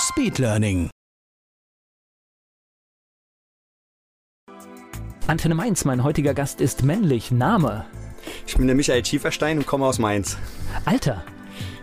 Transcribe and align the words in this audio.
Speedlearning. 0.00 0.88
Antenne 5.26 5.54
Mainz, 5.54 5.84
mein 5.84 6.02
heutiger 6.02 6.32
Gast 6.32 6.60
ist 6.60 6.82
männlich. 6.82 7.30
Name? 7.30 7.84
Ich 8.46 8.56
bin 8.56 8.66
der 8.66 8.74
Michael 8.76 9.04
Schieferstein 9.04 9.58
und 9.58 9.66
komme 9.66 9.86
aus 9.86 9.98
Mainz. 9.98 10.38
Alter? 10.86 11.22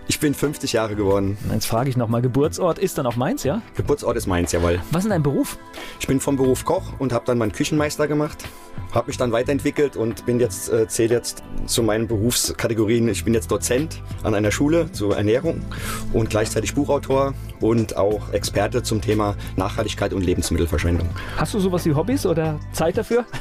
Ich 0.09 0.21
bin 0.21 0.33
50 0.33 0.71
Jahre 0.71 0.95
geworden. 0.95 1.37
Jetzt 1.51 1.65
frage 1.65 1.89
ich 1.89 1.97
nochmal, 1.97 2.21
Geburtsort 2.21 2.79
ist 2.79 2.97
dann 2.97 3.05
auch 3.05 3.17
Mainz, 3.17 3.43
ja? 3.43 3.61
Geburtsort 3.75 4.15
ist 4.15 4.25
Mainz, 4.25 4.53
jawohl. 4.53 4.79
Was 4.91 5.03
ist 5.03 5.11
dein 5.11 5.21
Beruf? 5.21 5.57
Ich 5.99 6.07
bin 6.07 6.21
vom 6.21 6.37
Beruf 6.37 6.63
Koch 6.63 6.93
und 6.97 7.11
habe 7.11 7.25
dann 7.25 7.37
meinen 7.37 7.51
Küchenmeister 7.51 8.07
gemacht. 8.07 8.45
Habe 8.93 9.07
mich 9.07 9.17
dann 9.17 9.33
weiterentwickelt 9.33 9.97
und 9.97 10.25
bin 10.25 10.39
jetzt, 10.39 10.71
äh, 10.71 10.87
zähle 10.87 11.15
jetzt 11.15 11.43
zu 11.65 11.83
meinen 11.83 12.07
Berufskategorien. 12.07 13.09
Ich 13.09 13.25
bin 13.25 13.33
jetzt 13.33 13.51
Dozent 13.51 14.01
an 14.23 14.33
einer 14.33 14.51
Schule 14.51 14.89
zur 14.93 15.17
Ernährung 15.17 15.61
und 16.13 16.29
gleichzeitig 16.29 16.73
Buchautor 16.73 17.33
und 17.59 17.97
auch 17.97 18.31
Experte 18.31 18.83
zum 18.83 19.01
Thema 19.01 19.35
Nachhaltigkeit 19.57 20.13
und 20.13 20.21
Lebensmittelverschwendung. 20.21 21.09
Hast 21.35 21.53
du 21.53 21.59
sowas 21.59 21.85
wie 21.85 21.93
Hobbys 21.93 22.25
oder 22.25 22.59
Zeit 22.71 22.97
dafür? 22.97 23.25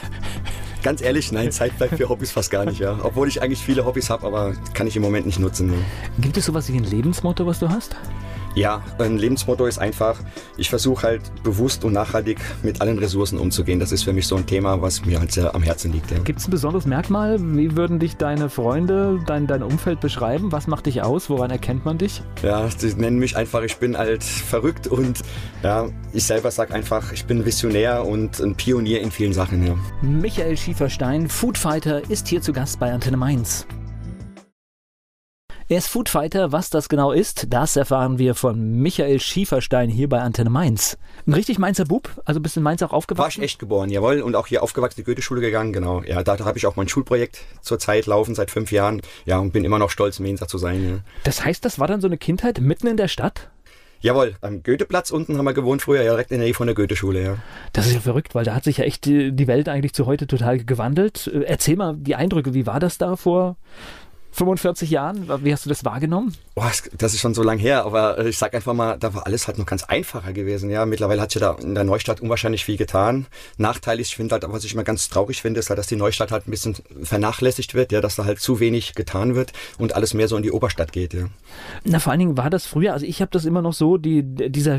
Ganz 0.82 1.00
ehrlich, 1.00 1.32
nein, 1.32 1.50
Zeit 1.50 1.76
bleibt 1.76 1.96
für 1.96 2.08
Hobbys 2.08 2.30
fast 2.30 2.50
gar 2.50 2.64
nicht, 2.64 2.78
ja. 2.78 2.98
Obwohl 3.02 3.28
ich 3.28 3.42
eigentlich 3.42 3.60
viele 3.60 3.84
Hobbys 3.84 4.10
habe, 4.10 4.26
aber 4.26 4.54
kann 4.74 4.86
ich 4.86 4.96
im 4.96 5.02
Moment 5.02 5.26
nicht 5.26 5.38
nutzen. 5.38 5.72
Ja. 5.72 5.78
Gibt 6.20 6.36
es 6.36 6.46
sowas 6.46 6.72
wie 6.72 6.76
ein 6.76 6.84
Lebensmotto, 6.84 7.46
was 7.46 7.58
du 7.58 7.68
hast? 7.68 7.96
Ja, 8.56 8.82
ein 8.98 9.18
Lebensmotto 9.18 9.66
ist 9.66 9.78
einfach, 9.78 10.18
ich 10.56 10.70
versuche 10.70 11.06
halt 11.06 11.20
bewusst 11.42 11.84
und 11.84 11.92
nachhaltig 11.92 12.38
mit 12.62 12.80
allen 12.80 12.98
Ressourcen 12.98 13.38
umzugehen. 13.38 13.78
Das 13.78 13.92
ist 13.92 14.04
für 14.04 14.14
mich 14.14 14.26
so 14.26 14.34
ein 14.34 14.46
Thema, 14.46 14.80
was 14.80 15.04
mir 15.04 15.20
halt 15.20 15.30
sehr 15.30 15.54
am 15.54 15.62
Herzen 15.62 15.92
liegt. 15.92 16.10
Ja. 16.10 16.18
Gibt 16.20 16.38
es 16.38 16.48
ein 16.48 16.52
besonderes 16.52 16.86
Merkmal? 16.86 17.36
Wie 17.38 17.76
würden 17.76 17.98
dich 17.98 18.16
deine 18.16 18.48
Freunde, 18.48 19.20
dein, 19.26 19.46
dein 19.46 19.62
Umfeld 19.62 20.00
beschreiben? 20.00 20.52
Was 20.52 20.68
macht 20.68 20.86
dich 20.86 21.02
aus? 21.02 21.28
Woran 21.28 21.50
erkennt 21.50 21.84
man 21.84 21.98
dich? 21.98 22.22
Ja, 22.42 22.66
sie 22.74 22.94
nennen 22.94 23.18
mich 23.18 23.36
einfach, 23.36 23.62
ich 23.62 23.76
bin 23.76 23.98
halt 23.98 24.24
verrückt 24.24 24.86
und 24.86 25.20
ja, 25.62 25.90
ich 26.14 26.24
selber 26.24 26.50
sage 26.50 26.72
einfach, 26.72 27.12
ich 27.12 27.26
bin 27.26 27.44
Visionär 27.44 28.06
und 28.06 28.40
ein 28.40 28.54
Pionier 28.54 29.02
in 29.02 29.10
vielen 29.10 29.34
Sachen. 29.34 29.66
Ja. 29.66 29.74
Michael 30.00 30.56
Schieferstein, 30.56 31.28
Foodfighter, 31.28 32.08
ist 32.10 32.26
hier 32.28 32.40
zu 32.40 32.54
Gast 32.54 32.80
bei 32.80 32.90
Antenne 32.90 33.18
Mainz. 33.18 33.66
Er 35.68 35.78
ist 35.78 35.88
Foodfighter. 35.88 36.52
Was 36.52 36.70
das 36.70 36.88
genau 36.88 37.10
ist, 37.10 37.48
das 37.50 37.74
erfahren 37.74 38.20
wir 38.20 38.36
von 38.36 38.76
Michael 38.76 39.18
Schieferstein 39.18 39.90
hier 39.90 40.08
bei 40.08 40.20
Antenne 40.20 40.48
Mainz. 40.48 40.96
Ein 41.26 41.32
richtig 41.32 41.58
Mainzer 41.58 41.86
Bub? 41.86 42.08
Also 42.24 42.38
bist 42.38 42.54
du 42.54 42.60
in 42.60 42.64
Mainz 42.64 42.82
auch 42.82 42.92
aufgewachsen? 42.92 43.40
War 43.40 43.44
ich 43.44 43.50
echt 43.50 43.58
geboren, 43.58 43.90
jawohl. 43.90 44.20
Und 44.20 44.36
auch 44.36 44.46
hier 44.46 44.62
aufgewachsen, 44.62 45.00
die 45.00 45.02
Goethe-Schule 45.02 45.40
gegangen, 45.40 45.72
genau. 45.72 46.04
Ja, 46.04 46.22
da, 46.22 46.38
habe 46.38 46.56
ich 46.56 46.68
auch 46.68 46.76
mein 46.76 46.86
Schulprojekt 46.86 47.40
zurzeit 47.62 48.06
laufen, 48.06 48.36
seit 48.36 48.52
fünf 48.52 48.70
Jahren. 48.70 49.02
Ja, 49.24 49.38
und 49.38 49.52
bin 49.52 49.64
immer 49.64 49.80
noch 49.80 49.90
stolz, 49.90 50.20
Mainzer 50.20 50.46
zu 50.46 50.56
sein. 50.56 50.88
Ja. 50.88 50.98
Das 51.24 51.44
heißt, 51.44 51.64
das 51.64 51.80
war 51.80 51.88
dann 51.88 52.00
so 52.00 52.06
eine 52.06 52.16
Kindheit 52.16 52.60
mitten 52.60 52.86
in 52.86 52.96
der 52.96 53.08
Stadt? 53.08 53.50
Jawohl, 53.98 54.36
am 54.42 54.62
Goetheplatz 54.62 55.10
unten 55.10 55.36
haben 55.36 55.46
wir 55.46 55.54
gewohnt 55.54 55.82
früher, 55.82 56.02
ja, 56.02 56.12
direkt 56.12 56.30
in 56.30 56.38
der 56.38 56.46
Nähe 56.46 56.54
von 56.54 56.68
der 56.68 56.76
Goethe-Schule, 56.76 57.24
ja. 57.24 57.38
Das 57.72 57.88
ist 57.88 57.94
ja 57.94 58.00
verrückt, 58.00 58.36
weil 58.36 58.44
da 58.44 58.54
hat 58.54 58.62
sich 58.62 58.76
ja 58.76 58.84
echt 58.84 59.04
die, 59.04 59.32
die 59.32 59.48
Welt 59.48 59.68
eigentlich 59.68 59.94
zu 59.94 60.06
heute 60.06 60.28
total 60.28 60.62
gewandelt. 60.62 61.26
Erzähl 61.26 61.74
mal 61.74 61.96
die 61.96 62.14
Eindrücke, 62.14 62.54
wie 62.54 62.66
war 62.66 62.78
das 62.78 62.98
da 62.98 63.16
vor 63.16 63.56
45 64.36 64.90
Jahren? 64.90 65.28
Wie 65.42 65.52
hast 65.52 65.64
du 65.64 65.70
das 65.70 65.84
wahrgenommen? 65.84 66.34
Boah, 66.54 66.70
das 66.98 67.14
ist 67.14 67.20
schon 67.20 67.32
so 67.32 67.42
lang 67.42 67.58
her, 67.58 67.84
aber 67.84 68.24
ich 68.26 68.36
sag 68.36 68.54
einfach 68.54 68.74
mal, 68.74 68.98
da 68.98 69.14
war 69.14 69.26
alles 69.26 69.46
halt 69.46 69.56
noch 69.56 69.64
ganz 69.64 69.84
einfacher 69.84 70.34
gewesen. 70.34 70.68
Ja, 70.68 70.84
mittlerweile 70.84 71.22
hat 71.22 71.32
sich 71.32 71.40
da 71.40 71.52
in 71.54 71.74
der 71.74 71.84
Neustadt 71.84 72.20
unwahrscheinlich 72.20 72.64
viel 72.64 72.76
getan. 72.76 73.26
Nachteilig, 73.56 74.08
ich 74.08 74.16
finde 74.16 74.34
halt, 74.34 74.44
was 74.46 74.64
ich 74.64 74.74
immer 74.74 74.84
ganz 74.84 75.08
traurig 75.08 75.40
finde, 75.40 75.60
ist 75.60 75.70
halt, 75.70 75.78
dass 75.78 75.86
die 75.86 75.96
Neustadt 75.96 76.32
halt 76.32 76.46
ein 76.46 76.50
bisschen 76.50 76.76
vernachlässigt 77.02 77.72
wird, 77.72 77.92
ja, 77.92 78.02
dass 78.02 78.16
da 78.16 78.26
halt 78.26 78.38
zu 78.38 78.60
wenig 78.60 78.94
getan 78.94 79.34
wird 79.34 79.52
und 79.78 79.94
alles 79.94 80.12
mehr 80.12 80.28
so 80.28 80.36
in 80.36 80.42
die 80.42 80.52
Oberstadt 80.52 80.92
geht, 80.92 81.14
ja. 81.14 81.28
Na, 81.84 81.98
vor 81.98 82.10
allen 82.10 82.20
Dingen 82.20 82.36
war 82.36 82.50
das 82.50 82.66
früher, 82.66 82.92
also 82.92 83.06
ich 83.06 83.22
habe 83.22 83.30
das 83.30 83.46
immer 83.46 83.62
noch 83.62 83.72
so, 83.72 83.96
die, 83.96 84.22
dieser, 84.22 84.78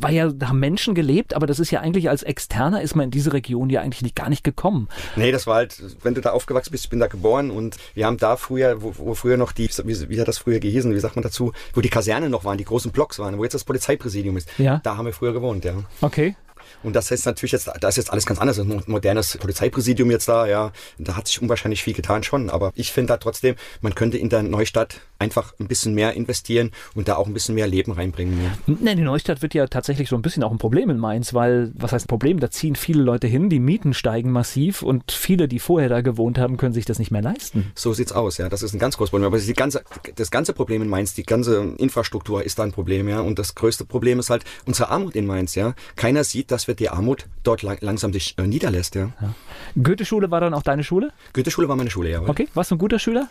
war 0.00 0.10
ja, 0.10 0.30
da 0.30 0.48
haben 0.48 0.60
Menschen 0.60 0.94
gelebt, 0.94 1.34
aber 1.34 1.46
das 1.46 1.60
ist 1.60 1.70
ja 1.70 1.80
eigentlich 1.80 2.08
als 2.08 2.22
Externer 2.22 2.80
ist 2.80 2.96
man 2.96 3.04
in 3.04 3.10
diese 3.10 3.34
Region 3.34 3.68
ja 3.68 3.82
eigentlich 3.82 4.02
nicht, 4.02 4.16
gar 4.16 4.30
nicht 4.30 4.42
gekommen. 4.42 4.88
Nee, 5.16 5.32
das 5.32 5.46
war 5.46 5.56
halt, 5.56 5.82
wenn 6.02 6.14
du 6.14 6.22
da 6.22 6.30
aufgewachsen 6.30 6.72
bist, 6.72 6.84
ich 6.84 6.90
bin 6.90 7.00
da 7.00 7.08
geboren 7.08 7.50
und 7.50 7.76
wir 7.94 8.06
haben 8.06 8.16
da 8.16 8.36
früher, 8.36 8.82
wo, 8.86 9.06
wo 9.06 9.14
früher 9.14 9.36
noch 9.36 9.52
die, 9.52 9.68
wie, 9.84 10.08
wie 10.08 10.20
hat 10.20 10.28
das 10.28 10.38
früher 10.38 10.60
gehießen, 10.60 10.94
wie 10.94 11.00
sagt 11.00 11.16
man 11.16 11.22
dazu, 11.22 11.52
wo 11.74 11.80
die 11.80 11.88
Kasernen 11.88 12.30
noch 12.30 12.44
waren, 12.44 12.58
die 12.58 12.64
großen 12.64 12.92
Blocks 12.92 13.18
waren, 13.18 13.38
wo 13.38 13.44
jetzt 13.44 13.54
das 13.54 13.64
Polizeipräsidium 13.64 14.36
ist. 14.36 14.48
Ja. 14.58 14.80
Da 14.82 14.96
haben 14.96 15.06
wir 15.06 15.12
früher 15.12 15.32
gewohnt, 15.32 15.64
ja. 15.64 15.74
Okay. 16.00 16.36
Und 16.82 16.94
das 16.94 17.10
ist 17.10 17.26
natürlich 17.26 17.52
jetzt, 17.52 17.70
da 17.80 17.88
ist 17.88 17.96
jetzt 17.96 18.10
alles 18.10 18.26
ganz 18.26 18.40
anders. 18.40 18.58
Ein 18.58 18.82
modernes 18.86 19.36
Polizeipräsidium 19.38 20.10
jetzt 20.10 20.28
da, 20.28 20.46
ja. 20.46 20.72
Da 20.98 21.16
hat 21.16 21.26
sich 21.28 21.40
unwahrscheinlich 21.40 21.82
viel 21.82 21.94
getan 21.94 22.22
schon. 22.22 22.50
Aber 22.50 22.72
ich 22.74 22.92
finde 22.92 23.12
da 23.12 23.16
trotzdem, 23.16 23.56
man 23.80 23.94
könnte 23.94 24.18
in 24.18 24.28
der 24.28 24.42
Neustadt 24.42 25.00
einfach 25.18 25.54
ein 25.58 25.68
bisschen 25.68 25.94
mehr 25.94 26.14
investieren 26.14 26.70
und 26.94 27.08
da 27.08 27.16
auch 27.16 27.26
ein 27.26 27.34
bisschen 27.34 27.54
mehr 27.54 27.66
Leben 27.66 27.92
reinbringen. 27.92 28.38
Ja. 28.42 28.74
Nein, 28.80 28.96
die 28.96 29.02
Neustadt 29.02 29.42
wird 29.42 29.54
ja 29.54 29.66
tatsächlich 29.66 30.08
so 30.08 30.16
ein 30.16 30.22
bisschen 30.22 30.42
auch 30.42 30.50
ein 30.50 30.58
Problem 30.58 30.90
in 30.90 30.98
Mainz, 30.98 31.34
weil, 31.34 31.72
was 31.74 31.92
heißt 31.92 32.08
Problem? 32.08 32.40
Da 32.40 32.50
ziehen 32.50 32.76
viele 32.76 33.02
Leute 33.02 33.26
hin, 33.26 33.48
die 33.48 33.58
Mieten 33.58 33.94
steigen 33.94 34.30
massiv 34.30 34.82
und 34.82 35.12
viele, 35.12 35.48
die 35.48 35.58
vorher 35.58 35.88
da 35.88 36.00
gewohnt 36.00 36.38
haben, 36.38 36.56
können 36.56 36.74
sich 36.74 36.84
das 36.84 36.98
nicht 36.98 37.10
mehr 37.10 37.22
leisten. 37.22 37.72
So 37.74 37.92
sieht's 37.92 38.12
aus, 38.12 38.38
ja. 38.38 38.48
Das 38.48 38.62
ist 38.62 38.74
ein 38.74 38.78
ganz 38.78 38.96
großes 38.96 39.10
Problem. 39.10 39.26
Aber 39.26 39.38
die 39.38 39.52
ganze, 39.52 39.82
das 40.14 40.30
ganze 40.30 40.52
Problem 40.52 40.82
in 40.82 40.88
Mainz, 40.88 41.14
die 41.14 41.24
ganze 41.24 41.74
Infrastruktur 41.78 42.44
ist 42.44 42.58
da 42.58 42.64
ein 42.64 42.72
Problem, 42.72 43.08
ja. 43.08 43.20
Und 43.20 43.38
das 43.38 43.54
größte 43.54 43.84
Problem 43.84 44.18
ist 44.18 44.30
halt 44.30 44.44
unsere 44.66 44.90
Armut 44.90 45.14
in 45.14 45.26
Mainz, 45.26 45.54
ja. 45.54 45.74
Keiner 45.96 46.24
sieht, 46.24 46.50
dass 46.50 46.68
wir 46.68 46.74
die 46.74 46.88
Armut 46.88 47.26
dort 47.42 47.62
lang, 47.62 47.78
langsam 47.80 48.12
sich 48.12 48.34
äh, 48.38 48.46
niederlässt, 48.46 48.94
ja. 48.94 49.12
ja. 49.20 49.34
Goethe-Schule 49.82 50.30
war 50.30 50.40
dann 50.40 50.54
auch 50.54 50.62
deine 50.62 50.84
Schule? 50.84 51.12
Goethe-Schule 51.32 51.68
war 51.68 51.76
meine 51.76 51.90
Schule, 51.90 52.10
ja. 52.10 52.22
Okay, 52.22 52.48
warst 52.54 52.70
du 52.70 52.74
ein 52.74 52.78
guter 52.78 52.98
Schüler? 52.98 53.28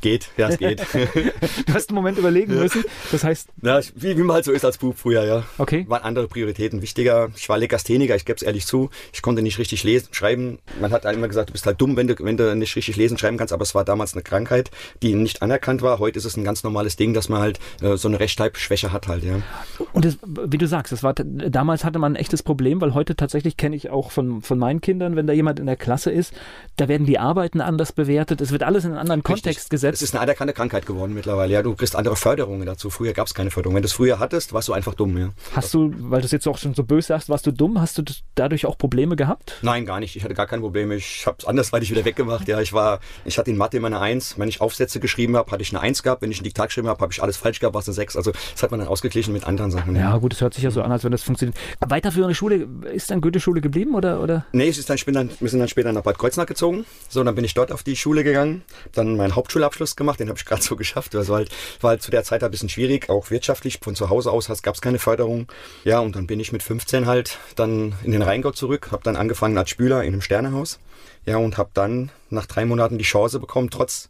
Geht, 0.00 0.28
ja, 0.36 0.48
es 0.48 0.58
geht. 0.58 0.80
du 1.66 1.74
hast 1.74 1.90
einen 1.90 1.96
Moment 1.96 2.18
überlegen 2.18 2.54
müssen. 2.54 2.84
Das 3.12 3.24
heißt. 3.24 3.48
Ja, 3.62 3.80
wie, 3.94 4.16
wie 4.16 4.22
man 4.22 4.34
halt 4.34 4.44
so 4.44 4.52
ist 4.52 4.64
als 4.64 4.78
Bub 4.78 4.98
früher, 4.98 5.24
ja. 5.24 5.44
Okay. 5.58 5.84
Waren 5.88 6.02
andere 6.02 6.28
Prioritäten 6.28 6.82
wichtiger. 6.82 7.30
Ich 7.36 7.48
war 7.48 7.58
Legastheniker, 7.58 8.14
ich 8.16 8.24
gebe 8.24 8.36
es 8.36 8.42
ehrlich 8.42 8.66
zu. 8.66 8.90
Ich 9.12 9.22
konnte 9.22 9.42
nicht 9.42 9.58
richtig 9.58 9.84
lesen, 9.84 10.08
schreiben. 10.12 10.58
Man 10.80 10.92
hat 10.92 11.04
immer 11.04 11.28
gesagt, 11.28 11.50
du 11.50 11.52
bist 11.52 11.66
halt 11.66 11.80
dumm, 11.80 11.96
wenn 11.96 12.06
du, 12.06 12.14
wenn 12.18 12.36
du 12.36 12.54
nicht 12.56 12.76
richtig 12.76 12.96
lesen, 12.96 13.18
schreiben 13.18 13.36
kannst. 13.36 13.52
Aber 13.52 13.62
es 13.62 13.74
war 13.74 13.84
damals 13.84 14.14
eine 14.14 14.22
Krankheit, 14.22 14.70
die 15.02 15.14
nicht 15.14 15.42
anerkannt 15.42 15.82
war. 15.82 15.98
Heute 15.98 16.18
ist 16.18 16.24
es 16.24 16.36
ein 16.36 16.44
ganz 16.44 16.64
normales 16.64 16.96
Ding, 16.96 17.14
dass 17.14 17.28
man 17.28 17.40
halt 17.40 17.58
äh, 17.80 17.96
so 17.96 18.08
eine 18.08 18.20
Rechtschreibschwäche 18.20 18.92
hat 18.92 19.08
halt, 19.08 19.24
ja. 19.24 19.36
Und 19.92 20.04
das, 20.04 20.18
wie 20.22 20.58
du 20.58 20.66
sagst, 20.66 20.92
das 20.92 21.02
war, 21.02 21.14
damals 21.14 21.84
hatte 21.84 21.98
man 21.98 22.12
ein 22.12 22.16
echtes 22.16 22.42
Problem, 22.42 22.80
weil 22.80 22.94
heute 22.94 23.16
tatsächlich 23.16 23.56
kenne 23.56 23.76
ich 23.76 23.90
auch 23.90 24.10
von, 24.10 24.42
von 24.42 24.58
meinen 24.58 24.80
Kindern, 24.80 25.16
wenn 25.16 25.26
da 25.26 25.32
jemand 25.32 25.60
in 25.60 25.66
der 25.66 25.76
Klasse 25.76 26.10
ist, 26.10 26.34
da 26.76 26.88
werden 26.88 27.06
die 27.06 27.18
Arbeiten 27.18 27.60
anders 27.60 27.92
bewertet. 27.92 28.40
Es 28.40 28.50
wird 28.50 28.62
alles 28.62 28.84
in 28.84 28.90
einen 28.90 28.98
anderen 28.98 29.20
richtig. 29.20 29.42
Kontext 29.44 29.70
gesetzt. 29.70 29.93
Es 29.94 30.02
ist 30.02 30.12
eine 30.12 30.22
anerkannte 30.22 30.54
Krankheit 30.54 30.86
geworden 30.86 31.14
mittlerweile. 31.14 31.52
Ja, 31.52 31.62
du 31.62 31.76
kriegst 31.76 31.94
andere 31.94 32.16
Förderungen 32.16 32.66
dazu. 32.66 32.90
Früher 32.90 33.12
gab 33.12 33.28
es 33.28 33.34
keine 33.34 33.52
Förderung. 33.52 33.76
Wenn 33.76 33.82
du 33.82 33.86
es 33.86 33.92
früher 33.92 34.18
hattest, 34.18 34.52
warst 34.52 34.66
du 34.66 34.72
einfach 34.72 34.94
dumm. 34.94 35.16
Ja. 35.16 35.28
Hast 35.52 35.72
du, 35.72 35.94
weil 35.96 36.20
du 36.20 36.24
es 36.24 36.32
jetzt 36.32 36.48
auch 36.48 36.58
schon 36.58 36.74
so 36.74 36.82
böse 36.82 37.06
sagst, 37.06 37.28
warst 37.28 37.46
du 37.46 37.52
dumm? 37.52 37.80
Hast 37.80 37.96
du 37.98 38.02
dadurch 38.34 38.66
auch 38.66 38.76
Probleme 38.76 39.14
gehabt? 39.14 39.54
Nein, 39.62 39.86
gar 39.86 40.00
nicht. 40.00 40.16
Ich 40.16 40.24
hatte 40.24 40.34
gar 40.34 40.48
keine 40.48 40.62
Probleme. 40.62 40.96
Ich 40.96 41.28
habe 41.28 41.36
es 41.38 41.44
andersweitig 41.44 41.92
wieder 41.92 42.04
weggemacht. 42.04 42.48
Ja, 42.48 42.60
ich 42.60 42.72
war, 42.72 42.98
ich 43.24 43.38
hatte 43.38 43.52
in 43.52 43.56
Mathe 43.56 43.76
immer 43.76 43.86
eine 43.86 44.00
Eins. 44.00 44.36
Wenn 44.36 44.48
ich 44.48 44.60
Aufsätze 44.60 44.98
geschrieben 44.98 45.36
habe, 45.36 45.52
hatte 45.52 45.62
ich 45.62 45.70
eine 45.70 45.80
Eins 45.80 46.02
gehabt. 46.02 46.22
Wenn 46.22 46.32
ich 46.32 46.40
ein 46.40 46.44
Diktat 46.44 46.70
geschrieben 46.70 46.88
habe, 46.88 47.00
habe 47.00 47.12
ich 47.12 47.22
alles 47.22 47.36
falsch 47.36 47.60
gehabt, 47.60 47.74
war 47.74 47.80
es 47.80 47.86
eine 47.86 47.94
Sechs. 47.94 48.16
Also 48.16 48.32
das 48.32 48.64
hat 48.64 48.72
man 48.72 48.80
dann 48.80 48.88
ausgeglichen 48.88 49.32
mit 49.32 49.44
anderen 49.44 49.70
Sachen. 49.70 49.94
Ja, 49.94 50.10
ja 50.10 50.16
gut, 50.16 50.32
es 50.32 50.40
hört 50.40 50.54
sich 50.54 50.64
ja 50.64 50.72
so 50.72 50.82
an, 50.82 50.90
als 50.90 51.04
wenn 51.04 51.12
das 51.12 51.22
funktioniert. 51.22 51.56
Weiterführende 51.78 52.34
Schule, 52.34 52.66
ist 52.92 53.12
dann 53.12 53.20
Goethe-Schule 53.20 53.60
geblieben 53.60 53.94
oder, 53.94 54.20
oder? 54.20 54.44
Nee, 54.50 54.66
es 54.66 54.78
ist 54.78 54.90
dann, 54.90 54.96
ich 54.96 55.04
bin 55.04 55.14
dann, 55.14 55.30
wir 55.38 55.48
sind 55.48 55.60
dann 55.60 55.68
später 55.68 55.92
nach 55.92 56.02
Bad 56.02 56.18
Kreuznach 56.18 56.46
gezogen. 56.46 56.84
So, 57.08 57.22
dann 57.22 57.36
bin 57.36 57.44
ich 57.44 57.54
dort 57.54 57.70
auf 57.70 57.84
die 57.84 57.94
Schule 57.94 58.24
gegangen, 58.24 58.62
dann 58.90 59.16
meinen 59.16 59.36
Hauptschulabschluss 59.36 59.73
gemacht, 59.96 60.20
den 60.20 60.28
habe 60.28 60.38
ich 60.38 60.44
gerade 60.46 60.62
so 60.62 60.76
geschafft. 60.76 61.14
Das 61.14 61.28
war 61.28 61.36
halt, 61.36 61.50
war 61.80 61.90
halt 61.90 62.02
zu 62.02 62.10
der 62.10 62.24
Zeit 62.24 62.42
ein 62.42 62.50
bisschen 62.50 62.68
schwierig, 62.68 63.10
auch 63.10 63.30
wirtschaftlich. 63.30 63.78
Von 63.82 63.94
zu 63.94 64.10
Hause 64.10 64.30
aus 64.30 64.48
gab 64.62 64.74
es 64.74 64.80
keine 64.80 64.98
Förderung. 64.98 65.46
Ja, 65.84 66.00
und 66.00 66.16
dann 66.16 66.26
bin 66.26 66.40
ich 66.40 66.52
mit 66.52 66.62
15 66.62 67.06
halt 67.06 67.38
dann 67.56 67.94
in 68.02 68.12
den 68.12 68.22
Rheingau 68.22 68.50
zurück, 68.50 68.92
habe 68.92 69.02
dann 69.02 69.16
angefangen 69.16 69.58
als 69.58 69.70
Spüler 69.70 70.02
in 70.02 70.12
einem 70.12 70.22
Sternehaus. 70.22 70.78
Ja, 71.26 71.38
und 71.38 71.56
habe 71.56 71.70
dann 71.74 72.10
nach 72.30 72.46
drei 72.46 72.64
Monaten 72.66 72.98
die 72.98 73.04
Chance 73.04 73.40
bekommen, 73.40 73.70
trotz 73.70 74.08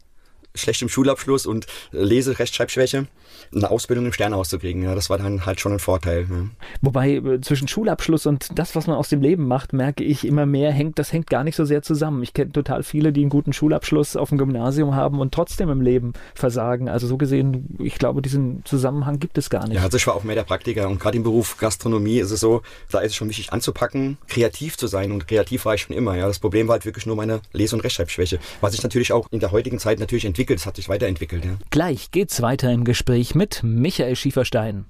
schlechtem 0.55 0.89
Schulabschluss 0.89 1.45
und 1.45 1.67
Lese-, 1.91 2.39
Rechtschreibschwäche 2.39 3.07
eine 3.53 3.69
Ausbildung 3.69 4.05
im 4.05 4.13
Sternehaus 4.13 4.49
zu 4.49 4.59
kriegen. 4.59 4.83
Ja, 4.83 4.95
das 4.95 5.09
war 5.09 5.17
dann 5.17 5.45
halt 5.45 5.59
schon 5.59 5.73
ein 5.73 5.79
Vorteil. 5.79 6.27
Ja. 6.29 6.45
Wobei 6.81 7.15
äh, 7.15 7.41
zwischen 7.41 7.67
Schulabschluss 7.67 8.25
und 8.25 8.57
das, 8.57 8.75
was 8.75 8.87
man 8.87 8.95
aus 8.95 9.09
dem 9.09 9.21
Leben 9.21 9.47
macht, 9.47 9.73
merke 9.73 10.03
ich 10.03 10.25
immer 10.25 10.45
mehr, 10.45 10.71
hängt, 10.71 10.99
das 10.99 11.11
hängt 11.11 11.29
gar 11.29 11.43
nicht 11.43 11.55
so 11.55 11.65
sehr 11.65 11.81
zusammen. 11.81 12.23
Ich 12.23 12.33
kenne 12.33 12.51
total 12.51 12.83
viele, 12.83 13.11
die 13.11 13.21
einen 13.21 13.29
guten 13.29 13.53
Schulabschluss 13.53 14.15
auf 14.15 14.29
dem 14.29 14.37
Gymnasium 14.37 14.95
haben 14.95 15.19
und 15.19 15.33
trotzdem 15.33 15.69
im 15.69 15.81
Leben 15.81 16.13
versagen. 16.33 16.89
Also 16.89 17.07
so 17.07 17.17
gesehen, 17.17 17.77
ich 17.79 17.95
glaube, 17.95 18.21
diesen 18.21 18.63
Zusammenhang 18.65 19.19
gibt 19.19 19.37
es 19.37 19.49
gar 19.49 19.67
nicht. 19.67 19.77
Ja, 19.77 19.83
also 19.83 19.97
ich 19.97 20.07
war 20.07 20.15
auch 20.15 20.23
mehr 20.23 20.35
der 20.35 20.43
Praktiker 20.43 20.87
und 20.89 20.99
gerade 20.99 21.17
im 21.17 21.23
Beruf 21.23 21.57
Gastronomie 21.57 22.19
ist 22.19 22.31
es 22.31 22.39
so, 22.39 22.61
da 22.91 22.99
ist 22.99 23.11
es 23.11 23.15
schon 23.15 23.29
wichtig 23.29 23.53
anzupacken, 23.53 24.17
kreativ 24.27 24.77
zu 24.77 24.87
sein 24.87 25.11
und 25.11 25.27
kreativ 25.27 25.65
war 25.65 25.75
ich 25.75 25.81
schon 25.81 25.95
immer. 25.95 26.15
Ja, 26.15 26.27
das 26.27 26.39
Problem 26.39 26.67
war 26.67 26.73
halt 26.73 26.85
wirklich 26.85 27.05
nur 27.05 27.15
meine 27.15 27.41
Lese- 27.53 27.75
und 27.75 27.81
Rechtschreibschwäche, 27.81 28.39
was 28.61 28.73
sich 28.73 28.83
natürlich 28.83 29.13
auch 29.13 29.27
in 29.31 29.39
der 29.39 29.51
heutigen 29.51 29.79
Zeit 29.79 29.99
natürlich 29.99 30.25
entwickelt. 30.25 30.44
Es 30.53 30.65
hat 30.65 30.75
sich 30.75 30.89
weiterentwickelt. 30.89 31.45
Ja. 31.45 31.57
Gleich 31.69 32.11
geht's 32.11 32.41
weiter 32.41 32.71
im 32.71 32.83
Gespräch 32.83 33.35
mit 33.35 33.61
Michael 33.63 34.15
Schieferstein. 34.15 34.85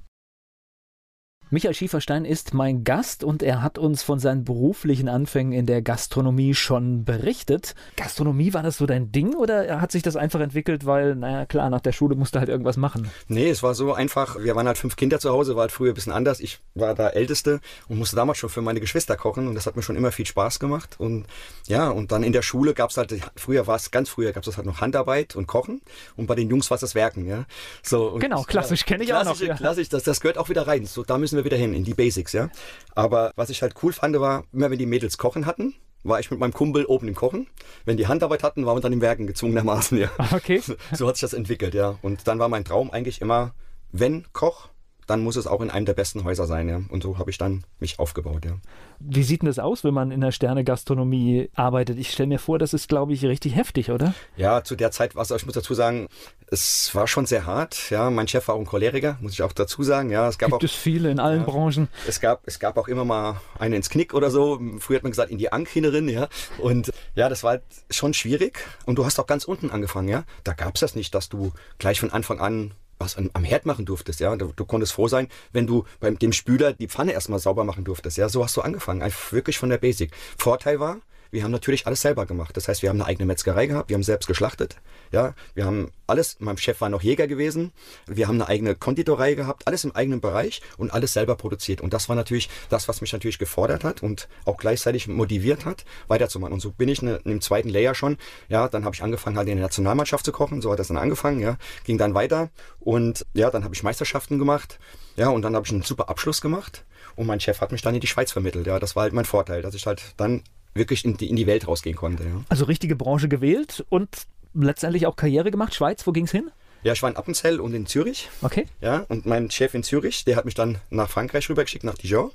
Michael 1.51 1.73
Schieferstein 1.73 2.25
ist 2.25 2.53
mein 2.53 2.83
Gast 2.83 3.23
und 3.23 3.43
er 3.43 3.61
hat 3.61 3.77
uns 3.77 4.03
von 4.03 4.19
seinen 4.19 4.43
beruflichen 4.43 5.07
Anfängen 5.07 5.53
in 5.53 5.65
der 5.65 5.81
Gastronomie 5.81 6.53
schon 6.55 7.05
berichtet. 7.05 7.75
Gastronomie, 7.97 8.53
war 8.53 8.63
das 8.63 8.77
so 8.77 8.85
dein 8.85 9.11
Ding 9.11 9.35
oder 9.35 9.79
hat 9.79 9.91
sich 9.91 10.01
das 10.01 10.15
einfach 10.15 10.39
entwickelt, 10.39 10.85
weil, 10.85 11.15
naja, 11.15 11.45
klar, 11.45 11.69
nach 11.69 11.81
der 11.81 11.91
Schule 11.91 12.15
musste 12.15 12.39
halt 12.39 12.49
irgendwas 12.49 12.77
machen? 12.77 13.09
Nee, 13.27 13.49
es 13.49 13.61
war 13.63 13.75
so 13.75 13.93
einfach. 13.93 14.37
Wir 14.39 14.55
waren 14.55 14.67
halt 14.67 14.77
fünf 14.77 14.95
Kinder 14.95 15.19
zu 15.19 15.29
Hause, 15.29 15.55
war 15.55 15.61
halt 15.61 15.71
früher 15.71 15.91
ein 15.91 15.95
bisschen 15.95 16.13
anders. 16.13 16.39
Ich 16.39 16.59
war 16.73 16.95
der 16.95 17.15
Älteste 17.15 17.59
und 17.87 17.99
musste 17.99 18.15
damals 18.15 18.39
schon 18.39 18.49
für 18.49 18.61
meine 18.61 18.79
Geschwister 18.79 19.15
kochen 19.15 19.47
und 19.47 19.55
das 19.55 19.65
hat 19.65 19.75
mir 19.75 19.83
schon 19.83 19.95
immer 19.95 20.11
viel 20.11 20.25
Spaß 20.25 20.59
gemacht. 20.59 20.95
Und 20.97 21.25
ja, 21.67 21.89
und 21.89 22.11
dann 22.11 22.23
in 22.23 22.33
der 22.33 22.41
Schule 22.41 22.73
gab 22.73 22.89
es 22.89 22.97
halt, 22.97 23.13
früher 23.35 23.67
war 23.67 23.75
es, 23.75 23.91
ganz 23.91 24.09
früher 24.09 24.31
gab 24.33 24.45
es 24.45 24.57
halt 24.57 24.65
noch 24.65 24.81
Handarbeit 24.81 25.35
und 25.35 25.47
Kochen 25.47 25.81
und 26.15 26.27
bei 26.27 26.35
den 26.35 26.49
Jungs 26.49 26.69
war 26.71 26.75
es 26.75 26.81
das 26.81 26.95
Werken, 26.95 27.27
ja. 27.27 27.45
So, 27.83 28.17
genau, 28.19 28.43
klassisch 28.43 28.85
kenne 28.85 29.03
ich 29.03 29.13
auch 29.13 29.23
noch. 29.23 29.39
Ja. 29.39 29.55
Klassisch, 29.55 29.89
das, 29.89 30.03
das 30.03 30.21
gehört 30.21 30.37
auch 30.37 30.49
wieder 30.49 30.67
rein. 30.67 30.85
So, 30.85 31.03
da 31.03 31.17
müssen 31.17 31.34
müssen 31.35 31.43
wir 31.43 31.51
wieder 31.51 31.57
hin, 31.61 31.73
in 31.73 31.83
die 31.83 31.93
Basics, 31.93 32.33
ja. 32.33 32.49
Aber 32.93 33.31
was 33.35 33.49
ich 33.49 33.61
halt 33.61 33.75
cool 33.83 33.93
fand, 33.93 34.19
war, 34.19 34.45
immer 34.53 34.71
wenn 34.71 34.79
die 34.79 34.85
Mädels 34.85 35.17
kochen 35.17 35.45
hatten, 35.45 35.75
war 36.03 36.19
ich 36.19 36.31
mit 36.31 36.39
meinem 36.39 36.53
Kumpel 36.53 36.85
oben 36.85 37.07
im 37.07 37.15
Kochen. 37.15 37.47
Wenn 37.83 37.97
die 37.97 38.07
Handarbeit 38.07 38.43
hatten, 38.43 38.65
waren 38.65 38.77
wir 38.77 38.81
dann 38.81 38.93
im 38.93 39.01
Werken 39.01 39.27
gezwungenermaßen, 39.27 39.97
ja. 39.97 40.09
Okay. 40.31 40.61
So 40.93 41.07
hat 41.07 41.15
sich 41.15 41.21
das 41.21 41.33
entwickelt, 41.33 41.73
ja. 41.73 41.97
Und 42.01 42.27
dann 42.27 42.39
war 42.39 42.47
mein 42.47 42.63
Traum 42.63 42.91
eigentlich 42.91 43.21
immer, 43.21 43.53
wenn 43.91 44.25
Koch, 44.31 44.69
dann 45.07 45.21
muss 45.21 45.35
es 45.35 45.47
auch 45.47 45.61
in 45.61 45.69
einem 45.69 45.85
der 45.85 45.93
besten 45.93 46.23
Häuser 46.23 46.47
sein. 46.47 46.67
Ja. 46.67 46.81
Und 46.89 47.03
so 47.03 47.17
habe 47.17 47.29
ich 47.29 47.37
dann 47.37 47.63
mich 47.79 47.99
aufgebaut. 47.99 48.45
Ja. 48.45 48.57
Wie 48.99 49.23
sieht 49.23 49.41
denn 49.41 49.47
das 49.47 49.59
aus, 49.59 49.83
wenn 49.83 49.93
man 49.93 50.11
in 50.11 50.21
der 50.21 50.31
Sterne-Gastronomie 50.31 51.49
arbeitet? 51.53 51.99
Ich 51.99 52.11
stelle 52.11 52.27
mir 52.27 52.39
vor, 52.39 52.59
das 52.59 52.73
ist, 52.73 52.87
glaube 52.87 53.13
ich, 53.13 53.23
richtig 53.25 53.55
heftig, 53.55 53.91
oder? 53.91 54.13
Ja, 54.35 54.63
zu 54.63 54.75
der 54.75 54.91
Zeit, 54.91 55.15
was 55.15 55.31
ich 55.31 55.45
muss 55.45 55.53
dazu 55.53 55.73
sagen, 55.73 56.07
es 56.47 56.93
war 56.93 57.07
schon 57.07 57.25
sehr 57.25 57.45
hart. 57.45 57.89
Ja, 57.89 58.09
mein 58.09 58.27
Chef 58.27 58.47
war 58.47 58.55
auch 58.55 58.59
ein 58.59 58.65
Choleriker, 58.65 59.17
muss 59.21 59.33
ich 59.33 59.41
auch 59.41 59.51
dazu 59.51 59.83
sagen. 59.83 60.09
Ja, 60.11 60.27
es 60.27 60.37
gab 60.37 60.49
Gibt 60.49 60.61
auch, 60.61 60.63
es 60.63 60.71
viele 60.71 61.11
in 61.11 61.19
allen 61.19 61.41
ja, 61.41 61.45
Branchen. 61.45 61.87
Es 62.07 62.19
gab, 62.19 62.41
es 62.45 62.59
gab 62.59 62.77
auch 62.77 62.87
immer 62.87 63.05
mal 63.05 63.41
einen 63.59 63.75
ins 63.75 63.89
Knick 63.89 64.13
oder 64.13 64.31
so. 64.31 64.59
Früher 64.79 64.97
hat 64.97 65.03
man 65.03 65.11
gesagt, 65.11 65.31
in 65.31 65.37
die 65.37 65.51
Ankhinerin, 65.51 66.07
ja. 66.07 66.27
Und 66.57 66.91
ja, 67.15 67.29
das 67.29 67.43
war 67.43 67.51
halt 67.51 67.63
schon 67.89 68.13
schwierig. 68.13 68.59
Und 68.85 68.97
du 68.97 69.05
hast 69.05 69.19
auch 69.19 69.27
ganz 69.27 69.45
unten 69.45 69.71
angefangen, 69.71 70.07
ja. 70.07 70.23
Da 70.43 70.53
gab 70.53 70.75
es 70.75 70.81
das 70.81 70.95
nicht, 70.95 71.13
dass 71.13 71.29
du 71.29 71.51
gleich 71.79 71.99
von 71.99 72.11
Anfang 72.11 72.39
an 72.39 72.73
was 72.97 73.17
am 73.17 73.43
Herd 73.43 73.65
machen 73.65 73.85
durftest, 73.85 74.19
ja. 74.19 74.35
Du, 74.35 74.51
du, 74.55 74.65
konntest 74.65 74.93
froh 74.93 75.07
sein, 75.07 75.27
wenn 75.51 75.67
du 75.67 75.85
beim 75.99 76.17
dem 76.17 76.33
Spüler 76.33 76.73
die 76.73 76.87
Pfanne 76.87 77.13
erstmal 77.13 77.39
sauber 77.39 77.63
machen 77.63 77.83
durftest, 77.83 78.17
ja. 78.17 78.29
So 78.29 78.43
hast 78.43 78.55
du 78.57 78.61
angefangen, 78.61 79.01
einfach 79.01 79.31
wirklich 79.31 79.57
von 79.57 79.69
der 79.69 79.77
Basic. 79.77 80.11
Vorteil 80.37 80.79
war, 80.79 80.97
wir 81.35 81.43
haben 81.43 81.51
natürlich 81.51 81.85
alles 81.85 82.01
selber 82.01 82.25
gemacht. 82.25 82.55
Das 82.57 82.67
heißt, 82.67 82.81
wir 82.81 82.89
haben 82.89 82.99
eine 82.99 83.05
eigene 83.05 83.25
Metzgerei 83.25 83.67
gehabt, 83.67 83.89
wir 83.89 83.95
haben 83.95 84.03
selbst 84.03 84.25
geschlachtet, 84.25 84.77
ja, 85.11 85.35
wir 85.53 85.65
haben 85.65 85.91
alles, 86.07 86.37
mein 86.39 86.57
Chef 86.57 86.79
war 86.81 86.89
noch 86.89 87.03
Jäger 87.03 87.27
gewesen, 87.27 87.73
wir 88.07 88.27
haben 88.27 88.35
eine 88.35 88.47
eigene 88.47 88.73
Konditorei 88.73 89.33
gehabt, 89.33 89.67
alles 89.67 89.83
im 89.83 89.93
eigenen 89.95 90.21
Bereich 90.21 90.61
und 90.77 90.93
alles 90.93 91.13
selber 91.13 91.35
produziert. 91.35 91.81
Und 91.81 91.93
das 91.93 92.09
war 92.09 92.15
natürlich 92.15 92.49
das, 92.69 92.87
was 92.87 93.01
mich 93.01 93.11
natürlich 93.11 93.37
gefordert 93.37 93.83
hat 93.83 94.01
und 94.01 94.29
auch 94.45 94.57
gleichzeitig 94.57 95.07
motiviert 95.07 95.65
hat, 95.65 95.83
weiterzumachen. 96.07 96.53
Und 96.53 96.61
so 96.61 96.71
bin 96.71 96.87
ich 96.87 97.01
ne, 97.01 97.19
im 97.25 97.41
zweiten 97.41 97.69
Layer 97.69 97.95
schon, 97.95 98.17
ja, 98.47 98.69
dann 98.69 98.85
habe 98.85 98.95
ich 98.95 99.03
angefangen 99.03 99.37
halt 99.37 99.49
in 99.49 99.57
der 99.57 99.65
Nationalmannschaft 99.65 100.25
zu 100.25 100.31
kochen, 100.31 100.61
so 100.61 100.71
hat 100.71 100.79
das 100.79 100.87
dann 100.87 100.97
angefangen, 100.97 101.41
ja, 101.41 101.57
ging 101.83 101.97
dann 101.97 102.13
weiter 102.13 102.49
und 102.79 103.25
ja, 103.33 103.51
dann 103.51 103.65
habe 103.65 103.75
ich 103.75 103.83
Meisterschaften 103.83 104.39
gemacht, 104.39 104.79
ja, 105.17 105.27
und 105.29 105.41
dann 105.41 105.55
habe 105.55 105.65
ich 105.65 105.73
einen 105.73 105.83
super 105.83 106.07
Abschluss 106.07 106.39
gemacht 106.39 106.85
und 107.17 107.27
mein 107.27 107.41
Chef 107.41 107.59
hat 107.59 107.73
mich 107.73 107.81
dann 107.81 107.93
in 107.93 108.01
die 108.01 108.07
Schweiz 108.07 108.31
vermittelt, 108.31 108.67
ja, 108.67 108.79
das 108.79 108.95
war 108.95 109.03
halt 109.03 109.13
mein 109.13 109.25
Vorteil, 109.25 109.61
dass 109.61 109.75
ich 109.75 109.85
halt 109.85 110.01
dann 110.17 110.43
wirklich 110.75 111.03
in 111.05 111.17
die, 111.17 111.29
in 111.29 111.35
die 111.35 111.47
Welt 111.47 111.67
rausgehen 111.67 111.95
konnte. 111.95 112.23
Ja. 112.23 112.41
Also 112.49 112.65
richtige 112.65 112.95
Branche 112.95 113.27
gewählt 113.27 113.85
und 113.89 114.09
letztendlich 114.53 115.07
auch 115.07 115.15
Karriere 115.15 115.49
gemacht. 115.49 115.73
Schweiz, 115.73 116.05
wo 116.05 116.11
ging 116.11 116.25
es 116.25 116.31
hin? 116.31 116.51
Ja, 116.85 116.93
ich 116.93 117.01
war 117.01 117.09
in 117.09 117.15
Appenzell 117.15 117.59
und 117.59 117.73
in 117.73 117.87
Zürich. 117.87 118.29
Okay. 118.43 118.67
Ja, 118.79 119.07
und 119.09 119.25
mein 119.25 119.49
Chef 119.49 119.73
in 119.73 119.81
Zürich, 119.81 120.23
der 120.23 120.35
hat 120.35 120.45
mich 120.45 120.53
dann 120.53 120.77
nach 120.91 121.09
Frankreich 121.09 121.49
rübergeschickt, 121.49 121.83
nach 121.83 121.95
Dijon. 121.95 122.29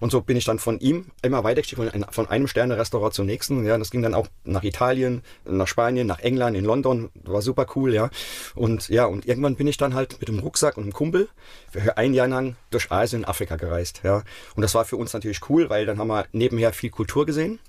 Und 0.00 0.10
so 0.10 0.20
bin 0.20 0.36
ich 0.36 0.44
dann 0.44 0.58
von 0.58 0.80
ihm 0.80 1.12
immer 1.22 1.44
weitergeschickt, 1.44 1.80
von, 1.80 2.04
von 2.10 2.28
einem 2.28 2.48
Sterne-Restaurant 2.48 3.14
zum 3.14 3.26
nächsten. 3.26 3.64
Ja, 3.64 3.78
das 3.78 3.92
ging 3.92 4.02
dann 4.02 4.14
auch 4.14 4.26
nach 4.42 4.64
Italien, 4.64 5.22
nach 5.44 5.68
Spanien, 5.68 6.08
nach 6.08 6.18
England, 6.18 6.56
in 6.56 6.64
London. 6.64 7.10
War 7.22 7.40
super 7.40 7.66
cool, 7.76 7.94
ja. 7.94 8.10
Und 8.56 8.88
ja, 8.88 9.04
und 9.04 9.26
irgendwann 9.26 9.54
bin 9.54 9.68
ich 9.68 9.76
dann 9.76 9.94
halt 9.94 10.18
mit 10.18 10.28
dem 10.28 10.40
Rucksack 10.40 10.76
und 10.76 10.82
einem 10.82 10.92
Kumpel 10.92 11.28
für 11.70 11.96
ein 11.96 12.14
Jahr 12.14 12.26
lang 12.26 12.56
durch 12.72 12.90
Asien 12.90 13.22
und 13.22 13.28
Afrika 13.28 13.54
gereist, 13.54 14.00
ja. 14.02 14.24
Und 14.56 14.62
das 14.62 14.74
war 14.74 14.84
für 14.84 14.96
uns 14.96 15.12
natürlich 15.12 15.48
cool, 15.48 15.70
weil 15.70 15.86
dann 15.86 16.00
haben 16.00 16.08
wir 16.08 16.26
nebenher 16.32 16.72
viel 16.72 16.90
Kultur 16.90 17.26
gesehen, 17.26 17.60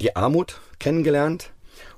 die 0.00 0.16
Armut 0.16 0.60
kennengelernt, 0.78 1.54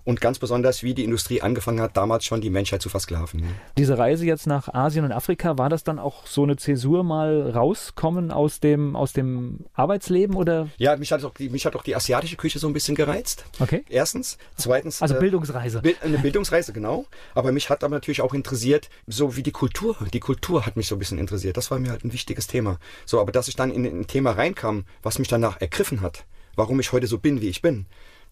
und 0.06 0.20
ganz 0.20 0.38
besonders, 0.38 0.82
wie 0.82 0.94
die 0.94 1.04
Industrie 1.04 1.42
angefangen 1.42 1.80
hat, 1.80 1.96
damals 1.96 2.24
schon 2.24 2.40
die 2.40 2.48
Menschheit 2.48 2.80
zu 2.80 2.88
versklaven. 2.88 3.42
Diese 3.76 3.98
Reise 3.98 4.24
jetzt 4.24 4.46
nach 4.46 4.72
Asien 4.72 5.04
und 5.04 5.12
Afrika, 5.12 5.58
war 5.58 5.68
das 5.68 5.82
dann 5.82 5.98
auch 5.98 6.26
so 6.26 6.44
eine 6.44 6.56
Zäsur 6.56 7.02
mal 7.02 7.50
rauskommen 7.50 8.30
aus 8.30 8.60
dem, 8.60 8.94
aus 8.94 9.12
dem 9.12 9.66
Arbeitsleben 9.74 10.36
oder? 10.36 10.68
Ja, 10.78 10.96
mich 10.96 11.10
hat, 11.10 11.24
auch 11.24 11.34
die, 11.34 11.50
mich 11.50 11.66
hat 11.66 11.74
auch 11.74 11.82
die 11.82 11.96
asiatische 11.96 12.36
Küche 12.36 12.60
so 12.60 12.68
ein 12.68 12.72
bisschen 12.72 12.94
gereizt. 12.94 13.44
Okay. 13.58 13.84
Erstens. 13.88 14.38
Zweitens. 14.56 15.02
Also 15.02 15.16
Bildungsreise. 15.16 15.82
Äh, 15.82 15.94
eine 16.00 16.18
Bildungsreise, 16.18 16.72
genau. 16.72 17.06
Aber 17.34 17.50
mich 17.50 17.68
hat 17.68 17.82
aber 17.82 17.96
natürlich 17.96 18.22
auch 18.22 18.32
interessiert, 18.32 18.88
so 19.08 19.36
wie 19.36 19.42
die 19.42 19.52
Kultur. 19.52 19.96
Die 20.12 20.20
Kultur 20.20 20.64
hat 20.64 20.76
mich 20.76 20.86
so 20.86 20.94
ein 20.94 21.00
bisschen 21.00 21.18
interessiert. 21.18 21.56
Das 21.56 21.72
war 21.72 21.80
mir 21.80 21.90
halt 21.90 22.04
ein 22.04 22.12
wichtiges 22.12 22.46
Thema. 22.46 22.78
So, 23.06 23.20
aber 23.20 23.32
dass 23.32 23.48
ich 23.48 23.56
dann 23.56 23.72
in 23.72 23.84
ein 23.84 24.06
Thema 24.06 24.30
reinkam, 24.30 24.84
was 25.02 25.18
mich 25.18 25.26
danach 25.26 25.60
ergriffen 25.60 26.00
hat, 26.00 26.24
warum 26.56 26.80
ich 26.80 26.92
heute 26.92 27.06
so 27.06 27.18
bin, 27.18 27.40
wie 27.40 27.48
ich 27.48 27.62
bin, 27.62 27.86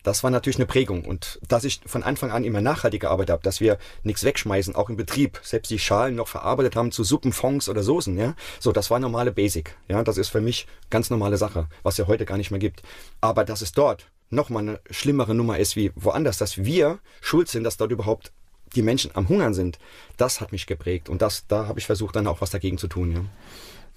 das 0.05 0.23
war 0.23 0.31
natürlich 0.31 0.59
eine 0.59 0.67
Prägung. 0.67 1.05
Und 1.05 1.41
dass 1.49 1.65
ich 1.65 1.81
von 1.87 2.03
Anfang 2.03 2.31
an 2.31 2.45
immer 2.45 2.61
nachhaltig 2.61 3.01
gearbeitet 3.01 3.33
habe, 3.33 3.43
dass 3.43 3.61
wir 3.61 3.79
nichts 4.03 4.23
wegschmeißen, 4.23 4.77
auch 4.77 4.91
im 4.91 4.97
Betrieb, 4.97 5.41
selbst 5.43 5.71
die 5.71 5.79
Schalen 5.79 6.15
noch 6.15 6.29
verarbeitet 6.29 6.77
haben 6.77 6.93
zu 6.93 7.03
Suppen, 7.05 7.33
Fonds 7.33 7.69
oder 7.69 7.83
Soßen, 7.83 8.17
ja. 8.19 8.35
So, 8.61 8.71
das 8.71 8.91
war 8.91 9.01
normale 9.01 9.33
Basic. 9.33 9.77
Ja, 9.89 10.05
das 10.05 10.19
ist 10.19 10.29
für 10.29 10.43
mich 10.43 10.67
ganz 10.91 11.11
normale 11.11 11.39
Sache, 11.39 11.69
was 11.83 11.97
ja 11.97 12.07
heute 12.07 12.27
gar 12.27 12.37
nicht 12.37 12.51
mehr 12.51 12.61
gibt. 12.61 12.83
Aber 13.21 13.45
dass 13.45 13.63
es 13.63 13.73
dort 13.73 14.07
nochmal 14.29 14.63
eine 14.63 14.81
schlimmere 14.91 15.35
Nummer 15.35 15.59
ist 15.59 15.75
wie 15.75 15.91
woanders, 15.95 16.39
dass 16.39 16.65
wir 16.65 16.99
schuld 17.23 17.49
sind, 17.49 17.65
dass 17.65 17.79
dort 17.79 17.91
überhaupt 17.91 18.31
die 18.75 18.83
Menschen 18.83 19.11
am 19.15 19.29
Hungern 19.29 19.55
sind, 19.55 19.79
das 20.17 20.41
hat 20.41 20.53
mich 20.53 20.67
geprägt. 20.67 21.09
Und 21.09 21.23
das, 21.23 21.47
da 21.47 21.67
habe 21.67 21.79
ich 21.79 21.87
versucht, 21.87 22.17
dann 22.17 22.27
auch 22.27 22.41
was 22.41 22.51
dagegen 22.51 22.77
zu 22.77 22.89
tun, 22.89 23.13
ja. 23.13 23.25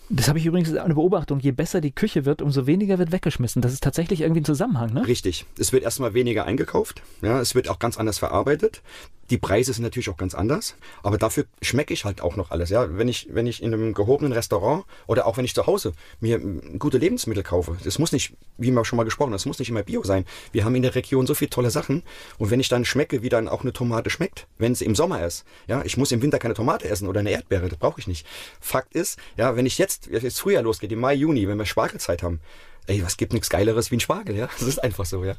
Das 0.10 0.30
habe 0.30 0.40
ich 0.40 0.46
übrigens 0.46 0.74
eine 0.74 0.94
Beobachtung. 0.94 1.40
Je 1.40 1.52
besser 1.52 1.82
die 1.82 1.92
Küche 1.92 2.26
wird, 2.26 2.42
umso 2.42 2.66
weniger 2.66 2.98
wird 2.98 3.12
weggeschmissen. 3.12 3.62
Das 3.62 3.74
ist 3.74 3.84
tatsächlich 3.84 4.22
irgendwie 4.22 4.42
ein 4.42 4.46
Zusammenhang, 4.46 4.94
ne? 4.94 5.06
Richtig. 5.06 5.46
Es 5.58 5.74
wird 5.74 5.84
erstmal 5.84 6.14
weniger 6.14 6.46
eingekauft. 6.46 7.02
Ja, 7.22 7.42
es 7.42 7.56
wird 7.56 7.70
auch 7.70 7.80
ganz 7.80 7.98
anders 7.98 8.18
verarbeitet. 8.20 8.82
Die 9.30 9.38
Preise 9.38 9.74
sind 9.74 9.84
natürlich 9.84 10.10
auch 10.10 10.18
ganz 10.18 10.34
anders, 10.34 10.76
aber 11.04 11.18
dafür 11.18 11.46
schmecke 11.62 11.94
ich 11.94 12.06
halt 12.06 12.22
auch 12.22 12.36
noch 12.36 12.52
alles. 12.52 12.70
Ja, 12.70 12.98
wenn 12.98 13.08
ich, 13.08 13.28
wenn 13.32 13.48
ich 13.48 13.62
in 13.62 13.74
einem 13.74 13.94
gehobenen 13.94 14.32
Restaurant 14.32 14.86
oder 15.06 15.28
auch 15.28 15.38
wenn 15.38 15.46
ich 15.46 15.54
zu 15.54 15.68
Hause 15.68 15.94
mir 16.20 16.40
gute 16.40 16.98
Lebensmittel 16.98 17.44
kaufe, 17.44 17.78
das 17.84 18.00
muss 18.00 18.12
nicht, 18.12 18.34
wie 18.58 18.72
wir 18.72 18.86
schon 18.86 18.98
mal 18.98 19.04
gesprochen 19.04 19.28
haben, 19.28 19.34
das 19.34 19.46
muss 19.46 19.60
nicht 19.60 19.70
immer 19.70 19.84
Bio 19.84 20.04
sein. 20.04 20.26
Wir 20.52 20.64
haben 20.64 20.76
in 20.76 20.82
der 20.82 20.96
Region 20.96 21.28
so 21.28 21.34
viele 21.34 21.50
tolle 21.50 21.72
Sachen 21.72 22.04
und 22.38 22.52
wenn 22.52 22.60
ich 22.60 22.70
dann 22.70 22.86
schmecke, 22.86 23.22
wie 23.22 23.30
dann 23.30 23.48
auch 23.48 23.62
eine 23.62 23.74
Tomate 23.74 24.10
schmeckt, 24.10 24.48
wenn 24.58 24.76
sie 24.76 24.86
im 24.86 24.96
Sommer 24.96 25.26
ist, 25.26 25.46
ja, 25.68 25.84
ich 25.84 25.98
muss 25.98 26.12
im 26.12 26.22
Winter 26.22 26.40
keine 26.40 26.54
Tomate 26.54 26.88
essen 26.88 27.08
oder 27.08 27.20
eine 27.20 27.32
Erdbeere, 27.32 27.70
das 27.70 27.80
brauche 27.80 28.00
ich 28.00 28.08
nicht. 28.08 28.26
Fakt 28.62 28.96
ist, 28.96 29.20
ja, 29.36 29.56
wenn 29.56 29.66
ich 29.66 29.78
jetzt, 29.78 30.08
jetzt 30.08 30.40
Frühjahr 30.40 30.64
losgeht, 30.64 30.92
im 30.92 31.00
Mai, 31.00 31.16
Juni, 31.16 31.48
wenn 31.48 31.58
wir 31.58 31.66
Spargelzeit 31.66 32.24
haben, 32.24 32.40
ey, 32.88 33.04
was 33.04 33.18
gibt 33.18 33.34
nichts 33.34 33.50
Geileres 33.50 33.92
wie 33.92 33.98
ein 33.98 34.00
Spargel, 34.00 34.36
ja? 34.36 34.48
Das 34.60 34.68
ist 34.68 34.84
einfach 34.84 35.06
so, 35.06 35.24
ja. 35.24 35.36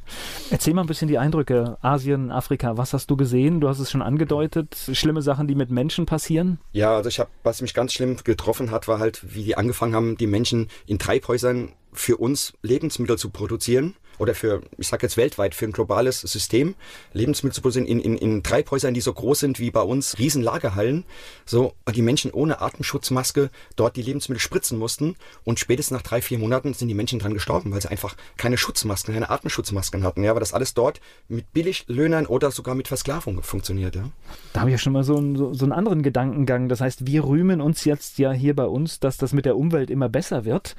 Erzähl 0.49 0.73
mal 0.73 0.81
ein 0.81 0.87
bisschen 0.87 1.07
die 1.07 1.17
Eindrücke. 1.17 1.77
Asien, 1.81 2.31
Afrika, 2.31 2.77
was 2.77 2.93
hast 2.93 3.09
du 3.09 3.17
gesehen? 3.17 3.59
Du 3.59 3.67
hast 3.67 3.79
es 3.79 3.91
schon 3.91 4.01
angedeutet. 4.01 4.77
Schlimme 4.93 5.21
Sachen, 5.21 5.47
die 5.47 5.55
mit 5.55 5.71
Menschen 5.71 6.05
passieren? 6.05 6.59
Ja, 6.71 6.95
also 6.95 7.09
ich 7.09 7.19
habe, 7.19 7.29
was 7.43 7.61
mich 7.61 7.73
ganz 7.73 7.93
schlimm 7.93 8.17
getroffen 8.23 8.71
hat, 8.71 8.87
war 8.87 8.99
halt, 8.99 9.33
wie 9.35 9.43
die 9.43 9.57
angefangen 9.57 9.95
haben, 9.95 10.17
die 10.17 10.27
Menschen 10.27 10.69
in 10.85 10.99
Treibhäusern 10.99 11.73
für 11.91 12.17
uns 12.17 12.53
Lebensmittel 12.61 13.17
zu 13.17 13.29
produzieren 13.29 13.95
oder 14.19 14.35
für, 14.35 14.61
ich 14.77 14.87
sage 14.87 15.05
jetzt 15.05 15.17
weltweit, 15.17 15.55
für 15.55 15.65
ein 15.65 15.71
globales 15.71 16.21
System, 16.21 16.75
Lebensmittel 17.13 17.55
zu 17.55 17.61
produzieren 17.61 17.87
in, 17.87 17.99
in, 17.99 18.15
in 18.15 18.43
Treibhäusern, 18.43 18.93
die 18.93 19.01
so 19.01 19.13
groß 19.13 19.39
sind 19.39 19.59
wie 19.59 19.71
bei 19.71 19.81
uns, 19.81 20.19
Riesenlagerhallen, 20.19 21.05
so 21.45 21.73
die 21.93 22.01
Menschen 22.01 22.31
ohne 22.31 22.61
Atemschutzmaske 22.61 23.49
dort 23.75 23.95
die 23.95 24.01
Lebensmittel 24.01 24.39
spritzen 24.39 24.77
mussten 24.77 25.15
und 25.43 25.59
spätestens 25.59 25.95
nach 25.95 26.03
drei, 26.03 26.21
vier 26.21 26.37
Monaten 26.37 26.73
sind 26.73 26.87
die 26.87 26.93
Menschen 26.93 27.19
dran 27.19 27.33
gestorben, 27.33 27.71
weil 27.71 27.81
sie 27.81 27.89
einfach 27.89 28.15
keine 28.37 28.57
Schutzmasken, 28.57 29.13
keine 29.13 29.29
Atemschutzmasken 29.29 30.03
hatten, 30.03 30.23
ja, 30.23 30.33
weil 30.33 30.41
das 30.41 30.53
alles 30.53 30.73
dort 30.73 31.01
mit 31.27 31.51
Billiglöhnern 31.53 32.25
oder 32.25 32.51
sogar 32.51 32.75
mit 32.75 32.87
Versklavung 32.87 33.41
funktioniert, 33.41 33.95
ja. 33.95 34.09
Da 34.53 34.61
habe 34.61 34.69
ich 34.69 34.73
ja 34.73 34.77
schon 34.77 34.93
mal 34.93 35.03
so, 35.03 35.17
ein, 35.17 35.35
so, 35.35 35.53
so 35.53 35.65
einen 35.65 35.71
anderen 35.71 36.03
Gedankengang. 36.03 36.69
Das 36.69 36.81
heißt, 36.81 37.05
wir 37.05 37.23
rühmen 37.23 37.61
uns 37.61 37.85
jetzt 37.85 38.17
ja 38.17 38.31
hier 38.31 38.55
bei 38.55 38.65
uns, 38.65 38.99
dass 38.99 39.17
das 39.17 39.33
mit 39.33 39.45
der 39.45 39.57
Umwelt 39.57 39.89
immer 39.89 40.09
besser 40.09 40.45
wird. 40.45 40.75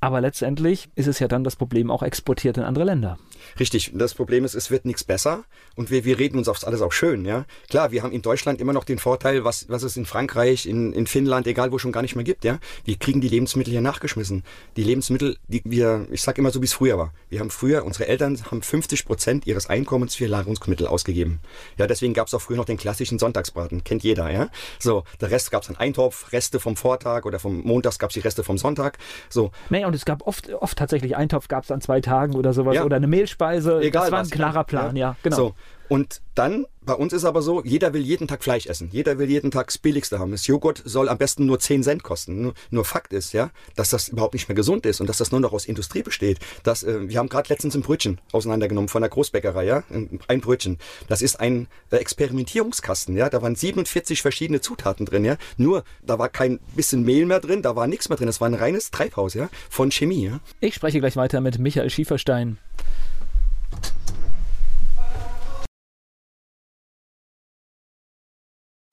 Aber 0.00 0.20
letztendlich 0.20 0.88
ist 0.94 1.06
es 1.06 1.18
ja 1.18 1.28
dann 1.28 1.44
das 1.44 1.56
Problem 1.56 1.90
auch 1.90 2.02
exportiert 2.02 2.58
in 2.58 2.64
andere 2.64 2.84
Länder. 2.84 3.18
Richtig. 3.58 3.92
Das 3.94 4.14
Problem 4.14 4.44
ist, 4.44 4.54
es 4.54 4.70
wird 4.70 4.84
nichts 4.84 5.04
besser 5.04 5.44
und 5.74 5.90
wir, 5.90 6.04
wir 6.04 6.18
reden 6.18 6.38
uns 6.38 6.48
aufs 6.48 6.64
alles 6.64 6.82
auch 6.82 6.92
schön. 6.92 7.24
Ja, 7.24 7.44
klar, 7.68 7.90
wir 7.90 8.02
haben 8.02 8.12
in 8.12 8.22
Deutschland 8.22 8.60
immer 8.60 8.72
noch 8.72 8.84
den 8.84 8.98
Vorteil, 8.98 9.44
was, 9.44 9.68
was 9.68 9.82
es 9.82 9.96
in 9.96 10.06
Frankreich, 10.06 10.66
in, 10.66 10.92
in 10.92 11.06
Finnland, 11.06 11.46
egal 11.46 11.72
wo 11.72 11.78
schon 11.78 11.92
gar 11.92 12.02
nicht 12.02 12.16
mehr 12.16 12.24
gibt. 12.24 12.44
Ja, 12.44 12.58
wir 12.84 12.96
kriegen 12.96 13.20
die 13.20 13.28
Lebensmittel 13.28 13.72
hier 13.72 13.80
nachgeschmissen. 13.80 14.44
Die 14.76 14.84
Lebensmittel, 14.84 15.36
die 15.48 15.62
wir, 15.64 16.06
ich 16.10 16.22
sag 16.22 16.38
immer 16.38 16.50
so, 16.50 16.60
wie 16.60 16.66
es 16.66 16.72
früher 16.72 16.98
war. 16.98 17.12
Wir 17.28 17.40
haben 17.40 17.50
früher, 17.50 17.84
unsere 17.84 18.08
Eltern 18.08 18.40
haben 18.50 18.62
50 18.62 19.04
Prozent 19.04 19.46
ihres 19.46 19.68
Einkommens 19.68 20.14
für 20.14 20.28
Nahrungsmittel 20.28 20.86
ausgegeben. 20.86 21.40
Ja, 21.76 21.86
deswegen 21.86 22.14
gab 22.14 22.28
es 22.28 22.34
auch 22.34 22.40
früher 22.40 22.56
noch 22.56 22.64
den 22.64 22.76
klassischen 22.76 23.18
Sonntagsbraten. 23.18 23.84
Kennt 23.84 24.02
jeder, 24.02 24.30
ja. 24.30 24.48
So, 24.78 25.04
der 25.20 25.30
Rest 25.30 25.50
gab 25.50 25.62
es 25.62 25.68
einen 25.68 25.78
Eintopf, 25.78 26.32
Reste 26.32 26.60
vom 26.60 26.76
Vortag 26.76 27.24
oder 27.24 27.38
vom 27.38 27.62
Montags 27.62 27.98
gab 27.98 28.10
es 28.10 28.14
die 28.14 28.20
Reste 28.20 28.44
vom 28.44 28.58
Sonntag. 28.58 28.98
So. 29.28 29.50
Naja, 29.70 29.86
und 29.86 29.94
es 29.94 30.04
gab 30.04 30.26
oft, 30.26 30.52
oft 30.52 30.78
tatsächlich 30.78 31.16
Eintopf 31.16 31.48
gab 31.48 31.64
es 31.64 31.70
an 31.70 31.80
zwei 31.80 32.00
Tagen 32.00 32.34
oder 32.34 32.52
sowas 32.52 32.76
ja. 32.76 32.84
oder 32.84 32.96
eine 32.96 33.06
Mehlspeise. 33.06 33.35
Egal 33.80 34.04
das 34.04 34.12
war 34.12 34.20
was, 34.20 34.28
ein 34.28 34.30
klarer 34.30 34.64
Plan, 34.64 34.96
ja, 34.96 35.10
ja 35.10 35.16
genau. 35.22 35.36
So. 35.36 35.54
Und 35.88 36.20
dann, 36.34 36.66
bei 36.84 36.94
uns 36.94 37.12
ist 37.12 37.24
aber 37.24 37.42
so, 37.42 37.62
jeder 37.64 37.92
will 37.92 38.02
jeden 38.02 38.26
Tag 38.26 38.42
Fleisch 38.42 38.66
essen. 38.66 38.88
Jeder 38.92 39.18
will 39.18 39.30
jeden 39.30 39.50
Tag 39.50 39.68
das 39.68 39.78
Billigste 39.78 40.18
haben. 40.18 40.32
Das 40.32 40.46
Joghurt 40.46 40.82
soll 40.84 41.08
am 41.08 41.18
besten 41.18 41.46
nur 41.46 41.58
10 41.58 41.82
Cent 41.84 42.02
kosten. 42.02 42.42
Nur, 42.42 42.54
nur 42.70 42.84
Fakt 42.84 43.12
ist, 43.12 43.32
ja, 43.32 43.50
dass 43.76 43.90
das 43.90 44.08
überhaupt 44.08 44.34
nicht 44.34 44.48
mehr 44.48 44.56
gesund 44.56 44.84
ist 44.84 45.00
und 45.00 45.08
dass 45.08 45.18
das 45.18 45.30
nur 45.30 45.40
noch 45.40 45.52
aus 45.52 45.64
Industrie 45.64 46.02
besteht. 46.02 46.38
Das, 46.64 46.82
äh, 46.82 47.08
wir 47.08 47.18
haben 47.18 47.28
gerade 47.28 47.48
letztens 47.48 47.74
ein 47.74 47.82
Brötchen 47.82 48.20
auseinandergenommen 48.32 48.88
von 48.88 49.02
der 49.02 49.08
Großbäckerei, 49.08 49.64
ja, 49.64 49.84
ein 50.28 50.40
Brötchen. 50.40 50.78
Das 51.08 51.22
ist 51.22 51.38
ein 51.38 51.68
äh, 51.90 51.96
Experimentierungskasten, 51.96 53.16
ja. 53.16 53.28
Da 53.30 53.42
waren 53.42 53.54
47 53.54 54.22
verschiedene 54.22 54.60
Zutaten 54.60 55.06
drin, 55.06 55.24
ja. 55.24 55.36
Nur, 55.56 55.84
da 56.02 56.18
war 56.18 56.28
kein 56.28 56.58
bisschen 56.74 57.04
Mehl 57.04 57.26
mehr 57.26 57.40
drin, 57.40 57.62
da 57.62 57.76
war 57.76 57.86
nichts 57.86 58.08
mehr 58.08 58.18
drin. 58.18 58.26
Das 58.26 58.40
war 58.40 58.48
ein 58.48 58.54
reines 58.54 58.90
Treibhaus, 58.90 59.34
ja, 59.34 59.48
von 59.70 59.90
Chemie, 59.90 60.26
ja. 60.26 60.40
Ich 60.60 60.74
spreche 60.74 60.98
gleich 60.98 61.16
weiter 61.16 61.40
mit 61.40 61.58
Michael 61.58 61.90
Schieferstein. 61.90 62.58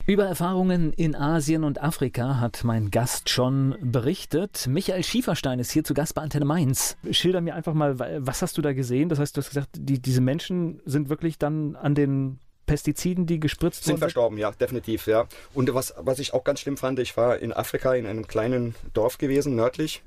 Über 0.05 0.25
Erfahrungen 0.25 0.91
in 0.91 1.15
Asien 1.15 1.63
und 1.63 1.81
Afrika 1.81 2.41
hat 2.41 2.65
mein 2.65 2.91
Gast 2.91 3.29
schon 3.29 3.77
berichtet. 3.79 4.67
Michael 4.67 5.01
Schieferstein 5.01 5.60
ist 5.60 5.72
hier 5.72 5.86
zu 5.86 5.93
Gast 5.93 6.13
bei 6.13 6.22
Antenne 6.22 6.43
Mainz. 6.43 6.98
Schilder 7.10 7.39
mir 7.39 7.55
einfach 7.55 7.74
mal, 7.74 7.98
was 7.98 8.41
hast 8.41 8.57
du 8.57 8.62
da 8.62 8.74
gesehen? 8.74 9.07
Das 9.07 9.19
heißt, 9.19 9.38
du 9.38 9.41
hast 9.41 9.48
gesagt, 9.48 9.69
die, 9.75 10.01
diese 10.01 10.19
Menschen 10.19 10.81
sind 10.83 11.07
wirklich 11.07 11.38
dann 11.38 11.77
an 11.77 11.95
den 11.95 12.39
Pestiziden, 12.65 13.27
die 13.27 13.39
gespritzt 13.39 13.86
sind 13.86 13.93
wurden? 13.93 14.00
Sind 14.00 14.00
verstorben, 14.00 14.38
ja, 14.38 14.51
definitiv, 14.51 15.07
ja. 15.07 15.25
Und 15.53 15.74
was, 15.74 15.93
was 15.98 16.19
ich 16.19 16.33
auch 16.33 16.43
ganz 16.43 16.60
schlimm 16.60 16.75
fand, 16.75 17.00
ich 17.00 17.15
war 17.15 17.39
in 17.39 17.53
Afrika 17.53 17.93
in 17.93 18.05
einem 18.05 18.27
kleinen 18.27 18.75
Dorf 18.93 19.17
gewesen, 19.17 19.55
nördlich, 19.55 20.03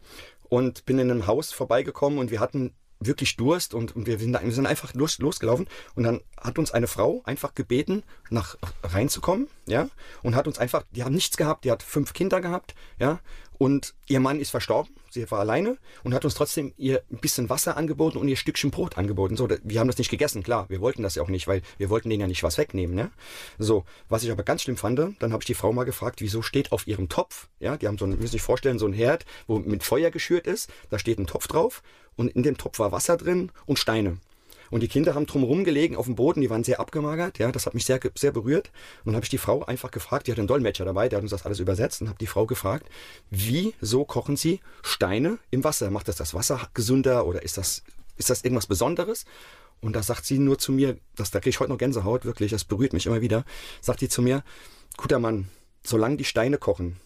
und 0.51 0.85
bin 0.85 0.99
in 0.99 1.11
einem 1.11 1.27
Haus 1.27 1.53
vorbeigekommen 1.53 2.19
und 2.19 2.31
wir 2.31 2.41
hatten 2.41 2.75
wirklich 3.01 3.37
Durst 3.37 3.75
und, 3.75 3.95
und 3.95 4.07
wir, 4.07 4.19
sind, 4.19 4.41
wir 4.41 4.53
sind 4.53 4.67
einfach 4.67 4.95
los, 4.95 5.19
losgelaufen 5.19 5.69
und 5.95 6.05
dann 6.05 6.21
hat 6.41 6.59
uns 6.59 6.73
eine 6.73 6.87
Frau 6.87 7.23
einfach 7.25 7.55
gebeten, 7.55 8.03
nach 8.31 8.57
reinzukommen, 8.83 9.49
ja, 9.67 9.89
und 10.23 10.35
hat 10.35 10.47
uns 10.47 10.59
einfach, 10.59 10.85
die 10.93 11.05
haben 11.05 11.15
nichts 11.15 11.37
gehabt, 11.37 11.65
die 11.65 11.71
hat 11.71 11.83
fünf 11.83 12.13
Kinder 12.13 12.41
gehabt, 12.41 12.75
ja, 12.99 13.21
und 13.59 13.95
ihr 14.07 14.21
Mann 14.21 14.41
ist 14.41 14.51
verstorben, 14.51 14.95
sie 15.17 15.31
war 15.31 15.41
alleine 15.41 15.77
und 16.05 16.15
hat 16.15 16.25
uns 16.25 16.35
trotzdem 16.35 16.73
ihr 16.77 17.03
ein 17.11 17.19
bisschen 17.19 17.49
Wasser 17.49 17.77
angeboten 17.77 18.19
und 18.19 18.29
ihr 18.29 18.37
Stückchen 18.37 18.71
Brot 18.71 18.97
angeboten. 18.97 19.37
So, 19.37 19.49
wir 19.49 19.81
haben 19.81 19.89
das 19.89 19.99
nicht 19.99 20.11
gegessen, 20.11 20.43
klar, 20.43 20.67
wir 20.69 20.81
wollten 20.81 21.03
das 21.03 21.17
ja 21.17 21.23
auch 21.23 21.29
nicht, 21.29 21.49
weil 21.49 21.63
wir 21.79 21.91
wollten 21.91 22.09
denen 22.11 22.21
ja 22.21 22.27
nicht 22.27 22.43
was 22.43 22.59
wegnehmen. 22.59 22.97
Ja? 22.97 23.11
So, 23.59 23.85
was 24.09 24.23
ich 24.23 24.31
aber 24.31 24.43
ganz 24.43 24.63
schlimm 24.63 24.77
fand, 24.77 24.99
dann 24.99 25.33
habe 25.33 25.43
ich 25.43 25.47
die 25.47 25.55
Frau 25.55 25.73
mal 25.73 25.85
gefragt, 25.85 26.21
wieso 26.21 26.43
steht 26.43 26.73
auf 26.73 26.87
ihrem 26.87 27.09
Topf, 27.09 27.49
ja, 27.61 27.77
die 27.77 27.89
haben 27.89 27.99
so 27.99 28.05
ein, 28.05 28.11
müssen 28.11 28.29
sich 28.29 28.43
vorstellen, 28.43 28.79
so 28.79 28.87
ein 28.87 28.93
Herd, 28.93 29.27
wo 29.47 29.59
mit 29.59 29.83
Feuer 29.83 30.11
geschürt 30.11 30.47
ist, 30.47 30.71
da 30.91 30.99
steht 30.99 31.19
ein 31.19 31.27
Topf 31.27 31.49
drauf 31.49 31.83
und 32.17 32.29
in 32.29 32.43
dem 32.43 32.57
Topf 32.57 32.79
war 32.79 32.93
Wasser 32.93 33.17
drin 33.17 33.51
und 33.67 33.79
Steine. 33.79 34.19
Und 34.71 34.83
die 34.83 34.89
Kinder 34.89 35.15
haben 35.15 35.27
drumherum 35.27 35.65
gelegen 35.65 35.97
auf 35.97 36.07
dem 36.07 36.15
Boden, 36.15 36.41
die 36.41 36.51
waren 36.51 36.65
sehr 36.65 36.81
abgemagert. 36.81 37.39
Ja, 37.39 37.53
das 37.53 37.67
hat 37.67 37.75
mich 37.75 37.85
sehr, 37.85 38.01
sehr 38.15 38.33
berührt. 38.33 38.71
Und 39.01 39.07
dann 39.07 39.15
habe 39.17 39.25
ich 39.25 39.31
die 39.31 39.39
Frau 39.39 39.65
einfach 39.65 39.91
gefragt, 39.91 40.27
die 40.27 40.33
hat 40.33 40.39
einen 40.39 40.49
Dolmetscher 40.49 40.85
dabei, 40.85 41.09
der 41.09 41.19
hat 41.19 41.23
uns 41.23 41.31
das 41.31 41.45
alles 41.45 41.61
übersetzt 41.61 42.01
und 42.01 42.09
habe 42.09 42.19
die 42.19 42.27
Frau 42.27 42.47
gefragt, 42.47 42.89
wieso 43.31 44.05
kochen 44.05 44.37
sie 44.37 44.61
Steine 44.83 45.39
im 45.51 45.65
Wasser? 45.65 45.91
Macht 45.91 46.09
das 46.09 46.17
das 46.17 46.35
Wasser 46.35 46.69
gesünder 46.75 47.27
oder 47.27 47.43
ist 47.43 47.59
das, 47.59 47.83
ist 48.17 48.31
das 48.31 48.43
irgendwas 48.43 48.67
Besonderes? 48.67 49.25
Und 49.81 49.95
da 49.95 50.03
sagt 50.03 50.25
sie 50.25 50.39
nur 50.39 50.59
zu 50.59 50.73
mir, 50.73 50.97
das, 51.17 51.31
da 51.31 51.41
kriege 51.41 51.51
ich 51.51 51.61
heute 51.61 51.71
noch 51.71 51.79
Gänsehaut, 51.79 52.25
wirklich, 52.25 52.51
das 52.51 52.65
berührt 52.65 52.93
mich 52.93 53.07
immer 53.07 53.21
wieder, 53.21 53.45
sagt 53.81 54.01
die 54.01 54.09
zu 54.09 54.23
mir, 54.23 54.43
guter 54.97 55.19
Mann, 55.19 55.49
solange 55.85 56.17
die 56.17 56.25
Steine 56.25 56.59
kochen, 56.59 56.97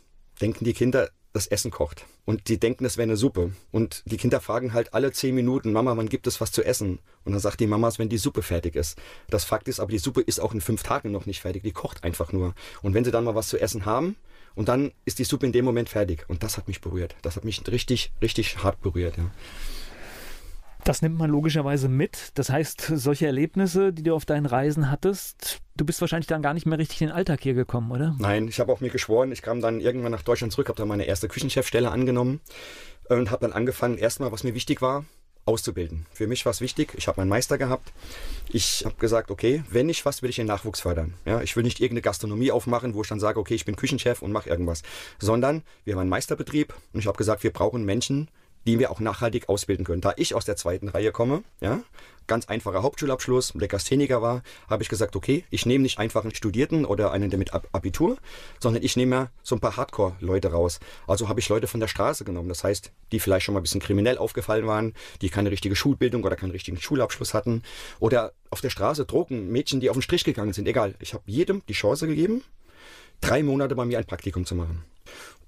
denken 0.40 0.64
die 0.64 0.72
Kinder, 0.72 1.10
das 1.32 1.46
Essen 1.46 1.70
kocht. 1.70 2.06
Und 2.24 2.48
die 2.48 2.58
denken, 2.58 2.84
es 2.84 2.96
wäre 2.96 3.04
eine 3.04 3.16
Suppe. 3.16 3.52
Und 3.70 4.02
die 4.06 4.16
Kinder 4.16 4.40
fragen 4.40 4.72
halt 4.72 4.94
alle 4.94 5.12
zehn 5.12 5.34
Minuten, 5.34 5.72
Mama, 5.72 5.96
wann 5.96 6.08
gibt 6.08 6.26
es 6.26 6.40
was 6.40 6.52
zu 6.52 6.64
essen? 6.64 6.98
Und 7.24 7.32
dann 7.32 7.40
sagt 7.40 7.60
die 7.60 7.66
Mama, 7.66 7.90
wenn 7.96 8.08
die 8.08 8.18
Suppe 8.18 8.42
fertig 8.42 8.74
ist. 8.74 8.98
Das 9.28 9.44
Fakt 9.44 9.68
ist 9.68 9.80
aber, 9.80 9.90
die 9.90 9.98
Suppe 9.98 10.20
ist 10.22 10.40
auch 10.40 10.54
in 10.54 10.60
fünf 10.60 10.82
Tagen 10.82 11.10
noch 11.10 11.26
nicht 11.26 11.40
fertig. 11.40 11.62
Die 11.62 11.72
kocht 11.72 12.04
einfach 12.04 12.32
nur. 12.32 12.54
Und 12.82 12.94
wenn 12.94 13.04
sie 13.04 13.10
dann 13.10 13.24
mal 13.24 13.34
was 13.34 13.48
zu 13.48 13.60
essen 13.60 13.84
haben, 13.84 14.16
und 14.54 14.68
dann 14.68 14.92
ist 15.04 15.18
die 15.18 15.24
Suppe 15.24 15.46
in 15.46 15.52
dem 15.52 15.64
Moment 15.64 15.88
fertig. 15.88 16.24
Und 16.28 16.42
das 16.42 16.56
hat 16.56 16.68
mich 16.68 16.80
berührt. 16.80 17.14
Das 17.22 17.36
hat 17.36 17.44
mich 17.44 17.62
richtig, 17.68 18.12
richtig 18.20 18.62
hart 18.62 18.80
berührt. 18.82 19.16
Ja. 19.16 19.30
Das 20.84 21.02
nimmt 21.02 21.18
man 21.18 21.30
logischerweise 21.30 21.88
mit. 21.88 22.32
Das 22.34 22.50
heißt, 22.50 22.92
solche 22.94 23.26
Erlebnisse, 23.26 23.92
die 23.92 24.02
du 24.02 24.14
auf 24.14 24.24
deinen 24.24 24.46
Reisen 24.46 24.90
hattest, 24.90 25.60
du 25.76 25.84
bist 25.84 26.00
wahrscheinlich 26.00 26.26
dann 26.26 26.42
gar 26.42 26.54
nicht 26.54 26.66
mehr 26.66 26.78
richtig 26.78 27.02
in 27.02 27.08
den 27.08 27.16
Alltag 27.16 27.40
hier 27.42 27.54
gekommen, 27.54 27.90
oder? 27.90 28.14
Nein, 28.18 28.48
ich 28.48 28.60
habe 28.60 28.72
auch 28.72 28.80
mir 28.80 28.90
geschworen, 28.90 29.32
ich 29.32 29.42
kam 29.42 29.60
dann 29.60 29.80
irgendwann 29.80 30.12
nach 30.12 30.22
Deutschland 30.22 30.52
zurück, 30.52 30.68
habe 30.68 30.78
dann 30.78 30.88
meine 30.88 31.04
erste 31.04 31.28
Küchenchefstelle 31.28 31.90
angenommen 31.90 32.40
und 33.08 33.30
habe 33.30 33.42
dann 33.42 33.52
angefangen, 33.52 33.98
erstmal, 33.98 34.32
was 34.32 34.44
mir 34.44 34.54
wichtig 34.54 34.80
war, 34.80 35.04
auszubilden. 35.44 36.06
Für 36.12 36.26
mich 36.26 36.44
war 36.44 36.50
es 36.50 36.60
wichtig, 36.60 36.94
ich 36.96 37.08
habe 37.08 37.20
meinen 37.20 37.28
Meister 37.28 37.58
gehabt. 37.58 37.92
Ich 38.50 38.84
habe 38.84 38.96
gesagt, 38.96 39.30
okay, 39.30 39.64
wenn 39.70 39.88
ich 39.88 40.04
was, 40.04 40.22
will 40.22 40.30
ich 40.30 40.36
den 40.36 40.46
Nachwuchs 40.46 40.80
fördern. 40.80 41.14
Ja, 41.24 41.40
ich 41.40 41.56
will 41.56 41.64
nicht 41.64 41.80
irgendeine 41.80 42.02
Gastronomie 42.02 42.52
aufmachen, 42.52 42.94
wo 42.94 43.02
ich 43.02 43.08
dann 43.08 43.20
sage, 43.20 43.40
okay, 43.40 43.54
ich 43.54 43.64
bin 43.64 43.76
Küchenchef 43.76 44.22
und 44.22 44.32
mache 44.32 44.48
irgendwas, 44.48 44.82
sondern 45.18 45.62
wir 45.84 45.94
haben 45.94 46.00
einen 46.00 46.10
Meisterbetrieb 46.10 46.74
und 46.92 47.00
ich 47.00 47.06
habe 47.06 47.18
gesagt, 47.18 47.42
wir 47.42 47.52
brauchen 47.52 47.84
Menschen, 47.84 48.28
die 48.66 48.78
wir 48.78 48.90
auch 48.90 49.00
nachhaltig 49.00 49.48
ausbilden 49.48 49.84
können. 49.84 50.00
Da 50.00 50.12
ich 50.16 50.34
aus 50.34 50.44
der 50.44 50.56
zweiten 50.56 50.88
Reihe 50.88 51.12
komme, 51.12 51.42
ja, 51.60 51.80
ganz 52.26 52.46
einfacher 52.46 52.84
Hauptschulabschluss, 52.84 53.54
Legastheniker 53.54 54.22
war, 54.22 54.42
habe 54.68 54.84
ich 54.84 54.88
gesagt, 54.88 55.16
okay, 55.16 55.44
ich 55.50 55.66
nehme 55.66 55.82
nicht 55.82 55.98
einfach 55.98 56.22
einen 56.22 56.34
Studierten 56.34 56.84
oder 56.84 57.10
einen 57.10 57.28
mit 57.36 57.52
Abitur, 57.52 58.18
sondern 58.60 58.84
ich 58.84 58.96
nehme 58.96 59.30
so 59.42 59.56
ein 59.56 59.60
paar 59.60 59.76
Hardcore-Leute 59.76 60.52
raus. 60.52 60.78
Also 61.08 61.28
habe 61.28 61.40
ich 61.40 61.48
Leute 61.48 61.66
von 61.66 61.80
der 61.80 61.88
Straße 61.88 62.24
genommen. 62.24 62.48
Das 62.48 62.62
heißt, 62.62 62.92
die 63.10 63.18
vielleicht 63.18 63.46
schon 63.46 63.54
mal 63.54 63.60
ein 63.60 63.64
bisschen 63.64 63.80
kriminell 63.80 64.16
aufgefallen 64.16 64.66
waren, 64.68 64.94
die 65.22 65.28
keine 65.28 65.50
richtige 65.50 65.74
Schulbildung 65.74 66.22
oder 66.22 66.36
keinen 66.36 66.52
richtigen 66.52 66.80
Schulabschluss 66.80 67.34
hatten. 67.34 67.64
Oder 67.98 68.32
auf 68.50 68.60
der 68.60 68.70
Straße 68.70 69.06
Drogen, 69.06 69.50
Mädchen, 69.50 69.80
die 69.80 69.90
auf 69.90 69.96
den 69.96 70.02
Strich 70.02 70.22
gegangen 70.22 70.52
sind. 70.52 70.68
Egal. 70.68 70.94
Ich 71.00 71.14
habe 71.14 71.24
jedem 71.26 71.62
die 71.68 71.72
Chance 71.72 72.06
gegeben, 72.06 72.44
drei 73.20 73.42
Monate 73.42 73.74
bei 73.74 73.84
mir 73.84 73.98
ein 73.98 74.06
Praktikum 74.06 74.46
zu 74.46 74.54
machen. 74.54 74.84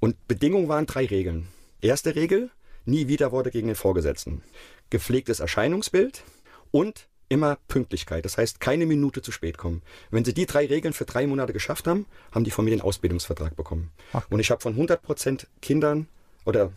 Und 0.01 0.17
Bedingungen 0.27 0.69
waren 0.69 0.87
drei 0.87 1.07
Regeln. 1.07 1.47
Erste 1.81 2.17
Regel, 2.17 2.51
nie 2.85 3.09
wieder 3.09 3.33
Worte 3.33 3.51
gegen 3.51 3.69
den 3.69 3.77
Vorgesetzten. 3.77 4.43
Gepflegtes 4.91 5.41
Erscheinungsbild 5.41 6.23
und 6.71 7.09
immer 7.29 7.57
Pünktlichkeit. 7.69 8.25
Das 8.25 8.37
heißt, 8.37 8.61
keine 8.61 8.85
Minute 8.85 9.23
zu 9.23 9.33
spät 9.33 9.57
kommen. 9.57 9.83
Wenn 10.11 10.25
Sie 10.25 10.35
die 10.35 10.47
drei 10.47 10.67
Regeln 10.67 10.93
für 10.93 11.07
drei 11.07 11.27
Monate 11.27 11.55
geschafft 11.55 11.87
haben, 11.87 12.07
haben 12.31 12.45
die 12.45 12.51
von 12.51 12.65
mir 12.65 12.73
den 12.73 12.83
Ausbildungsvertrag 12.83 13.57
bekommen. 13.57 13.91
Ach. 14.13 14.27
Und 14.29 14.41
ich 14.41 14.51
habe 14.51 14.61
von 14.61 14.75
100 14.75 15.03
Prozent 15.03 15.47
Kindern 15.63 16.09
oder 16.45 16.71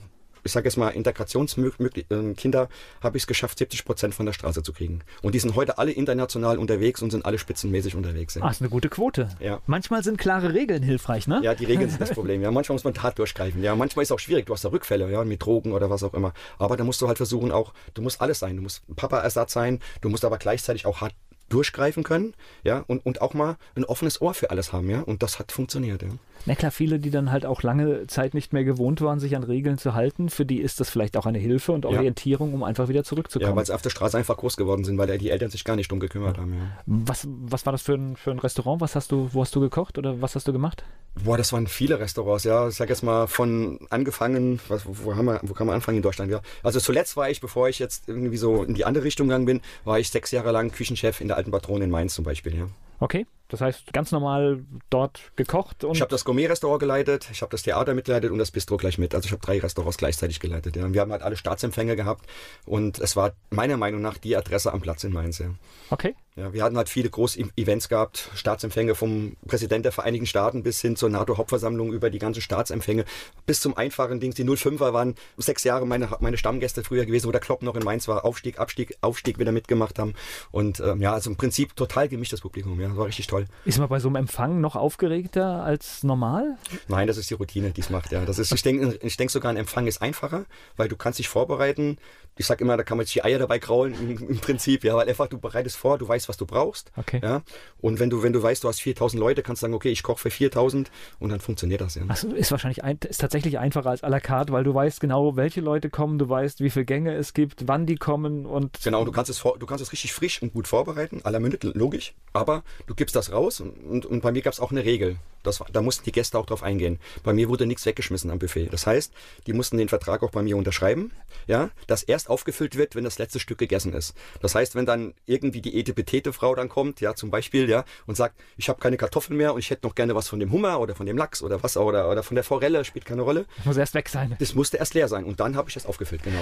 ich 0.45 0.51
sage 0.51 0.67
jetzt 0.67 0.77
mal, 0.77 0.89
Integrationskinder 0.89 2.61
ähm, 2.61 2.67
habe 3.01 3.17
ich 3.17 3.23
es 3.23 3.27
geschafft, 3.27 3.57
70 3.57 3.83
Prozent 3.83 4.13
von 4.13 4.27
der 4.27 4.33
Straße 4.33 4.61
zu 4.61 4.73
kriegen. 4.73 5.01
Und 5.23 5.33
die 5.33 5.39
sind 5.39 5.55
heute 5.55 5.79
alle 5.79 5.91
international 5.91 6.59
unterwegs 6.59 7.01
und 7.01 7.09
sind 7.09 7.25
alle 7.25 7.39
spitzenmäßig 7.39 7.95
unterwegs. 7.95 8.35
Ja. 8.35 8.43
Ah, 8.43 8.51
ist 8.51 8.61
eine 8.61 8.69
gute 8.69 8.89
Quote. 8.89 9.29
Ja. 9.39 9.59
Manchmal 9.65 10.03
sind 10.03 10.17
klare 10.17 10.53
Regeln 10.53 10.83
hilfreich, 10.83 11.27
ne? 11.27 11.39
Ja, 11.41 11.55
die 11.55 11.65
Regeln 11.65 11.89
sind 11.89 11.99
das 11.99 12.11
Problem. 12.13 12.43
Ja, 12.43 12.51
manchmal 12.51 12.75
muss 12.75 12.83
man 12.83 12.93
hart 13.01 13.17
durchgreifen. 13.17 13.63
Ja, 13.63 13.75
manchmal 13.75 14.03
ist 14.03 14.09
es 14.09 14.11
auch 14.11 14.19
schwierig. 14.19 14.45
Du 14.45 14.53
hast 14.53 14.63
da 14.63 14.69
Rückfälle, 14.69 15.11
ja, 15.11 15.23
mit 15.23 15.43
Drogen 15.43 15.73
oder 15.73 15.89
was 15.89 16.03
auch 16.03 16.13
immer. 16.13 16.31
Aber 16.59 16.77
da 16.77 16.83
musst 16.83 17.01
du 17.01 17.07
halt 17.07 17.17
versuchen, 17.17 17.51
auch, 17.51 17.73
du 17.95 18.03
musst 18.03 18.21
alles 18.21 18.37
sein. 18.37 18.55
Du 18.55 18.61
musst 18.61 18.83
Papa-Ersatz 18.95 19.51
sein. 19.51 19.79
Du 20.01 20.09
musst 20.09 20.23
aber 20.23 20.37
gleichzeitig 20.37 20.85
auch 20.85 21.01
hart 21.01 21.15
durchgreifen 21.49 22.03
können, 22.03 22.33
ja, 22.63 22.83
und, 22.87 23.05
und 23.05 23.21
auch 23.21 23.33
mal 23.33 23.57
ein 23.75 23.85
offenes 23.85 24.21
Ohr 24.21 24.33
für 24.33 24.49
alles 24.49 24.73
haben, 24.73 24.89
ja. 24.89 25.01
Und 25.01 25.23
das 25.23 25.39
hat 25.39 25.51
funktioniert, 25.51 26.01
ja. 26.01 26.09
Na 26.47 26.55
klar, 26.55 26.71
viele, 26.71 26.99
die 26.99 27.09
dann 27.09 27.31
halt 27.31 27.45
auch 27.45 27.63
lange 27.63 28.07
Zeit 28.07 28.33
nicht 28.33 28.53
mehr 28.53 28.63
gewohnt 28.63 29.01
waren, 29.01 29.19
sich 29.19 29.35
an 29.35 29.43
Regeln 29.43 29.77
zu 29.77 29.93
halten, 29.93 30.29
für 30.29 30.45
die 30.45 30.59
ist 30.59 30.79
das 30.79 30.89
vielleicht 30.89 31.17
auch 31.17 31.25
eine 31.25 31.39
Hilfe 31.39 31.71
und 31.71 31.85
Orientierung, 31.85 32.49
ja. 32.49 32.55
um 32.55 32.63
einfach 32.63 32.87
wieder 32.87 33.03
zurückzukommen. 33.03 33.51
Ja, 33.51 33.55
weil 33.55 33.65
sie 33.65 33.73
auf 33.73 33.81
der 33.81 33.89
Straße 33.89 34.17
einfach 34.17 34.37
groß 34.37 34.57
geworden 34.57 34.83
sind, 34.83 34.97
weil 34.97 35.17
die 35.17 35.29
Eltern 35.29 35.49
sich 35.49 35.63
gar 35.63 35.75
nicht 35.75 35.91
drum 35.91 35.99
gekümmert 35.99 36.37
ja. 36.37 36.43
haben, 36.43 36.53
ja. 36.53 36.59
Was, 36.85 37.27
was 37.27 37.65
war 37.65 37.71
das 37.71 37.81
für 37.81 37.93
ein, 37.93 38.15
für 38.15 38.31
ein 38.31 38.39
Restaurant? 38.39 38.81
Was 38.81 38.95
hast 38.95 39.11
du, 39.11 39.29
wo 39.31 39.41
hast 39.41 39.55
du 39.55 39.59
gekocht 39.59 39.97
oder 39.97 40.21
was 40.21 40.35
hast 40.35 40.47
du 40.47 40.53
gemacht? 40.53 40.83
Boah, 41.23 41.37
das 41.37 41.53
waren 41.53 41.67
viele 41.67 41.99
Restaurants, 41.99 42.43
ja. 42.43 42.67
Ich 42.67 42.75
sag 42.75 42.89
jetzt 42.89 43.01
mal 43.01 43.27
von 43.27 43.79
angefangen, 43.89 44.59
was, 44.67 44.83
wo, 44.85 45.15
haben 45.15 45.25
wir, 45.25 45.39
wo 45.43 45.53
kann 45.53 45.65
man 45.65 45.75
anfangen 45.75 45.97
in 45.97 46.03
Deutschland, 46.03 46.29
ja. 46.29 46.41
Also 46.61 46.79
zuletzt 46.79 47.15
war 47.15 47.29
ich, 47.29 47.39
bevor 47.39 47.69
ich 47.69 47.79
jetzt 47.79 48.07
irgendwie 48.07 48.37
so 48.37 48.63
in 48.63 48.73
die 48.75 48.85
andere 48.85 49.05
Richtung 49.05 49.27
gegangen 49.27 49.45
bin, 49.45 49.61
war 49.85 49.97
ich 49.97 50.09
sechs 50.09 50.31
Jahre 50.31 50.51
lang 50.51 50.71
Küchenchef 50.71 51.21
in 51.21 51.29
der 51.29 51.34
alten 51.35 51.51
Patrone 51.51 51.83
in 51.83 51.91
Mainz 51.91 52.15
zum 52.15 52.25
Beispiel, 52.25 52.55
ja. 52.55 52.67
Okay, 52.99 53.25
das 53.49 53.61
heißt 53.61 53.93
ganz 53.93 54.11
normal 54.11 54.63
dort 54.89 55.31
gekocht 55.35 55.83
und. 55.83 55.95
Ich 55.95 56.01
habe 56.01 56.11
das 56.11 56.25
Gourmet-Restaurant 56.25 56.79
geleitet, 56.79 57.27
ich 57.31 57.41
habe 57.41 57.51
das 57.51 57.63
Theater 57.63 57.93
mitgeleitet 57.93 58.31
und 58.31 58.39
das 58.39 58.51
Bistro 58.51 58.77
gleich 58.77 58.97
mit. 58.97 59.13
Also 59.13 59.27
ich 59.27 59.31
habe 59.31 59.41
drei 59.41 59.59
Restaurants 59.59 59.97
gleichzeitig 59.97 60.39
geleitet. 60.39 60.75
Ja. 60.75 60.85
Und 60.85 60.93
wir 60.93 61.01
haben 61.01 61.11
halt 61.11 61.21
alle 61.21 61.37
Staatsempfänge 61.37 61.95
gehabt 61.95 62.25
und 62.65 62.99
es 62.99 63.15
war 63.15 63.33
meiner 63.49 63.77
Meinung 63.77 64.01
nach 64.01 64.17
die 64.17 64.35
Adresse 64.35 64.73
am 64.73 64.81
Platz 64.81 65.03
in 65.03 65.13
Mainz. 65.13 65.39
Ja. 65.39 65.47
Okay. 65.89 66.15
Ja, 66.37 66.51
wir 66.51 66.63
hatten 66.63 66.75
halt 66.75 66.89
viele 66.89 67.09
Groß-Events 67.09 67.87
gehabt, 67.87 68.29
Staatsempfänge 68.35 68.93
vom 68.93 69.37
Präsident 69.47 69.85
der 69.85 69.93
Vereinigten 69.93 70.25
Staaten 70.25 70.63
bis 70.63 70.81
hin 70.81 70.97
zur 70.97 71.09
NATO-Hauptversammlung 71.09 71.93
über 71.93 72.09
die 72.09 72.19
ganzen 72.19 72.41
Staatsempfänge, 72.41 73.05
bis 73.45 73.61
zum 73.61 73.77
einfachen 73.77 74.19
Dings. 74.19 74.35
Die 74.35 74.43
05er 74.43 74.91
waren 74.91 75.15
sechs 75.37 75.63
Jahre 75.63 75.87
meine, 75.87 76.09
meine 76.19 76.37
Stammgäste 76.37 76.83
früher 76.83 77.05
gewesen, 77.05 77.27
wo 77.27 77.31
der 77.31 77.39
Klopp 77.39 77.61
noch 77.61 77.77
in 77.77 77.83
Mainz 77.83 78.09
war, 78.09 78.25
Aufstieg, 78.25 78.59
Abstieg, 78.59 78.97
Aufstieg 78.99 79.39
wieder 79.39 79.53
mitgemacht 79.53 79.97
haben. 79.97 80.13
Und 80.51 80.81
ähm, 80.81 81.01
ja, 81.01 81.13
also 81.13 81.29
im 81.29 81.37
Prinzip 81.37 81.73
total 81.77 82.09
gemischtes 82.09 82.41
Publikum, 82.41 82.81
ja, 82.81 82.97
war 82.97 83.05
richtig 83.05 83.27
toll. 83.27 83.34
Ist 83.65 83.79
man 83.79 83.89
bei 83.89 83.99
so 83.99 84.07
einem 84.07 84.15
Empfang 84.15 84.61
noch 84.61 84.75
aufgeregter 84.75 85.63
als 85.63 86.03
normal? 86.03 86.57
Nein, 86.87 87.07
das 87.07 87.17
ist 87.17 87.29
die 87.29 87.33
Routine, 87.33 87.71
die 87.71 87.81
es 87.81 87.89
macht, 87.89 88.11
ja. 88.11 88.25
Das 88.25 88.39
ist, 88.39 88.51
ich 88.51 88.63
denke 88.63 88.97
ich 89.01 89.17
denk 89.17 89.31
sogar, 89.31 89.51
ein 89.51 89.57
Empfang 89.57 89.87
ist 89.87 90.01
einfacher, 90.01 90.45
weil 90.77 90.87
du 90.87 90.95
kannst 90.95 91.19
dich 91.19 91.27
vorbereiten. 91.27 91.97
Ich 92.37 92.45
sag 92.45 92.59
immer, 92.61 92.75
da 92.77 92.83
kann 92.83 92.97
man 92.97 93.05
sich 93.05 93.13
die 93.13 93.23
Eier 93.23 93.39
dabei 93.39 93.59
kraulen, 93.59 93.93
im, 93.93 94.29
im 94.29 94.37
Prinzip, 94.39 94.83
ja, 94.83 94.95
weil 94.95 95.07
einfach 95.07 95.27
du 95.27 95.37
bereitest 95.37 95.77
vor, 95.77 95.97
du 95.97 96.07
weißt, 96.07 96.27
was 96.27 96.37
du 96.37 96.45
brauchst. 96.45 96.91
Okay. 96.97 97.21
Ja? 97.23 97.43
Und 97.79 97.99
wenn 97.99 98.09
du, 98.09 98.23
wenn 98.23 98.33
du 98.33 98.41
weißt, 98.41 98.63
du 98.63 98.67
hast 98.67 98.81
4000 98.81 99.19
Leute, 99.19 99.41
kannst 99.41 99.61
du 99.61 99.65
sagen, 99.65 99.73
okay, 99.73 99.89
ich 99.89 100.03
koche 100.03 100.19
für 100.19 100.31
4000 100.31 100.91
und 101.19 101.29
dann 101.29 101.39
funktioniert 101.39 101.81
das. 101.81 101.95
Ja. 101.95 102.03
Also 102.07 102.29
ist 102.29 102.51
wahrscheinlich 102.51 102.83
ein, 102.83 102.97
ist 103.07 103.21
tatsächlich 103.21 103.59
einfacher 103.59 103.89
als 103.89 104.03
à 104.03 104.09
la 104.09 104.19
carte, 104.19 104.51
weil 104.51 104.63
du 104.63 104.73
weißt 104.73 104.99
genau, 104.99 105.35
welche 105.35 105.61
Leute 105.61 105.89
kommen, 105.89 106.19
du 106.19 106.27
weißt, 106.27 106.59
wie 106.61 106.69
viele 106.69 106.85
Gänge 106.85 107.13
es 107.13 107.33
gibt, 107.33 107.67
wann 107.67 107.85
die 107.85 107.95
kommen 107.95 108.45
und. 108.45 108.79
Genau, 108.83 109.05
du 109.05 109.11
kannst 109.11 109.29
es, 109.29 109.37
vor, 109.37 109.57
du 109.57 109.65
kannst 109.65 109.81
es 109.81 109.91
richtig 109.91 110.13
frisch 110.13 110.41
und 110.41 110.53
gut 110.53 110.67
vorbereiten, 110.67 111.21
à 111.23 111.31
la 111.31 111.39
Minute, 111.39 111.71
logisch. 111.73 112.13
Aber 112.33 112.63
du 112.87 112.95
gibst 112.95 113.15
das 113.15 113.31
raus 113.31 113.61
und, 113.61 113.77
und, 113.77 114.05
und 114.05 114.21
bei 114.21 114.31
mir 114.31 114.41
gab 114.41 114.53
es 114.53 114.59
auch 114.59 114.71
eine 114.71 114.83
Regel. 114.83 115.17
Das, 115.43 115.63
da 115.71 115.81
mussten 115.81 116.03
die 116.05 116.11
Gäste 116.11 116.37
auch 116.39 116.45
drauf 116.45 116.63
eingehen. 116.63 116.99
Bei 117.23 117.33
mir 117.33 117.49
wurde 117.49 117.65
nichts 117.65 117.85
weggeschmissen 117.85 118.31
am 118.31 118.39
Buffet. 118.39 118.67
Das 118.71 118.87
heißt, 118.87 119.13
die 119.45 119.53
mussten 119.53 119.77
den 119.77 119.89
Vertrag 119.89 120.23
auch 120.23 120.31
bei 120.31 120.41
mir 120.41 120.57
unterschreiben, 120.57 121.11
ja, 121.47 121.69
dass 121.87 122.03
erst 122.25 122.29
aufgefüllt 122.29 122.75
wird, 122.75 122.95
wenn 122.95 123.03
das 123.03 123.19
letzte 123.19 123.39
Stück 123.39 123.57
gegessen 123.57 123.93
ist. 123.93 124.13
Das 124.41 124.55
heißt, 124.55 124.75
wenn 124.75 124.85
dann 124.85 125.13
irgendwie 125.25 125.61
die 125.61 125.79
etepetete 125.79 126.33
Frau 126.33 126.55
dann 126.55 126.69
kommt, 126.69 127.01
ja, 127.01 127.15
zum 127.15 127.29
Beispiel, 127.29 127.69
ja, 127.69 127.85
und 128.07 128.15
sagt, 128.15 128.35
ich 128.57 128.69
habe 128.69 128.79
keine 128.79 128.97
Kartoffeln 128.97 129.37
mehr 129.37 129.53
und 129.53 129.59
ich 129.59 129.69
hätte 129.69 129.85
noch 129.85 129.95
gerne 129.95 130.15
was 130.15 130.27
von 130.27 130.39
dem 130.39 130.51
Hummer 130.51 130.79
oder 130.79 130.95
von 130.95 131.05
dem 131.05 131.17
Lachs 131.17 131.41
oder 131.41 131.61
was 131.63 131.77
oder, 131.77 132.09
oder 132.09 132.23
von 132.23 132.35
der 132.35 132.43
Forelle, 132.43 132.83
spielt 132.83 133.05
keine 133.05 133.21
Rolle. 133.21 133.45
Das 133.57 133.65
muss 133.65 133.77
erst 133.77 133.93
weg 133.93 134.09
sein. 134.09 134.35
Das 134.39 134.55
musste 134.55 134.77
erst 134.77 134.93
leer 134.93 135.07
sein 135.07 135.25
und 135.25 135.39
dann 135.39 135.55
habe 135.55 135.69
ich 135.69 135.75
das 135.75 135.85
aufgefüllt, 135.85 136.23
genau. 136.23 136.41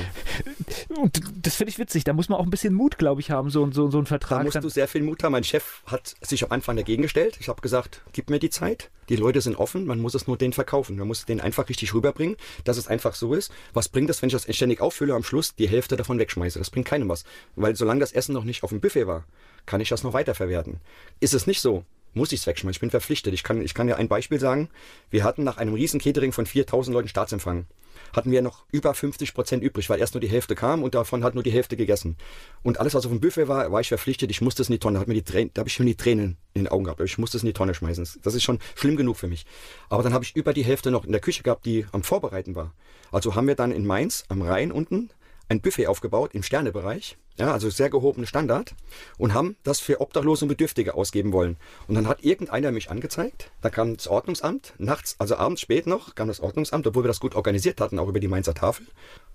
Und 1.01 1.19
das 1.41 1.55
finde 1.55 1.71
ich 1.71 1.79
witzig. 1.79 2.03
Da 2.03 2.13
muss 2.13 2.29
man 2.29 2.39
auch 2.39 2.43
ein 2.43 2.49
bisschen 2.49 2.73
Mut, 2.73 2.97
glaube 2.97 3.21
ich, 3.21 3.31
haben, 3.31 3.49
so, 3.49 3.69
so, 3.71 3.91
so 3.91 3.99
ein 3.99 4.05
Vertrag. 4.05 4.39
Da 4.39 4.43
musst 4.45 4.63
du 4.63 4.69
sehr 4.69 4.87
viel 4.87 5.03
Mut 5.03 5.23
haben. 5.23 5.33
Mein 5.33 5.43
Chef 5.43 5.81
hat 5.85 6.15
sich 6.21 6.43
am 6.43 6.51
Anfang 6.51 6.75
dagegen 6.75 7.01
gestellt. 7.01 7.37
Ich 7.39 7.49
habe 7.49 7.61
gesagt, 7.61 8.01
gib 8.13 8.29
mir 8.29 8.39
die 8.39 8.49
Zeit. 8.49 8.89
Die 9.09 9.15
Leute 9.15 9.41
sind 9.41 9.57
offen, 9.57 9.85
man 9.85 9.99
muss 9.99 10.13
es 10.13 10.27
nur 10.27 10.37
denen 10.37 10.53
verkaufen. 10.53 10.97
Man 10.97 11.07
muss 11.07 11.19
es 11.19 11.25
denen 11.25 11.41
einfach 11.41 11.69
richtig 11.69 11.93
rüberbringen, 11.93 12.37
dass 12.63 12.77
es 12.77 12.87
einfach 12.87 13.15
so 13.15 13.33
ist. 13.33 13.51
Was 13.73 13.89
bringt 13.89 14.09
das, 14.09 14.21
wenn 14.21 14.27
ich 14.27 14.33
das 14.33 14.55
ständig 14.55 14.81
auffülle, 14.81 15.13
am 15.13 15.23
Schluss 15.23 15.55
die 15.55 15.67
Hälfte 15.67 15.97
davon 15.97 16.19
wegschmeiße? 16.19 16.59
Das 16.59 16.69
bringt 16.69 16.87
keinem 16.87 17.09
was. 17.09 17.23
Weil 17.55 17.75
solange 17.75 17.99
das 17.99 18.11
Essen 18.11 18.33
noch 18.33 18.43
nicht 18.43 18.63
auf 18.63 18.69
dem 18.69 18.81
Buffet 18.81 19.07
war, 19.07 19.25
kann 19.65 19.81
ich 19.81 19.89
das 19.89 20.03
noch 20.03 20.13
weiterverwerten. 20.13 20.79
Ist 21.19 21.33
es 21.33 21.47
nicht 21.47 21.61
so, 21.61 21.83
muss 22.13 22.31
ich 22.31 22.41
es 22.41 22.47
wegschmeißen. 22.47 22.75
Ich 22.75 22.79
bin 22.79 22.89
verpflichtet. 22.89 23.33
Ich 23.33 23.43
kann, 23.43 23.61
ich 23.61 23.73
kann 23.73 23.87
ja 23.87 23.95
ein 23.95 24.07
Beispiel 24.07 24.39
sagen. 24.39 24.69
Wir 25.09 25.23
hatten 25.23 25.43
nach 25.43 25.57
einem 25.57 25.73
riesen 25.73 25.99
Catering 25.99 26.31
von 26.31 26.45
4000 26.45 26.93
Leuten 26.93 27.07
Staatsempfang 27.07 27.65
hatten 28.13 28.31
wir 28.31 28.41
noch 28.41 28.65
über 28.71 28.93
50 28.93 29.33
Prozent 29.33 29.63
übrig, 29.63 29.89
weil 29.89 29.99
erst 29.99 30.13
nur 30.13 30.21
die 30.21 30.29
Hälfte 30.29 30.55
kam 30.55 30.83
und 30.83 30.95
davon 30.95 31.23
hat 31.23 31.33
nur 31.33 31.43
die 31.43 31.51
Hälfte 31.51 31.75
gegessen. 31.75 32.17
Und 32.61 32.79
alles, 32.79 32.93
was 32.93 33.05
auf 33.05 33.11
dem 33.11 33.19
Buffet 33.19 33.47
war, 33.47 33.71
war 33.71 33.81
ich 33.81 33.87
verpflichtet, 33.87 34.31
ich 34.31 34.41
musste 34.41 34.61
es 34.61 34.69
in 34.69 34.73
die 34.73 34.79
Tonne. 34.79 34.99
Da, 34.99 35.01
hat 35.01 35.49
da 35.53 35.59
habe 35.59 35.69
ich 35.69 35.73
schon 35.73 35.85
die 35.85 35.95
Tränen 35.95 36.37
in 36.53 36.63
den 36.63 36.67
Augen 36.67 36.83
gehabt. 36.85 37.01
Ich 37.01 37.17
musste 37.17 37.37
es 37.37 37.43
in 37.43 37.47
die 37.47 37.53
Tonne 37.53 37.73
schmeißen. 37.73 38.07
Das 38.21 38.35
ist 38.35 38.43
schon 38.43 38.59
schlimm 38.75 38.95
genug 38.95 39.17
für 39.17 39.27
mich. 39.27 39.45
Aber 39.89 40.03
dann 40.03 40.13
habe 40.13 40.23
ich 40.23 40.35
über 40.35 40.53
die 40.53 40.63
Hälfte 40.63 40.91
noch 40.91 41.05
in 41.05 41.11
der 41.11 41.21
Küche 41.21 41.43
gehabt, 41.43 41.65
die 41.65 41.85
am 41.91 42.03
Vorbereiten 42.03 42.55
war. 42.55 42.73
Also 43.11 43.35
haben 43.35 43.47
wir 43.47 43.55
dann 43.55 43.71
in 43.71 43.85
Mainz 43.85 44.25
am 44.29 44.41
Rhein 44.41 44.71
unten 44.71 45.09
ein 45.49 45.61
Buffet 45.61 45.87
aufgebaut 45.87 46.31
im 46.33 46.43
Sternebereich, 46.43 47.17
ja, 47.37 47.51
also 47.51 47.69
sehr 47.69 47.89
gehobene 47.89 48.27
Standard, 48.27 48.75
und 49.17 49.33
haben 49.33 49.55
das 49.63 49.79
für 49.79 50.01
Obdachlose 50.01 50.45
und 50.45 50.49
Bedürftige 50.49 50.93
ausgeben 50.93 51.33
wollen. 51.33 51.57
Und 51.87 51.95
dann 51.95 52.07
hat 52.07 52.23
irgendeiner 52.23 52.71
mich 52.71 52.91
angezeigt, 52.91 53.51
da 53.61 53.69
kam 53.69 53.95
das 53.95 54.07
Ordnungsamt, 54.07 54.73
nachts, 54.77 55.15
also 55.19 55.35
abends 55.35 55.61
spät 55.61 55.87
noch, 55.87 56.15
kam 56.15 56.27
das 56.27 56.39
Ordnungsamt, 56.39 56.85
obwohl 56.87 57.03
wir 57.03 57.07
das 57.07 57.19
gut 57.19 57.35
organisiert 57.35 57.81
hatten, 57.81 57.99
auch 57.99 58.07
über 58.07 58.19
die 58.19 58.27
Mainzer 58.27 58.53
Tafel. 58.53 58.85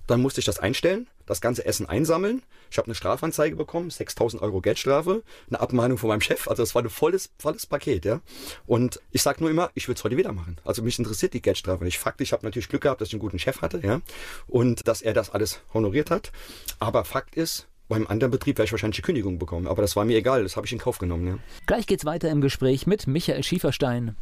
Dann 0.08 0.22
musste 0.22 0.40
ich 0.40 0.46
das 0.46 0.58
einstellen, 0.58 1.06
das 1.26 1.42
ganze 1.42 1.66
Essen 1.66 1.86
einsammeln. 1.86 2.42
Ich 2.70 2.78
habe 2.78 2.86
eine 2.86 2.94
Strafanzeige 2.94 3.56
bekommen, 3.56 3.90
6000 3.90 4.42
Euro 4.42 4.62
Geldstrafe, 4.62 5.22
eine 5.48 5.60
Abmahnung 5.60 5.98
von 5.98 6.08
meinem 6.08 6.22
Chef. 6.22 6.48
Also 6.48 6.62
das 6.62 6.74
war 6.74 6.82
ein 6.82 6.88
volles, 6.88 7.30
volles 7.38 7.66
Paket. 7.66 8.06
ja. 8.06 8.22
Und 8.66 9.02
ich 9.10 9.22
sage 9.22 9.40
nur 9.42 9.50
immer, 9.50 9.70
ich 9.74 9.86
würde 9.86 9.98
es 9.98 10.04
heute 10.04 10.16
wieder 10.16 10.32
machen. 10.32 10.56
Also 10.64 10.82
mich 10.82 10.98
interessiert 10.98 11.34
die 11.34 11.42
Geldstrafe 11.42 11.84
nicht. 11.84 11.98
Fakt, 11.98 12.22
ich 12.22 12.32
habe 12.32 12.44
natürlich 12.46 12.70
Glück 12.70 12.82
gehabt, 12.82 13.02
dass 13.02 13.08
ich 13.08 13.14
einen 13.14 13.20
guten 13.20 13.38
Chef 13.38 13.60
hatte 13.60 13.80
ja, 13.82 14.00
und 14.46 14.88
dass 14.88 15.02
er 15.02 15.12
das 15.12 15.28
alles 15.28 15.60
honoriert 15.74 16.10
hat. 16.10 16.32
Aber 16.78 17.04
Fakt 17.04 17.34
ist, 17.34 17.67
beim 17.88 18.06
anderen 18.06 18.30
Betrieb 18.30 18.58
wäre 18.58 18.64
ich 18.64 18.72
wahrscheinlich 18.72 18.96
die 18.96 19.02
Kündigung 19.02 19.38
bekommen. 19.38 19.66
Aber 19.66 19.82
das 19.82 19.96
war 19.96 20.04
mir 20.04 20.16
egal, 20.16 20.42
das 20.42 20.56
habe 20.56 20.66
ich 20.66 20.72
in 20.72 20.78
Kauf 20.78 20.98
genommen. 20.98 21.26
Ja. 21.26 21.38
Gleich 21.66 21.86
geht's 21.86 22.04
weiter 22.04 22.30
im 22.30 22.40
Gespräch 22.40 22.86
mit 22.86 23.06
Michael 23.06 23.42
Schieferstein. 23.42 24.16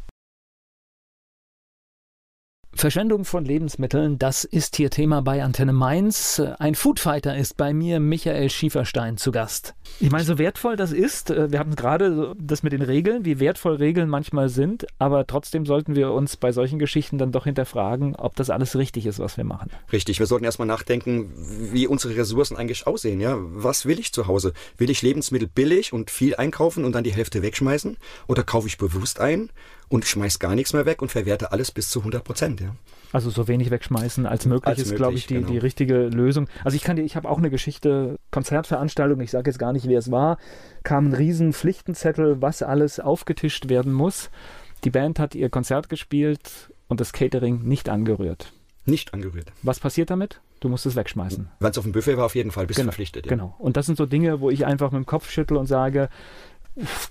Verschwendung 2.76 3.24
von 3.24 3.44
Lebensmitteln, 3.44 4.18
das 4.18 4.44
ist 4.44 4.76
hier 4.76 4.90
Thema 4.90 5.22
bei 5.22 5.42
Antenne 5.42 5.72
Mainz. 5.72 6.42
Ein 6.58 6.74
Foodfighter 6.74 7.34
ist 7.34 7.56
bei 7.56 7.72
mir 7.72 8.00
Michael 8.00 8.50
Schieferstein 8.50 9.16
zu 9.16 9.32
Gast. 9.32 9.74
Ich 9.98 10.10
meine, 10.10 10.24
so 10.24 10.36
wertvoll 10.36 10.76
das 10.76 10.92
ist, 10.92 11.30
äh, 11.30 11.50
wir 11.50 11.58
hatten 11.58 11.74
gerade 11.74 12.34
das 12.38 12.62
mit 12.62 12.74
den 12.74 12.82
Regeln, 12.82 13.24
wie 13.24 13.40
wertvoll 13.40 13.76
Regeln 13.76 14.10
manchmal 14.10 14.50
sind, 14.50 14.86
aber 14.98 15.26
trotzdem 15.26 15.64
sollten 15.64 15.96
wir 15.96 16.12
uns 16.12 16.36
bei 16.36 16.52
solchen 16.52 16.78
Geschichten 16.78 17.16
dann 17.16 17.32
doch 17.32 17.44
hinterfragen, 17.44 18.14
ob 18.14 18.36
das 18.36 18.50
alles 18.50 18.76
richtig 18.76 19.06
ist, 19.06 19.20
was 19.20 19.38
wir 19.38 19.44
machen. 19.44 19.70
Richtig, 19.90 20.18
wir 20.18 20.26
sollten 20.26 20.44
erstmal 20.44 20.68
nachdenken, 20.68 21.32
wie 21.72 21.86
unsere 21.86 22.14
Ressourcen 22.14 22.58
eigentlich 22.58 22.86
aussehen. 22.86 23.20
Ja? 23.20 23.38
Was 23.38 23.86
will 23.86 23.98
ich 23.98 24.12
zu 24.12 24.26
Hause? 24.26 24.52
Will 24.76 24.90
ich 24.90 25.00
Lebensmittel 25.00 25.48
billig 25.48 25.94
und 25.94 26.10
viel 26.10 26.36
einkaufen 26.36 26.84
und 26.84 26.92
dann 26.92 27.04
die 27.04 27.14
Hälfte 27.14 27.40
wegschmeißen? 27.40 27.96
Oder 28.26 28.42
kaufe 28.42 28.66
ich 28.66 28.76
bewusst 28.76 29.18
ein 29.18 29.50
und 29.88 30.04
schmeiß 30.04 30.38
gar 30.38 30.54
nichts 30.54 30.72
mehr 30.72 30.86
weg 30.86 31.02
und 31.02 31.10
verwerte 31.10 31.52
alles 31.52 31.70
bis 31.70 31.88
zu 31.88 32.00
100 32.00 32.24
Prozent. 32.24 32.60
Ja. 32.60 32.74
Also 33.12 33.30
so 33.30 33.48
wenig 33.48 33.70
wegschmeißen 33.70 34.26
als 34.26 34.46
möglich 34.46 34.66
als 34.66 34.80
ist, 34.80 34.96
glaube 34.96 35.14
ich, 35.14 35.26
die, 35.26 35.34
genau. 35.34 35.48
die 35.48 35.58
richtige 35.58 36.08
Lösung. 36.08 36.48
Also 36.64 36.76
ich 36.76 36.82
kann 36.82 36.96
dir, 36.96 37.02
ich 37.02 37.16
habe 37.16 37.28
auch 37.28 37.38
eine 37.38 37.50
Geschichte, 37.50 38.18
Konzertveranstaltung, 38.30 39.20
ich 39.20 39.30
sage 39.30 39.50
jetzt 39.50 39.58
gar 39.58 39.72
nicht, 39.72 39.88
wer 39.88 39.98
es 39.98 40.10
war, 40.10 40.38
kam 40.82 41.08
ein 41.08 41.12
riesen 41.14 41.52
Pflichtenzettel, 41.52 42.42
was 42.42 42.62
alles 42.62 43.00
aufgetischt 43.00 43.68
werden 43.68 43.92
muss. 43.92 44.30
Die 44.84 44.90
Band 44.90 45.18
hat 45.18 45.34
ihr 45.34 45.48
Konzert 45.50 45.88
gespielt 45.88 46.70
und 46.88 47.00
das 47.00 47.12
Catering 47.12 47.62
nicht 47.62 47.88
angerührt. 47.88 48.52
Nicht 48.84 49.14
angerührt. 49.14 49.52
Was 49.62 49.80
passiert 49.80 50.10
damit? 50.10 50.40
Du 50.60 50.68
musst 50.68 50.86
es 50.86 50.96
wegschmeißen. 50.96 51.48
Wenn 51.58 51.70
es 51.70 51.76
auf 51.76 51.84
dem 51.84 51.92
Buffet 51.92 52.16
war, 52.16 52.24
auf 52.24 52.34
jeden 52.34 52.50
Fall, 52.50 52.66
bist 52.66 52.78
genau, 52.78 52.86
du 52.86 52.92
verpflichtet. 52.92 53.26
Ja. 53.26 53.30
Genau. 53.30 53.54
Und 53.58 53.76
das 53.76 53.86
sind 53.86 53.98
so 53.98 54.06
Dinge, 54.06 54.40
wo 54.40 54.48
ich 54.48 54.64
einfach 54.64 54.90
mit 54.90 55.02
dem 55.02 55.06
Kopf 55.06 55.30
schüttel 55.30 55.56
und 55.56 55.66
sage, 55.66 56.08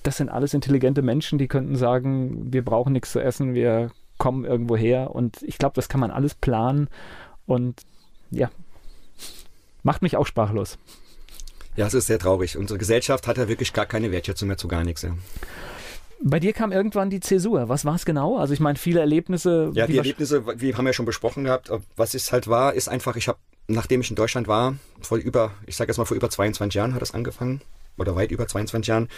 das 0.04 0.18
sind 0.18 0.30
alles 0.30 0.54
intelligente 0.54 1.02
Menschen, 1.02 1.40
die 1.40 1.48
könnten 1.48 1.76
sagen, 1.76 2.54
wir 2.54 2.64
brauchen 2.64 2.94
nichts 2.94 3.12
zu 3.12 3.20
essen, 3.20 3.54
wir 3.54 3.92
kommen 4.18 4.46
irgendwo 4.46 4.78
her. 4.78 5.12
Und 5.14 5.42
ich 5.44 5.58
glaube, 5.58 5.76
das 5.76 5.90
kann 5.90 6.00
man 6.00 6.12
alles 6.12 6.36
planen. 6.36 6.88
Und 7.46 7.82
ja, 8.32 8.50
macht 9.84 10.02
mich 10.02 10.18
auch 10.18 10.26
sprachlos. 10.26 10.78
Ja, 11.76 11.88
es 11.88 11.94
ist 11.94 12.08
sehr 12.08 12.20
traurig. 12.20 12.58
Unsere 12.58 12.78
Gesellschaft 12.80 13.28
hat 13.28 13.38
ja 13.38 13.48
wirklich 13.48 13.74
gar 13.74 13.86
keine 13.86 14.12
Wertschätzung 14.12 14.48
mehr 14.48 14.58
zu 14.58 14.68
gar 14.68 14.84
nichts. 14.84 15.02
Ja. 15.02 15.12
Bei 16.22 16.40
dir 16.40 16.54
kam 16.54 16.72
irgendwann 16.72 17.10
die 17.10 17.20
Zäsur. 17.20 17.68
Was 17.68 17.84
war 17.84 17.96
es 17.96 18.06
genau? 18.06 18.38
Also 18.38 18.54
ich 18.54 18.60
meine, 18.60 18.78
viele 18.78 19.02
Erlebnisse. 19.02 19.72
Ja, 19.74 19.86
die 19.86 19.98
Erlebnisse, 19.98 20.46
wir 20.60 20.78
haben 20.78 20.88
ja 20.88 20.94
schon 20.94 21.06
besprochen 21.06 21.44
gehabt. 21.44 21.70
Was 21.96 22.14
es 22.14 22.32
halt 22.32 22.48
war, 22.48 22.74
ist 22.74 22.88
einfach, 22.88 23.16
ich 23.18 23.28
habe, 23.28 23.38
nachdem 23.68 24.02
ich 24.02 24.10
in 24.10 24.16
Deutschland 24.16 24.48
war, 24.48 24.76
vor 25.02 25.18
über, 25.18 25.52
ich 25.66 25.76
sage 25.76 25.90
jetzt 25.90 25.98
mal 25.98 26.06
vor 26.06 26.16
über 26.16 26.30
22 26.30 26.74
Jahren 26.76 26.94
hat 26.94 27.02
das 27.02 27.14
angefangen, 27.14 27.62
oder 27.98 28.16
weit 28.16 28.32
über 28.32 28.48
22 28.48 28.88
Jahren, 28.88 29.10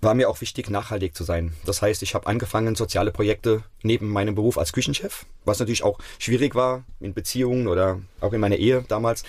war 0.00 0.14
mir 0.14 0.28
auch 0.28 0.40
wichtig, 0.40 0.68
nachhaltig 0.68 1.14
zu 1.14 1.22
sein. 1.22 1.52
Das 1.64 1.80
heißt, 1.80 2.02
ich 2.02 2.14
habe 2.14 2.26
angefangen, 2.26 2.74
soziale 2.74 3.12
Projekte 3.12 3.62
neben 3.82 4.08
meinem 4.08 4.34
Beruf 4.34 4.58
als 4.58 4.72
Küchenchef, 4.72 5.26
was 5.44 5.60
natürlich 5.60 5.84
auch 5.84 5.98
schwierig 6.18 6.54
war 6.54 6.84
in 7.00 7.14
Beziehungen 7.14 7.68
oder 7.68 8.00
auch 8.20 8.32
in 8.32 8.40
meiner 8.40 8.56
Ehe 8.56 8.84
damals, 8.88 9.22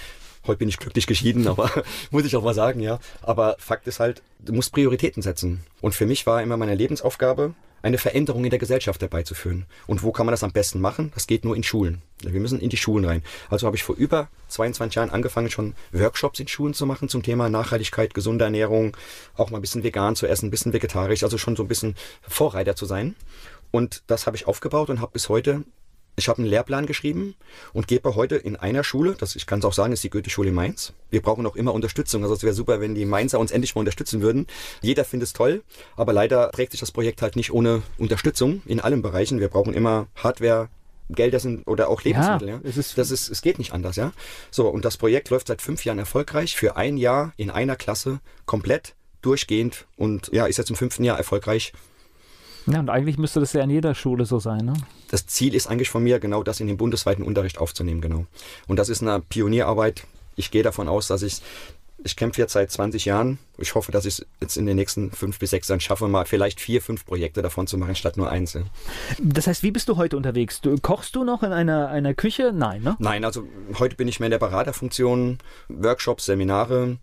Heute 0.46 0.58
bin 0.58 0.68
ich 0.68 0.78
glücklich 0.78 1.08
geschieden, 1.08 1.48
aber 1.48 1.70
muss 2.12 2.26
ich 2.26 2.36
auch 2.36 2.44
mal 2.44 2.54
sagen, 2.54 2.82
ja. 2.82 3.00
Aber 3.22 3.56
Fakt 3.60 3.88
ist 3.88 4.00
halt, 4.00 4.22
du 4.40 4.54
musst 4.54 4.74
Prioritäten 4.74 5.22
setzen. 5.22 5.64
Und 5.82 5.96
für 5.96 6.06
mich 6.06 6.26
war 6.26 6.42
immer 6.42 6.58
meine 6.58 6.76
Lebensaufgabe, 6.76 7.54
eine 7.84 7.98
Veränderung 7.98 8.44
in 8.46 8.50
der 8.50 8.60
Gesellschaft 8.60 9.02
herbeizuführen. 9.02 9.66
Und 9.86 10.02
wo 10.04 10.12
kann 10.12 10.26
man 10.26 10.34
das 10.34 10.44
am 10.44 10.52
besten 10.52 10.82
machen? 10.82 11.12
Das 11.14 11.28
geht 11.28 11.46
nur 11.46 11.56
in 11.56 11.64
Schulen. 11.64 12.02
Wir 12.22 12.40
müssen 12.40 12.60
in 12.60 12.70
die 12.70 12.78
Schulen 12.78 13.06
rein. 13.06 13.22
Also 13.50 13.68
habe 13.68 13.76
ich 13.76 13.84
vor 13.84 13.96
über 13.96 14.30
22 14.48 14.96
Jahren 14.96 15.10
angefangen, 15.10 15.52
schon 15.52 15.76
Workshops 15.92 16.40
in 16.40 16.48
Schulen 16.48 16.74
zu 16.74 16.86
machen 16.86 17.10
zum 17.10 17.22
Thema 17.22 17.50
Nachhaltigkeit, 17.50 18.14
gesunde 18.14 18.46
Ernährung, 18.46 18.96
auch 19.36 19.52
mal 19.52 19.58
ein 19.58 19.62
bisschen 19.62 19.84
vegan 19.84 20.16
zu 20.16 20.26
essen, 20.26 20.48
ein 20.48 20.52
bisschen 20.52 20.74
vegetarisch, 20.74 21.24
also 21.24 21.38
schon 21.38 21.58
so 21.58 21.64
ein 21.64 21.68
bisschen 21.68 21.96
Vorreiter 22.22 22.76
zu 22.76 22.86
sein. 22.86 23.16
Und 23.72 24.04
das 24.08 24.28
habe 24.28 24.38
ich 24.38 24.48
aufgebaut 24.48 24.90
und 24.90 25.02
habe 25.02 25.12
bis 25.12 25.28
heute 25.28 25.64
ich 26.16 26.28
habe 26.28 26.40
einen 26.40 26.48
Lehrplan 26.48 26.86
geschrieben 26.86 27.36
und 27.74 27.88
gebe 27.88 28.16
heute 28.16 28.36
in 28.36 28.56
einer 28.56 28.84
Schule, 28.84 29.16
das 29.18 29.36
ich 29.36 29.46
kann 29.46 29.60
es 29.60 29.66
auch 29.66 29.74
sagen, 29.74 29.94
ist 29.94 30.04
die 30.04 30.10
Goethe-Schule 30.10 30.52
Mainz. 30.52 30.94
Wir 31.10 31.22
brauchen 31.22 31.46
auch 31.46 31.56
immer 31.56 31.74
Unterstützung. 31.74 32.24
Also 32.24 32.36
es 32.36 32.44
wäre 32.44 32.54
super, 32.54 32.82
wenn 32.82 32.96
die 32.96 33.06
Mainzer 33.06 33.40
uns 33.40 33.52
endlich 33.52 33.76
mal 33.76 33.80
unterstützen 33.80 34.22
würden. 34.22 34.48
Jeder 34.82 35.06
findet 35.06 35.28
es 35.28 35.34
toll, 35.34 35.64
aber 35.96 36.14
leider 36.14 36.52
trägt 36.52 36.72
sich 36.72 36.80
das 36.80 36.92
Projekt 36.92 37.22
halt 37.22 37.36
nicht 37.36 37.52
ohne 37.52 37.82
Unterstützung 37.98 38.62
in 38.66 38.80
allen 38.80 39.02
Bereichen. 39.02 39.40
Wir 39.40 39.50
brauchen 39.50 39.74
immer 39.74 40.08
Hardware, 40.16 40.70
Gelder 41.10 41.40
sind 41.40 41.68
oder 41.68 41.90
auch 41.90 42.04
Lebensmittel. 42.04 42.48
Ja, 42.48 42.56
ja. 42.56 42.62
Es, 42.64 42.78
ist 42.78 42.98
das 42.98 43.12
ist, 43.12 43.30
es 43.30 43.42
geht 43.42 43.58
nicht 43.58 43.74
anders, 43.74 43.96
ja. 43.96 44.14
So, 44.52 44.68
und 44.68 44.86
das 44.86 44.98
Projekt 44.98 45.30
läuft 45.30 45.48
seit 45.48 45.62
fünf 45.62 45.84
Jahren 45.86 46.00
erfolgreich, 46.00 46.56
für 46.56 46.76
ein 46.78 46.98
Jahr 46.98 47.34
in 47.38 47.50
einer 47.50 47.76
Klasse 47.76 48.20
komplett 48.46 48.96
durchgehend 49.22 49.86
und 49.96 50.30
ja, 50.32 50.46
ist 50.46 50.58
jetzt 50.58 50.70
im 50.70 50.76
fünften 50.76 51.04
Jahr 51.04 51.18
erfolgreich 51.18 51.74
ja, 52.66 52.80
und 52.80 52.90
eigentlich 52.90 53.18
müsste 53.18 53.40
das 53.40 53.54
ja 53.54 53.62
in 53.62 53.70
jeder 53.70 53.96
Schule 53.96 54.26
so 54.26 54.40
sein, 54.40 54.66
ne? 54.66 54.74
Das 55.10 55.28
Ziel 55.28 55.54
ist 55.54 55.68
eigentlich 55.68 55.90
von 55.90 56.04
mir, 56.04 56.20
genau 56.20 56.44
das 56.44 56.60
in 56.60 56.68
den 56.68 56.78
bundesweiten 56.78 57.24
Unterricht 57.24 57.58
aufzunehmen, 57.58 58.02
genau. 58.02 58.26
Und 58.68 58.78
das 58.78 58.90
ist 58.90 59.02
eine 59.02 59.20
Pionierarbeit. 59.20 60.06
Ich 60.36 60.52
gehe 60.52 60.64
davon 60.64 60.88
aus, 60.88 61.08
dass 61.08 61.22
ich 61.22 61.42
ich 62.04 62.16
kämpfe 62.16 62.42
jetzt 62.42 62.54
seit 62.54 62.70
20 62.70 63.06
Jahren. 63.06 63.40
Ich 63.58 63.76
hoffe, 63.76 63.92
dass 63.92 64.06
ich 64.06 64.20
es 64.20 64.26
jetzt 64.42 64.58
in 64.58 64.66
den 64.66 64.76
nächsten 64.76 65.12
fünf 65.12 65.40
bis 65.40 65.52
sechs 65.52 65.70
Jahren 65.70 65.80
schaffe, 65.80 66.08
mal 66.08 66.26
vielleicht 66.26 66.60
vier, 66.60 66.82
fünf 66.82 67.06
Projekte 67.06 67.42
davon 67.42 67.66
zu 67.66 67.78
machen, 67.78 67.96
statt 67.96 68.18
nur 68.18 68.30
eins. 68.30 68.58
Das 69.20 69.48
heißt, 69.48 69.64
wie 69.64 69.72
bist 69.72 69.88
du 69.90 69.98
heute 69.98 70.18
unterwegs? 70.18 70.62
Du, 70.62 70.76
kochst 70.82 71.16
du 71.16 71.24
noch 71.24 71.44
in 71.44 71.54
einer, 71.54 71.90
einer 71.90 72.14
Küche? 72.14 72.52
Nein, 72.54 72.84
ne? 72.84 72.96
Nein, 73.00 73.24
also 73.24 73.48
heute 73.80 73.96
bin 73.96 74.08
ich 74.08 74.20
mehr 74.20 74.28
in 74.28 74.32
der 74.32 74.40
Beraterfunktion, 74.40 75.38
Workshops, 75.70 76.26
Seminare, 76.26 76.98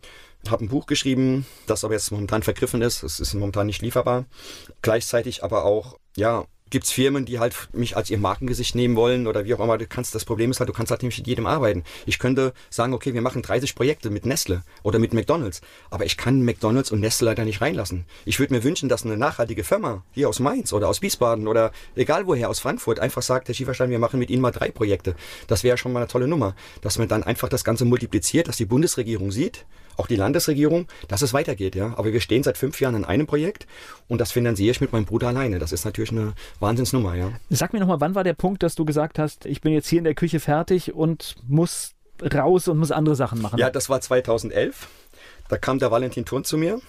habe 0.49 0.65
ein 0.65 0.69
Buch 0.69 0.87
geschrieben, 0.87 1.47
das 1.67 1.85
aber 1.85 1.95
jetzt 1.95 2.11
momentan 2.11 2.43
vergriffen 2.43 2.83
ist. 2.83 3.03
Es 3.03 3.21
ist 3.21 3.35
momentan 3.35 3.67
nicht 3.67 3.83
lieferbar. 3.83 4.25
Gleichzeitig 4.83 5.45
aber 5.45 5.65
auch, 5.65 5.99
ja, 6.17 6.47
gibt 6.71 6.85
es 6.85 6.93
Firmen, 6.93 7.25
die 7.25 7.39
halt 7.39 7.69
mich 7.73 7.97
als 7.97 8.11
ihr 8.11 8.19
Markengesicht 8.19 8.75
nehmen 8.75 8.97
wollen 8.97 9.27
oder 9.27 9.45
wie 9.45 9.55
auch 9.55 9.61
immer. 9.61 9.77
Du 9.77 9.87
kannst, 9.87 10.15
das 10.15 10.25
Problem 10.25 10.51
ist 10.51 10.61
halt, 10.61 10.69
du 10.69 10.73
kannst 10.73 10.91
halt 10.91 11.03
nicht 11.03 11.19
mit 11.19 11.27
jedem 11.27 11.47
arbeiten. 11.47 11.85
Ich 12.07 12.19
könnte 12.19 12.53
sagen, 12.71 12.95
okay, 12.95 13.13
wir 13.13 13.23
machen 13.23 13.43
30 13.43 13.75
Projekte 13.75 14.09
mit 14.09 14.25
Nestle 14.25 14.63
oder 14.83 14.99
mit 14.99 15.13
McDonalds, 15.13 15.61
aber 15.91 16.07
ich 16.07 16.17
kann 16.17 16.45
McDonalds 16.45 16.93
und 16.93 17.01
Nestle 17.01 17.27
leider 17.27 17.45
nicht 17.45 17.61
reinlassen. 17.61 18.07
Ich 18.25 18.39
würde 18.39 18.55
mir 18.55 18.65
wünschen, 18.65 18.89
dass 18.89 19.05
eine 19.05 19.17
nachhaltige 19.17 19.65
Firma 19.65 20.05
hier 20.13 20.29
aus 20.29 20.39
Mainz 20.39 20.73
oder 20.73 20.89
aus 20.89 21.03
Wiesbaden 21.03 21.49
oder 21.49 21.73
egal 21.97 22.27
woher 22.27 22.49
aus 22.49 22.61
Frankfurt 22.61 23.01
einfach 23.01 23.23
sagt, 23.23 23.49
Herr 23.49 23.55
Schieferstein, 23.55 23.91
wir 23.91 23.99
machen 23.99 24.21
mit 24.21 24.31
Ihnen 24.31 24.43
mal 24.43 24.53
drei 24.53 24.71
Projekte. 24.71 25.17
Das 25.49 25.65
wäre 25.65 25.77
schon 25.77 25.93
mal 25.93 26.01
eine 26.01 26.09
tolle 26.09 26.29
Nummer, 26.29 26.55
dass 26.81 26.99
man 26.99 27.09
dann 27.09 27.25
einfach 27.25 27.49
das 27.49 27.65
Ganze 27.65 27.85
multipliziert, 27.85 28.47
dass 28.49 28.57
die 28.57 28.65
Bundesregierung 28.65 29.33
sieht, 29.33 29.67
auch 29.97 30.07
die 30.07 30.17
Landesregierung, 30.17 30.87
dass 31.09 31.23
es 31.23 31.33
weitergeht, 31.33 31.75
ja. 31.75 31.95
Aber 31.97 32.13
wir 32.13 32.21
stehen 32.21 32.43
seit 32.43 32.59
fünf 32.59 32.81
Jahren 32.81 32.95
in 32.95 33.05
einem 33.05 33.27
Projekt 33.27 33.67
und 34.09 34.21
das 34.21 34.33
finanziere 34.33 34.71
ich 34.71 34.81
mit 34.81 34.93
meinem 34.93 35.05
Bruder 35.05 35.29
alleine. 35.29 35.59
Das 35.59 35.73
ist 35.73 35.85
natürlich 35.85 36.11
eine 36.11 36.35
Wahnsinnsnummer, 36.59 37.15
ja. 37.15 37.33
Sag 37.51 37.73
mir 37.73 37.81
nochmal, 37.81 38.01
wann 38.01 38.15
war 38.15 38.25
der 38.25 38.35
Punkt, 38.35 38.63
dass 38.63 38.75
du 38.75 38.85
gesagt 38.85 39.19
hast, 39.19 39.47
ich 39.47 39.61
bin 39.61 39.73
jetzt 39.73 39.89
hier 39.89 39.99
in 39.99 40.05
der 40.05 40.15
Küche 40.15 40.41
fertig 40.41 40.95
und 40.95 41.37
muss 41.47 41.93
raus 42.23 42.69
und 42.69 42.79
muss 42.79 42.91
andere 42.91 43.17
Sachen 43.17 43.41
machen? 43.41 43.59
Ja, 43.59 43.71
das 43.71 43.89
war 43.89 44.01
2011. 44.01 44.89
Da 45.49 45.59
kam 45.59 45.79
der 45.79 45.91
Valentin 45.91 46.25
Thurn 46.25 46.45
zu 46.45 46.57
mir. 46.57 46.81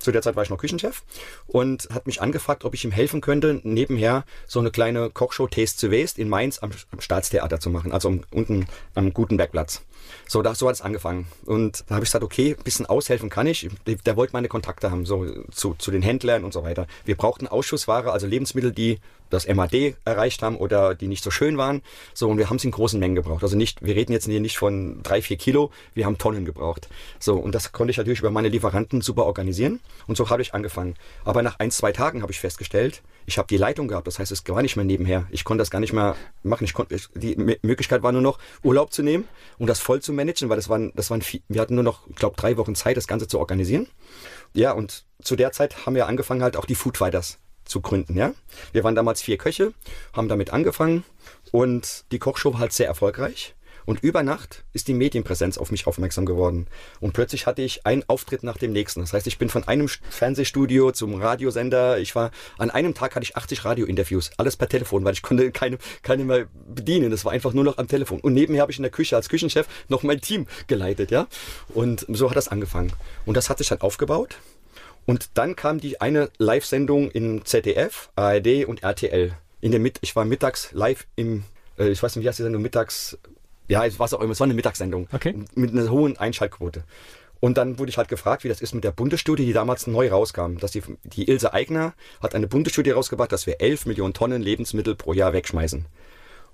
Zu 0.00 0.12
der 0.12 0.22
Zeit 0.22 0.34
war 0.34 0.42
ich 0.42 0.48
noch 0.48 0.56
Küchenchef 0.56 1.02
und 1.46 1.88
hat 1.92 2.06
mich 2.06 2.22
angefragt, 2.22 2.64
ob 2.64 2.72
ich 2.72 2.84
ihm 2.84 2.90
helfen 2.90 3.20
könnte, 3.20 3.60
nebenher 3.64 4.24
so 4.46 4.58
eine 4.58 4.70
kleine 4.70 5.10
Kochshow 5.10 5.46
Taste 5.46 5.86
to 5.86 5.92
Waste 5.92 6.20
in 6.20 6.30
Mainz 6.30 6.58
am, 6.60 6.70
am 6.90 7.00
Staatstheater 7.02 7.60
zu 7.60 7.68
machen, 7.68 7.92
also 7.92 8.18
unten 8.30 8.66
am 8.94 9.12
Gutenbergplatz. 9.12 9.82
So, 10.30 10.42
da, 10.42 10.54
so 10.54 10.68
hat 10.68 10.76
es 10.76 10.80
angefangen. 10.80 11.26
Und 11.44 11.82
da 11.88 11.96
habe 11.96 12.04
ich 12.04 12.08
gesagt, 12.08 12.22
okay, 12.22 12.54
ein 12.56 12.62
bisschen 12.62 12.86
aushelfen 12.86 13.30
kann 13.30 13.48
ich. 13.48 13.68
Der, 14.06 14.16
wollte 14.16 14.32
meine 14.32 14.46
Kontakte 14.46 14.92
haben, 14.92 15.04
so 15.04 15.26
zu, 15.50 15.74
zu 15.74 15.90
den 15.90 16.02
Händlern 16.02 16.44
und 16.44 16.52
so 16.52 16.62
weiter. 16.62 16.86
Wir 17.04 17.16
brauchten 17.16 17.48
Ausschussware, 17.48 18.12
also 18.12 18.28
Lebensmittel, 18.28 18.70
die 18.70 19.00
das 19.30 19.48
MAD 19.48 19.96
erreicht 20.04 20.42
haben 20.42 20.56
oder 20.56 20.94
die 20.94 21.08
nicht 21.08 21.24
so 21.24 21.30
schön 21.30 21.56
waren. 21.56 21.82
So, 22.14 22.28
und 22.28 22.38
wir 22.38 22.50
haben 22.50 22.56
es 22.56 22.64
in 22.64 22.70
großen 22.70 23.00
Mengen 23.00 23.14
gebraucht. 23.14 23.42
Also 23.42 23.56
nicht, 23.56 23.84
wir 23.84 23.94
reden 23.94 24.12
jetzt 24.12 24.26
hier 24.26 24.40
nicht 24.40 24.58
von 24.58 25.02
drei, 25.02 25.22
vier 25.22 25.36
Kilo, 25.36 25.70
wir 25.94 26.04
haben 26.06 26.18
Tonnen 26.18 26.44
gebraucht. 26.44 26.88
So, 27.18 27.36
und 27.36 27.54
das 27.54 27.72
konnte 27.72 27.90
ich 27.90 27.96
natürlich 27.96 28.20
über 28.20 28.30
meine 28.30 28.48
Lieferanten 28.48 29.00
super 29.00 29.26
organisieren. 29.26 29.80
Und 30.06 30.16
so 30.16 30.28
habe 30.28 30.42
ich 30.42 30.54
angefangen. 30.54 30.94
Aber 31.24 31.42
nach 31.42 31.58
ein, 31.58 31.70
zwei 31.70 31.92
Tagen 31.92 32.22
habe 32.22 32.32
ich 32.32 32.40
festgestellt, 32.40 33.02
ich 33.26 33.38
habe 33.38 33.48
die 33.48 33.56
Leitung 33.56 33.88
gehabt. 33.88 34.06
Das 34.06 34.18
heißt, 34.18 34.32
es 34.32 34.42
war 34.48 34.62
nicht 34.62 34.76
mehr 34.76 34.84
nebenher. 34.84 35.26
Ich 35.30 35.44
konnte 35.44 35.62
das 35.62 35.70
gar 35.70 35.80
nicht 35.80 35.92
mehr 35.92 36.16
machen. 36.42 36.64
Ich 36.64 36.74
konnte, 36.74 36.96
die 37.14 37.36
Möglichkeit 37.62 38.02
war 38.02 38.12
nur 38.12 38.22
noch, 38.22 38.38
Urlaub 38.62 38.92
zu 38.92 39.02
nehmen 39.02 39.28
und 39.58 39.68
das 39.68 39.80
voll 39.80 40.02
zu 40.02 40.12
managen, 40.12 40.48
weil 40.48 40.56
das 40.56 40.68
waren, 40.68 40.92
das 40.96 41.10
waren, 41.10 41.22
wir 41.48 41.60
hatten 41.60 41.74
nur 41.74 41.84
noch, 41.84 42.06
ich 42.08 42.16
glaube, 42.16 42.36
drei 42.36 42.56
Wochen 42.56 42.74
Zeit, 42.74 42.96
das 42.96 43.06
Ganze 43.06 43.28
zu 43.28 43.38
organisieren. 43.38 43.86
Ja, 44.52 44.72
und 44.72 45.04
zu 45.22 45.36
der 45.36 45.52
Zeit 45.52 45.86
haben 45.86 45.94
wir 45.94 46.06
angefangen, 46.06 46.42
halt 46.42 46.56
auch 46.56 46.64
die 46.64 46.74
Food 46.74 46.96
Fighters 46.96 47.38
zu 47.70 47.80
gründen, 47.80 48.16
ja. 48.16 48.32
Wir 48.72 48.84
waren 48.84 48.94
damals 48.94 49.22
vier 49.22 49.38
Köche, 49.38 49.72
haben 50.12 50.28
damit 50.28 50.52
angefangen 50.52 51.04
und 51.52 52.04
die 52.12 52.18
Kochshow 52.18 52.52
war 52.52 52.60
halt 52.60 52.72
sehr 52.72 52.88
erfolgreich. 52.88 53.54
Und 53.86 54.04
über 54.04 54.22
Nacht 54.22 54.62
ist 54.72 54.88
die 54.88 54.94
Medienpräsenz 54.94 55.58
auf 55.58 55.70
mich 55.70 55.86
aufmerksam 55.86 56.26
geworden. 56.26 56.66
Und 57.00 57.12
plötzlich 57.12 57.46
hatte 57.46 57.62
ich 57.62 57.86
einen 57.86 58.04
Auftritt 58.08 58.42
nach 58.44 58.56
dem 58.56 58.72
nächsten. 58.72 59.00
Das 59.00 59.12
heißt, 59.12 59.26
ich 59.26 59.38
bin 59.38 59.48
von 59.48 59.66
einem 59.66 59.88
Fernsehstudio 59.88 60.92
zum 60.92 61.14
Radiosender. 61.14 61.98
Ich 61.98 62.14
war, 62.14 62.30
an 62.58 62.70
einem 62.70 62.94
Tag 62.94 63.16
hatte 63.16 63.24
ich 63.24 63.36
80 63.36 63.64
Radiointerviews. 63.64 64.30
Alles 64.36 64.56
per 64.56 64.68
Telefon, 64.68 65.04
weil 65.04 65.14
ich 65.14 65.22
konnte 65.22 65.50
keine, 65.50 65.78
keine 66.02 66.24
mehr 66.24 66.46
bedienen. 66.52 67.10
Das 67.10 67.24
war 67.24 67.32
einfach 67.32 67.52
nur 67.52 67.64
noch 67.64 67.78
am 67.78 67.88
Telefon. 67.88 68.20
Und 68.20 68.34
nebenher 68.34 68.62
habe 68.62 68.70
ich 68.70 68.78
in 68.78 68.82
der 68.82 68.92
Küche 68.92 69.16
als 69.16 69.28
Küchenchef 69.28 69.66
noch 69.88 70.02
mein 70.02 70.20
Team 70.20 70.46
geleitet, 70.66 71.10
ja. 71.10 71.26
Und 71.74 72.06
so 72.08 72.30
hat 72.30 72.36
das 72.36 72.48
angefangen. 72.48 72.92
Und 73.26 73.36
das 73.36 73.50
hat 73.50 73.58
sich 73.58 73.68
dann 73.68 73.80
aufgebaut. 73.80 74.36
Und 75.10 75.30
dann 75.34 75.56
kam 75.56 75.80
die 75.80 76.00
eine 76.00 76.30
Live-Sendung 76.38 77.10
in 77.10 77.44
ZDF, 77.44 78.10
ARD 78.14 78.64
und 78.66 78.84
RTL. 78.84 79.32
In 79.60 79.72
der 79.72 79.80
Mit 79.80 79.98
ich 80.02 80.14
war 80.14 80.24
mittags 80.24 80.70
live 80.70 81.04
im, 81.16 81.42
äh, 81.80 81.88
ich 81.88 82.00
weiß 82.00 82.14
nicht, 82.14 82.24
wie 82.24 82.28
heißt 82.28 82.38
die 82.38 82.44
Sendung, 82.44 82.62
mittags, 82.62 83.18
ja, 83.66 83.84
es 83.84 83.98
war 83.98 84.06
auch 84.12 84.20
immer, 84.20 84.30
es 84.30 84.38
war 84.38 84.44
eine 84.44 84.54
Mittagssendung. 84.54 85.08
Okay. 85.12 85.34
Mit 85.56 85.72
einer 85.72 85.90
hohen 85.90 86.16
Einschaltquote. 86.16 86.84
Und 87.40 87.58
dann 87.58 87.80
wurde 87.80 87.90
ich 87.90 87.98
halt 87.98 88.06
gefragt, 88.06 88.44
wie 88.44 88.48
das 88.48 88.60
ist 88.60 88.72
mit 88.72 88.84
der 88.84 88.92
Bundesstudie, 88.92 89.46
die 89.46 89.52
damals 89.52 89.88
neu 89.88 90.10
rauskam. 90.10 90.58
Dass 90.60 90.70
die, 90.70 90.82
die 91.02 91.28
Ilse 91.28 91.52
Eigner 91.54 91.94
hat 92.22 92.36
eine 92.36 92.46
Bundesstudie 92.46 92.90
rausgebracht, 92.90 93.32
dass 93.32 93.48
wir 93.48 93.60
11 93.60 93.86
Millionen 93.86 94.14
Tonnen 94.14 94.42
Lebensmittel 94.42 94.94
pro 94.94 95.12
Jahr 95.12 95.32
wegschmeißen. 95.32 95.86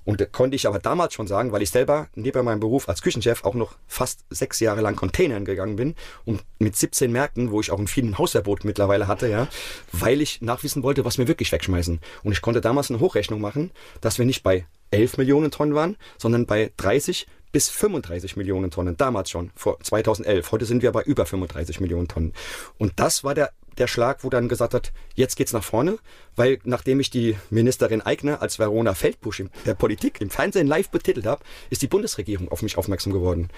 Und 0.06 0.20
da 0.20 0.24
konnte 0.24 0.54
ich 0.54 0.66
aber 0.66 0.78
damals 0.78 1.12
schon 1.12 1.26
sagen, 1.26 1.52
weil 1.52 1.62
ich 1.62 1.70
selber 1.70 2.06
neben 2.14 2.44
meinem 2.44 2.60
Beruf 2.60 2.88
als 2.88 3.02
Küchenchef 3.02 3.44
auch 3.44 3.54
noch 3.54 3.74
fast 3.88 4.24
sechs 4.30 4.60
Jahre 4.60 4.80
lang 4.80 4.94
Containern 4.96 5.44
gegangen 5.44 5.76
bin 5.76 5.96
und 6.24 6.44
mit 6.60 6.76
17 6.76 7.10
Märkten, 7.10 7.50
wo 7.50 7.60
ich 7.60 7.72
auch 7.72 7.78
ein 7.78 7.88
vielen 7.88 8.16
Hausverbot 8.16 8.64
mittlerweile 8.64 9.08
hatte, 9.08 9.28
ja, 9.28 9.48
weil 9.92 10.22
ich 10.22 10.40
nachwissen 10.40 10.84
wollte, 10.84 11.04
was 11.04 11.18
wir 11.18 11.26
wirklich 11.26 11.50
wegschmeißen. 11.50 12.00
Und 12.22 12.32
ich 12.32 12.40
konnte 12.40 12.60
damals 12.60 12.88
eine 12.88 13.00
Hochrechnung 13.00 13.40
machen, 13.40 13.72
dass 14.00 14.18
wir 14.18 14.24
nicht 14.24 14.44
bei 14.44 14.64
11 14.92 15.18
Millionen 15.18 15.50
Tonnen 15.50 15.74
waren, 15.74 15.96
sondern 16.18 16.46
bei 16.46 16.70
30 16.76 17.26
bis 17.50 17.68
35 17.68 18.36
Millionen 18.36 18.70
Tonnen, 18.70 18.96
damals 18.96 19.30
schon, 19.30 19.50
vor 19.56 19.80
2011. 19.80 20.52
Heute 20.52 20.66
sind 20.66 20.82
wir 20.82 20.92
bei 20.92 21.02
über 21.02 21.26
35 21.26 21.80
Millionen 21.80 22.06
Tonnen. 22.06 22.32
Und 22.78 22.92
das 22.96 23.24
war 23.24 23.34
der 23.34 23.50
der 23.78 23.86
Schlag, 23.86 24.24
wo 24.24 24.30
dann 24.30 24.48
gesagt 24.48 24.74
hat, 24.74 24.92
jetzt 25.14 25.36
geht's 25.36 25.52
nach 25.52 25.64
vorne, 25.64 25.98
weil 26.34 26.58
nachdem 26.64 27.00
ich 27.00 27.10
die 27.10 27.36
Ministerin 27.50 28.02
Eigner 28.02 28.42
als 28.42 28.58
Verona 28.58 28.94
Feldbusch 28.94 29.40
in 29.40 29.50
der 29.64 29.74
Politik 29.74 30.20
im 30.20 30.30
Fernsehen 30.30 30.66
live 30.66 30.90
betitelt 30.90 31.26
habe, 31.26 31.42
ist 31.70 31.82
die 31.82 31.86
Bundesregierung 31.86 32.50
auf 32.50 32.62
mich 32.62 32.78
aufmerksam 32.78 33.12
geworden. 33.12 33.48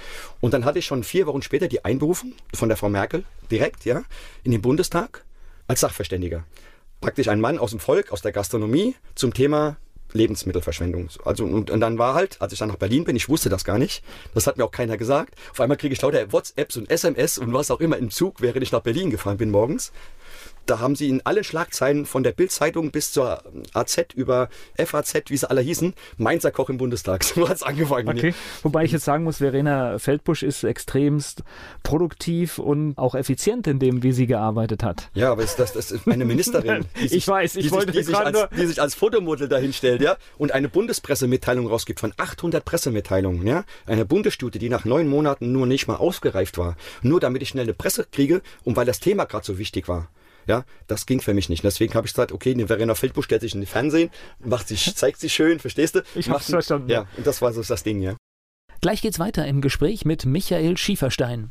Und 0.41 0.55
dann 0.55 0.65
hatte 0.65 0.79
ich 0.79 0.87
schon 0.87 1.05
vier 1.05 1.27
Wochen 1.27 1.43
später 1.43 1.69
die 1.69 1.85
Einberufung 1.85 2.33
von 2.55 2.69
der 2.69 2.77
Frau 2.77 2.89
Merkel 2.89 3.25
direkt, 3.51 3.85
ja, 3.85 4.03
in 4.43 4.53
den 4.53 4.63
Bundestag 4.63 5.25
als 5.67 5.81
Sachverständiger. 5.81 6.45
Praktisch 7.01 7.29
ein 7.29 7.41
Mann 7.41 7.59
aus 7.59 7.71
dem 7.71 7.81
Volk, 7.81 8.11
aus 8.11 8.23
der 8.23 8.33
Gastronomie 8.33 8.97
zum 9.15 9.33
Thema 9.33 9.77
Lebensmittelverschwendung. 10.13 11.09
Also 11.25 11.45
und, 11.45 11.71
und, 11.71 11.81
dann 11.81 11.99
war 11.99 12.15
halt, 12.15 12.41
als 12.41 12.53
ich 12.53 12.59
dann 12.59 12.69
nach 12.69 12.77
Berlin 12.77 13.05
bin, 13.05 13.17
ich 13.17 13.29
wusste 13.29 13.49
das 13.49 13.65
gar 13.65 13.79
nicht. 13.79 14.03
Das 14.35 14.47
hat 14.47 14.57
mir 14.57 14.65
auch 14.65 14.71
keiner 14.71 14.97
gesagt. 14.97 15.35
Auf 15.51 15.61
einmal 15.61 15.77
kriege 15.77 15.93
ich 15.93 16.03
lauter 16.03 16.33
WhatsApps 16.33 16.77
und 16.77 16.91
SMS 16.91 17.39
und 17.39 17.53
was 17.53 17.71
auch 17.71 17.81
immer 17.81 17.97
im 17.97 18.11
Zug, 18.11 18.41
während 18.41 18.63
ich 18.63 18.73
nach 18.73 18.81
Berlin 18.81 19.11
gefahren 19.11 19.37
bin 19.37 19.51
morgens. 19.51 19.93
Da 20.69 20.81
haben 20.81 20.97
sie 20.97 21.09
in 21.09 21.25
allen 21.25 21.45
Schlagzeilen 21.45 22.07
von 22.07 22.23
der 22.23 22.33
Bild-Zeitung 22.33 22.91
bis 22.91 23.13
zur 23.13 23.43
AZ 23.73 23.99
über 24.15 24.49
FAZ, 24.77 25.25
wie 25.29 25.37
sie 25.37 25.49
alle 25.49 25.61
hießen, 25.61 25.95
Mainzer 26.17 26.51
Koch 26.51 26.69
im 26.69 26.79
Bundestag. 26.79 27.25
So 27.39 27.49
hat 27.49 27.57
es 27.57 27.63
angefangen. 27.63 28.09
Okay. 28.09 28.35
Wobei 28.63 28.85
ich 28.85 28.91
jetzt 28.91 29.05
sagen 29.05 29.23
muss, 29.23 29.39
Verena 29.39 29.99
Feldbusch 29.99 30.43
ist 30.43 30.65
extremst 30.65 31.45
produktiv 31.83 32.59
und 32.59 32.97
auch 32.97 33.15
effizient 33.15 33.67
in 33.67 33.79
dem, 33.79 34.03
wie 34.03 34.13
sie 34.13 34.27
gearbeitet 34.27 34.83
hat. 34.83 35.11
Ja, 35.15 35.31
aber 35.31 35.43
ist 35.43 35.59
das, 35.59 35.73
das 35.73 35.93
ist 35.93 36.09
eine 36.09 36.25
Ministerin. 36.25 36.87
Sich, 36.97 37.13
ich 37.13 37.29
weiß, 37.29 37.57
ich 37.57 37.67
die 37.67 37.71
wollte 37.71 37.93
sich, 37.93 38.07
die, 38.07 38.07
sich 38.07 38.17
als, 38.17 38.49
die 38.57 38.67
sich 38.67 38.81
als 38.81 38.95
Fotomodel 38.95 39.49
dahinstellt, 39.49 40.01
ja, 40.01 40.17
und 40.37 40.53
eine 40.53 40.69
Bundespressemitteilung 40.69 41.67
rausgibt 41.69 42.01
von 42.01 42.13
800 42.17 42.65
Pressemitteilungen, 42.65 43.47
ja, 43.47 43.65
eine 43.87 44.05
Bundesstudie, 44.05 44.59
die 44.59 44.69
nach 44.69 44.85
neun 44.85 45.07
Monaten 45.07 45.53
nur 45.53 45.67
nicht 45.67 45.87
mal 45.87 45.97
ausgereift 45.97 46.59
war, 46.59 46.77
nur 47.03 47.21
damit 47.21 47.43
ich 47.43 47.51
schnell 47.51 47.65
eine 47.65 47.75
Presse 47.75 48.07
kriege 48.11 48.43
und 48.65 48.77
weil 48.77 48.87
das 48.87 49.01
Thema 49.01 49.27
gerade 49.27 49.47
so 49.47 49.59
wichtig 49.59 49.87
war. 49.87 50.09
Ja, 50.49 50.65
das 50.87 51.05
ging 51.05 51.21
für 51.21 51.35
mich 51.35 51.51
nicht. 51.51 51.63
Deswegen 51.63 51.93
habe 51.95 52.07
ich 52.07 52.15
gesagt, 52.15 52.33
okay, 52.33 52.53
eine 52.53 52.67
Verena 52.67 52.95
Feldbusch 52.95 53.27
stellt 53.27 53.43
sich 53.43 53.55
in 53.55 53.61
den 53.61 53.67
Fernsehen, 53.67 54.11
macht 54.39 54.67
sich, 54.67 54.95
zeigt 54.97 55.21
sich 55.21 55.35
schön, 55.35 55.59
verstehst 55.59 55.95
du? 55.95 56.03
Ich 56.15 56.31
hab's 56.31 56.51
verstanden. 56.51 56.89
Ja, 56.89 57.07
und 57.17 57.27
das 57.27 57.43
war 57.43 57.53
so 57.53 57.63
das 57.63 57.83
Ding, 57.83 58.01
ja. 58.01 58.17
Gleich 58.81 59.03
geht's 59.03 59.19
weiter 59.19 59.47
im 59.47 59.61
Gespräch 59.61 60.05
mit 60.05 60.25
Michael 60.25 60.77
Schieferstein. 60.77 61.51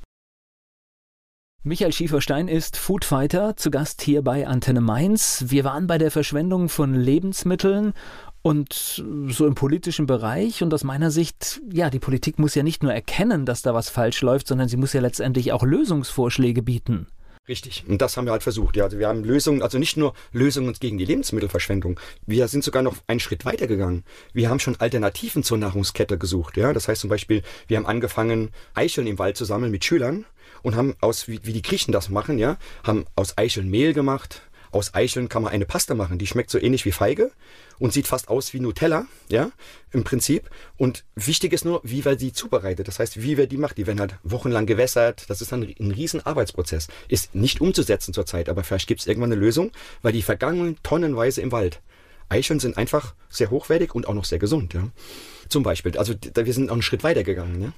Michael 1.64 1.92
Schieferstein 1.92 2.48
ist 2.48 2.78
Foodfighter, 2.78 3.58
zu 3.58 3.70
Gast 3.72 4.02
hier 4.02 4.22
bei 4.22 4.48
Antenne 4.48 4.80
Mainz. 4.80 5.46
Wir 5.48 5.64
waren 5.64 5.86
bei 5.86 5.98
der 5.98 6.12
Verschwendung 6.12 6.70
von 6.70 6.96
Lebensmitteln 6.96 7.94
und 8.42 9.04
so 9.28 9.46
im 9.46 9.56
politischen 9.56 10.06
Bereich 10.06 10.64
und 10.64 10.74
aus 10.74 10.86
meiner 10.86 11.12
Sicht, 11.12 11.60
ja, 11.70 11.90
die 11.90 12.00
Politik 12.00 12.40
muss 12.40 12.56
ja 12.56 12.64
nicht 12.64 12.82
nur 12.82 12.94
erkennen, 12.94 13.46
dass 13.46 13.62
da 13.62 13.74
was 13.74 13.90
falsch 13.90 14.22
läuft, 14.22 14.48
sondern 14.48 14.70
sie 14.70 14.78
muss 14.78 14.94
ja 14.94 15.02
letztendlich 15.02 15.52
auch 15.52 15.64
Lösungsvorschläge 15.64 16.64
bieten. 16.64 17.08
Richtig. 17.48 17.86
Und 17.88 18.02
das 18.02 18.18
haben 18.18 18.26
wir 18.26 18.34
halt 18.34 18.44
versucht. 18.44 18.76
Ja, 18.76 18.86
also 18.86 19.00
wir 19.00 19.08
haben 19.08 19.24
Lösungen, 19.24 19.62
also 19.62 19.78
nicht 19.78 19.96
nur 19.96 20.14
Lösungen 20.34 20.74
gegen 20.74 20.98
die 20.98 21.06
Lebensmittelverschwendung. 21.06 21.98
Wir 22.26 22.48
sind 22.50 22.64
sogar 22.64 22.82
noch 22.82 22.98
einen 23.08 23.22
Schritt 23.22 23.46
weiter 23.46 23.68
gegangen. 23.68 24.04
Wir 24.34 24.50
haben 24.50 24.60
schon 24.60 24.76
Alternativen 24.80 25.44
zur 25.44 25.58
Nahrungskette 25.58 26.18
gesucht. 26.18 26.58
Ja, 26.58 26.74
das 26.74 26.90
heißt 26.90 27.02
zum 27.02 27.10
Beispiel, 27.10 27.44
wir 27.68 27.78
haben 27.78 27.86
angefangen, 27.86 28.52
Eicheln 28.74 29.08
im 29.08 29.18
Wald 29.18 29.38
zu 29.38 29.46
sammeln 29.46 29.72
mit 29.72 29.86
Schülern 29.86 30.26
und 30.62 30.76
haben 30.76 30.96
aus, 31.00 31.30
wie, 31.30 31.40
wie 31.44 31.54
die 31.54 31.62
Griechen 31.62 31.94
das 31.94 32.10
machen, 32.10 32.38
ja, 32.38 32.58
haben 32.84 33.06
aus 33.16 33.38
Eicheln 33.38 33.70
Mehl 33.70 33.94
gemacht, 33.94 34.42
aus 34.78 34.94
Eicheln 34.94 35.30
kann 35.30 35.44
man 35.44 35.52
eine 35.52 35.66
Pasta 35.66 35.96
machen, 35.96 36.18
die 36.18 36.28
schmeckt 36.28 36.50
so 36.50 36.60
ähnlich 36.60 36.86
wie 36.86 36.92
Feige 36.92 37.32
und 37.80 37.94
sieht 37.94 38.08
fast 38.08 38.30
aus 38.30 38.54
wie 38.54 38.60
Nutella, 38.60 39.06
ja, 39.28 39.52
im 39.92 40.04
Prinzip. 40.04 40.50
Und 40.78 41.04
wichtig 41.16 41.54
ist 41.54 41.66
nur, 41.66 41.82
wie 41.84 42.06
wir 42.06 42.18
sie 42.18 42.32
zubereitet. 42.32 42.88
Das 42.88 43.00
heißt, 43.00 43.22
wie 43.22 43.38
wir 43.38 43.48
die 43.48 43.58
macht. 43.58 43.78
Die 43.78 43.88
werden 43.88 44.00
halt 44.00 44.16
wochenlang 44.24 44.66
gewässert. 44.66 45.26
Das 45.30 45.42
ist 45.42 45.52
dann 45.52 45.64
ein 45.64 45.92
riesen 45.92 46.26
Arbeitsprozess. 46.26 46.88
Ist 47.08 47.36
nicht 47.36 47.62
umzusetzen 47.62 48.14
zurzeit, 48.14 48.50
aber 48.50 48.64
vielleicht 48.64 48.88
gibt 48.88 49.02
es 49.02 49.08
irgendwann 49.08 49.32
eine 49.32 49.42
Lösung, 49.42 49.72
weil 50.02 50.14
die 50.14 50.22
vergangenen 50.22 50.78
tonnenweise 50.84 51.42
im 51.42 51.52
Wald. 51.52 51.82
Eicheln 52.30 52.60
sind 52.60 52.78
einfach 52.78 53.14
sehr 53.30 53.50
hochwertig 53.50 53.96
und 53.96 54.08
auch 54.08 54.14
noch 54.14 54.26
sehr 54.26 54.40
gesund, 54.40 54.74
ja. 54.74 54.90
Zum 55.50 55.64
Beispiel. 55.64 55.98
Also 55.98 56.14
wir 56.34 56.54
sind 56.54 56.70
auch 56.70 56.74
einen 56.74 56.82
Schritt 56.82 57.04
weiter 57.04 57.24
gegangen. 57.24 57.60
Ne? 57.60 57.74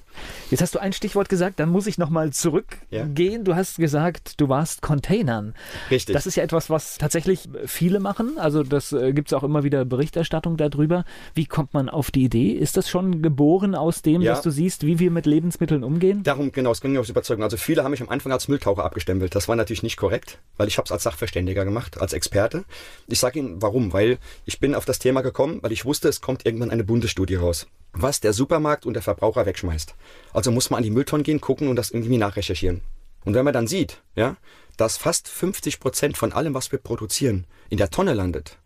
Jetzt 0.50 0.62
hast 0.62 0.74
du 0.74 0.78
ein 0.78 0.92
Stichwort 0.92 1.28
gesagt, 1.28 1.60
dann 1.60 1.68
muss 1.68 1.86
ich 1.86 1.98
nochmal 1.98 2.32
zurückgehen. 2.32 3.14
Ja. 3.16 3.38
Du 3.42 3.54
hast 3.54 3.76
gesagt, 3.76 4.40
du 4.40 4.48
warst 4.48 4.82
Containern. 4.82 5.54
Richtig. 5.90 6.14
Das 6.14 6.26
ist 6.26 6.36
ja 6.36 6.42
etwas, 6.42 6.70
was 6.70 6.98
tatsächlich 6.98 7.48
viele 7.66 8.00
machen. 8.00 8.38
Also 8.38 8.62
das 8.62 8.92
äh, 8.92 9.12
gibt 9.12 9.28
es 9.28 9.32
auch 9.32 9.42
immer 9.42 9.62
wieder 9.64 9.84
Berichterstattung 9.84 10.56
darüber. 10.56 11.04
Wie 11.34 11.46
kommt 11.46 11.74
man 11.74 11.88
auf 11.88 12.10
die 12.10 12.24
Idee? 12.24 12.52
Ist 12.52 12.76
das 12.76 12.88
schon 12.88 13.22
geboren 13.22 13.74
aus 13.74 14.02
dem, 14.02 14.22
ja. 14.22 14.32
dass 14.32 14.42
du 14.42 14.50
siehst, 14.50 14.84
wie 14.84 14.98
wir 14.98 15.10
mit 15.10 15.26
Lebensmitteln 15.26 15.84
umgehen? 15.84 16.22
Darum, 16.22 16.52
genau, 16.52 16.72
es 16.72 16.80
ging 16.80 16.92
mir 16.92 17.00
aus 17.00 17.08
Überzeugung. 17.08 17.44
Also 17.44 17.56
viele 17.56 17.84
haben 17.84 17.92
mich 17.92 18.02
am 18.02 18.08
Anfang 18.08 18.32
als 18.32 18.48
Mülltaucher 18.48 18.84
abgestempelt. 18.84 19.34
Das 19.34 19.48
war 19.48 19.56
natürlich 19.56 19.82
nicht 19.82 19.96
korrekt, 19.96 20.38
weil 20.56 20.68
ich 20.68 20.78
habe 20.78 20.86
es 20.86 20.92
als 20.92 21.04
Sachverständiger 21.04 21.64
gemacht, 21.64 22.00
als 22.00 22.12
Experte. 22.12 22.64
Ich 23.06 23.20
sage 23.20 23.38
Ihnen 23.38 23.62
warum, 23.62 23.92
weil 23.92 24.18
ich 24.44 24.60
bin 24.60 24.74
auf 24.74 24.84
das 24.84 24.98
Thema 24.98 25.20
gekommen, 25.20 25.58
weil 25.62 25.72
ich 25.72 25.84
wusste, 25.84 26.08
es 26.08 26.20
kommt 26.20 26.46
irgendwann 26.46 26.70
eine 26.70 26.84
Bundesstudie 26.84 27.36
raus 27.36 27.59
was 27.92 28.20
der 28.20 28.32
Supermarkt 28.32 28.86
und 28.86 28.94
der 28.94 29.02
Verbraucher 29.02 29.46
wegschmeißt. 29.46 29.94
Also 30.32 30.50
muss 30.50 30.70
man 30.70 30.78
an 30.78 30.84
die 30.84 30.90
Mülltonnen 30.90 31.24
gehen, 31.24 31.40
gucken 31.40 31.68
und 31.68 31.76
das 31.76 31.90
irgendwie 31.90 32.18
nachrecherchieren. 32.18 32.82
Und 33.24 33.34
wenn 33.34 33.44
man 33.44 33.54
dann 33.54 33.66
sieht, 33.66 34.00
ja, 34.14 34.36
dass 34.76 34.96
fast 34.96 35.28
50 35.28 35.80
Prozent 35.80 36.16
von 36.16 36.32
allem, 36.32 36.54
was 36.54 36.72
wir 36.72 36.78
produzieren, 36.78 37.46
in 37.68 37.78
der 37.78 37.90
Tonne 37.90 38.14
landet, 38.14 38.58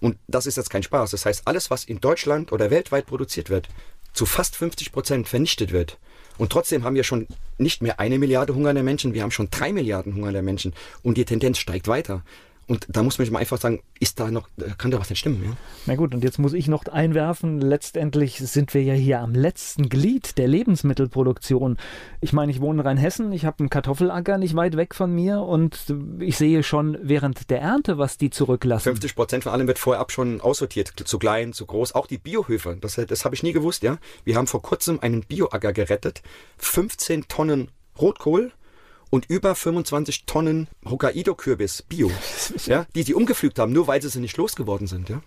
und 0.00 0.16
das 0.28 0.46
ist 0.46 0.56
jetzt 0.56 0.70
kein 0.70 0.82
Spaß, 0.82 1.10
das 1.10 1.26
heißt, 1.26 1.42
alles, 1.44 1.70
was 1.70 1.84
in 1.84 2.00
Deutschland 2.00 2.52
oder 2.52 2.70
weltweit 2.70 3.06
produziert 3.06 3.50
wird, 3.50 3.68
zu 4.12 4.26
fast 4.26 4.56
50 4.56 4.92
Prozent 4.92 5.28
vernichtet 5.28 5.72
wird. 5.72 5.98
Und 6.38 6.50
trotzdem 6.50 6.84
haben 6.84 6.94
wir 6.94 7.04
schon 7.04 7.26
nicht 7.58 7.82
mehr 7.82 8.00
eine 8.00 8.18
Milliarde 8.18 8.54
hungernde 8.54 8.82
Menschen, 8.82 9.12
wir 9.12 9.22
haben 9.22 9.30
schon 9.30 9.50
drei 9.50 9.72
Milliarden 9.72 10.14
hungernde 10.14 10.42
Menschen. 10.42 10.72
Und 11.02 11.18
die 11.18 11.26
Tendenz 11.26 11.58
steigt 11.58 11.86
weiter. 11.86 12.22
Und 12.70 12.86
da 12.88 13.02
muss 13.02 13.18
man 13.18 13.24
sich 13.24 13.32
mal 13.32 13.40
einfach 13.40 13.58
sagen, 13.58 13.82
ist 13.98 14.20
da 14.20 14.30
noch, 14.30 14.48
kann 14.78 14.92
da 14.92 15.00
was 15.00 15.10
nicht 15.10 15.18
stimmen? 15.18 15.42
Ja? 15.44 15.56
Na 15.86 15.96
gut, 15.96 16.14
und 16.14 16.22
jetzt 16.22 16.38
muss 16.38 16.52
ich 16.52 16.68
noch 16.68 16.84
einwerfen, 16.84 17.60
letztendlich 17.60 18.38
sind 18.38 18.74
wir 18.74 18.82
ja 18.84 18.94
hier 18.94 19.18
am 19.18 19.34
letzten 19.34 19.88
Glied 19.88 20.38
der 20.38 20.46
Lebensmittelproduktion. 20.46 21.78
Ich 22.20 22.32
meine, 22.32 22.52
ich 22.52 22.60
wohne 22.60 22.80
in 22.82 22.86
Rheinhessen, 22.86 23.32
ich 23.32 23.44
habe 23.44 23.58
einen 23.58 23.70
Kartoffelacker 23.70 24.38
nicht 24.38 24.54
weit 24.54 24.76
weg 24.76 24.94
von 24.94 25.12
mir 25.12 25.40
und 25.40 25.92
ich 26.20 26.38
sehe 26.38 26.62
schon 26.62 26.96
während 27.02 27.50
der 27.50 27.60
Ernte, 27.60 27.98
was 27.98 28.18
die 28.18 28.30
zurücklassen. 28.30 28.84
50 28.84 29.16
Prozent 29.16 29.42
von 29.42 29.52
allem 29.52 29.66
wird 29.66 29.80
vorab 29.80 30.12
schon 30.12 30.40
aussortiert, 30.40 30.92
zu 30.96 31.18
klein, 31.18 31.52
zu 31.52 31.66
groß. 31.66 31.96
Auch 31.96 32.06
die 32.06 32.18
Biohöfe, 32.18 32.78
das, 32.80 33.00
das 33.04 33.24
habe 33.24 33.34
ich 33.34 33.42
nie 33.42 33.52
gewusst, 33.52 33.82
ja. 33.82 33.98
Wir 34.22 34.36
haben 34.36 34.46
vor 34.46 34.62
kurzem 34.62 35.00
einen 35.00 35.22
Bioacker 35.22 35.72
gerettet, 35.72 36.22
15 36.58 37.26
Tonnen 37.26 37.72
Rotkohl, 38.00 38.52
und 39.10 39.26
über 39.28 39.54
25 39.54 40.24
Tonnen 40.24 40.68
Hokkaido-Kürbis, 40.86 41.82
Bio, 41.82 42.10
ja, 42.66 42.86
die 42.94 43.02
sie 43.02 43.14
umgepflügt 43.14 43.58
haben, 43.58 43.72
nur 43.72 43.86
weil 43.86 44.00
sie 44.00 44.08
sie 44.08 44.20
nicht 44.20 44.36
losgeworden 44.36 44.86
sind. 44.86 45.08
Ja. 45.08 45.20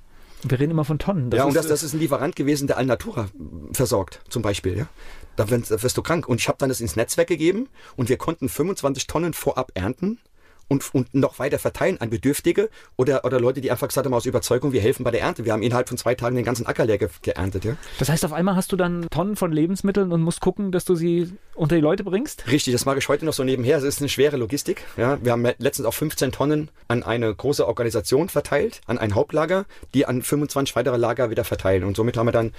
Wir 0.43 0.60
reden 0.60 0.72
immer 0.72 0.86
von 0.86 1.00
Tonnen. 1.00 1.30
Das 1.30 1.38
ja, 1.38 1.46
und 1.46 1.56
das, 1.56 1.67
das 1.67 1.84
ist 1.84 1.93
ein 1.93 2.00
Lieferant 2.00 2.36
gewesen, 2.36 2.67
der 2.67 2.78
Alnatura 2.78 3.30
versorgt, 3.72 4.22
zum 4.30 4.41
Beispiel. 4.41 4.78
Ja. 4.78 4.88
Da 5.36 5.50
wirst 5.50 5.98
du 5.98 6.02
krank. 6.02 6.28
Und 6.28 6.39
ich 6.41 6.48
habe 6.48 6.58
dann 6.58 6.69
das 6.69 6.82
ins 6.82 6.96
Netzwerk 6.96 7.28
gegeben 7.28 7.69
und 7.96 8.10
wir 8.10 8.17
konnten 8.17 8.50
25 8.50 9.08
Tonnen 9.08 9.34
vorab 9.34 9.72
ernten 9.74 10.19
und, 10.67 10.93
und 10.93 11.13
noch 11.13 11.39
weiter 11.39 11.60
verteilen 11.60 11.99
an 11.99 12.10
Bedürftige 12.10 12.69
oder, 12.95 13.26
oder 13.26 13.39
Leute, 13.39 13.62
die 13.62 13.71
einfach 13.71 13.88
gesagt 13.88 14.06
haben 14.06 14.13
aus 14.13 14.26
Überzeugung, 14.26 14.71
wir 14.73 14.82
helfen 14.82 15.04
bei 15.04 15.12
der 15.12 15.21
Ernte. 15.21 15.45
Wir 15.45 15.54
haben 15.54 15.63
innerhalb 15.63 15.89
von 15.89 15.97
zwei 15.97 16.15
Tagen 16.15 16.36
den 16.36 16.45
ganzen 16.45 16.65
Acker 16.65 16.86
leer 16.86 16.97
ge 16.97 17.10
geerntet. 17.21 17.65
Ja? 17.65 17.76
Das 17.99 18.10
heißt, 18.10 18.26
auf 18.26 18.34
einmal 18.34 18.56
hast 18.56 18.71
du 18.71 18.76
dann 18.76 19.08
Tonnen 19.10 19.36
von 19.36 19.52
Lebensmitteln 19.52 20.12
und 20.12 20.21
musst 20.21 20.41
gucken, 20.41 20.71
dass 20.71 20.86
du 20.86 20.95
sie 20.95 21.34
unter 21.56 21.76
die 21.76 21.82
Leute 21.82 22.04
bringst? 22.04 22.47
Richtig, 22.49 22.73
das 22.73 22.86
mache 22.86 22.99
ich 22.99 23.08
heute 23.08 23.26
noch 23.26 23.34
so 23.34 23.43
nebenher. 23.43 23.78
Es 23.78 23.84
ist 23.84 23.99
eine 23.99 24.10
schwere 24.10 24.38
Logistik. 24.38 24.84
Ja? 24.97 25.17
Wir 25.23 25.32
haben 25.32 25.47
letztens 25.58 25.86
auch 25.86 25.93
15 25.93 26.32
Tonnen 26.32 26.69
an 26.88 27.04
eine 27.04 27.34
große 27.34 27.67
Organisation 27.67 28.30
verteilt, 28.30 28.82
an 28.88 28.97
ein 28.97 29.15
Hauptlager, 29.15 29.65
die 29.93 30.06
an 30.06 30.21
25 30.21 30.76
weitere 30.76 30.97
Lager 30.97 31.30
wieder 31.30 31.43
verteilen. 31.43 31.84
Und 31.84 31.95
somit 31.95 32.17
haben 32.17 32.28
wir 32.28 32.32
dann 32.32 32.52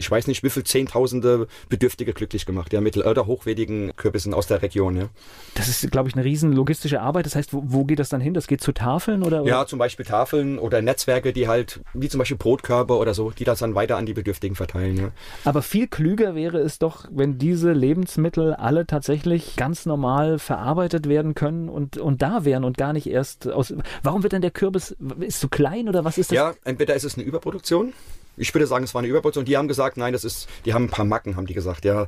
ich 0.00 0.10
weiß 0.10 0.26
nicht, 0.28 0.42
wie 0.42 0.48
viele 0.48 0.64
Zehntausende 0.64 1.46
Bedürftige 1.68 2.14
glücklich 2.14 2.46
gemacht, 2.46 2.72
ja, 2.72 2.80
mit 2.80 2.96
oder 2.96 3.26
hochwertigen 3.26 3.94
Kürbissen 3.96 4.32
aus 4.32 4.46
der 4.46 4.62
Region, 4.62 4.96
ja. 4.96 5.08
Das 5.54 5.68
ist, 5.68 5.90
glaube 5.90 6.08
ich, 6.08 6.14
eine 6.14 6.24
riesen 6.24 6.52
logistische 6.52 7.02
Arbeit. 7.02 7.26
Das 7.26 7.36
heißt, 7.36 7.52
wo, 7.52 7.62
wo 7.66 7.84
geht 7.84 7.98
das 7.98 8.08
dann 8.08 8.22
hin? 8.22 8.32
Das 8.32 8.46
geht 8.46 8.62
zu 8.62 8.72
Tafeln 8.72 9.22
oder? 9.22 9.44
Ja, 9.44 9.66
zum 9.66 9.78
Beispiel 9.78 10.06
Tafeln 10.06 10.58
oder 10.58 10.80
Netzwerke, 10.80 11.34
die 11.34 11.48
halt, 11.48 11.80
wie 11.92 12.08
zum 12.08 12.18
Beispiel 12.18 12.38
Brotkörper 12.38 12.98
oder 12.98 13.12
so, 13.12 13.30
die 13.30 13.44
das 13.44 13.58
dann 13.58 13.74
weiter 13.74 13.98
an 13.98 14.06
die 14.06 14.14
Bedürftigen 14.14 14.56
verteilen, 14.56 14.96
ja. 14.96 15.10
Aber 15.44 15.60
viel 15.60 15.86
klüger 15.86 16.34
wäre 16.34 16.58
es 16.58 16.78
doch, 16.78 17.06
wenn 17.10 17.36
diese 17.36 17.72
Lebensmittel 17.72 18.54
alle 18.54 18.86
tatsächlich 18.86 19.56
ganz 19.56 19.84
normal 19.84 20.38
verarbeitet 20.38 21.10
werden 21.10 21.34
können 21.34 21.68
und, 21.68 21.98
und 21.98 22.22
da 22.22 22.46
wären 22.46 22.64
und 22.64 22.78
gar 22.78 22.94
nicht 22.94 23.06
erst 23.06 23.48
aus. 23.48 23.74
Warum 24.02 24.22
wird 24.22 24.32
denn 24.32 24.42
der 24.42 24.50
Kürbis, 24.50 24.96
ist 25.20 25.40
zu 25.40 25.50
klein 25.50 25.90
oder 25.90 26.06
was 26.06 26.16
ist 26.16 26.30
das? 26.30 26.36
Ja, 26.36 26.54
entweder 26.64 26.94
ist 26.94 27.04
es 27.04 27.16
eine 27.16 27.24
Überproduktion 27.24 27.92
ich 28.40 28.54
würde 28.54 28.66
sagen, 28.66 28.84
es 28.84 28.94
war 28.94 29.00
eine 29.00 29.08
Überproduktion. 29.08 29.44
Die 29.44 29.56
haben 29.56 29.68
gesagt, 29.68 29.96
nein, 29.96 30.12
das 30.12 30.24
ist, 30.24 30.48
die 30.64 30.72
haben 30.72 30.84
ein 30.84 30.90
paar 30.90 31.04
Macken, 31.04 31.36
haben 31.36 31.46
die 31.46 31.54
gesagt. 31.54 31.84
Ja, 31.84 32.06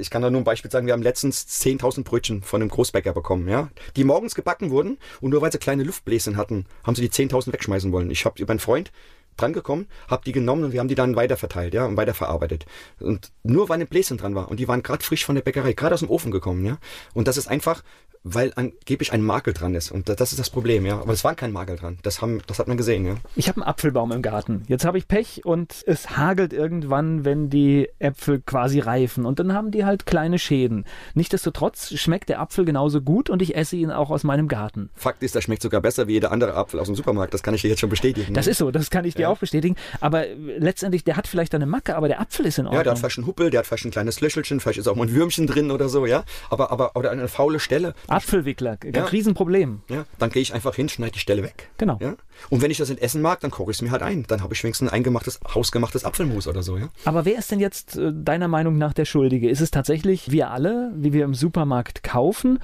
ich 0.00 0.10
kann 0.10 0.22
da 0.22 0.30
nur 0.30 0.40
ein 0.40 0.44
Beispiel 0.44 0.70
sagen. 0.70 0.86
Wir 0.86 0.94
haben 0.94 1.02
letztens 1.02 1.46
10.000 1.46 2.02
Brötchen 2.04 2.42
von 2.42 2.62
einem 2.62 2.70
Großbäcker 2.70 3.12
bekommen, 3.12 3.48
ja, 3.48 3.68
die 3.94 4.04
morgens 4.04 4.34
gebacken 4.34 4.70
wurden 4.70 4.98
und 5.20 5.30
nur 5.30 5.42
weil 5.42 5.52
sie 5.52 5.58
kleine 5.58 5.82
Luftbläschen 5.82 6.36
hatten, 6.36 6.64
haben 6.84 6.94
sie 6.94 7.02
die 7.02 7.10
10.000 7.10 7.52
wegschmeißen 7.52 7.92
wollen. 7.92 8.10
Ich 8.10 8.24
habe 8.24 8.40
über 8.40 8.52
einen 8.52 8.60
Freund 8.60 8.90
drangekommen, 9.36 9.86
habe 10.08 10.24
die 10.24 10.32
genommen 10.32 10.64
und 10.64 10.72
wir 10.72 10.80
haben 10.80 10.88
die 10.88 10.94
dann 10.94 11.14
weiterverteilt, 11.14 11.74
ja, 11.74 11.84
und 11.84 11.98
weiterverarbeitet. 11.98 12.64
Und 12.98 13.32
nur 13.42 13.68
weil 13.68 13.78
ein 13.78 13.86
Bläschen 13.86 14.16
dran 14.16 14.34
war 14.34 14.50
und 14.50 14.58
die 14.58 14.66
waren 14.66 14.82
gerade 14.82 15.04
frisch 15.04 15.26
von 15.26 15.34
der 15.34 15.42
Bäckerei, 15.42 15.74
gerade 15.74 15.92
aus 15.92 16.00
dem 16.00 16.08
Ofen 16.08 16.30
gekommen, 16.30 16.64
ja. 16.64 16.78
Und 17.12 17.28
das 17.28 17.36
ist 17.36 17.46
einfach 17.46 17.82
weil 18.28 18.52
angeblich 18.56 19.12
ein 19.12 19.22
Makel 19.22 19.52
dran 19.52 19.76
ist. 19.76 19.92
Und 19.92 20.08
das 20.08 20.32
ist 20.32 20.38
das 20.38 20.50
Problem, 20.50 20.84
ja. 20.84 20.98
Aber 20.98 21.12
es 21.12 21.22
war 21.22 21.36
kein 21.36 21.52
Makel 21.52 21.76
dran. 21.76 21.98
Das, 22.02 22.20
haben, 22.20 22.42
das 22.48 22.58
hat 22.58 22.66
man 22.66 22.76
gesehen, 22.76 23.06
ja. 23.06 23.14
Ich 23.36 23.48
habe 23.48 23.60
einen 23.60 23.68
Apfelbaum 23.68 24.10
im 24.10 24.20
Garten. 24.20 24.64
Jetzt 24.66 24.84
habe 24.84 24.98
ich 24.98 25.06
Pech 25.06 25.44
und 25.44 25.84
es 25.86 26.16
hagelt 26.16 26.52
irgendwann, 26.52 27.24
wenn 27.24 27.50
die 27.50 27.88
Äpfel 28.00 28.42
quasi 28.44 28.80
reifen. 28.80 29.26
Und 29.26 29.38
dann 29.38 29.52
haben 29.52 29.70
die 29.70 29.84
halt 29.84 30.06
kleine 30.06 30.40
Schäden. 30.40 30.86
Nichtsdestotrotz 31.14 31.94
schmeckt 31.94 32.28
der 32.28 32.40
Apfel 32.40 32.64
genauso 32.64 33.00
gut 33.00 33.30
und 33.30 33.42
ich 33.42 33.54
esse 33.54 33.76
ihn 33.76 33.92
auch 33.92 34.10
aus 34.10 34.24
meinem 34.24 34.48
Garten. 34.48 34.90
Fakt 34.96 35.22
ist, 35.22 35.36
der 35.36 35.40
schmeckt 35.40 35.62
sogar 35.62 35.80
besser 35.80 36.08
wie 36.08 36.14
jeder 36.14 36.32
andere 36.32 36.54
Apfel 36.54 36.80
aus 36.80 36.86
dem 36.86 36.96
Supermarkt. 36.96 37.32
Das 37.32 37.44
kann 37.44 37.54
ich 37.54 37.62
dir 37.62 37.68
jetzt 37.68 37.80
schon 37.80 37.90
bestätigen. 37.90 38.34
Das 38.34 38.48
ist 38.48 38.58
so, 38.58 38.72
das 38.72 38.90
kann 38.90 39.04
ich 39.04 39.14
dir 39.14 39.22
ich 39.22 39.26
auch 39.26 39.38
bestätigen. 39.38 39.76
Aber 40.00 40.26
letztendlich, 40.26 41.04
der 41.04 41.16
hat 41.16 41.28
vielleicht 41.28 41.54
eine 41.54 41.66
Macke, 41.66 41.94
aber 41.94 42.08
der 42.08 42.20
Apfel 42.20 42.46
ist 42.46 42.58
in 42.58 42.66
Ordnung. 42.66 42.80
Ja, 42.80 42.82
der 42.82 42.92
hat 42.92 42.98
vielleicht 42.98 43.18
einen 43.18 43.28
Huppel, 43.28 43.50
der 43.50 43.60
hat 43.60 43.66
vielleicht 43.66 43.84
ein 43.84 43.92
kleines 43.92 44.20
Löchelchen, 44.20 44.58
vielleicht 44.58 44.80
ist 44.80 44.88
auch 44.88 44.96
mal 44.96 45.06
ein 45.06 45.14
Würmchen 45.14 45.46
drin 45.46 45.70
oder 45.70 45.88
so, 45.88 46.06
ja. 46.06 46.24
Aber, 46.50 46.72
aber 46.72 46.96
oder 46.96 47.12
eine 47.12 47.28
faule 47.28 47.60
Stelle. 47.60 47.94
Apfelwickler, 48.16 48.78
Ja. 48.92 49.04
Riesenproblem. 49.04 49.82
Ja, 49.88 50.04
dann 50.18 50.30
gehe 50.30 50.42
ich 50.42 50.54
einfach 50.54 50.74
hin, 50.74 50.88
schneide 50.88 51.12
die 51.12 51.18
Stelle 51.18 51.42
weg. 51.42 51.70
Genau. 51.78 51.98
Ja? 52.00 52.16
Und 52.50 52.62
wenn 52.62 52.70
ich 52.70 52.78
das 52.78 52.90
in 52.90 52.98
Essen 52.98 53.22
mag, 53.22 53.40
dann 53.40 53.50
koche 53.50 53.70
ich 53.70 53.76
es 53.78 53.82
mir 53.82 53.90
halt 53.90 54.02
ein. 54.02 54.24
Dann 54.28 54.42
habe 54.42 54.54
ich 54.54 54.62
wenigstens 54.62 54.88
ein 54.88 54.94
eingemachtes, 54.94 55.40
hausgemachtes 55.54 56.04
Apfelmus 56.04 56.46
oder 56.46 56.62
so, 56.62 56.76
ja. 56.76 56.88
Aber 57.04 57.24
wer 57.24 57.38
ist 57.38 57.50
denn 57.50 57.60
jetzt 57.60 57.96
äh, 57.96 58.12
deiner 58.14 58.48
Meinung 58.48 58.78
nach 58.78 58.92
der 58.92 59.04
Schuldige? 59.04 59.48
Ist 59.48 59.60
es 59.60 59.70
tatsächlich 59.70 60.30
wir 60.30 60.50
alle, 60.50 60.92
wie 60.96 61.12
wir 61.12 61.24
im 61.24 61.34
Supermarkt 61.34 62.02
kaufen? 62.02 62.58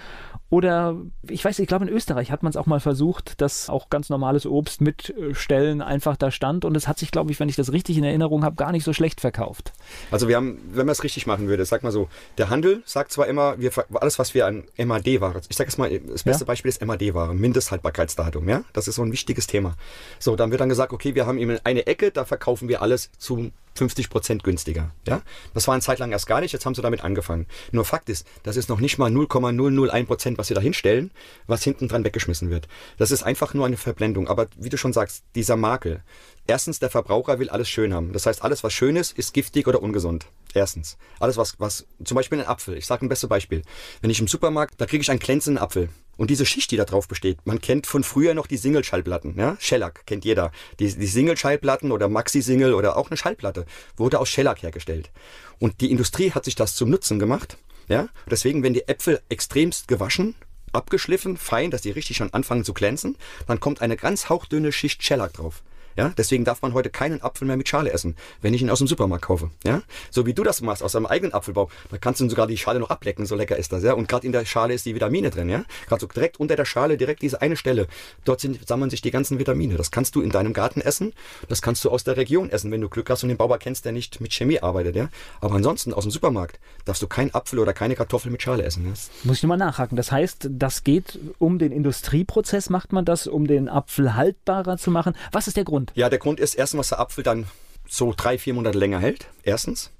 Oder 0.53 0.97
ich 1.31 1.43
weiß, 1.43 1.59
ich 1.61 1.67
glaube 1.67 1.87
in 1.87 1.91
Österreich 1.91 2.31
hat 2.31 2.43
man 2.43 2.51
es 2.51 2.59
auch 2.59 2.67
mal 2.67 2.79
versucht, 2.79 3.41
dass 3.41 3.71
auch 3.71 3.89
ganz 3.89 4.11
normales 4.11 4.45
Obst 4.45 4.83
mit 4.83 5.09
äh, 5.09 5.35
Stellen 5.35 5.81
einfach 5.81 6.15
da 6.15 6.31
stand 6.31 6.67
und 6.67 6.77
es 6.77 6.87
hat 6.87 6.99
sich, 6.99 7.11
glaube 7.11 7.33
ich, 7.33 7.41
wenn 7.41 7.49
ich 7.49 7.57
das 7.57 7.73
richtig 7.73 7.97
in 7.97 8.05
Erinnerung 8.05 8.45
habe, 8.45 8.55
gar 8.57 8.71
nicht 8.71 8.85
so 8.85 8.93
schlecht 8.93 9.23
verkauft. 9.23 9.73
Also 10.11 10.29
wir 10.29 10.37
haben, 10.37 10.59
wenn 10.69 10.85
man 10.85 10.93
es 10.93 11.05
richtig 11.05 11.27
machen 11.27 11.49
würde, 11.49 11.65
sag 11.65 11.83
mal 11.83 11.91
so, 11.91 12.11
der 12.37 12.51
Handel 12.51 12.83
sagt 12.85 13.13
zwar 13.13 13.29
immer, 13.29 13.59
wir, 13.61 13.71
alles 13.95 14.19
was 14.19 14.35
wir 14.35 14.45
an 14.45 14.65
MAD-Ware, 14.77 15.41
ich 15.49 15.57
sage 15.57 15.69
jetzt 15.69 15.79
mal, 15.79 15.89
das 15.89 16.25
beste 16.25 16.45
Ja. 16.45 16.49
Beispiel 16.49 16.69
ist 16.69 16.85
MAD-Ware, 16.85 17.35
Mindesthaltbarkeitsdatum, 17.35 18.47
ja, 18.47 18.63
das 18.75 18.89
ist 18.89 18.97
so 18.97 19.03
ein 19.03 19.11
wichtiges 19.11 19.47
Thema. 19.47 19.75
So, 20.19 20.37
dann 20.37 20.51
wird 20.51 20.61
dann 20.61 20.69
gesagt, 20.69 20.93
okay, 20.93 21.15
wir 21.15 21.25
haben 21.25 21.39
eben 21.39 21.59
eine 21.65 21.87
Ecke, 21.87 22.11
da 22.11 22.27
verkaufen 22.27 22.69
wir 22.69 22.83
alles 22.83 23.11
zu 23.17 23.53
50 23.75 24.11
Prozent 24.11 24.45
günstiger, 24.45 24.91
ja. 25.09 25.23
Das 25.55 25.67
war 25.67 25.73
eine 25.73 25.81
Zeit 25.81 25.99
lang 25.99 26.13
erst 26.13 26.27
gar 26.27 26.43
nicht, 26.43 26.53
jetzt 26.53 26.67
haben 26.67 26.75
sie 26.75 26.83
damit 26.83 27.05
angefangen. 27.05 27.47
Nur 27.71 27.87
Fakt 27.87 28.11
ist, 28.11 28.27
das 28.43 28.59
ist 28.59 28.69
noch 28.69 28.81
nicht 28.81 28.99
mal 28.99 29.11
0,001 29.11 30.07
Prozent, 30.07 30.37
was 30.43 30.49
sie 30.49 30.55
da 30.55 30.61
hinstellen, 30.61 31.13
was 31.47 31.63
hinten 31.63 31.87
dran 31.87 32.05
weggeschmissen 32.05 32.51
wird. 32.51 32.67
Das 32.99 33.13
ist 33.13 33.23
einfach 33.23 33.55
nur 33.55 33.65
eine 33.65 33.77
Verblendung. 33.77 34.27
Aber 34.27 34.49
wie 34.57 34.71
du 34.71 34.77
schon 34.77 34.93
sagst, 34.93 35.23
dieser 35.37 35.57
Makel. 35.57 36.03
Erstens, 36.49 36.81
der 36.81 36.91
Verbraucher 36.91 37.39
will 37.39 37.49
alles 37.49 37.69
schön 37.69 37.95
haben. 37.95 38.13
Das 38.13 38.27
heißt, 38.27 38.43
alles, 38.43 38.65
was 38.65 38.73
schön 38.73 38.97
ist, 38.97 39.17
ist 39.17 39.35
giftig 39.35 39.69
oder 39.69 39.81
ungesund. 39.81 40.27
Erstens. 40.53 40.99
Alles, 41.21 41.37
was, 41.37 41.61
was, 41.61 41.87
zum 42.03 42.17
Beispiel 42.17 42.41
ein 42.41 42.47
Apfel. 42.49 42.77
Ich 42.77 42.87
sage 42.87 43.07
ein 43.07 43.09
bestes 43.09 43.29
Beispiel. 43.29 43.63
Wenn 44.01 44.11
ich 44.11 44.19
im 44.19 44.27
Supermarkt, 44.27 44.81
da 44.81 44.87
kriege 44.87 45.03
ich 45.03 45.11
einen 45.13 45.21
glänzenden 45.21 45.63
Apfel. 45.63 45.91
Und 46.17 46.29
diese 46.31 46.45
Schicht, 46.45 46.73
die 46.73 46.77
da 46.77 46.85
drauf 46.85 47.07
besteht, 47.07 47.39
man 47.45 47.61
kennt 47.61 47.87
von 47.87 48.03
früher 48.03 48.35
noch 48.35 48.49
die 48.49 48.57
Single-Schallplatten, 48.57 49.39
ja? 49.39 49.57
Shellac 49.61 50.05
kennt 50.07 50.25
jeder. 50.25 50.51
Die, 50.81 50.93
die 50.93 51.07
Single-Schallplatten 51.07 51.93
oder 51.93 52.09
Maxi-Single 52.09 52.75
oder 52.75 52.97
auch 52.97 53.11
eine 53.11 53.17
Schallplatte 53.17 53.65
wurde 53.97 54.19
aus 54.19 54.29
Shellac 54.29 54.61
hergestellt. 54.65 55.13
Und 55.61 55.81
die 55.81 55.93
Industrie 55.93 56.33
hat 56.33 56.45
sich 56.45 56.57
das 56.57 56.75
zum 56.75 56.91
Nutzen 56.91 57.21
gemacht, 57.21 57.59
ja? 57.93 58.09
Deswegen, 58.31 58.63
wenn 58.63 58.75
die 58.75 58.89
Äpfel 58.89 59.21
extremst 59.29 59.89
gewaschen, 59.89 60.35
abgeschliffen, 60.73 61.37
fein, 61.37 61.71
dass 61.71 61.83
die 61.83 61.91
richtig 61.91 62.17
schon 62.17 62.33
anfangen 62.33 62.65
zu 62.65 62.73
glänzen, 62.73 63.17
dann 63.47 63.61
kommt 63.61 63.83
eine 63.83 63.97
ganz 63.97 64.29
hauchdünne 64.29 64.73
Schicht 64.73 65.03
Shellac 65.03 65.35
drauf. 65.35 65.63
Ja, 65.97 66.13
deswegen 66.17 66.45
darf 66.45 66.63
man 66.63 66.75
heute 66.75 66.91
keinen 66.91 67.23
Apfel 67.23 67.47
mehr 67.47 67.57
mit 67.57 67.69
Schale 67.69 67.93
essen, 67.93 68.17
wenn 68.41 68.55
ich 68.55 68.63
ihn 68.63 68.71
aus 68.71 68.79
dem 68.79 68.87
Supermarkt 68.87 69.25
kaufe. 69.25 69.51
Ja, 69.65 69.83
so 70.11 70.27
wie 70.27 70.35
du 70.35 70.43
das 70.43 70.61
machst 70.63 70.83
aus 70.83 70.93
deinem 70.93 71.07
eigenen 71.07 71.35
Apfelbaum, 71.35 71.69
da 71.91 71.99
kannst 71.99 72.21
du 72.21 72.29
sogar 72.29 72.47
die 72.47 72.57
Schale 72.57 72.81
noch 72.81 72.91
ablecken, 72.91 73.27
so 73.27 73.35
lecker 73.35 73.57
ist 73.57 73.73
das. 73.73 73.83
Ja, 73.83 73.95
und 73.95 74.09
gerade 74.09 74.27
in 74.27 74.33
der 74.33 74.45
Schale 74.45 74.75
ist 74.75 74.87
die 74.87 74.95
Vitamine 74.95 75.31
drin. 75.31 75.49
Ja, 75.49 75.65
gerade 75.87 76.01
so 76.01 76.07
direkt 76.07 76.41
unter 76.41 76.57
der 76.57 76.65
Schale, 76.65 76.97
direkt 76.97 77.23
diese 77.23 77.43
eine 77.43 77.57
Stelle, 77.57 77.87
dort 78.25 78.41
sind, 78.41 78.67
sammeln 78.67 78.91
sich 78.91 79.03
die 79.03 79.11
ganzen 79.11 79.39
Vitamine. 79.39 79.77
Das 79.77 79.91
kannst 79.91 80.15
du 80.15 80.23
in 80.23 80.31
deinem 80.31 80.53
Garten 80.53 80.81
essen, 80.81 81.13
das 81.49 81.63
kannst 81.63 81.85
du 81.85 81.91
aus 81.91 82.05
der 82.05 82.17
Region 82.17 82.51
essen, 82.51 82.71
wenn 82.71 82.81
du 82.81 82.89
Glück 82.89 83.11
hast 83.11 83.23
und 83.23 83.29
den 83.29 83.39
Bauer 83.39 83.59
kennst, 83.59 83.85
der 83.85 83.93
nicht 83.93 84.21
mit 84.21 84.33
Chemie 84.33 84.61
arbeitet. 84.61 84.97
Ja, 84.97 85.09
aber 85.41 85.55
ansonsten 85.57 85.93
aus 85.93 86.05
dem 86.05 86.11
Supermarkt 86.11 86.59
darfst 86.85 87.03
du 87.03 87.07
keinen 87.07 87.35
Apfel 87.35 87.59
oder 87.59 87.73
keine 87.73 87.95
Kartoffel 87.95 88.31
mit 88.31 88.43
Schale 88.43 88.63
essen. 88.63 88.85
Ja? 88.85 88.93
Muss 89.25 89.37
ich 89.39 89.43
nochmal 89.43 89.59
nachhaken. 89.59 89.97
Das 89.97 90.13
heißt, 90.13 90.49
das 90.51 90.85
geht 90.85 91.19
um 91.39 91.59
den 91.59 91.73
Industrieprozess, 91.73 92.71
macht 92.71 92.93
man 92.93 93.05
das, 93.05 93.27
um 93.27 93.47
den 93.47 93.69
Apfel 93.69 94.15
haltbarer 94.15 94.77
zu 94.77 94.91
machen. 94.91 95.15
Was 95.33 95.47
ist 95.47 95.57
der 95.57 95.65
Grund? 95.65 95.82
Ja, 95.95 96.09
der 96.09 96.19
Grund 96.19 96.41
ist 96.41 96.55
erstens, 96.55 96.79
dass 96.79 96.89
der 96.89 97.01
Apfel 97.01 97.25
dann 97.25 97.47
so 97.89 98.15
drei, 98.17 98.39
vier 98.39 98.55
Monate 98.55 98.79
länger 98.79 99.01
hält. 99.01 99.29
Erstens. 99.43 99.91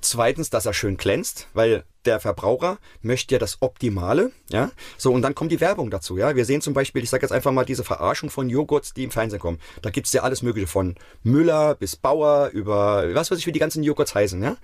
Zweitens, 0.00 0.50
dass 0.50 0.66
er 0.66 0.74
schön 0.74 0.96
glänzt, 0.96 1.48
weil 1.54 1.84
der 2.04 2.20
Verbraucher 2.20 2.78
möchte 3.00 3.34
ja 3.34 3.38
das 3.38 3.62
Optimale, 3.62 4.30
ja. 4.50 4.70
So, 4.98 5.10
und 5.12 5.22
dann 5.22 5.34
kommt 5.34 5.52
die 5.52 5.60
Werbung 5.60 5.90
dazu, 5.90 6.18
ja. 6.18 6.36
Wir 6.36 6.44
sehen 6.44 6.60
zum 6.60 6.74
Beispiel, 6.74 7.02
ich 7.02 7.08
sage 7.08 7.22
jetzt 7.22 7.32
einfach 7.32 7.52
mal 7.52 7.64
diese 7.64 7.84
Verarschung 7.84 8.28
von 8.28 8.50
Joghurts, 8.50 8.92
die 8.92 9.04
im 9.04 9.10
Fernsehen 9.10 9.40
kommen. 9.40 9.58
Da 9.80 9.88
gibt's 9.90 10.12
ja 10.12 10.22
alles 10.22 10.42
Mögliche 10.42 10.66
von 10.66 10.96
Müller 11.22 11.74
bis 11.74 11.96
Bauer 11.96 12.50
über, 12.52 13.14
was 13.14 13.30
weiß 13.30 13.38
ich, 13.38 13.46
wie 13.46 13.52
die 13.52 13.58
ganzen 13.58 13.82
Joghurts 13.82 14.14
heißen, 14.14 14.42
ja. 14.42 14.56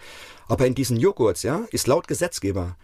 Aber 0.49 0.67
in 0.67 0.75
diesen 0.75 0.99
Joghurts, 0.99 1.43
ja, 1.43 1.65
ist 1.71 1.87
laut 1.87 2.07
Gesetzgeber, 2.07 2.77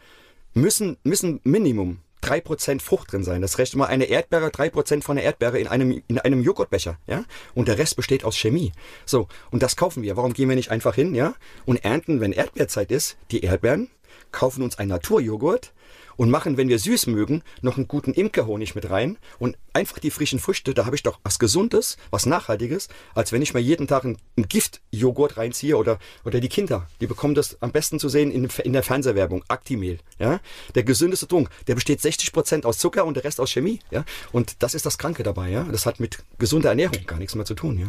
müssen, 0.54 0.96
müssen 1.02 1.40
Minimum 1.44 2.00
3% 2.26 2.80
Frucht 2.80 3.12
drin 3.12 3.24
sein. 3.24 3.42
Das 3.42 3.58
rechnet 3.58 3.78
mal 3.78 3.86
eine 3.86 4.04
Erdbeere, 4.04 4.48
3% 4.48 5.02
von 5.02 5.16
der 5.16 5.24
Erdbeere 5.24 5.58
in 5.58 5.68
einem, 5.68 6.02
in 6.08 6.18
einem 6.18 6.42
Joghurtbecher, 6.42 6.98
ja? 7.06 7.24
Und 7.54 7.68
der 7.68 7.78
Rest 7.78 7.96
besteht 7.96 8.24
aus 8.24 8.36
Chemie. 8.36 8.72
So. 9.04 9.28
Und 9.50 9.62
das 9.62 9.76
kaufen 9.76 10.02
wir. 10.02 10.16
Warum 10.16 10.32
gehen 10.32 10.48
wir 10.48 10.56
nicht 10.56 10.70
einfach 10.70 10.94
hin, 10.94 11.14
ja? 11.14 11.34
Und 11.64 11.84
ernten, 11.84 12.20
wenn 12.20 12.32
Erdbeerzeit 12.32 12.90
ist, 12.90 13.16
die 13.30 13.40
Erdbeeren, 13.40 13.90
kaufen 14.32 14.62
uns 14.62 14.78
einen 14.78 14.90
Naturjoghurt 14.90 15.72
und 16.16 16.30
machen, 16.30 16.56
wenn 16.56 16.68
wir 16.68 16.78
süß 16.78 17.06
mögen, 17.06 17.42
noch 17.60 17.76
einen 17.76 17.88
guten 17.88 18.12
Imkerhonig 18.12 18.74
mit 18.74 18.90
rein 18.90 19.18
und 19.38 19.56
einfach 19.72 19.98
die 19.98 20.10
frischen 20.10 20.38
Früchte, 20.38 20.74
da 20.74 20.86
habe 20.86 20.96
ich 20.96 21.02
doch 21.02 21.20
was 21.22 21.38
Gesundes, 21.38 21.96
was 22.10 22.26
Nachhaltiges, 22.26 22.88
als 23.14 23.32
wenn 23.32 23.42
ich 23.42 23.54
mir 23.54 23.60
jeden 23.60 23.86
Tag 23.86 24.04
einen, 24.04 24.18
Giftjoghurt 24.36 25.36
reinziehe 25.36 25.76
oder, 25.76 25.98
oder 26.24 26.40
die 26.40 26.48
Kinder, 26.48 26.88
die 27.00 27.06
bekommen 27.06 27.34
das 27.34 27.60
am 27.60 27.72
besten 27.72 27.98
zu 27.98 28.08
sehen 28.08 28.30
in, 28.30 28.48
in 28.64 28.72
der 28.72 28.82
Fernsehwerbung, 28.82 29.44
Actimel, 29.48 29.98
ja. 30.18 30.40
Der 30.74 30.84
gesündeste 30.84 31.26
Trunk, 31.26 31.50
der 31.66 31.74
besteht 31.74 32.00
60 32.00 32.32
Prozent 32.32 32.66
aus 32.66 32.78
Zucker 32.78 33.04
und 33.04 33.14
der 33.14 33.24
Rest 33.24 33.40
aus 33.40 33.50
Chemie, 33.50 33.80
ja. 33.90 34.04
Und 34.32 34.62
das 34.62 34.74
ist 34.74 34.86
das 34.86 34.98
Kranke 34.98 35.22
dabei, 35.22 35.50
ja. 35.50 35.64
Das 35.64 35.86
hat 35.86 36.00
mit 36.00 36.18
gesunder 36.38 36.70
Ernährung 36.70 37.06
gar 37.06 37.18
nichts 37.18 37.34
mehr 37.34 37.44
zu 37.44 37.54
tun, 37.54 37.78
ja. 37.78 37.88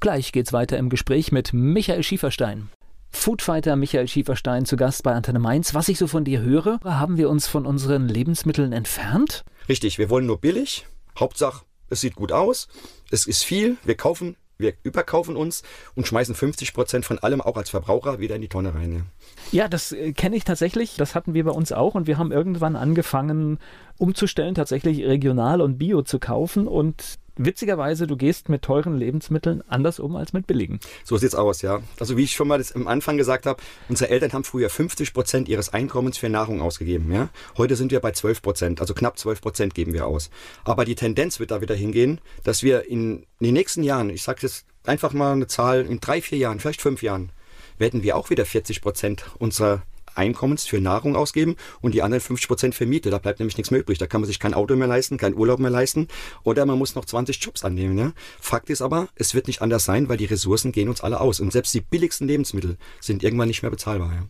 Gleich 0.00 0.32
geht's 0.32 0.52
weiter 0.52 0.76
im 0.76 0.90
Gespräch 0.90 1.32
mit 1.32 1.52
Michael 1.52 2.02
Schieferstein. 2.02 2.68
Foodfighter 3.10 3.76
Michael 3.76 4.08
Schieferstein 4.08 4.66
zu 4.66 4.76
Gast 4.76 5.02
bei 5.02 5.12
Antenne 5.12 5.38
Mainz. 5.38 5.74
Was 5.74 5.88
ich 5.88 5.98
so 5.98 6.06
von 6.06 6.24
dir 6.24 6.40
höre, 6.40 6.80
haben 6.84 7.16
wir 7.16 7.28
uns 7.28 7.46
von 7.46 7.66
unseren 7.66 8.08
Lebensmitteln 8.08 8.72
entfernt? 8.72 9.44
Richtig, 9.68 9.98
wir 9.98 10.10
wollen 10.10 10.26
nur 10.26 10.40
billig. 10.40 10.86
Hauptsache, 11.18 11.64
es 11.88 12.00
sieht 12.00 12.14
gut 12.14 12.32
aus. 12.32 12.68
Es 13.10 13.26
ist 13.26 13.42
viel. 13.42 13.76
Wir 13.84 13.96
kaufen, 13.96 14.36
wir 14.58 14.74
überkaufen 14.82 15.36
uns 15.36 15.62
und 15.94 16.06
schmeißen 16.06 16.34
50 16.34 16.72
Prozent 16.72 17.04
von 17.04 17.18
allem 17.18 17.40
auch 17.40 17.56
als 17.56 17.70
Verbraucher 17.70 18.20
wieder 18.20 18.36
in 18.36 18.42
die 18.42 18.48
Tonne 18.48 18.74
rein. 18.74 19.06
Ja. 19.52 19.68
Das 19.68 19.92
äh, 19.92 20.12
kenne 20.12 20.36
ich 20.36 20.44
tatsächlich. 20.44 20.96
Das 20.96 21.14
hatten 21.14 21.34
wir 21.34 21.44
bei 21.44 21.50
uns 21.50 21.72
auch 21.72 21.94
und 21.94 22.06
wir 22.06 22.18
haben 22.18 22.32
irgendwann 22.32 22.76
angefangen 22.76 23.58
umzustellen, 23.98 24.54
tatsächlich 24.54 25.04
regional 25.04 25.60
und 25.60 25.78
bio 25.78 26.02
zu 26.02 26.18
kaufen 26.18 26.68
und 26.68 27.18
witzigerweise, 27.36 28.06
du 28.06 28.16
gehst 28.16 28.48
mit 28.48 28.62
teuren 28.62 28.96
Lebensmitteln 28.96 29.62
anders 29.68 29.98
um 29.98 30.16
als 30.16 30.32
mit 30.32 30.46
billigen. 30.46 30.80
So 31.04 31.16
sieht's 31.16 31.34
aus, 31.34 31.62
ja. 31.62 31.80
Also 32.00 32.16
wie 32.16 32.24
ich 32.24 32.32
schon 32.32 32.48
mal 32.48 32.58
das 32.58 32.72
am 32.72 32.88
Anfang 32.88 33.16
gesagt 33.16 33.46
habe, 33.46 33.62
unsere 33.88 34.10
Eltern 34.10 34.32
haben 34.32 34.44
früher 34.44 34.70
50 34.70 35.12
Prozent 35.14 35.48
ihres 35.48 35.72
Einkommens 35.72 36.18
für 36.18 36.28
Nahrung 36.28 36.60
ausgegeben. 36.60 37.12
Ja? 37.12 37.28
Heute 37.56 37.76
sind 37.76 37.92
wir 37.92 38.00
bei 38.00 38.12
12 38.12 38.42
Prozent, 38.42 38.80
also 38.80 38.94
knapp 38.94 39.18
12 39.18 39.40
Prozent 39.40 39.74
geben 39.74 39.92
wir 39.92 40.06
aus. 40.06 40.30
Aber 40.64 40.84
die 40.84 40.94
Tendenz 40.94 41.40
wird 41.40 41.50
da 41.50 41.60
wieder 41.60 41.74
hingehen, 41.74 42.20
dass 42.44 42.62
wir 42.62 42.88
in 42.88 43.26
den 43.40 43.54
nächsten 43.54 43.82
Jahren, 43.82 44.10
ich 44.10 44.22
sage 44.22 44.40
jetzt 44.42 44.66
einfach 44.84 45.12
mal 45.12 45.32
eine 45.32 45.46
Zahl, 45.46 45.84
in 45.84 46.00
drei, 46.00 46.22
vier 46.22 46.38
Jahren, 46.38 46.60
vielleicht 46.60 46.80
fünf 46.80 47.02
Jahren, 47.02 47.30
werden 47.78 48.02
wir 48.02 48.16
auch 48.16 48.30
wieder 48.30 48.46
40 48.46 48.80
Prozent 48.80 49.24
unserer 49.38 49.82
Einkommens 50.16 50.66
für 50.66 50.80
Nahrung 50.80 51.16
ausgeben 51.16 51.56
und 51.80 51.94
die 51.94 52.02
anderen 52.02 52.20
50 52.20 52.48
Prozent 52.48 52.74
für 52.74 52.86
Miete. 52.86 53.10
Da 53.10 53.18
bleibt 53.18 53.40
nämlich 53.40 53.56
nichts 53.56 53.70
mehr 53.70 53.80
übrig. 53.80 53.98
Da 53.98 54.06
kann 54.06 54.20
man 54.20 54.28
sich 54.28 54.38
kein 54.38 54.54
Auto 54.54 54.76
mehr 54.76 54.88
leisten, 54.88 55.18
keinen 55.18 55.36
Urlaub 55.36 55.58
mehr 55.58 55.70
leisten 55.70 56.08
oder 56.42 56.66
man 56.66 56.78
muss 56.78 56.94
noch 56.94 57.04
20 57.04 57.42
Jobs 57.42 57.64
annehmen. 57.64 57.98
Ja? 57.98 58.12
Fakt 58.40 58.70
ist 58.70 58.82
aber, 58.82 59.08
es 59.14 59.34
wird 59.34 59.46
nicht 59.46 59.62
anders 59.62 59.84
sein, 59.84 60.08
weil 60.08 60.16
die 60.16 60.24
Ressourcen 60.24 60.72
gehen 60.72 60.88
uns 60.88 61.00
alle 61.00 61.20
aus 61.20 61.40
und 61.40 61.52
selbst 61.52 61.74
die 61.74 61.80
billigsten 61.80 62.26
Lebensmittel 62.26 62.76
sind 63.00 63.22
irgendwann 63.22 63.48
nicht 63.48 63.62
mehr 63.62 63.70
bezahlbar. 63.70 64.12
Ja? 64.12 64.22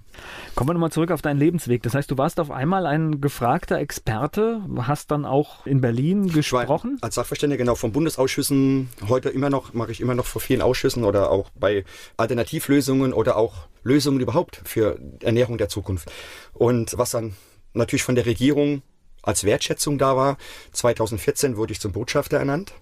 Kommen 0.54 0.70
wir 0.70 0.74
nochmal 0.74 0.92
zurück 0.92 1.10
auf 1.10 1.22
deinen 1.22 1.38
Lebensweg. 1.38 1.82
Das 1.82 1.94
heißt, 1.94 2.10
du 2.10 2.18
warst 2.18 2.40
auf 2.40 2.50
einmal 2.50 2.86
ein 2.86 3.20
gefragter 3.20 3.78
Experte, 3.78 4.62
hast 4.78 5.10
dann 5.10 5.24
auch 5.24 5.66
in 5.66 5.80
Berlin 5.80 6.28
gesprochen. 6.28 6.98
Als 7.00 7.16
Sachverständiger 7.16 7.58
genau 7.58 7.74
von 7.74 7.92
Bundesausschüssen, 7.92 8.88
heute 9.08 9.28
immer 9.28 9.50
noch, 9.50 9.74
mache 9.74 9.92
ich 9.92 10.00
immer 10.00 10.14
noch 10.14 10.26
vor 10.26 10.40
vielen 10.40 10.62
Ausschüssen 10.62 11.04
oder 11.04 11.30
auch 11.30 11.50
bei 11.54 11.84
Alternativlösungen 12.16 13.12
oder 13.12 13.36
auch 13.36 13.66
Lösungen 13.82 14.20
überhaupt 14.20 14.60
für 14.64 14.98
Ernährung 15.20 15.58
der 15.58 15.68
Zukunft. 15.68 15.75
Und 16.52 16.96
was 16.98 17.10
dann 17.10 17.36
natürlich 17.74 18.02
von 18.02 18.14
der 18.14 18.26
Regierung 18.26 18.82
als 19.22 19.44
Wertschätzung 19.44 19.98
da 19.98 20.16
war, 20.16 20.38
2014 20.72 21.56
wurde 21.56 21.72
ich 21.72 21.80
zum 21.80 21.92
Botschafter 21.92 22.38
ernannt. 22.38 22.72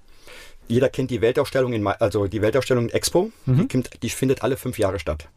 Jeder 0.69 0.89
kennt 0.89 1.11
die 1.11 1.21
Weltausstellung 1.21 1.73
in, 1.73 1.87
also 1.87 2.27
die 2.27 2.41
Weltausstellung 2.41 2.89
Expo, 2.89 3.31
die, 3.47 3.69
kommt, 3.69 4.03
die 4.03 4.11
findet 4.11 4.43
alle 4.43 4.57
fünf 4.57 4.79
Jahre 4.79 4.99
statt. 4.99 5.29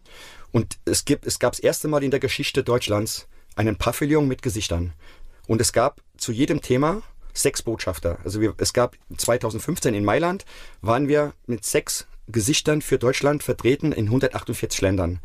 Und 0.51 0.77
es 0.85 1.03
gibt, 1.03 1.25
es 1.25 1.39
gab 1.39 1.53
das 1.53 1.59
erste 1.59 1.87
Mal 1.87 2.03
in 2.03 2.11
der 2.11 2.19
Geschichte 2.19 2.63
Deutschlands 2.63 3.27
einen 3.55 3.75
Pavillon 3.75 4.27
mit 4.27 4.41
Gesichtern. 4.41 4.93
Und 5.47 5.59
es 5.59 5.73
gab 5.73 6.01
zu 6.17 6.31
jedem 6.31 6.61
Thema 6.61 7.01
sechs 7.33 7.61
Botschafter. 7.61 8.19
Also 8.23 8.41
wir, 8.41 8.53
es 8.57 8.73
gab 8.73 8.95
2015 9.15 9.93
in 9.93 10.05
Mailand 10.05 10.45
waren 10.81 11.07
wir 11.07 11.33
mit 11.45 11.65
sechs 11.65 12.07
Gesichtern 12.27 12.81
für 12.81 12.97
Deutschland 12.97 13.43
vertreten 13.43 13.91
in 13.91 14.05
148 14.05 14.81
Ländern 14.81 15.19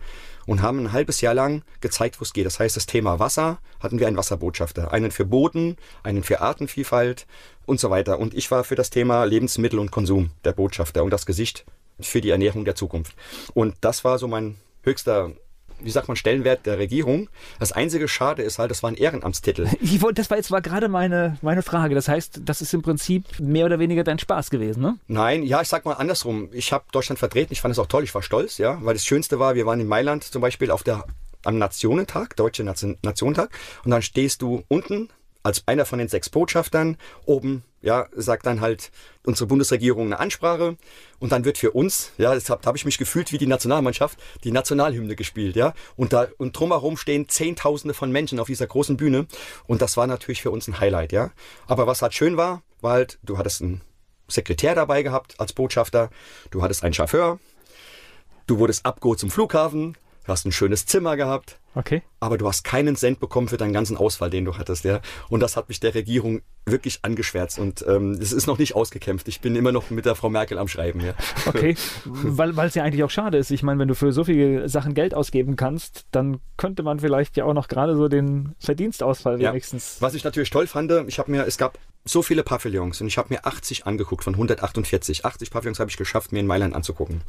und 0.46 0.62
haben 0.62 0.80
ein 0.80 0.92
halbes 0.92 1.20
Jahr 1.20 1.34
lang 1.34 1.62
gezeigt, 1.80 2.20
wo 2.20 2.22
es 2.22 2.32
geht. 2.32 2.46
Das 2.46 2.58
heißt, 2.58 2.76
das 2.76 2.86
Thema 2.86 3.18
Wasser 3.18 3.58
hatten 3.80 3.98
wir 3.98 4.06
einen 4.06 4.16
Wasserbotschafter, 4.16 4.92
einen 4.92 5.10
für 5.10 5.24
Boden, 5.24 5.76
einen 6.02 6.22
für 6.22 6.40
Artenvielfalt 6.40 7.26
und 7.66 7.80
so 7.80 7.90
weiter. 7.90 8.18
Und 8.18 8.34
ich 8.34 8.50
war 8.50 8.64
für 8.64 8.74
das 8.74 8.90
Thema 8.90 9.24
Lebensmittel 9.24 9.78
und 9.78 9.90
Konsum 9.90 10.30
der 10.44 10.52
Botschafter 10.52 11.04
und 11.04 11.10
das 11.10 11.26
Gesicht 11.26 11.64
für 12.00 12.20
die 12.20 12.30
Ernährung 12.30 12.64
der 12.64 12.74
Zukunft. 12.74 13.14
Und 13.54 13.76
das 13.80 14.04
war 14.04 14.18
so 14.18 14.28
mein 14.28 14.56
höchster 14.82 15.32
wie 15.84 15.90
sagt 15.90 16.08
man, 16.08 16.16
Stellenwert 16.16 16.66
der 16.66 16.78
Regierung. 16.78 17.28
Das 17.58 17.72
einzige 17.72 18.08
Schade 18.08 18.42
ist 18.42 18.58
halt, 18.58 18.70
das 18.70 18.82
war 18.82 18.90
ein 18.90 18.96
Ehrenamtstitel. 18.96 19.66
Ich 19.82 20.00
wollte, 20.00 20.22
das 20.22 20.30
war 20.30 20.36
jetzt 20.38 20.50
war 20.50 20.62
gerade 20.62 20.88
meine, 20.88 21.36
meine 21.42 21.62
Frage. 21.62 21.94
Das 21.94 22.08
heißt, 22.08 22.42
das 22.44 22.62
ist 22.62 22.72
im 22.72 22.82
Prinzip 22.82 23.24
mehr 23.40 23.66
oder 23.66 23.78
weniger 23.78 24.04
dein 24.04 24.18
Spaß 24.18 24.48
gewesen, 24.50 24.80
ne? 24.80 24.96
Nein, 25.06 25.42
ja, 25.42 25.60
ich 25.60 25.68
sag 25.68 25.84
mal 25.84 25.94
andersrum. 25.94 26.48
Ich 26.52 26.72
habe 26.72 26.84
Deutschland 26.92 27.18
vertreten. 27.18 27.52
Ich 27.52 27.60
fand 27.60 27.72
es 27.72 27.78
auch 27.78 27.86
toll. 27.86 28.04
Ich 28.04 28.14
war 28.14 28.22
stolz, 28.22 28.58
ja, 28.58 28.78
weil 28.82 28.94
das 28.94 29.04
Schönste 29.04 29.38
war, 29.38 29.54
wir 29.54 29.66
waren 29.66 29.80
in 29.80 29.88
Mailand 29.88 30.24
zum 30.24 30.40
Beispiel 30.40 30.70
auf 30.70 30.82
der 30.82 31.04
am 31.44 31.58
Nationentag, 31.58 32.36
Deutsche 32.36 32.64
Nation, 32.64 32.98
Nationentag, 33.02 33.50
und 33.84 33.90
dann 33.90 34.02
stehst 34.02 34.42
du 34.42 34.62
unten 34.68 35.08
als 35.42 35.66
einer 35.66 35.84
von 35.86 35.98
den 35.98 36.08
sechs 36.08 36.30
Botschaftern. 36.30 36.96
Oben, 37.24 37.64
ja, 37.80 38.06
sagt 38.14 38.46
dann 38.46 38.60
halt 38.60 38.90
unsere 39.24 39.46
Bundesregierung 39.46 40.06
eine 40.06 40.20
Ansprache. 40.20 40.76
Und 41.18 41.32
dann 41.32 41.44
wird 41.44 41.58
für 41.58 41.72
uns, 41.72 42.12
ja, 42.18 42.34
deshalb 42.34 42.64
habe 42.66 42.76
ich 42.76 42.84
mich 42.84 42.98
gefühlt 42.98 43.32
wie 43.32 43.38
die 43.38 43.46
Nationalmannschaft, 43.46 44.18
die 44.44 44.52
Nationalhymne 44.52 45.16
gespielt, 45.16 45.56
ja, 45.56 45.74
und 45.96 46.12
da 46.12 46.28
und 46.38 46.58
drumherum 46.58 46.96
stehen 46.96 47.28
Zehntausende 47.28 47.94
von 47.94 48.10
Menschen 48.10 48.38
auf 48.40 48.46
dieser 48.46 48.66
großen 48.66 48.96
Bühne. 48.96 49.26
Und 49.66 49.82
das 49.82 49.96
war 49.96 50.06
natürlich 50.06 50.42
für 50.42 50.50
uns 50.50 50.68
ein 50.68 50.80
Highlight, 50.80 51.12
ja. 51.12 51.30
Aber 51.66 51.86
was 51.86 52.02
halt 52.02 52.14
schön 52.14 52.36
war, 52.36 52.62
war 52.80 52.92
halt, 52.92 53.18
du 53.22 53.38
hattest 53.38 53.62
einen 53.62 53.80
Sekretär 54.28 54.74
dabei 54.74 55.02
gehabt 55.02 55.38
als 55.38 55.52
Botschafter, 55.52 56.10
du 56.50 56.62
hattest 56.62 56.84
einen 56.84 56.94
Chauffeur, 56.94 57.38
du 58.46 58.58
wurdest 58.58 58.86
abgeholt 58.86 59.18
zum 59.18 59.30
Flughafen, 59.30 59.96
du 60.24 60.32
hast 60.32 60.46
ein 60.46 60.52
schönes 60.52 60.86
Zimmer 60.86 61.16
gehabt, 61.16 61.58
Okay. 61.74 62.02
aber 62.20 62.36
du 62.38 62.46
hast 62.46 62.64
keinen 62.64 62.96
Cent 62.96 63.18
bekommen 63.18 63.48
für 63.48 63.56
deinen 63.56 63.72
ganzen 63.72 63.96
Ausfall, 63.96 64.28
den 64.30 64.44
du 64.44 64.56
hattest, 64.58 64.84
ja. 64.84 65.00
Und 65.28 65.40
das 65.40 65.56
hat 65.56 65.68
mich 65.68 65.80
der 65.80 65.94
Regierung 65.94 66.42
wirklich 66.66 67.00
angeschwärzt 67.02 67.58
und 67.58 67.84
ähm, 67.88 68.12
es 68.20 68.32
ist 68.32 68.46
noch 68.46 68.58
nicht 68.58 68.74
ausgekämpft. 68.76 69.26
Ich 69.28 69.40
bin 69.40 69.56
immer 69.56 69.72
noch 69.72 69.90
mit 69.90 70.04
der 70.04 70.14
Frau 70.14 70.28
Merkel 70.30 70.58
am 70.58 70.68
Schreiben, 70.68 71.00
ja. 71.00 71.14
Okay, 71.46 71.74
weil 72.04 72.56
es 72.60 72.74
ja 72.74 72.84
eigentlich 72.84 73.02
auch 73.02 73.10
schade 73.10 73.38
ist. 73.38 73.50
Ich 73.50 73.62
meine, 73.62 73.80
wenn 73.80 73.88
du 73.88 73.94
für 73.94 74.12
so 74.12 74.24
viele 74.24 74.68
Sachen 74.68 74.94
Geld 74.94 75.14
ausgeben 75.14 75.56
kannst, 75.56 76.06
dann 76.12 76.38
könnte 76.56 76.82
man 76.82 77.00
vielleicht 77.00 77.36
ja 77.36 77.44
auch 77.44 77.54
noch 77.54 77.68
gerade 77.68 77.96
so 77.96 78.08
den 78.08 78.54
Verdienstausfall 78.60 79.40
Ja. 79.40 79.50
wenigstens. 79.50 79.96
Was 80.00 80.14
ich 80.14 80.24
natürlich 80.24 80.50
toll 80.50 80.66
fand, 80.66 80.92
ich 81.08 81.18
habe 81.18 81.30
mir, 81.30 81.46
es 81.46 81.56
gab 81.58 81.78
so 82.04 82.22
viele 82.22 82.42
Pavillons 82.42 83.00
und 83.00 83.06
ich 83.06 83.16
habe 83.16 83.32
mir 83.32 83.46
80 83.46 83.86
angeguckt 83.86 84.24
von 84.24 84.34
148. 84.34 85.24
80 85.24 85.50
Pavillons 85.50 85.78
habe 85.78 85.90
ich 85.90 85.96
geschafft, 85.96 86.32
mir 86.32 86.40
in 86.40 86.46
Mailand 86.46 86.74
anzugucken. 86.74 87.22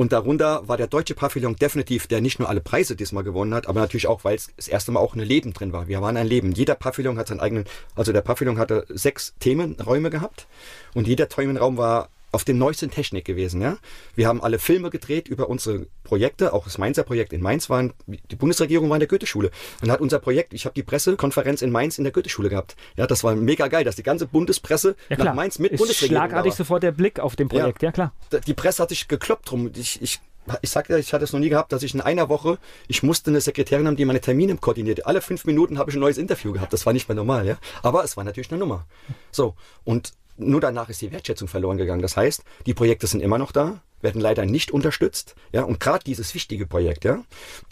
Und 0.00 0.12
darunter 0.12 0.66
war 0.66 0.78
der 0.78 0.86
deutsche 0.86 1.14
Pavillon 1.14 1.56
definitiv, 1.56 2.06
der 2.06 2.22
nicht 2.22 2.38
nur 2.38 2.48
alle 2.48 2.62
Preise 2.62 2.96
diesmal 2.96 3.22
gewonnen 3.22 3.52
hat, 3.52 3.66
aber 3.66 3.80
natürlich 3.80 4.06
auch, 4.06 4.24
weil 4.24 4.34
es 4.34 4.48
das 4.56 4.66
erste 4.66 4.92
Mal 4.92 5.00
auch 5.00 5.14
ein 5.14 5.20
Leben 5.20 5.52
drin 5.52 5.74
war. 5.74 5.88
Wir 5.88 6.00
waren 6.00 6.16
ein 6.16 6.26
Leben. 6.26 6.52
Jeder 6.52 6.74
Pavillon 6.74 7.18
hat 7.18 7.28
seinen 7.28 7.40
eigenen, 7.40 7.66
also 7.94 8.10
der 8.10 8.22
Pavillon 8.22 8.58
hatte 8.58 8.86
sechs 8.88 9.34
Themenräume 9.40 10.08
gehabt 10.08 10.46
und 10.94 11.06
jeder 11.06 11.28
Themenraum 11.28 11.76
war 11.76 12.08
auf 12.32 12.44
dem 12.44 12.58
neuesten 12.58 12.90
Technik 12.90 13.24
gewesen. 13.24 13.60
Ja? 13.60 13.78
Wir 14.14 14.28
haben 14.28 14.42
alle 14.42 14.58
Filme 14.58 14.90
gedreht 14.90 15.28
über 15.28 15.48
unsere 15.48 15.86
Projekte, 16.04 16.52
auch 16.52 16.64
das 16.64 16.78
Mainzer 16.78 17.02
Projekt 17.02 17.32
in 17.32 17.40
Mainz 17.40 17.70
waren, 17.70 17.92
die 18.06 18.36
Bundesregierung 18.36 18.88
war 18.88 18.96
in 18.96 19.00
der 19.00 19.08
Goetheschule. 19.08 19.50
Dann 19.80 19.90
hat 19.90 20.00
unser 20.00 20.18
Projekt, 20.18 20.54
ich 20.54 20.64
habe 20.64 20.74
die 20.74 20.82
Pressekonferenz 20.82 21.62
in 21.62 21.70
Mainz 21.70 21.98
in 21.98 22.04
der 22.04 22.12
Goetheschule 22.12 22.48
gehabt. 22.48 22.76
Ja, 22.96 23.06
das 23.06 23.24
war 23.24 23.34
mega 23.34 23.68
geil, 23.68 23.84
dass 23.84 23.96
die 23.96 24.02
ganze 24.02 24.26
Bundespresse 24.26 24.96
Ja 25.08 25.16
nach 25.18 25.34
Mainz 25.34 25.58
mit 25.58 25.72
ist 25.72 25.78
Bundesregierung 25.78 26.22
schlagartig 26.22 26.52
war. 26.52 26.56
sofort 26.56 26.82
der 26.82 26.92
Blick 26.92 27.20
auf 27.20 27.36
dem 27.36 27.48
Projekt, 27.48 27.82
ja, 27.82 27.92
klar. 27.92 28.12
Die 28.46 28.54
Presse 28.54 28.82
hat 28.82 28.90
sich 28.90 29.08
gekloppt 29.08 29.50
drum. 29.50 29.70
Ich, 29.74 30.00
ich, 30.00 30.20
ich 30.62 30.70
sag 30.70 30.88
ja, 30.88 30.96
ich 30.96 31.12
hatte 31.12 31.24
es 31.24 31.32
noch 31.32 31.40
nie 31.40 31.48
gehabt, 31.48 31.72
dass 31.72 31.82
ich 31.82 31.94
in 31.94 32.00
einer 32.00 32.28
Woche, 32.28 32.58
ich 32.88 33.02
musste 33.02 33.30
eine 33.30 33.40
Sekretärin 33.40 33.86
haben, 33.86 33.96
die 33.96 34.04
meine 34.04 34.20
Termine 34.20 34.56
koordiniert. 34.56 35.06
Alle 35.06 35.20
fünf 35.20 35.44
Minuten 35.44 35.78
habe 35.78 35.90
ich 35.90 35.96
ein 35.96 36.00
neues 36.00 36.18
Interview 36.18 36.52
gehabt. 36.52 36.72
Das 36.72 36.86
war 36.86 36.92
nicht 36.92 37.08
mehr 37.08 37.16
normal, 37.16 37.46
ja. 37.46 37.58
Aber 37.82 38.04
es 38.04 38.16
war 38.16 38.24
natürlich 38.24 38.50
eine 38.50 38.58
Nummer. 38.58 38.86
So. 39.30 39.54
Und 39.84 40.12
nur 40.40 40.60
danach 40.60 40.88
ist 40.88 41.00
die 41.02 41.12
Wertschätzung 41.12 41.48
verloren 41.48 41.76
gegangen. 41.76 42.02
Das 42.02 42.16
heißt, 42.16 42.42
die 42.66 42.74
Projekte 42.74 43.06
sind 43.06 43.20
immer 43.20 43.38
noch 43.38 43.52
da, 43.52 43.80
werden 44.00 44.20
leider 44.20 44.46
nicht 44.46 44.70
unterstützt. 44.70 45.34
Ja, 45.52 45.62
und 45.62 45.80
gerade 45.80 46.04
dieses 46.04 46.34
wichtige 46.34 46.66
Projekt, 46.66 47.04
ja. 47.04 47.22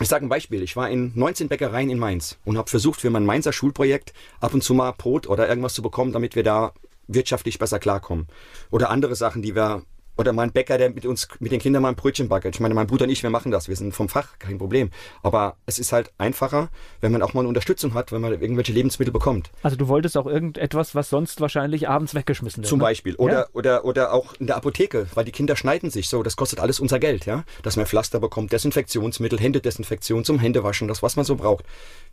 Ich 0.00 0.08
sage 0.08 0.26
ein 0.26 0.28
Beispiel. 0.28 0.62
Ich 0.62 0.76
war 0.76 0.90
in 0.90 1.12
19 1.14 1.48
Bäckereien 1.48 1.90
in 1.90 1.98
Mainz 1.98 2.38
und 2.44 2.58
habe 2.58 2.70
versucht, 2.70 3.00
für 3.00 3.10
mein 3.10 3.26
Mainzer 3.26 3.52
Schulprojekt 3.52 4.12
ab 4.40 4.54
und 4.54 4.62
zu 4.62 4.74
mal 4.74 4.92
Brot 4.92 5.26
oder 5.26 5.48
irgendwas 5.48 5.74
zu 5.74 5.82
bekommen, 5.82 6.12
damit 6.12 6.36
wir 6.36 6.42
da 6.42 6.72
wirtschaftlich 7.06 7.58
besser 7.58 7.78
klarkommen. 7.78 8.28
Oder 8.70 8.90
andere 8.90 9.16
Sachen, 9.16 9.42
die 9.42 9.54
wir 9.54 9.82
oder 10.18 10.32
mein 10.32 10.50
Bäcker, 10.50 10.78
der 10.78 10.90
mit 10.90 11.06
uns, 11.06 11.28
mit 11.38 11.52
den 11.52 11.60
Kindern 11.60 11.82
mal 11.82 11.90
ein 11.90 11.94
Brötchen 11.94 12.28
backert. 12.28 12.56
Ich 12.56 12.60
meine, 12.60 12.74
mein 12.74 12.88
Bruder 12.88 13.04
und 13.04 13.10
ich, 13.10 13.22
wir 13.22 13.30
machen 13.30 13.52
das. 13.52 13.68
Wir 13.68 13.76
sind 13.76 13.94
vom 13.94 14.08
Fach, 14.08 14.38
kein 14.40 14.58
Problem. 14.58 14.90
Aber 15.22 15.56
es 15.64 15.78
ist 15.78 15.92
halt 15.92 16.10
einfacher, 16.18 16.70
wenn 17.00 17.12
man 17.12 17.22
auch 17.22 17.34
mal 17.34 17.40
eine 17.40 17.48
Unterstützung 17.48 17.94
hat, 17.94 18.10
wenn 18.10 18.20
man 18.20 18.32
irgendwelche 18.32 18.72
Lebensmittel 18.72 19.12
bekommt. 19.12 19.50
Also 19.62 19.76
du 19.76 19.86
wolltest 19.86 20.16
auch 20.18 20.26
irgendetwas, 20.26 20.96
was 20.96 21.08
sonst 21.08 21.40
wahrscheinlich 21.40 21.88
abends 21.88 22.16
weggeschmissen 22.16 22.64
wird. 22.64 22.68
Zum 22.68 22.80
ne? 22.80 22.82
Beispiel. 22.84 23.14
Oder, 23.14 23.32
Ja. 23.32 23.46
oder, 23.52 23.84
oder 23.84 24.12
auch 24.12 24.34
in 24.34 24.48
der 24.48 24.56
Apotheke, 24.56 25.06
weil 25.14 25.24
die 25.24 25.32
Kinder 25.32 25.54
schneiden 25.54 25.90
sich 25.90 26.08
so. 26.08 26.24
Das 26.24 26.34
kostet 26.34 26.58
alles 26.58 26.80
unser 26.80 26.98
Geld, 26.98 27.24
ja. 27.24 27.44
Dass 27.62 27.76
man 27.76 27.86
Pflaster 27.86 28.18
bekommt, 28.18 28.52
Desinfektionsmittel, 28.52 29.38
Händedesinfektion 29.38 30.24
zum 30.24 30.40
Händewaschen, 30.40 30.88
das, 30.88 31.00
was 31.00 31.14
man 31.14 31.24
so 31.24 31.36
braucht. 31.36 31.64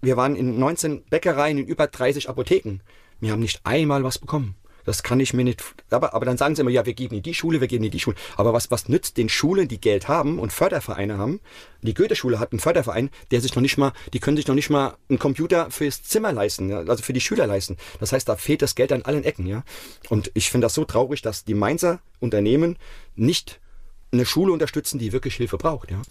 Wir 0.02 0.16
waren 0.16 0.36
in 0.36 0.60
19 0.60 1.06
Bäckereien, 1.10 1.58
in 1.58 1.66
über 1.66 1.88
30 1.88 2.30
Apotheken. 2.30 2.82
Wir 3.20 3.32
haben 3.32 3.40
nicht 3.40 3.62
einmal 3.64 4.04
was 4.04 4.20
bekommen. 4.20 4.56
Das 4.86 5.04
kann 5.04 5.20
ich 5.20 5.34
mir 5.34 5.44
nicht. 5.44 5.64
Aber, 5.90 6.14
aber 6.14 6.26
dann 6.26 6.38
sagen 6.38 6.56
sie 6.56 6.62
immer, 6.62 6.72
ja, 6.72 6.86
wir 6.86 6.94
geben 6.94 7.16
in 7.16 7.24
die 7.24 7.34
Schule, 7.34 7.60
wir 7.60 7.68
geben 7.68 7.84
in 7.84 7.92
die 7.92 8.00
Schule. 8.00 8.16
Aber 8.38 8.54
was, 8.54 8.72
was 8.72 8.88
nützt 8.88 9.18
den 9.18 9.30
Schulen, 9.30 9.68
die 9.68 9.82
Geld 9.82 10.08
haben 10.08 10.40
und 10.40 10.54
Fördervereine 10.54 11.18
haben? 11.18 11.42
Die 11.82 11.94
Goethe-Schule 11.94 12.40
hat 12.40 12.52
einen 12.52 12.60
Förderverein, 12.60 13.10
der 13.32 13.42
sich 13.42 13.56
noch 13.56 13.62
nicht 13.62 13.78
mal, 13.78 13.94
die 14.14 14.20
können 14.20 14.38
sich 14.38 14.48
noch 14.48 14.56
nicht 14.56 14.70
mal 14.70 14.96
einen 15.10 15.20
Computer 15.20 15.70
fürs 15.72 16.04
Zimmer 16.04 16.32
leisten, 16.32 16.72
also 16.72 17.04
für 17.04 17.14
die 17.14 17.22
Schüler 17.22 17.48
leisten. 17.48 17.78
Das 18.00 18.12
heißt, 18.12 18.28
da 18.30 18.36
fehlt 18.36 18.62
das 18.62 18.76
Geld 18.76 18.92
an 18.92 19.04
allen 19.04 19.24
Ecken, 19.24 19.46
ja. 19.46 19.64
Und 20.10 20.32
ich 20.34 20.50
finde 20.50 20.66
das 20.66 20.74
so 20.74 20.86
traurig, 20.86 21.22
dass 21.22 21.44
die 21.44 21.54
Mainzer 21.54 22.00
Unternehmen 22.20 22.78
nicht 23.16 23.60
eine 24.12 24.26
Schule 24.26 24.54
unterstützen, 24.54 25.00
die 25.00 25.12
wirklich 25.12 25.36
Hilfe 25.36 25.58
braucht, 25.58 25.92
ja. 25.92 26.02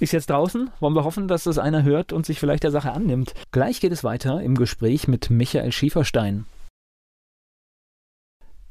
Ist 0.00 0.12
jetzt 0.12 0.28
draußen. 0.28 0.70
Wollen 0.80 0.94
wir 0.94 1.04
hoffen, 1.04 1.28
dass 1.28 1.44
das 1.44 1.58
einer 1.58 1.84
hört 1.84 2.12
und 2.12 2.26
sich 2.26 2.40
vielleicht 2.40 2.64
der 2.64 2.72
Sache 2.72 2.92
annimmt. 2.92 3.32
Gleich 3.52 3.80
geht 3.80 3.92
es 3.92 4.02
weiter 4.02 4.40
im 4.42 4.56
Gespräch 4.56 5.06
mit 5.06 5.30
Michael 5.30 5.70
Schieferstein. 5.70 6.46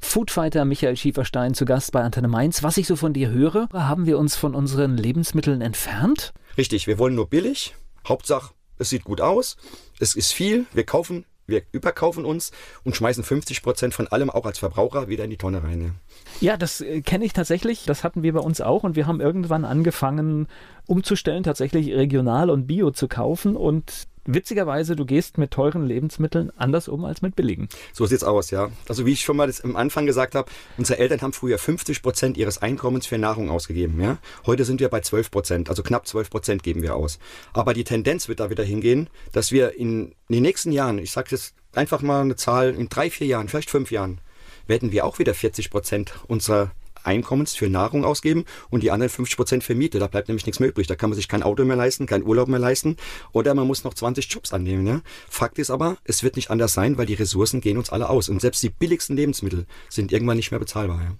Foodfighter 0.03 0.65
Michael 0.65 0.95
Schieferstein 0.95 1.53
zu 1.53 1.65
Gast 1.65 1.91
bei 1.91 2.01
Antenne 2.01 2.27
Mainz. 2.27 2.61
Was 2.61 2.77
ich 2.77 2.85
so 2.85 2.95
von 2.95 3.13
dir 3.13 3.29
höre, 3.29 3.67
haben 3.73 4.05
wir 4.05 4.19
uns 4.19 4.35
von 4.35 4.53
unseren 4.53 4.97
Lebensmitteln 4.97 5.61
entfernt? 5.61 6.33
Richtig, 6.57 6.85
wir 6.85 6.99
wollen 6.99 7.15
nur 7.15 7.29
billig. 7.29 7.73
Hauptsache, 8.07 8.53
es 8.77 8.89
sieht 8.89 9.05
gut 9.05 9.21
aus. 9.21 9.57
Es 9.99 10.13
ist 10.13 10.33
viel. 10.33 10.65
Wir 10.73 10.85
kaufen, 10.85 11.25
wir 11.47 11.63
überkaufen 11.71 12.25
uns 12.25 12.51
und 12.83 12.95
schmeißen 12.95 13.23
50 13.23 13.63
Prozent 13.63 13.93
von 13.93 14.07
allem 14.07 14.29
auch 14.29 14.45
als 14.45 14.59
Verbraucher 14.59 15.07
wieder 15.07 15.23
in 15.23 15.29
die 15.31 15.37
Tonne 15.37 15.63
rein. 15.63 15.95
Ja. 16.41 16.57
Das 16.57 16.81
äh, 16.81 17.01
kenne 17.01 17.25
ich 17.25 17.33
tatsächlich. 17.33 17.85
Das 17.85 18.03
hatten 18.03 18.21
wir 18.21 18.33
bei 18.33 18.41
uns 18.41 18.61
auch 18.61 18.83
und 18.83 18.95
wir 18.95 19.07
haben 19.07 19.21
irgendwann 19.21 19.65
angefangen 19.65 20.47
umzustellen, 20.85 21.43
tatsächlich 21.43 21.91
regional 21.91 22.49
und 22.49 22.67
bio 22.67 22.91
zu 22.91 23.07
kaufen 23.07 23.55
und 23.55 24.07
witzigerweise, 24.25 24.95
du 24.95 25.05
gehst 25.05 25.37
mit 25.37 25.51
teuren 25.51 25.85
Lebensmitteln 25.85 26.51
anders 26.55 26.87
um 26.87 27.05
als 27.05 27.21
mit 27.21 27.35
billigen. 27.35 27.69
So 27.93 28.05
sieht's 28.05 28.23
aus, 28.23 28.51
ja. 28.51 28.71
Also 28.87 29.05
wie 29.05 29.13
ich 29.13 29.21
schon 29.21 29.37
mal 29.37 29.47
das 29.47 29.61
am 29.61 29.75
Anfang 29.75 30.05
gesagt 30.05 30.35
habe, 30.35 30.49
unsere 30.77 30.99
Eltern 30.99 31.21
haben 31.21 31.33
früher 31.33 31.57
50 31.57 32.01
Prozent 32.01 32.37
ihres 32.37 32.61
Einkommens 32.61 33.05
für 33.05 33.17
Nahrung 33.17 33.49
ausgegeben. 33.49 33.99
Ja? 34.01 34.17
Heute 34.45 34.65
sind 34.65 34.79
wir 34.79 34.89
bei 34.89 35.01
12 35.01 35.31
Prozent, 35.31 35.69
also 35.69 35.83
knapp 35.83 36.07
12 36.07 36.29
Prozent 36.29 36.63
geben 36.63 36.81
wir 36.81 36.95
aus. 36.95 37.19
Aber 37.53 37.73
die 37.73 37.83
Tendenz 37.83 38.27
wird 38.27 38.39
da 38.39 38.49
wieder 38.49 38.63
hingehen, 38.63 39.09
dass 39.31 39.51
wir 39.51 39.77
in 39.77 40.13
den 40.29 40.43
nächsten 40.43 40.71
Jahren, 40.71 40.97
ich 40.97 41.11
sage 41.11 41.29
jetzt 41.31 41.53
einfach 41.73 42.01
mal 42.01 42.21
eine 42.21 42.35
Zahl, 42.35 42.73
in 42.73 42.89
drei, 42.89 43.09
vier 43.09 43.27
Jahren, 43.27 43.47
vielleicht 43.47 43.69
fünf 43.69 43.91
Jahren, 43.91 44.19
werden 44.67 44.91
wir 44.91 45.05
auch 45.05 45.19
wieder 45.19 45.33
40 45.33 45.69
Prozent 45.69 46.13
unserer 46.27 46.71
Einkommens 47.03 47.55
für 47.55 47.69
Nahrung 47.69 48.05
ausgeben 48.05 48.45
und 48.69 48.83
die 48.83 48.91
anderen 48.91 49.09
50 49.09 49.37
Prozent 49.37 49.63
für 49.63 49.75
Miete. 49.75 49.99
Da 49.99 50.07
bleibt 50.07 50.27
nämlich 50.27 50.45
nichts 50.45 50.59
mehr 50.59 50.69
übrig. 50.69 50.87
Da 50.87 50.95
kann 50.95 51.09
man 51.09 51.15
sich 51.15 51.27
kein 51.27 51.43
Auto 51.43 51.65
mehr 51.65 51.75
leisten, 51.75 52.05
keinen 52.05 52.23
Urlaub 52.23 52.47
mehr 52.47 52.59
leisten 52.59 52.97
oder 53.31 53.53
man 53.53 53.67
muss 53.67 53.83
noch 53.83 53.93
20 53.93 54.31
Jobs 54.31 54.53
annehmen. 54.53 54.85
Ja? 54.85 55.01
Fakt 55.29 55.59
ist 55.59 55.69
aber, 55.69 55.97
es 56.03 56.23
wird 56.23 56.35
nicht 56.35 56.49
anders 56.49 56.73
sein, 56.73 56.97
weil 56.97 57.05
die 57.05 57.13
Ressourcen 57.13 57.61
gehen 57.61 57.77
uns 57.77 57.89
alle 57.89 58.09
aus. 58.09 58.29
Und 58.29 58.41
selbst 58.41 58.61
die 58.63 58.69
billigsten 58.69 59.15
Lebensmittel 59.15 59.65
sind 59.89 60.11
irgendwann 60.11 60.37
nicht 60.37 60.51
mehr 60.51 60.59
bezahlbar. 60.59 61.01
Ja? 61.01 61.11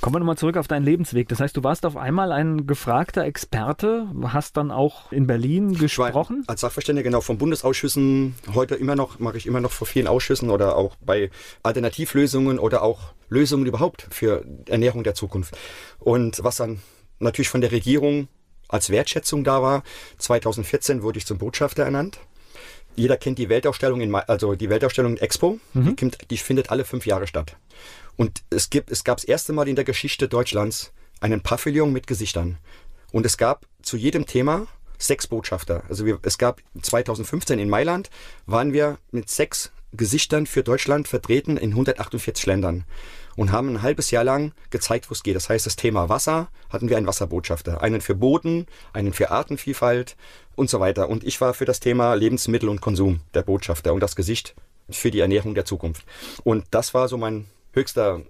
Kommen 0.00 0.16
wir 0.16 0.20
nochmal 0.20 0.38
zurück 0.38 0.56
auf 0.56 0.68
deinen 0.68 0.84
Lebensweg. 0.84 1.28
Das 1.28 1.40
heißt, 1.40 1.56
du 1.56 1.64
warst 1.64 1.86
auf 1.86 1.96
einmal 1.96 2.32
ein 2.32 2.66
gefragter 2.66 3.24
Experte, 3.24 4.08
hast 4.24 4.56
dann 4.56 4.70
auch 4.70 5.12
in 5.12 5.26
Berlin 5.26 5.74
gesprochen. 5.74 6.44
als 6.46 6.60
Sachverständiger 6.60 7.04
genau 7.04 7.20
von 7.20 7.38
Bundesausschüssen, 7.38 8.34
heute 8.54 8.74
immer 8.74 8.96
noch, 8.96 9.18
mache 9.18 9.36
ich 9.36 9.46
immer 9.46 9.60
noch 9.60 9.72
vor 9.72 9.86
vielen 9.86 10.06
Ausschüssen 10.06 10.50
oder 10.50 10.76
auch 10.76 10.96
bei 11.04 11.30
Alternativlösungen 11.62 12.58
oder 12.58 12.82
auch 12.82 13.12
Lösungen 13.28 13.66
überhaupt 13.66 14.06
für 14.10 14.44
Ernährung 14.66 15.04
der 15.04 15.14
Zukunft. 15.14 15.19
Und 15.98 16.42
was 16.42 16.56
dann 16.56 16.80
natürlich 17.18 17.48
von 17.48 17.60
der 17.60 17.72
Regierung 17.72 18.28
als 18.68 18.90
Wertschätzung 18.90 19.44
da 19.44 19.62
war, 19.62 19.82
2014 20.18 21.02
wurde 21.02 21.18
ich 21.18 21.26
zum 21.26 21.38
Botschafter 21.38 21.84
ernannt. 21.84 22.18
Jeder 22.96 23.16
kennt 23.16 23.38
die 23.38 23.48
Weltausstellung 23.48 24.00
in, 24.00 24.14
also 24.14 24.54
die 24.54 24.68
Weltausstellung 24.68 25.16
Expo, 25.16 25.58
die, 25.74 25.94
kommt, 25.94 26.18
die 26.30 26.36
findet 26.36 26.70
alle 26.70 26.84
fünf 26.84 27.06
Jahre 27.06 27.26
statt. 27.26 27.56
Und 28.16 28.42
es 28.50 28.68
gibt, 28.70 28.90
es 28.90 29.04
gab 29.04 29.18
das 29.18 29.24
erste 29.24 29.52
Mal 29.52 29.68
in 29.68 29.76
der 29.76 29.84
Geschichte 29.84 30.28
Deutschlands 30.28 30.92
einen 31.20 31.40
Pavillon 31.40 31.92
mit 31.92 32.06
Gesichtern. 32.06 32.58
Und 33.12 33.26
es 33.26 33.36
gab 33.36 33.66
zu 33.82 33.96
jedem 33.96 34.26
Thema 34.26 34.66
sechs 34.98 35.26
Botschafter. 35.26 35.82
Also 35.88 36.04
wir, 36.04 36.18
es 36.22 36.38
gab 36.38 36.60
2015 36.80 37.58
in 37.58 37.68
Mailand 37.68 38.10
waren 38.46 38.72
wir 38.72 38.98
mit 39.10 39.30
sechs 39.30 39.72
Gesichtern 39.92 40.46
für 40.46 40.62
Deutschland 40.62 41.08
vertreten 41.08 41.56
in 41.56 41.70
148 41.70 42.46
Ländern. 42.46 42.84
Und 43.40 43.52
haben 43.52 43.70
ein 43.70 43.80
halbes 43.80 44.10
Jahr 44.10 44.22
lang 44.22 44.52
gezeigt, 44.68 45.08
wo 45.08 45.14
es 45.14 45.22
geht. 45.22 45.34
Das 45.34 45.48
heißt, 45.48 45.64
das 45.64 45.74
Thema 45.74 46.10
Wasser 46.10 46.50
hatten 46.68 46.90
wir 46.90 46.98
einen 46.98 47.06
Wasserbotschafter, 47.06 47.80
einen 47.80 48.02
für 48.02 48.14
Boden, 48.14 48.66
einen 48.92 49.14
für 49.14 49.30
Artenvielfalt 49.30 50.14
und 50.56 50.68
so 50.68 50.78
weiter. 50.78 51.08
Und 51.08 51.24
ich 51.24 51.40
war 51.40 51.54
für 51.54 51.64
das 51.64 51.80
Thema 51.80 52.12
Lebensmittel 52.12 52.68
und 52.68 52.82
Konsum 52.82 53.20
der 53.32 53.42
Botschafter 53.42 53.94
und 53.94 54.00
das 54.00 54.14
Gesicht 54.14 54.54
für 54.90 55.10
die 55.10 55.20
Ernährung 55.20 55.54
der 55.54 55.64
Zukunft. 55.64 56.04
Und 56.44 56.66
das 56.70 56.92
war 56.92 57.08
so 57.08 57.16
mein 57.16 57.46
höchster 57.72 58.20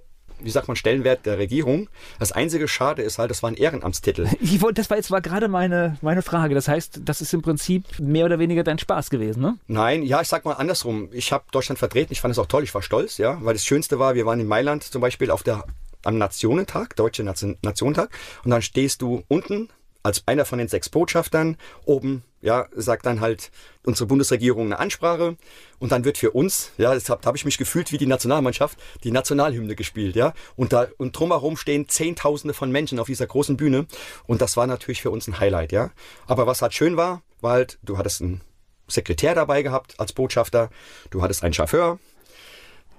wie 0.43 0.51
sagt 0.51 0.69
man, 0.69 0.77
Stellenwert 0.77 1.27
der 1.27 1.39
Regierung. 1.39 1.89
Das 2.19 2.33
einzige 2.33 2.69
Schade 2.69 3.03
ist 3.03 3.19
halt, 3.19 3.31
das 3.31 3.43
war 3.43 3.51
ein 3.51 3.57
Ehrenamtstitel. 3.57 4.29
Das 4.75 4.89
war 4.89 4.97
jetzt 4.97 5.11
war 5.11 5.21
gerade 5.21 5.49
meine, 5.49 5.97
meine 6.01 6.23
Frage. 6.23 6.55
Das 6.55 6.69
heißt, 6.69 7.01
das 7.05 7.21
ist 7.21 7.33
im 7.35 7.43
Prinzip 7.43 7.85
mehr 7.99 8.25
oder 8.25 8.39
weniger 8.39 8.63
dein 8.63 8.79
Spaß 8.79 9.11
gewesen, 9.11 9.43
ne? 9.43 9.57
Nein, 9.67 10.03
ja, 10.03 10.21
ich 10.21 10.29
sag 10.29 10.45
mal 10.45 10.53
andersrum. 10.53 11.09
Ich 11.13 11.33
habe 11.33 11.45
Deutschland 11.51 11.79
vertreten. 11.79 12.13
Ich 12.13 12.21
fand 12.21 12.33
es 12.33 12.39
auch 12.39 12.47
toll. 12.47 12.63
Ich 12.63 12.75
war 12.75 12.83
stolz, 12.83 13.19
ja, 13.19 13.39
weil 13.43 13.55
das 13.55 13.65
Schönste 13.65 13.99
war, 13.99 14.15
wir 14.15 14.27
waren 14.27 14.41
in 14.41 14.47
Mailand 14.47 14.85
zum 14.85 15.01
Beispiel 15.01 15.31
auf 15.31 15.43
der 15.43 15.65
am 16.05 16.19
Nationentag, 16.19 16.97
Deutsche 16.97 17.23
Nation, 17.23 17.57
Nationentag, 17.63 18.11
und 18.45 18.51
dann 18.51 18.63
stehst 18.63 19.03
du 19.03 19.23
unten 19.29 19.69
als 20.03 20.27
einer 20.27 20.45
von 20.45 20.59
den 20.59 20.69
sechs 20.69 20.89
Botschaftern. 20.89 21.57
Oben, 21.85 22.23
ja, 22.41 22.67
sagt 22.75 23.07
dann 23.07 23.21
halt 23.21 23.51
unsere 23.85 24.07
Bundesregierung 24.07 24.67
eine 24.67 24.79
Ansprache. 24.79 25.37
Und 25.79 25.93
dann 25.93 26.05
wird 26.05 26.19
für 26.19 26.31
uns, 26.31 26.73
ja, 26.79 26.95
deshalb 26.95 27.25
habe 27.27 27.37
ich 27.37 27.45
mich 27.45 27.59
gefühlt 27.59 27.93
wie 27.93 27.99
die 27.99 28.07
Nationalmannschaft, 28.07 28.79
die 29.05 29.11
Nationalhymne 29.11 29.75
gespielt, 29.75 30.17
ja, 30.17 30.33
und 30.57 30.73
da 30.73 30.89
und 30.99 31.19
drumherum 31.19 31.57
stehen 31.57 31.89
Zehntausende 31.89 32.55
von 32.55 32.71
Menschen 32.71 32.99
auf 32.99 33.07
dieser 33.07 33.27
großen 33.27 33.57
Bühne. 33.57 33.87
Und 34.27 34.41
das 34.41 34.57
war 34.57 34.67
natürlich 34.67 35.03
für 35.03 35.11
uns 35.11 35.27
ein 35.27 35.39
Highlight, 35.39 35.73
ja. 35.73 35.91
Aber 36.27 36.47
was 36.47 36.63
halt 36.63 36.75
schön 36.75 36.97
war, 36.97 37.23
war 37.41 37.53
halt, 37.53 37.79
du 37.83 37.99
hattest 37.99 38.23
einen 38.23 38.41
Sekretär 38.89 39.35
dabei 39.35 39.63
gehabt 39.63 39.99
als 39.99 40.13
Botschafter, 40.13 40.71
du 41.11 41.23
hattest 41.23 41.45
einen 41.45 41.55
Chauffeur, 41.55 41.99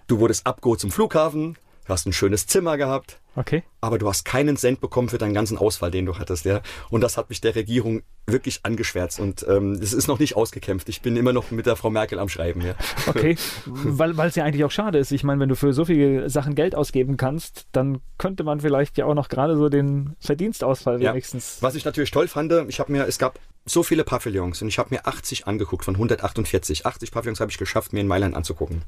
du 0.07 0.19
wurdest 0.19 0.45
abgeholt 0.47 0.79
zum 0.79 0.91
Flughafen, 0.91 1.57
hast 1.87 2.05
ein 2.05 2.13
schönes 2.13 2.47
Zimmer 2.47 2.77
gehabt, 2.77 3.19
Okay. 3.36 3.63
aber 3.79 3.97
du 3.97 4.09
hast 4.09 4.25
keinen 4.25 4.57
Cent 4.57 4.82
bekommen 4.82 5.07
für 5.09 5.17
deinen 5.17 5.34
ganzen 5.34 5.57
Ausfall, 5.57 5.89
den 5.89 6.05
du 6.05 6.17
hattest, 6.17 6.43
ja. 6.45 6.61
Und 6.89 7.01
das 7.01 7.15
hat 7.17 7.29
mich 7.29 7.39
der 7.39 7.55
Regierung 7.55 8.01
wirklich 8.27 8.59
angeschwärzt 8.63 9.19
und 9.19 9.45
ähm, 9.47 9.73
es 9.82 9.93
ist 9.93 10.07
noch 10.07 10.19
nicht 10.19 10.36
ausgekämpft. 10.36 10.89
Ich 10.89 11.01
bin 11.01 11.15
immer 11.15 11.32
noch 11.34 11.49
mit 11.49 11.65
der 11.65 11.75
Frau 11.75 11.89
Merkel 11.89 12.19
am 12.19 12.29
Schreiben, 12.29 12.61
ja. 12.61 12.75
Okay, 13.07 13.38
weil 13.65 14.19
es 14.27 14.36
ja 14.36 14.43
eigentlich 14.43 14.63
auch 14.65 14.71
schade 14.71 14.97
ist. 14.97 15.11
Ich 15.11 15.23
meine, 15.23 15.39
wenn 15.39 15.49
du 15.49 15.55
für 15.55 15.73
so 15.73 15.86
viele 15.86 16.29
Sachen 16.29 16.55
Geld 16.55 16.75
ausgeben 16.75 17.15
kannst, 17.17 17.67
dann 17.71 18.01
könnte 18.17 18.43
man 18.43 18.59
vielleicht 18.59 18.97
ja 18.97 19.05
auch 19.05 19.15
noch 19.15 19.29
gerade 19.29 19.55
so 19.55 19.69
den 19.69 20.15
Verdienstausfall 20.19 21.01
Ja. 21.01 21.11
wenigstens. 21.11 21.57
Was 21.61 21.75
ich 21.75 21.86
natürlich 21.86 22.11
toll 22.11 22.27
fand, 22.27 22.51
ich 22.67 22.79
habe 22.79 22.91
mir, 22.91 23.07
es 23.07 23.17
gab 23.17 23.39
so 23.65 23.84
viele 23.84 24.03
Pavillons 24.03 24.61
und 24.61 24.67
ich 24.67 24.79
habe 24.79 24.89
mir 24.93 25.05
80 25.07 25.47
angeguckt 25.47 25.86
von 25.86 25.95
148. 25.95 26.86
80 26.86 27.11
Pavillons 27.11 27.39
habe 27.39 27.51
ich 27.51 27.57
geschafft, 27.57 27.93
mir 27.93 27.99
in 28.01 28.07
Mailand 28.07 28.36
anzugucken. 28.36 28.82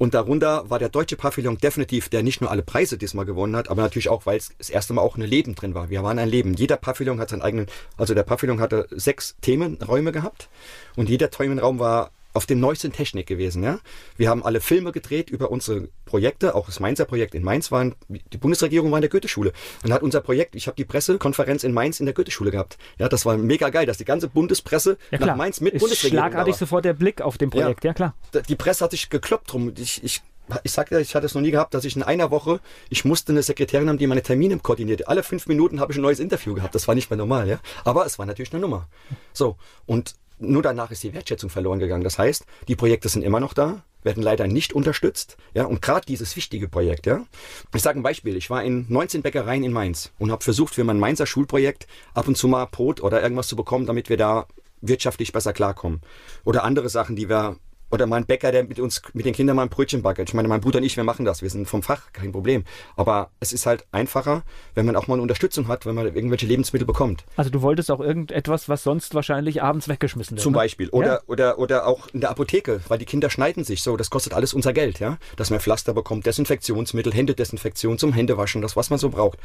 Und 0.00 0.14
darunter 0.14 0.70
war 0.70 0.78
der 0.78 0.88
deutsche 0.88 1.16
Pavillon 1.16 1.58
definitiv, 1.58 2.08
der 2.08 2.22
nicht 2.22 2.40
nur 2.40 2.50
alle 2.50 2.62
Preise 2.62 2.96
diesmal 2.96 3.26
gewonnen 3.26 3.54
hat, 3.54 3.68
aber 3.68 3.82
natürlich 3.82 4.08
auch, 4.08 4.24
weil 4.24 4.38
es 4.38 4.50
das 4.56 4.70
erste 4.70 4.94
Mal 4.94 5.02
auch 5.02 5.18
ein 5.18 5.20
Leben 5.20 5.54
drin 5.54 5.74
war. 5.74 5.90
Wir 5.90 6.02
waren 6.02 6.18
ein 6.18 6.30
Leben. 6.30 6.54
Jeder 6.54 6.78
Pavillon 6.78 7.20
hat 7.20 7.28
seinen 7.28 7.42
eigenen, 7.42 7.66
also 7.98 8.14
der 8.14 8.22
Pavillon 8.22 8.60
hatte 8.60 8.86
sechs 8.92 9.36
Themenräume 9.42 10.10
gehabt 10.10 10.48
und 10.96 11.10
jeder 11.10 11.30
Themenraum 11.30 11.78
war 11.78 12.12
auf 12.32 12.46
dem 12.46 12.60
neuesten 12.60 12.92
Technik 12.92 13.26
gewesen. 13.26 13.62
Ja? 13.62 13.80
Wir 14.16 14.28
haben 14.28 14.44
alle 14.44 14.60
Filme 14.60 14.92
gedreht 14.92 15.30
über 15.30 15.50
unsere 15.50 15.88
Projekte, 16.04 16.54
auch 16.54 16.66
das 16.66 16.80
Mainzer 16.80 17.04
Projekt 17.04 17.34
in 17.34 17.42
Mainz 17.42 17.72
waren, 17.72 17.94
die 18.08 18.38
Bundesregierung 18.38 18.90
war 18.90 18.98
in 18.98 19.02
der 19.02 19.10
Goetheschule. 19.10 19.52
Dann 19.82 19.92
hat 19.92 20.02
unser 20.02 20.20
Projekt, 20.20 20.54
ich 20.54 20.66
habe 20.66 20.76
die 20.76 20.84
Pressekonferenz 20.84 21.64
in 21.64 21.72
Mainz 21.72 22.00
in 22.00 22.06
der 22.06 22.14
Goetheschule 22.14 22.50
gehabt. 22.50 22.78
Ja, 22.98 23.08
das 23.08 23.26
war 23.26 23.36
mega 23.36 23.70
geil, 23.70 23.86
dass 23.86 23.98
die 23.98 24.04
ganze 24.04 24.28
Bundespresse 24.28 24.98
Ja 25.10 25.18
nach 25.18 25.36
Mainz 25.36 25.60
mit 25.60 25.74
ist 25.74 25.80
Bundesregierung 25.80 26.24
schlagartig 26.24 26.52
war. 26.52 26.58
sofort 26.58 26.84
der 26.84 26.94
Blick 26.94 27.20
auf 27.20 27.38
dem 27.38 27.50
Projekt, 27.50 27.84
ja, 27.84 27.92
klar. 27.94 28.14
Die 28.48 28.56
Presse 28.56 28.84
hat 28.84 28.92
sich 28.92 29.10
gekloppt 29.10 29.52
drum. 29.52 29.72
Ich, 29.76 30.02
ich, 30.04 30.22
ich 30.62 30.72
sag 30.72 30.90
ja, 30.90 30.98
ich 30.98 31.14
hatte 31.14 31.26
es 31.26 31.34
noch 31.34 31.42
nie 31.42 31.50
gehabt, 31.50 31.74
dass 31.74 31.84
ich 31.84 31.96
in 31.96 32.02
einer 32.02 32.30
Woche, 32.30 32.60
ich 32.88 33.04
musste 33.04 33.32
eine 33.32 33.42
Sekretärin 33.42 33.88
haben, 33.88 33.98
die 33.98 34.06
meine 34.06 34.22
Termine 34.22 34.58
koordinierte. 34.58 35.08
Alle 35.08 35.22
fünf 35.22 35.46
Minuten 35.46 35.80
habe 35.80 35.92
ich 35.92 35.98
ein 35.98 36.02
neues 36.02 36.20
Interview 36.20 36.54
gehabt. 36.54 36.74
Das 36.74 36.88
war 36.88 36.94
nicht 36.94 37.10
mehr 37.10 37.16
normal, 37.16 37.48
ja. 37.48 37.60
Aber 37.84 38.06
es 38.06 38.18
war 38.18 38.26
natürlich 38.26 38.52
eine 38.52 38.60
Nummer. 38.60 38.88
So. 39.32 39.56
Und 39.86 40.14
nur 40.40 40.62
danach 40.62 40.90
ist 40.90 41.02
die 41.02 41.14
Wertschätzung 41.14 41.50
verloren 41.50 41.78
gegangen. 41.78 42.04
Das 42.04 42.18
heißt, 42.18 42.44
die 42.68 42.76
Projekte 42.76 43.08
sind 43.08 43.22
immer 43.22 43.40
noch 43.40 43.54
da, 43.54 43.84
werden 44.02 44.22
leider 44.22 44.46
nicht 44.46 44.72
unterstützt. 44.72 45.36
Ja, 45.54 45.66
und 45.66 45.82
gerade 45.82 46.06
dieses 46.06 46.34
wichtige 46.36 46.68
Projekt, 46.68 47.06
ja. 47.06 47.24
Ich 47.74 47.82
sage 47.82 47.98
ein 47.98 48.02
Beispiel. 48.02 48.36
Ich 48.36 48.50
war 48.50 48.64
in 48.64 48.86
19 48.88 49.22
Bäckereien 49.22 49.62
in 49.62 49.72
Mainz 49.72 50.12
und 50.18 50.30
habe 50.30 50.42
versucht, 50.42 50.74
für 50.74 50.84
mein 50.84 50.98
Mainzer 50.98 51.26
Schulprojekt 51.26 51.86
ab 52.14 52.28
und 52.28 52.36
zu 52.36 52.48
mal 52.48 52.66
Brot 52.66 53.02
oder 53.02 53.22
irgendwas 53.22 53.48
zu 53.48 53.56
bekommen, 53.56 53.86
damit 53.86 54.08
wir 54.08 54.16
da 54.16 54.46
wirtschaftlich 54.80 55.32
besser 55.32 55.52
klarkommen. 55.52 56.00
Oder 56.44 56.64
andere 56.64 56.88
Sachen, 56.88 57.16
die 57.16 57.28
wir 57.28 57.56
oder 57.90 58.06
mein 58.06 58.24
Bäcker, 58.26 58.52
der 58.52 58.64
mit 58.64 58.78
uns, 58.78 59.02
mit 59.12 59.26
den 59.26 59.34
Kindern 59.34 59.56
mal 59.56 59.62
ein 59.62 59.68
Brötchen 59.68 60.02
backert. 60.02 60.28
Ich 60.28 60.34
meine, 60.34 60.48
mein 60.48 60.60
Bruder 60.60 60.78
und 60.78 60.84
ich, 60.84 60.96
wir 60.96 61.04
machen 61.04 61.24
das. 61.24 61.42
Wir 61.42 61.50
sind 61.50 61.68
vom 61.68 61.82
Fach, 61.82 62.12
kein 62.12 62.32
Problem. 62.32 62.64
Aber 62.96 63.30
es 63.40 63.52
ist 63.52 63.66
halt 63.66 63.84
einfacher, 63.92 64.42
wenn 64.74 64.86
man 64.86 64.96
auch 64.96 65.06
mal 65.08 65.14
eine 65.14 65.22
Unterstützung 65.22 65.68
hat, 65.68 65.86
wenn 65.86 65.94
man 65.94 66.06
irgendwelche 66.06 66.46
Lebensmittel 66.46 66.86
bekommt. 66.86 67.24
Also 67.36 67.50
du 67.50 67.62
wolltest 67.62 67.90
auch 67.90 68.00
irgendetwas, 68.00 68.68
was 68.68 68.82
sonst 68.82 69.14
wahrscheinlich 69.14 69.62
abends 69.62 69.88
weggeschmissen 69.88 70.36
wird. 70.36 70.42
Zum 70.42 70.52
ne? 70.52 70.58
Beispiel. 70.58 70.88
Oder, 70.90 71.06
Ja. 71.14 71.20
oder, 71.26 71.58
oder 71.58 71.86
auch 71.86 72.08
in 72.08 72.20
der 72.20 72.30
Apotheke, 72.30 72.80
weil 72.88 72.98
die 72.98 73.06
Kinder 73.06 73.30
schneiden 73.30 73.64
sich 73.64 73.82
so. 73.82 73.96
Das 73.96 74.10
kostet 74.10 74.34
alles 74.34 74.54
unser 74.54 74.72
Geld, 74.72 75.00
ja. 75.00 75.18
Dass 75.36 75.50
man 75.50 75.60
Pflaster 75.60 75.92
bekommt, 75.92 76.26
Desinfektionsmittel, 76.26 77.12
Händedesinfektion 77.12 77.98
zum 77.98 78.12
Händewaschen, 78.12 78.62
das, 78.62 78.76
was 78.76 78.90
man 78.90 78.98
so 78.98 79.10
braucht. 79.10 79.38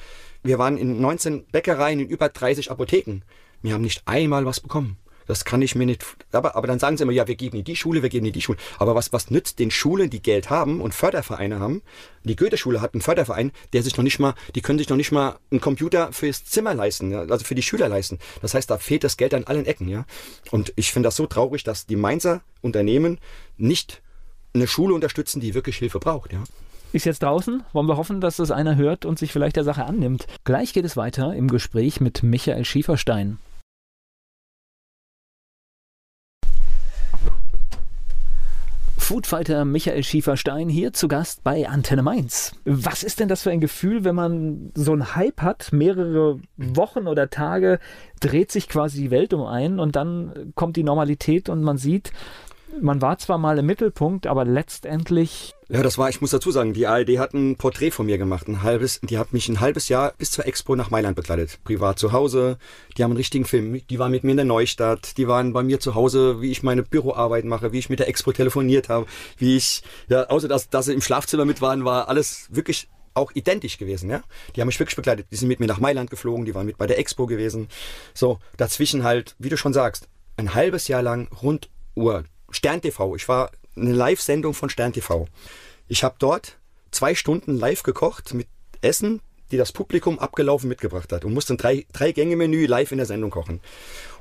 Wir 0.43 0.59
waren 0.59 0.77
in 0.77 1.01
19 1.01 1.45
Bäckereien, 1.47 1.99
in 1.99 2.07
über 2.07 2.29
30 2.29 2.71
Apotheken. 2.71 3.21
Wir 3.61 3.73
haben 3.73 3.81
nicht 3.81 4.03
einmal 4.05 4.45
was 4.45 4.59
bekommen. 4.59 4.97
Das 5.27 5.45
kann 5.45 5.61
ich 5.61 5.75
mir 5.75 5.85
nicht. 5.85 6.05
Aber, 6.31 6.55
aber 6.55 6.67
dann 6.67 6.79
sagen 6.79 6.97
sie 6.97 7.03
immer, 7.03 7.11
ja, 7.11 7.27
wir 7.27 7.35
geben 7.35 7.57
in 7.57 7.63
die 7.63 7.75
Schule, 7.75 8.01
wir 8.01 8.09
geben 8.09 8.25
in 8.25 8.33
die 8.33 8.41
Schule. 8.41 8.57
Aber 8.77 8.95
was, 8.95 9.13
was 9.13 9.31
nützt 9.31 9.59
den 9.59 9.71
Schulen, 9.71 10.09
die 10.09 10.21
Geld 10.21 10.49
haben 10.49 10.81
und 10.81 10.93
Fördervereine 10.93 11.59
haben? 11.59 11.81
Die 12.23 12.35
Goethe-Schule 12.35 12.81
hat 12.81 12.93
einen 12.93 13.01
Förderverein, 13.01 13.51
der 13.73 13.83
sich 13.83 13.95
noch 13.97 14.03
nicht 14.03 14.19
mal, 14.19 14.33
die 14.55 14.61
können 14.61 14.79
sich 14.79 14.89
noch 14.89 14.97
nicht 14.97 15.11
mal 15.11 15.37
einen 15.51 15.61
Computer 15.61 16.11
fürs 16.11 16.45
Zimmer 16.45 16.73
leisten, 16.73 17.11
ja, 17.11 17.21
also 17.21 17.45
für 17.45 17.55
die 17.55 17.61
Schüler 17.61 17.89
leisten. 17.89 18.19
Das 18.41 18.53
heißt, 18.53 18.69
da 18.69 18.77
fehlt 18.77 19.03
das 19.03 19.17
Geld 19.17 19.33
an 19.33 19.43
allen 19.45 19.65
Ecken, 19.65 19.87
ja. 19.87 20.05
Und 20.51 20.73
ich 20.75 20.91
finde 20.91 21.07
das 21.07 21.15
so 21.15 21.27
traurig, 21.27 21.63
dass 21.63 21.85
die 21.85 21.95
Mainzer 21.95 22.41
Unternehmen 22.61 23.19
nicht 23.57 24.01
eine 24.53 24.67
Schule 24.67 24.93
unterstützen, 24.93 25.39
die 25.39 25.53
wirklich 25.53 25.77
Hilfe 25.77 25.99
braucht, 25.99 26.33
ja. 26.33 26.43
Ist 26.93 27.05
jetzt 27.05 27.23
draußen. 27.23 27.63
Wollen 27.73 27.87
wir 27.87 27.97
hoffen, 27.97 28.21
dass 28.21 28.37
das 28.37 28.51
einer 28.51 28.77
hört 28.77 29.05
und 29.05 29.19
sich 29.19 29.33
vielleicht 29.33 29.57
der 29.57 29.65
Sache 29.65 29.83
annimmt. 29.83 30.27
Gleich 30.45 30.71
geht 30.71 30.85
es 30.85 30.95
weiter 30.95 31.33
im 31.35 31.49
Gespräch 31.49 31.99
mit 31.99 32.23
Michael 32.23 32.63
Schieferstein. 32.63 33.37
Foodfighter 39.05 39.65
Michael 39.65 40.03
Schieferstein 40.03 40.67
hier 40.67 40.91
zu 40.91 41.07
Gast 41.07 41.43
bei 41.43 41.69
Antenne 41.69 42.01
Mainz. 42.01 42.53
Was 42.65 43.03
ist 43.03 43.19
denn 43.19 43.27
das 43.27 43.43
für 43.43 43.51
ein 43.51 43.61
Gefühl, 43.61 44.03
wenn 44.03 44.15
man 44.15 44.71
so 44.73 44.93
einen 44.93 45.15
Hype 45.15 45.43
hat, 45.43 45.71
mehrere 45.71 46.39
Wochen 46.57 47.05
oder 47.05 47.29
Tage 47.29 47.77
dreht 48.19 48.51
sich 48.51 48.67
quasi 48.67 49.01
die 49.01 49.11
Welt 49.11 49.31
um 49.35 49.43
einen 49.43 49.79
und 49.79 49.95
dann 49.95 50.53
kommt 50.55 50.75
die 50.75 50.83
Normalität 50.83 51.49
und 51.49 51.61
man 51.61 51.77
sieht, 51.77 52.13
man 52.81 53.01
war 53.01 53.17
zwar 53.17 53.37
mal 53.37 53.57
im 53.57 53.65
Mittelpunkt, 53.65 54.27
aber 54.27 54.45
letztendlich 54.45 55.53
Ja, 55.69 55.81
das 55.83 55.97
war, 55.97 56.09
ich 56.09 56.21
muss 56.21 56.31
dazu 56.31 56.51
sagen, 56.51 56.73
die 56.73 56.87
ARD 56.87 57.17
hat 57.17 57.33
ein 57.33 57.55
Porträt 57.55 57.91
von 57.91 58.05
mir 58.05 58.17
gemacht, 58.17 58.47
ein 58.47 58.63
halbes, 58.63 58.99
die 59.01 59.17
hat 59.17 59.33
mich 59.33 59.49
ein 59.49 59.59
halbes 59.59 59.89
Jahr 59.89 60.13
bis 60.17 60.31
zur 60.31 60.45
Expo 60.45 60.75
nach 60.75 60.91
Mailand 60.91 61.15
begleitet. 61.15 61.59
Privat 61.63 61.99
zu 61.99 62.11
Hause, 62.11 62.57
die 62.97 63.03
haben 63.03 63.11
einen 63.11 63.17
richtigen 63.17 63.45
Film, 63.45 63.81
die 63.89 63.99
waren 63.99 64.11
mit 64.11 64.23
mir 64.23 64.31
in 64.31 64.37
der 64.37 64.45
Neustadt, 64.45 65.17
die 65.17 65.27
waren 65.27 65.53
bei 65.53 65.63
mir 65.63 65.79
zu 65.79 65.95
Hause, 65.95 66.41
wie 66.41 66.51
ich 66.51 66.63
meine 66.63 66.83
Büroarbeit 66.83 67.45
mache, 67.45 67.71
wie 67.71 67.79
ich 67.79 67.89
mit 67.89 67.99
der 67.99 68.07
Expo 68.07 68.31
telefoniert 68.31 68.89
habe, 68.89 69.05
wie 69.37 69.57
ich, 69.57 69.83
ja, 70.07 70.23
außer 70.27 70.47
dass, 70.47 70.69
dass 70.69 70.85
sie 70.85 70.93
im 70.93 71.01
Schlafzimmer 71.01 71.45
mit 71.45 71.61
waren, 71.61 71.85
war 71.85 72.09
alles 72.09 72.47
wirklich 72.51 72.87
auch 73.15 73.31
identisch 73.33 73.77
gewesen, 73.77 74.09
ja. 74.09 74.21
Die 74.55 74.61
haben 74.61 74.67
mich 74.67 74.79
wirklich 74.79 74.97
begleitet. 74.97 75.27
Die 75.31 75.37
sind 75.37 75.47
mit 75.47 75.59
mir 75.59 75.67
nach 75.67 75.79
Mailand 75.79 76.09
geflogen, 76.09 76.45
die 76.45 76.53
waren 76.53 76.65
mit 76.65 76.77
bei 76.77 76.85
der 76.85 76.99
Expo 76.99 77.25
gewesen. 77.25 77.69
So, 78.13 78.39
dazwischen 78.57 79.03
halt, 79.03 79.35
wie 79.39 79.49
du 79.49 79.57
schon 79.57 79.73
sagst, 79.73 80.09
ein 80.37 80.53
halbes 80.53 80.87
Jahr 80.87 81.01
lang 81.01 81.29
Runduhr. 81.41 82.25
Stern 82.55 82.81
TV. 82.81 83.15
Ich 83.15 83.27
war 83.27 83.51
eine 83.75 83.91
Live-Sendung 83.91 84.53
von 84.53 84.69
Stern 84.69 84.93
TV. 84.93 85.27
Ich 85.87 86.03
habe 86.03 86.15
dort 86.19 86.57
zwei 86.89 87.13
Stunden 87.13 87.55
live 87.55 87.83
gekocht 87.83 88.33
mit 88.33 88.47
Essen, 88.81 89.21
die 89.51 89.57
das 89.57 89.73
Publikum 89.73 90.19
abgelaufen 90.19 90.69
mitgebracht 90.69 91.11
hat 91.11 91.25
und 91.25 91.33
musste 91.33 91.53
ein 91.53 91.57
drei, 91.57 91.85
drei 91.91 92.13
Gänge 92.13 92.37
Menü 92.37 92.65
live 92.65 92.91
in 92.91 92.97
der 92.97 93.05
Sendung 93.05 93.29
kochen. 93.29 93.59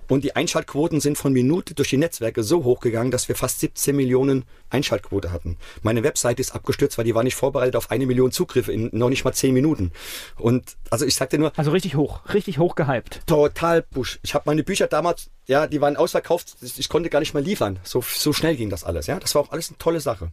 Und 0.08 0.24
die 0.24 0.36
Einschaltquoten 0.36 1.00
sind 1.00 1.18
von 1.18 1.32
Minute 1.32 1.74
durch 1.74 1.90
die 1.90 1.96
Netzwerke 1.96 2.42
so 2.42 2.64
hochgegangen, 2.64 3.10
dass 3.10 3.28
wir 3.28 3.36
fast 3.36 3.60
17 3.60 3.94
Millionen 3.94 4.44
Einschaltquote 4.70 5.32
hatten. 5.32 5.56
Meine 5.82 6.02
Webseite 6.02 6.40
ist 6.40 6.54
abgestürzt, 6.54 6.98
weil 6.98 7.04
die 7.04 7.14
war 7.14 7.22
nicht 7.22 7.34
vorbereitet 7.36 7.76
auf 7.76 7.90
eine 7.90 8.06
Million 8.06 8.32
Zugriffe 8.32 8.72
in 8.72 8.90
noch 8.92 9.08
nicht 9.08 9.24
mal 9.24 9.32
10 9.32 9.54
Minuten. 9.54 9.92
Und 10.36 10.76
also 10.90 11.04
ich 11.06 11.14
sagte 11.14 11.38
nur, 11.38 11.52
Also 11.56 11.70
richtig 11.70 11.96
hoch, 11.96 12.20
richtig 12.32 12.58
hoch 12.58 12.74
gehypt. 12.74 13.20
total 13.26 13.82
Busch. 13.82 14.18
Ich 14.22 14.34
habe 14.34 14.44
meine 14.46 14.62
Bücher 14.64 14.86
damals, 14.86 15.30
ja, 15.46 15.66
die 15.66 15.80
waren 15.80 15.96
ausverkauft. 15.96 16.56
Ich, 16.60 16.78
ich 16.78 16.88
konnte 16.88 17.10
gar 17.10 17.20
nicht 17.20 17.34
mehr 17.34 17.42
liefern. 17.42 17.78
So, 17.84 18.02
so 18.02 18.32
schnell 18.32 18.56
ging 18.56 18.70
das 18.70 18.84
alles, 18.84 19.06
ja. 19.06 19.18
Das 19.18 19.34
war 19.34 19.42
auch 19.42 19.50
alles 19.52 19.68
eine 19.68 19.78
tolle 19.78 20.00
Sache. 20.00 20.30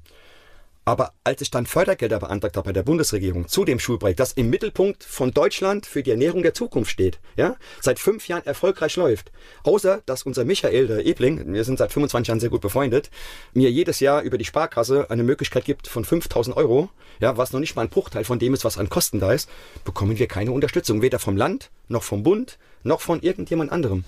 Aber 0.84 1.14
als 1.24 1.42
ich 1.42 1.52
dann 1.52 1.68
Fördergelder 1.68 2.20
beantragt 2.20 2.58
habe 2.58 2.66
bei 2.66 2.74
der 2.74 2.82
Bundesregierung 2.82 3.48
zu 3.48 3.66
dem 3.66 3.78
Schulprojekt, 3.78 4.20
das 4.20 4.34
im 4.34 4.50
Mittelpunkt 4.50 5.04
von 5.04 5.32
Deutschland 5.32 5.86
für 5.86 6.02
die 6.02 6.10
Ernährung 6.10 6.42
der 6.42 6.56
Zukunft 6.56 6.90
steht, 6.90 7.20
ja, 7.36 7.56
seit 7.80 8.00
fünf 8.00 8.28
Jahren 8.28 8.46
erfolgreich 8.46 8.96
läuft, 8.96 9.32
außer 9.64 10.02
dass 10.08 10.24
unser 10.24 10.44
Michael, 10.44 10.88
der 10.88 11.06
Ebling, 11.06 11.54
wir 11.54 11.64
sind 11.66 11.78
seit 11.78 11.92
25 11.92 12.28
Jahren 12.30 12.40
sehr 12.40 12.50
gut 12.50 12.62
befreundet, 12.62 13.12
mir 13.54 13.70
jedes 13.70 14.00
Jahr 14.00 14.24
über 14.24 14.40
die 14.40 14.46
Sparkasse 14.46 15.12
eine 15.12 15.24
Möglichkeit 15.24 15.66
gibt 15.66 15.88
von 15.88 16.04
5000 16.04 16.58
Euro, 16.58 16.90
ja, 17.20 17.38
was 17.38 17.54
noch 17.54 17.60
nicht 17.60 17.76
mal 17.76 17.84
ein 17.84 17.90
Bruchteil 17.90 18.24
von 18.24 18.40
dem 18.40 18.56
ist, 18.56 18.66
was 18.66 18.80
an 18.80 18.90
Kosten 18.90 19.20
da 19.20 19.32
ist, 19.34 19.50
bekommen 19.86 20.18
wir 20.18 20.28
keine 20.28 20.52
Unterstützung, 20.52 21.04
weder 21.04 21.20
vom 21.20 21.38
Land, 21.38 21.70
noch 21.90 22.02
vom 22.02 22.24
Bund, 22.24 22.58
noch 22.84 23.02
von 23.02 23.22
irgendjemand 23.22 23.72
anderem. 23.72 24.04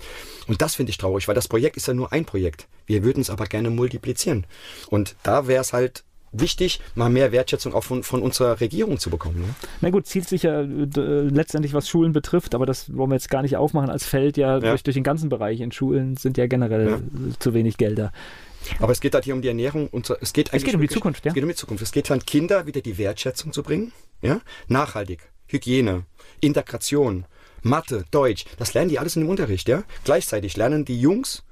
Und 0.48 0.60
das 0.60 0.74
finde 0.74 0.90
ich 0.90 0.98
traurig, 0.98 1.28
weil 1.28 1.36
das 1.36 1.46
Projekt 1.46 1.76
ist 1.76 1.86
ja 1.86 1.94
nur 1.94 2.12
ein 2.12 2.24
Projekt. 2.24 2.66
Wir 2.86 3.04
würden 3.04 3.20
es 3.20 3.30
aber 3.30 3.46
gerne 3.46 3.70
multiplizieren. 3.70 4.44
Und 4.88 5.14
da 5.22 5.46
wäre 5.46 5.60
es 5.60 5.72
halt 5.72 6.02
wichtig, 6.40 6.80
mal 6.94 7.08
mehr 7.08 7.32
Wertschätzung 7.32 7.74
auch 7.74 7.84
von, 7.84 8.02
von 8.02 8.22
unserer 8.22 8.60
Regierung 8.60 8.98
zu 8.98 9.10
bekommen. 9.10 9.40
Ne? 9.40 9.54
Na 9.80 9.90
gut, 9.90 10.06
zielt 10.06 10.28
sich 10.28 10.42
ja 10.42 10.60
äh, 10.60 10.66
letztendlich, 10.66 11.72
was 11.72 11.88
Schulen 11.88 12.12
betrifft, 12.12 12.54
aber 12.54 12.66
das 12.66 12.94
wollen 12.94 13.10
wir 13.10 13.16
jetzt 13.16 13.30
gar 13.30 13.42
nicht 13.42 13.56
aufmachen 13.56 13.90
als 13.90 14.04
Feld, 14.04 14.36
ja, 14.36 14.54
ja. 14.54 14.60
Durch, 14.60 14.82
durch, 14.82 14.94
den 14.94 15.04
ganzen 15.04 15.28
Bereich. 15.28 15.60
In 15.60 15.72
Schulen 15.72 16.16
sind 16.16 16.36
ja 16.36 16.46
generell 16.46 16.90
ja. 16.90 17.00
zu 17.38 17.54
wenig 17.54 17.76
Gelder. 17.76 18.12
Aber 18.80 18.92
es 18.92 19.00
geht 19.00 19.14
halt 19.14 19.24
hier 19.24 19.34
um 19.34 19.42
die 19.42 19.48
Ernährung 19.48 19.88
und 19.88 20.08
es 20.20 20.32
geht 20.32 20.50
eigentlich 20.50 20.62
es 20.62 20.66
geht 20.66 20.74
um 20.74 20.80
die 20.80 20.88
Zukunft, 20.88 21.24
ja. 21.24 21.30
Es 21.30 21.34
geht 21.34 21.42
um 21.42 21.48
die 21.48 21.54
Zukunft. 21.54 21.82
Es 21.82 21.92
geht 21.92 22.10
an 22.10 22.24
Kinder 22.24 22.66
wieder 22.66 22.80
die 22.80 22.98
Wertschätzung 22.98 23.52
zu 23.52 23.62
bringen, 23.62 23.92
ja, 24.22 24.40
nachhaltig, 24.68 25.20
Hygiene, 25.46 26.04
Integration, 26.40 27.26
Mathe, 27.62 28.04
Deutsch. 28.10 28.44
Das 28.58 28.74
lernen 28.74 28.90
die 28.90 28.98
alles 28.98 29.16
in 29.16 29.22
dem 29.22 29.28
Unterricht, 29.28 29.68
ja. 29.68 29.84
Gleichzeitig 30.04 30.56
lernen 30.56 30.84
die 30.84 31.00
Jungs 31.00 31.44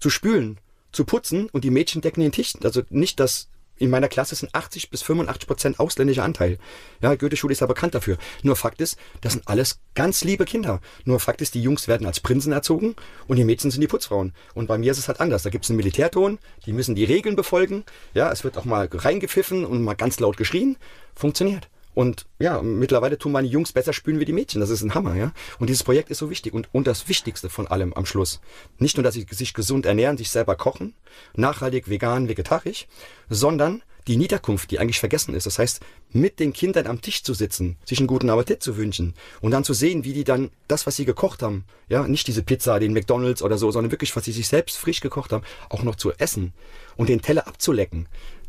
zu 0.00 0.10
spülen, 0.10 0.58
zu 0.92 1.04
putzen 1.04 1.48
und 1.50 1.64
die 1.64 1.70
Mädchen 1.70 2.00
decken 2.00 2.20
den 2.20 2.32
Tisch. 2.32 2.54
Also 2.62 2.82
nicht 2.90 3.20
das 3.20 3.48
in 3.78 3.90
meiner 3.90 4.08
Klasse 4.08 4.34
sind 4.34 4.54
80 4.54 4.90
bis 4.90 5.02
85 5.02 5.46
Prozent 5.46 5.80
ausländischer 5.80 6.24
Anteil. 6.24 6.58
Ja, 7.00 7.14
Goethe-Schule 7.14 7.52
ist 7.52 7.60
ja 7.60 7.66
bekannt 7.66 7.94
dafür. 7.94 8.18
Nur 8.42 8.56
Fakt 8.56 8.80
ist, 8.80 8.96
das 9.20 9.34
sind 9.34 9.46
alles 9.46 9.80
ganz 9.94 10.24
liebe 10.24 10.44
Kinder. 10.44 10.80
Nur 11.04 11.20
Fakt 11.20 11.40
ist, 11.40 11.54
die 11.54 11.62
Jungs 11.62 11.88
werden 11.88 12.06
als 12.06 12.20
Prinzen 12.20 12.52
erzogen 12.52 12.96
und 13.26 13.36
die 13.36 13.44
Mädchen 13.44 13.70
sind 13.70 13.80
die 13.80 13.86
Putzfrauen. 13.86 14.32
Und 14.54 14.66
bei 14.66 14.78
mir 14.78 14.92
ist 14.92 14.98
es 14.98 15.08
halt 15.08 15.20
anders. 15.20 15.42
Da 15.42 15.50
gibt 15.50 15.64
es 15.64 15.70
einen 15.70 15.76
Militärton, 15.76 16.38
die 16.66 16.72
müssen 16.72 16.94
die 16.94 17.04
Regeln 17.04 17.36
befolgen. 17.36 17.84
Ja, 18.14 18.30
es 18.32 18.44
wird 18.44 18.58
auch 18.58 18.64
mal 18.64 18.88
reingepfiffen 18.90 19.64
und 19.64 19.82
mal 19.82 19.94
ganz 19.94 20.20
laut 20.20 20.36
geschrien. 20.36 20.76
Funktioniert. 21.14 21.68
Und 21.94 22.26
ja, 22.38 22.62
mittlerweile 22.62 23.18
tun 23.18 23.32
meine 23.32 23.48
Jungs 23.48 23.72
besser 23.72 23.92
spülen 23.92 24.20
wie 24.20 24.24
die 24.24 24.32
Mädchen. 24.32 24.60
Das 24.60 24.70
ist 24.70 24.82
ein 24.82 24.94
Hammer, 24.94 25.16
ja. 25.16 25.32
Und 25.58 25.68
dieses 25.68 25.82
Projekt 25.82 26.10
ist 26.10 26.18
so 26.18 26.30
wichtig. 26.30 26.54
Und, 26.54 26.68
und 26.72 26.86
das 26.86 27.08
Wichtigste 27.08 27.50
von 27.50 27.66
allem 27.66 27.92
am 27.94 28.06
Schluss. 28.06 28.40
Nicht 28.78 28.96
nur, 28.96 29.04
dass 29.04 29.14
sie 29.14 29.26
sich 29.30 29.54
gesund 29.54 29.86
ernähren, 29.86 30.16
sich 30.16 30.30
selber 30.30 30.56
kochen, 30.56 30.94
nachhaltig, 31.34 31.88
vegan, 31.88 32.28
vegetarisch, 32.28 32.86
sondern 33.28 33.82
die 34.08 34.16
Niederkunft, 34.16 34.70
die 34.70 34.78
eigentlich 34.78 34.98
vergessen 34.98 35.34
ist. 35.34 35.46
Das 35.46 35.58
heißt, 35.58 35.80
mit 36.10 36.40
den 36.40 36.52
Kindern 36.52 36.86
am 36.86 37.00
Tisch 37.00 37.22
zu 37.22 37.34
sitzen, 37.34 37.76
sich 37.84 37.98
einen 37.98 38.06
guten 38.06 38.30
Appetit 38.30 38.62
zu 38.62 38.76
wünschen 38.76 39.14
und 39.40 39.50
dann 39.50 39.64
zu 39.64 39.74
sehen, 39.74 40.02
wie 40.04 40.14
die 40.14 40.24
dann 40.24 40.50
das, 40.66 40.86
was 40.86 40.96
sie 40.96 41.04
gekocht 41.04 41.42
haben, 41.42 41.64
ja, 41.88 42.08
nicht 42.08 42.26
diese 42.26 42.42
Pizza, 42.42 42.80
den 42.80 42.94
McDonalds 42.94 43.42
oder 43.42 43.58
so, 43.58 43.70
sondern 43.70 43.92
wirklich, 43.92 44.16
was 44.16 44.24
sie 44.24 44.32
sich 44.32 44.48
selbst 44.48 44.78
frisch 44.78 45.00
gekocht 45.00 45.32
haben, 45.32 45.44
auch 45.68 45.82
noch 45.82 45.96
zu 45.96 46.12
essen 46.12 46.54
und 46.96 47.10
den 47.10 47.20
Teller 47.20 47.46
abzulecken 47.46 48.08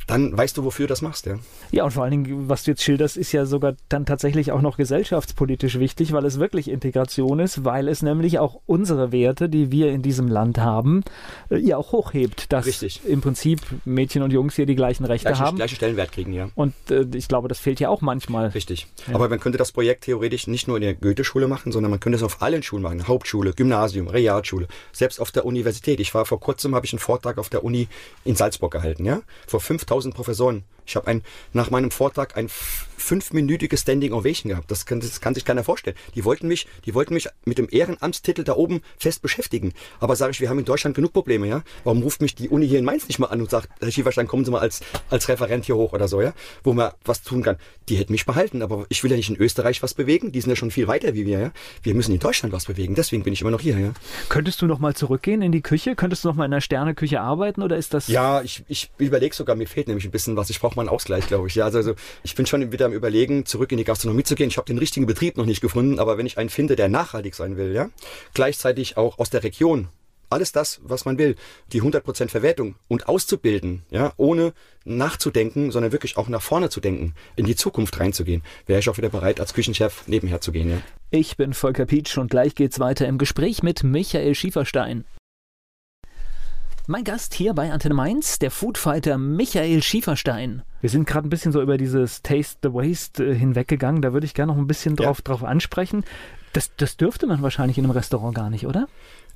dann 0.09 0.35
weißt 0.35 0.57
du, 0.57 0.63
wofür 0.63 0.87
du 0.87 0.91
das 0.91 1.03
machst, 1.03 1.27
ja. 1.27 1.35
Ja, 1.71 1.83
und 1.83 1.91
vor 1.91 2.03
allen 2.03 2.11
Dingen, 2.11 2.49
was 2.49 2.63
du 2.63 2.71
jetzt 2.71 2.81
schilderst, 2.81 3.15
ist 3.15 3.31
ja 3.31 3.45
sogar 3.45 3.75
dann 3.89 4.07
tatsächlich 4.07 4.51
auch 4.51 4.61
noch 4.61 4.77
gesellschaftspolitisch 4.77 5.77
wichtig, 5.77 6.13
weil 6.13 6.25
es 6.25 6.39
wirklich 6.39 6.67
Integration 6.67 7.39
ist, 7.39 7.63
weil 7.63 7.87
es 7.87 8.01
nämlich 8.01 8.39
auch 8.39 8.59
unsere 8.65 9.11
Werte, 9.11 9.49
die 9.49 9.71
wir 9.71 9.91
in 9.91 10.01
diesem 10.01 10.27
Land 10.27 10.57
haben, 10.57 11.03
äh, 11.51 11.57
ja 11.57 11.77
auch 11.77 11.91
hochhebt, 11.91 12.51
dass 12.51 12.65
Richtig. 12.65 13.01
im 13.05 13.21
Prinzip 13.21 13.61
Mädchen 13.85 14.23
und 14.23 14.33
Jungs 14.33 14.55
hier 14.55 14.65
die 14.65 14.75
gleichen 14.75 15.05
Rechte 15.05 15.27
gleiche, 15.27 15.43
haben. 15.43 15.57
Gleiche 15.57 15.75
Stellenwert 15.75 16.11
kriegen, 16.11 16.33
ja. 16.33 16.49
Und 16.55 16.73
äh, 16.89 17.05
ich 17.13 17.27
glaube, 17.27 17.47
das 17.47 17.59
fehlt 17.59 17.79
ja 17.79 17.89
auch 17.89 18.01
manchmal. 18.01 18.47
Richtig. 18.47 18.87
Ja. 19.07 19.13
Aber 19.13 19.29
man 19.29 19.39
könnte 19.39 19.59
das 19.59 19.71
Projekt 19.71 20.05
theoretisch 20.05 20.47
nicht 20.47 20.67
nur 20.67 20.77
in 20.77 20.81
der 20.81 20.95
Goethe-Schule 20.95 21.47
machen, 21.47 21.71
sondern 21.71 21.91
man 21.91 21.99
könnte 21.99 22.17
es 22.17 22.23
auf 22.23 22.41
allen 22.41 22.63
Schulen 22.63 22.81
machen. 22.81 23.07
Hauptschule, 23.07 23.53
Gymnasium, 23.53 24.07
Realschule, 24.07 24.67
selbst 24.91 25.21
auf 25.21 25.31
der 25.31 25.45
Universität. 25.45 25.99
Ich 25.99 26.15
war 26.15 26.25
vor 26.25 26.39
kurzem, 26.39 26.73
habe 26.73 26.87
ich 26.87 26.93
einen 26.93 26.99
Vortrag 26.99 27.37
auf 27.37 27.49
der 27.49 27.63
Uni 27.63 27.87
in 28.23 28.35
Salzburg 28.35 28.71
gehalten, 28.71 29.05
ja. 29.05 29.21
Vor 29.45 29.59
5000 29.59 29.98
Professoren. 30.13 30.63
Ich 30.85 30.95
habe 30.95 31.07
ein, 31.07 31.23
nach 31.53 31.69
meinem 31.69 31.91
Vortrag 31.91 32.37
ein 32.37 32.49
fünfminütiges 32.99 33.81
Standing 33.81 34.13
Ovation 34.13 34.49
gehabt. 34.49 34.69
Das 34.71 34.85
kann, 34.85 34.99
das 34.99 35.21
kann 35.21 35.33
sich 35.33 35.45
keiner 35.45 35.63
vorstellen. 35.63 35.95
Die 36.15 36.25
wollten 36.25 36.47
mich, 36.47 36.67
die 36.85 36.93
wollten 36.93 37.13
mich 37.13 37.27
mit 37.45 37.57
dem 37.57 37.67
Ehrenamtstitel 37.69 38.43
da 38.43 38.55
oben 38.55 38.81
fest 38.97 39.21
beschäftigen. 39.21 39.73
Aber 39.99 40.15
sage 40.15 40.31
ich, 40.31 40.41
wir 40.41 40.49
haben 40.49 40.59
in 40.59 40.65
Deutschland 40.65 40.95
genug 40.95 41.13
Probleme, 41.13 41.47
ja? 41.47 41.63
Warum 41.83 42.01
ruft 42.01 42.21
mich 42.21 42.35
die 42.35 42.49
Uni 42.49 42.67
hier 42.67 42.79
in 42.79 42.85
Mainz 42.85 43.07
nicht 43.07 43.19
mal 43.19 43.27
an 43.27 43.41
und 43.41 43.49
sagt, 43.49 43.69
Herr 43.79 43.91
Schieferstein, 43.91 44.27
kommen 44.27 44.45
Sie 44.45 44.51
mal 44.51 44.59
als, 44.59 44.81
als 45.09 45.27
Referent 45.29 45.65
hier 45.65 45.75
hoch 45.75 45.93
oder 45.93 46.07
so, 46.07 46.21
ja? 46.21 46.33
Wo 46.63 46.73
man 46.73 46.91
was 47.05 47.21
tun 47.23 47.43
kann. 47.43 47.57
Die 47.87 47.95
hätten 47.95 48.11
mich 48.11 48.25
behalten, 48.25 48.61
aber 48.61 48.85
ich 48.89 49.03
will 49.03 49.11
ja 49.11 49.17
nicht 49.17 49.29
in 49.29 49.37
Österreich 49.37 49.81
was 49.81 49.93
bewegen. 49.93 50.31
Die 50.31 50.41
sind 50.41 50.49
ja 50.49 50.55
schon 50.55 50.71
viel 50.71 50.87
weiter 50.87 51.13
wie 51.13 51.25
wir, 51.25 51.39
ja? 51.39 51.51
Wir 51.83 51.95
müssen 51.95 52.13
in 52.13 52.19
Deutschland 52.19 52.53
was 52.53 52.65
bewegen. 52.65 52.95
Deswegen 52.95 53.23
bin 53.23 53.33
ich 53.33 53.41
immer 53.41 53.51
noch 53.51 53.61
hier, 53.61 53.77
ja? 53.77 53.93
Könntest 54.29 54.61
du 54.61 54.67
noch 54.67 54.79
mal 54.79 54.93
zurückgehen 54.95 55.41
in 55.41 55.51
die 55.51 55.61
Küche? 55.61 55.95
Könntest 55.95 56.23
du 56.23 56.29
noch 56.29 56.35
mal 56.35 56.45
in 56.45 56.51
der 56.51 56.61
Sterneküche 56.61 57.21
arbeiten 57.21 57.61
oder 57.61 57.77
ist 57.77 57.93
das? 57.93 58.07
Ja, 58.07 58.41
ich, 58.41 58.63
ich 58.67 58.91
überlege 58.97 59.35
sogar, 59.35 59.55
mir 59.55 59.67
fehlt 59.67 59.87
nämlich 59.87 60.05
ein 60.05 60.11
bisschen 60.11 60.35
was. 60.35 60.49
Ich 60.49 60.59
brauche 60.59 60.75
mal 60.75 60.83
einen 60.83 60.89
Ausgleich, 60.89 61.27
glaube 61.27 61.47
ich. 61.47 61.55
Ja, 61.55 61.65
also, 61.65 61.77
also 61.77 61.95
ich 62.23 62.35
bin 62.35 62.45
schon 62.45 62.71
wieder 62.71 62.88
am 62.89 62.95
überlegen, 62.95 63.45
zurück 63.45 63.71
in 63.71 63.77
die 63.77 63.83
Gastronomie 63.83 64.23
zu 64.23 64.35
gehen. 64.35 64.49
Ich 64.49 64.57
habe 64.57 64.67
den 64.67 64.77
richtigen 64.77 65.05
Betrieb 65.05 65.37
noch 65.37 65.45
nicht 65.45 65.61
gefunden, 65.61 65.99
aber 65.99 66.17
wenn 66.17 66.25
ich 66.25 66.37
einen 66.37 66.49
finde, 66.49 66.75
der 66.75 66.89
nachhaltig 66.89 67.35
sein 67.35 67.57
will, 67.57 67.73
ja, 67.73 67.89
gleichzeitig 68.33 68.97
auch 68.97 69.19
aus 69.19 69.29
der 69.29 69.43
Region, 69.43 69.87
alles 70.29 70.51
das, 70.51 70.79
was 70.83 71.05
man 71.05 71.17
will, 71.17 71.35
die 71.71 71.81
100% 71.81 72.29
Verwertung 72.29 72.75
und 72.87 73.07
auszubilden, 73.07 73.83
ja, 73.89 74.13
ohne 74.17 74.53
nachzudenken, 74.85 75.71
sondern 75.71 75.91
wirklich 75.91 76.17
auch 76.17 76.29
nach 76.29 76.41
vorne 76.41 76.69
zu 76.69 76.79
denken, 76.79 77.15
in 77.35 77.45
die 77.45 77.55
Zukunft 77.55 77.99
reinzugehen, 77.99 78.43
wäre 78.67 78.79
ich 78.79 78.89
auch 78.89 78.97
wieder 78.97 79.09
bereit, 79.09 79.39
als 79.39 79.53
Küchenchef 79.53 80.07
nebenher 80.07 80.41
zu 80.41 80.51
gehen. 80.51 80.69
Ja. 80.69 80.77
Ich 81.11 81.37
bin 81.37 81.53
Volker 81.53 81.85
Pietsch 81.85 82.17
und 82.17 82.29
gleich 82.29 82.55
geht's 82.55 82.79
weiter 82.79 83.07
im 83.07 83.17
Gespräch 83.17 83.63
mit 83.63 83.83
Michael 83.83 84.35
Schieferstein. 84.35 85.05
Mein 86.91 87.03
Gast 87.03 87.35
hier 87.35 87.53
bei 87.53 87.71
Antenne 87.71 87.93
Mainz, 87.93 88.39
der 88.39 88.49
Foodfighter 88.49 89.19
Michael 89.19 89.83
Schieferstein. 89.83 90.63
Wir 90.81 90.89
sind 90.89 91.05
gerade 91.05 91.27
ein 91.27 91.29
bisschen 91.29 91.51
so 91.51 91.61
über 91.61 91.77
dieses 91.77 92.23
Taste 92.23 92.57
the 92.63 92.73
Waste 92.73 93.23
äh, 93.23 93.35
hinweggegangen. 93.35 94.01
Da 94.01 94.11
würde 94.11 94.25
ich 94.25 94.33
gerne 94.33 94.51
noch 94.51 94.59
ein 94.59 94.65
bisschen 94.65 94.95
drauf, 94.95 95.19
ja. 95.19 95.23
drauf 95.25 95.43
ansprechen. 95.43 96.03
Das, 96.51 96.71
das 96.77 96.97
dürfte 96.97 97.27
man 97.27 97.43
wahrscheinlich 97.43 97.77
in 97.77 97.83
einem 97.83 97.91
Restaurant 97.91 98.33
gar 98.33 98.49
nicht, 98.49 98.65
oder? 98.65 98.87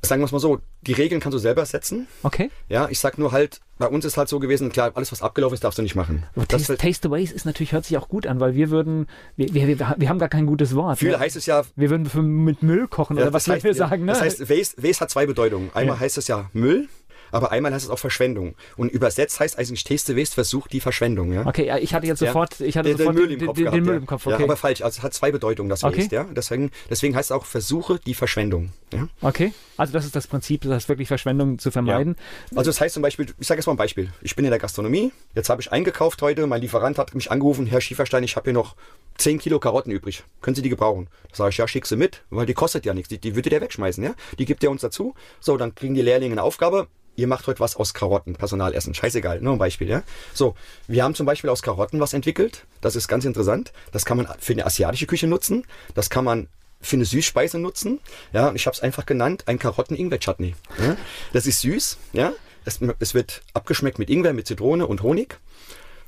Sagen 0.01 0.22
wir 0.22 0.26
es 0.26 0.32
mal 0.32 0.39
so, 0.39 0.62
die 0.82 0.93
Regeln 0.93 1.22
kannst 1.22 1.36
du 1.36 1.38
selber 1.38 1.64
setzen. 1.68 2.08
Okay. 2.24 2.49
Ja, 2.70 2.89
ich 2.89 2.99
sag 2.99 3.20
nur 3.20 3.32
halt, 3.32 3.62
bei 3.78 3.88
uns 3.88 4.04
ist 4.04 4.18
halt 4.18 4.30
so 4.30 4.39
gewesen, 4.39 4.72
klar, 4.72 4.91
alles 4.95 5.12
was 5.12 5.22
abgelaufen 5.22 5.54
ist, 5.54 5.64
darfst 5.64 5.78
du 5.78 5.84
nicht 5.84 5.95
machen. 5.95 6.24
Aber 6.36 6.47
taste, 6.47 6.70
halt 6.70 6.82
taste 6.82 7.08
the 7.08 7.12
Waste 7.12 7.36
ist 7.36 7.45
natürlich, 7.45 7.72
hört 7.72 7.86
sich 7.86 7.97
auch 7.99 8.10
gut 8.10 8.26
an, 8.26 8.39
weil 8.39 8.56
wir 8.56 8.72
würden, 8.72 9.06
wir, 9.36 9.54
wir, 9.54 9.68
wir, 9.68 9.95
wir 9.95 10.10
haben 10.10 10.20
gar 10.20 10.28
kein 10.28 10.47
gutes 10.47 10.76
Wort. 10.76 10.97
Viele 10.97 11.12
ne? 11.12 11.20
heißt 11.20 11.36
es 11.36 11.45
ja. 11.45 11.62
Wir 11.76 11.91
würden 11.91 12.08
für, 12.08 12.24
mit 12.24 12.64
Müll 12.64 12.88
kochen 12.88 13.16
ja, 13.16 13.24
oder 13.24 13.34
was 13.34 13.47
heißt, 13.47 13.64
wir 13.64 13.76
sagen, 13.76 14.06
ne? 14.06 14.14
Das 14.14 14.22
heißt, 14.22 14.49
Waste, 14.49 14.82
Waste 14.82 15.01
hat 15.01 15.12
zwei 15.12 15.28
Bedeutungen. 15.28 15.70
Einmal 15.76 15.97
ja. 15.97 16.01
heißt 16.01 16.18
es 16.18 16.28
ja 16.28 16.49
Müll 16.51 16.89
aber 17.34 17.52
einmal 17.52 17.74
heißt 17.74 17.86
es 17.86 17.92
auch 17.92 18.00
Verschwendung. 18.00 18.56
Und 18.78 18.92
übersetzt 18.92 19.40
heißt 19.40 19.58
eigentlich 19.58 19.84
Taste 19.84 20.16
Waste 20.16 20.36
versucht 20.36 20.72
die 20.72 20.80
Verschwendung. 20.80 21.34
Ja? 21.34 21.46
Okay, 21.46 21.66
ja, 21.66 21.78
ich 21.78 21.94
hatte 21.94 22.06
jetzt 22.06 22.20
sofort, 22.20 22.62
ich 22.62 22.78
hatte 22.78 22.90
den, 22.90 22.98
sofort 22.98 23.18
den 23.18 23.22
Müll 23.22 23.32
im 23.32 23.46
Kopf. 23.46 23.56
Den, 23.56 23.64
gehabt, 23.64 23.78
den 23.78 23.84
Müll 23.84 23.96
im 23.96 24.06
Kopf 24.06 24.28
okay. 24.28 24.38
ja, 24.38 24.44
aber 24.44 24.56
falsch. 24.56 24.82
Also 24.82 25.00
es 25.00 25.04
hat 25.04 25.14
zwei 25.14 25.32
Bedeutungen, 25.32 25.70
das 25.70 25.84
okay. 25.84 25.98
Waste. 25.98 26.16
Ja? 26.16 26.26
Deswegen, 26.32 26.72
deswegen 26.90 27.16
heißt 27.16 27.32
es 27.32 27.36
auch 27.36 27.46
versuche 27.46 28.00
die 28.06 28.14
Verschwendung. 28.14 28.72
Ja? 28.94 29.08
Okay, 29.22 29.54
also 29.78 29.94
das 29.94 30.06
ist 30.06 30.16
das 30.16 30.28
Prinzip, 30.28 30.62
das 30.62 30.72
heißt 30.72 30.90
wirklich 30.90 31.08
Verschwendung 31.08 31.58
zu 31.58 31.72
vermeiden. 31.72 32.16
Ja. 32.52 32.58
Also 32.60 32.70
das 32.70 32.80
heißt 32.80 32.94
zum 32.94 33.02
Beispiel, 33.02 33.26
ich 33.40 33.48
sage 33.48 33.60
jetzt 33.60 33.66
mal 33.66 33.74
ein 33.74 33.78
Beispiel. 33.78 34.12
Ich 34.22 34.36
bin 34.36 34.46
in 34.46 34.52
der 34.52 34.60
Gastronomie, 34.60 35.12
jetzt 35.34 35.50
habe 35.50 35.62
ich 35.62 35.72
eingekauft 35.72 36.22
heute, 36.22 36.46
mein 36.46 36.62
Lieferant 36.62 36.98
hat 37.00 37.16
mich 37.16 37.32
angerufen, 37.32 37.66
Herr 37.66 37.82
Schieferstein, 37.82 38.24
ich 38.24 38.36
habe 38.36 38.46
hier 38.46 38.54
noch 38.54 38.76
10 39.18 39.40
Kilo 39.40 39.60
Karotten 39.60 39.92
übrig. 39.92 40.24
Können 40.42 40.56
Sie 40.56 40.62
die 40.62 40.70
gebrauchen? 40.70 41.08
Da 41.30 41.38
sage 41.38 41.50
ich, 41.50 41.58
ja, 41.58 41.68
schick 41.68 41.86
sie 41.86 41.96
mit, 41.96 42.24
weil 42.30 42.46
die 42.46 42.54
kostet 42.54 42.86
ja 42.86 42.94
nichts. 42.94 43.10
Die, 43.10 43.18
die 43.18 43.36
würde 43.36 43.50
der 43.50 43.62
wegschmeißen, 43.62 44.04
ja? 44.04 44.14
Die 44.38 44.46
gibt 44.46 44.64
der 44.64 44.72
uns 44.72 44.82
dazu. 44.82 45.14
So, 45.40 45.58
dann 45.58 45.76
kriegen 45.76 45.96
die 45.96 46.02
Lehrlinge 46.02 46.34
eine 46.34 46.44
Aufgabe 46.44 46.88
ihr 47.16 47.28
macht 47.28 47.47
heute 47.47 47.59
was 47.59 47.76
aus 47.76 47.93
Karotten, 47.93 48.36
Personalessen. 48.36 48.93
Scheißegal, 48.93 49.41
nur 49.41 49.53
ein 49.53 49.59
Beispiel, 49.59 49.89
ja. 49.89 50.03
So, 50.34 50.55
wir 50.88 51.03
haben 51.03 51.16
zum 51.16 51.26
Beispiel 51.26 51.49
aus 51.49 51.61
Karotten 51.61 51.99
was 51.99 52.14
entwickelt. 52.14 52.66
Das 52.82 52.95
ist 52.95 53.07
ganz 53.07 53.26
interessant. 53.26 53.72
Das 53.91 54.05
kann 54.05 54.18
man 54.18 54.28
für 54.39 54.53
eine 54.53 54.66
asiatische 54.66 55.05
Küche 55.05 55.28
nutzen. 55.28 55.66
Das 55.93 56.09
kann 56.09 56.26
man 56.26 56.47
für 56.82 56.97
eine 56.97 57.05
Süßspeise 57.05 57.59
nutzen. 57.59 57.99
Ja, 58.34 58.53
ich 58.53 58.66
habe 58.66 58.76
es 58.76 58.82
einfach 58.82 59.05
genannt, 59.05 59.43
ein 59.47 59.57
Karotten-Ingwer-Chutney. 59.57 60.55
Ja? 60.80 60.97
Das 61.32 61.45
ist 61.45 61.61
süß, 61.61 61.97
ja. 62.14 62.34
Es, 62.66 62.80
es 62.99 63.14
wird 63.14 63.41
abgeschmeckt 63.53 63.99
mit 63.99 64.09
Ingwer, 64.09 64.34
mit 64.34 64.47
Zitrone 64.47 64.88
und 64.88 65.01
Honig. 65.01 65.38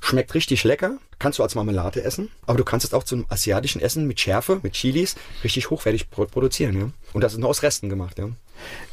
Schmeckt 0.01 0.33
richtig 0.33 0.63
lecker. 0.63 0.97
Kannst 1.17 1.39
du 1.39 1.43
als 1.43 1.55
Marmelade 1.55 2.03
essen. 2.03 2.29
Aber 2.45 2.57
du 2.57 2.63
kannst 2.63 2.85
es 2.85 2.93
auch 2.93 3.03
zum 3.03 3.25
asiatischen 3.29 3.81
Essen 3.81 4.05
mit 4.05 4.19
Schärfe, 4.19 4.59
mit 4.61 4.73
Chilis, 4.73 5.15
richtig 5.43 5.69
hochwertig 5.69 6.09
produzieren. 6.09 6.79
Ja? 6.79 6.89
Und 7.13 7.21
das 7.21 7.33
ist 7.33 7.39
nur 7.39 7.49
aus 7.49 7.63
Resten 7.63 7.89
gemacht. 7.89 8.17
Ja? 8.19 8.29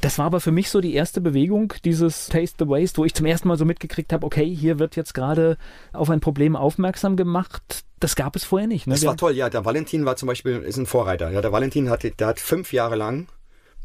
Das 0.00 0.18
war 0.18 0.26
aber 0.26 0.40
für 0.40 0.52
mich 0.52 0.70
so 0.70 0.80
die 0.80 0.94
erste 0.94 1.20
Bewegung, 1.20 1.72
dieses 1.84 2.26
Taste 2.26 2.64
the 2.64 2.68
Waste, 2.68 2.98
wo 2.98 3.04
ich 3.04 3.14
zum 3.14 3.26
ersten 3.26 3.48
Mal 3.48 3.58
so 3.58 3.64
mitgekriegt 3.64 4.12
habe, 4.12 4.26
okay, 4.26 4.44
hier 4.44 4.78
wird 4.78 4.96
jetzt 4.96 5.14
gerade 5.14 5.56
auf 5.92 6.10
ein 6.10 6.20
Problem 6.20 6.56
aufmerksam 6.56 7.16
gemacht. 7.16 7.84
Das 8.00 8.16
gab 8.16 8.34
es 8.36 8.44
vorher 8.44 8.68
nicht. 8.68 8.86
Ne? 8.86 8.94
Das 8.94 9.04
war 9.04 9.16
toll, 9.16 9.36
ja. 9.36 9.48
Der 9.48 9.64
Valentin 9.64 10.04
war 10.04 10.16
zum 10.16 10.26
Beispiel, 10.26 10.58
ist 10.58 10.76
ein 10.76 10.86
Vorreiter. 10.86 11.30
Ja, 11.30 11.40
der 11.40 11.52
Valentin 11.52 11.88
hat, 11.88 12.02
der 12.02 12.26
hat 12.26 12.40
fünf 12.40 12.72
Jahre 12.72 12.96
lang 12.96 13.28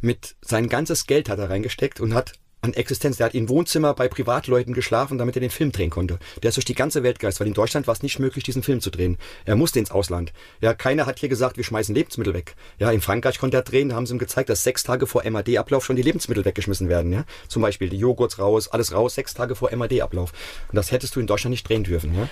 mit 0.02 0.36
sein 0.42 0.70
ganzes 0.70 1.08
Geld 1.08 1.30
hat 1.30 1.40
er 1.40 1.50
reingesteckt 1.50 2.00
und 2.00 2.14
hat 2.14 2.34
an 2.68 2.74
Existenz. 2.74 3.18
Der 3.18 3.28
hat 3.28 3.34
in 3.34 3.50
Wohnzimmer 3.50 3.94
bei 3.94 4.08
Privatleuten 4.08 4.74
geschlafen, 4.74 5.18
damit 5.18 5.36
er 5.36 5.40
den 5.40 5.50
Film 5.50 5.72
drehen 5.72 5.90
konnte. 5.90 6.20
Der 6.44 6.50
ist 6.50 6.58
durch 6.58 6.66
die 6.66 6.76
ganze 6.76 7.02
Welt 7.02 7.20
gereist, 7.20 7.40
weil 7.40 7.48
in 7.48 7.54
Deutschland 7.54 7.88
war 7.88 7.94
es 7.94 8.04
nicht 8.04 8.20
möglich, 8.20 8.44
diesen 8.44 8.64
Film 8.64 8.82
zu 8.82 8.92
drehen. 8.92 9.18
Er 9.46 9.56
musste 9.56 9.80
ins 9.80 9.92
Ausland. 9.92 10.34
Ja, 10.62 10.74
keiner 10.74 11.06
hat 11.06 11.20
hier 11.20 11.30
gesagt, 11.30 11.58
wir 11.58 11.64
schmeißen 11.64 11.96
Lebensmittel 11.96 12.34
weg. 12.34 12.56
Ja, 12.78 12.92
in 12.92 13.02
Frankreich 13.02 13.40
konnte 13.40 13.58
er 13.58 13.64
drehen, 13.64 13.90
da 13.90 13.96
haben 13.96 14.06
sie 14.06 14.14
ihm 14.14 14.20
gezeigt, 14.20 14.50
dass 14.50 14.64
sechs 14.64 14.84
Tage 14.84 15.08
vor 15.08 15.24
MAD-Ablauf 15.28 15.86
schon 15.86 15.96
die 15.96 16.02
Lebensmittel 16.02 16.46
weggeschmissen 16.46 16.90
werden. 16.90 17.12
Ja, 17.12 17.26
zum 17.48 17.62
Beispiel 17.62 17.90
die 17.90 17.98
Joghurts 17.98 18.40
raus, 18.40 18.68
alles 18.68 18.94
raus, 18.94 19.16
sechs 19.16 19.34
Tage 19.34 19.56
vor 19.56 19.76
MAD-Ablauf. 19.76 20.34
Und 20.70 20.76
das 20.76 20.92
hättest 20.92 21.16
du 21.16 21.20
in 21.20 21.28
Deutschland 21.28 21.52
nicht 21.52 21.68
drehen 21.68 21.84
dürfen. 21.84 22.14
Ja? 22.14 22.30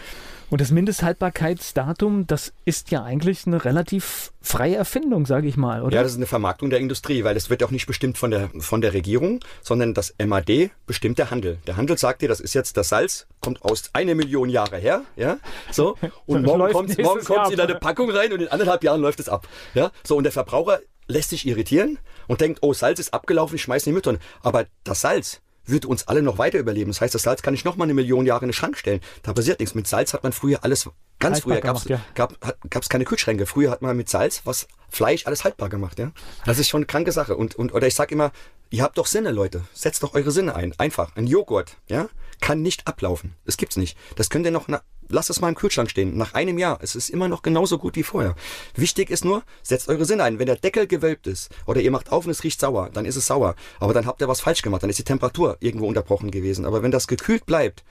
Und 0.49 0.61
das 0.61 0.71
Mindesthaltbarkeitsdatum, 0.71 2.27
das 2.27 2.53
ist 2.65 2.91
ja 2.91 3.03
eigentlich 3.03 3.47
eine 3.47 3.65
relativ 3.65 4.31
freie 4.41 4.75
Erfindung, 4.75 5.25
sage 5.25 5.47
ich 5.47 5.57
mal, 5.57 5.81
oder? 5.81 5.95
Ja, 5.95 6.03
das 6.03 6.11
ist 6.11 6.17
eine 6.17 6.27
Vermarktung 6.27 6.69
der 6.69 6.79
Industrie, 6.79 7.23
weil 7.23 7.35
es 7.35 7.49
wird 7.49 7.63
auch 7.63 7.71
nicht 7.71 7.87
bestimmt 7.87 8.17
von 8.17 8.29
der, 8.29 8.49
von 8.59 8.81
der 8.81 8.93
Regierung, 8.93 9.39
sondern 9.63 9.93
das 9.93 10.13
MAD 10.23 10.69
bestimmt 10.85 11.17
der 11.17 11.31
Handel. 11.31 11.57
Der 11.65 11.77
Handel 11.77 11.97
sagt 11.97 12.21
dir, 12.21 12.29
das 12.29 12.39
ist 12.39 12.53
jetzt 12.53 12.77
das 12.77 12.89
Salz, 12.89 13.25
kommt 13.41 13.63
aus 13.63 13.89
eine 13.93 14.13
Million 14.13 14.49
Jahre 14.49 14.77
her, 14.77 15.01
ja, 15.15 15.37
so, 15.71 15.97
und 16.27 16.43
morgen 16.43 16.71
kommt 16.71 16.97
morgen 16.99 17.51
in 17.51 17.59
eine 17.59 17.75
Packung 17.75 18.11
rein 18.11 18.31
und 18.31 18.41
in 18.41 18.47
anderthalb 18.47 18.83
Jahren 18.83 19.01
läuft 19.01 19.19
es 19.19 19.29
ab, 19.29 19.47
ja, 19.73 19.91
so, 20.03 20.15
und 20.15 20.23
der 20.23 20.31
Verbraucher 20.31 20.79
lässt 21.07 21.29
sich 21.29 21.47
irritieren 21.47 21.99
und 22.27 22.41
denkt, 22.41 22.59
oh, 22.61 22.73
Salz 22.73 22.99
ist 22.99 23.13
abgelaufen, 23.13 23.55
ich 23.55 23.61
schmeiß 23.61 23.85
in 23.85 23.91
die 23.91 23.95
Mütter. 23.95 24.17
Aber 24.41 24.65
das 24.83 25.01
Salz, 25.01 25.41
wird 25.65 25.85
uns 25.85 26.07
alle 26.07 26.21
noch 26.21 26.37
weiter 26.37 26.59
überleben. 26.59 26.91
Das 26.91 27.01
heißt, 27.01 27.13
das 27.15 27.23
Salz 27.23 27.41
kann 27.41 27.53
ich 27.53 27.65
noch 27.65 27.75
mal 27.75 27.85
eine 27.85 27.93
Million 27.93 28.25
Jahre 28.25 28.45
in 28.45 28.49
den 28.49 28.53
Schrank 28.53 28.77
stellen. 28.77 29.01
Da 29.23 29.33
passiert 29.33 29.59
nichts. 29.59 29.75
Mit 29.75 29.87
Salz 29.87 30.13
hat 30.13 30.23
man 30.23 30.33
früher 30.33 30.63
alles, 30.63 30.89
ganz 31.19 31.37
haltbar 31.37 31.53
früher 31.55 31.61
gab 31.61 31.77
es 31.77 31.85
ja. 31.85 32.01
gab, 32.13 32.89
keine 32.89 33.05
Kühlschränke. 33.05 33.45
Früher 33.45 33.71
hat 33.71 33.81
man 33.81 33.95
mit 33.95 34.09
Salz 34.09 34.41
was 34.45 34.67
Fleisch 34.89 35.25
alles 35.25 35.43
haltbar 35.43 35.69
gemacht. 35.69 35.99
Ja, 35.99 36.11
Das 36.45 36.59
ist 36.59 36.69
schon 36.69 36.79
eine 36.79 36.85
kranke 36.85 37.11
Sache. 37.11 37.35
Und, 37.35 37.55
und, 37.55 37.73
oder 37.73 37.87
ich 37.87 37.95
sag 37.95 38.11
immer, 38.11 38.31
ihr 38.69 38.83
habt 38.83 38.97
doch 38.97 39.07
Sinne, 39.07 39.31
Leute. 39.31 39.63
Setzt 39.73 40.03
doch 40.03 40.13
eure 40.13 40.31
Sinne 40.31 40.55
ein. 40.55 40.73
Einfach. 40.77 41.15
Ein 41.15 41.27
Joghurt, 41.27 41.77
ja, 41.87 42.07
kann 42.41 42.61
nicht 42.61 42.87
ablaufen. 42.87 43.35
Das 43.45 43.57
gibt's 43.57 43.77
nicht. 43.77 43.97
Das 44.15 44.29
könnt 44.29 44.45
ihr 44.45 44.51
noch 44.51 44.67
lasst 45.09 45.29
es 45.29 45.41
mal 45.41 45.49
im 45.49 45.55
Kühlschrank 45.55 45.89
stehen. 45.89 46.17
Nach 46.17 46.33
einem 46.33 46.57
Jahr, 46.57 46.79
es 46.81 46.95
ist 46.95 47.09
immer 47.09 47.27
noch 47.27 47.41
genauso 47.41 47.77
gut 47.77 47.95
wie 47.95 48.03
vorher. 48.03 48.35
Wichtig 48.75 49.09
ist 49.09 49.25
nur, 49.25 49.43
setzt 49.63 49.89
eure 49.89 50.05
Sinne 50.05 50.23
ein. 50.23 50.39
Wenn 50.39 50.47
der 50.47 50.57
Deckel 50.57 50.87
gewölbt 50.87 51.27
ist 51.27 51.49
oder 51.65 51.81
ihr 51.81 51.91
macht 51.91 52.11
auf 52.11 52.25
und 52.25 52.31
es 52.31 52.43
riecht 52.43 52.59
sauer, 52.59 52.89
dann 52.93 53.05
ist 53.05 53.15
es 53.15 53.27
sauer. 53.27 53.55
Aber 53.79 53.93
dann 53.93 54.05
habt 54.05 54.21
ihr 54.21 54.27
was 54.27 54.41
falsch 54.41 54.61
gemacht, 54.61 54.83
dann 54.83 54.89
ist 54.89 54.99
die 54.99 55.03
Temperatur 55.03 55.57
irgendwo 55.59 55.87
unterbrochen 55.87 56.31
gewesen. 56.31 56.65
Aber 56.65 56.83
wenn 56.83 56.91
das 56.91 57.07
gekühlt 57.07 57.45
bleibt, 57.45 57.83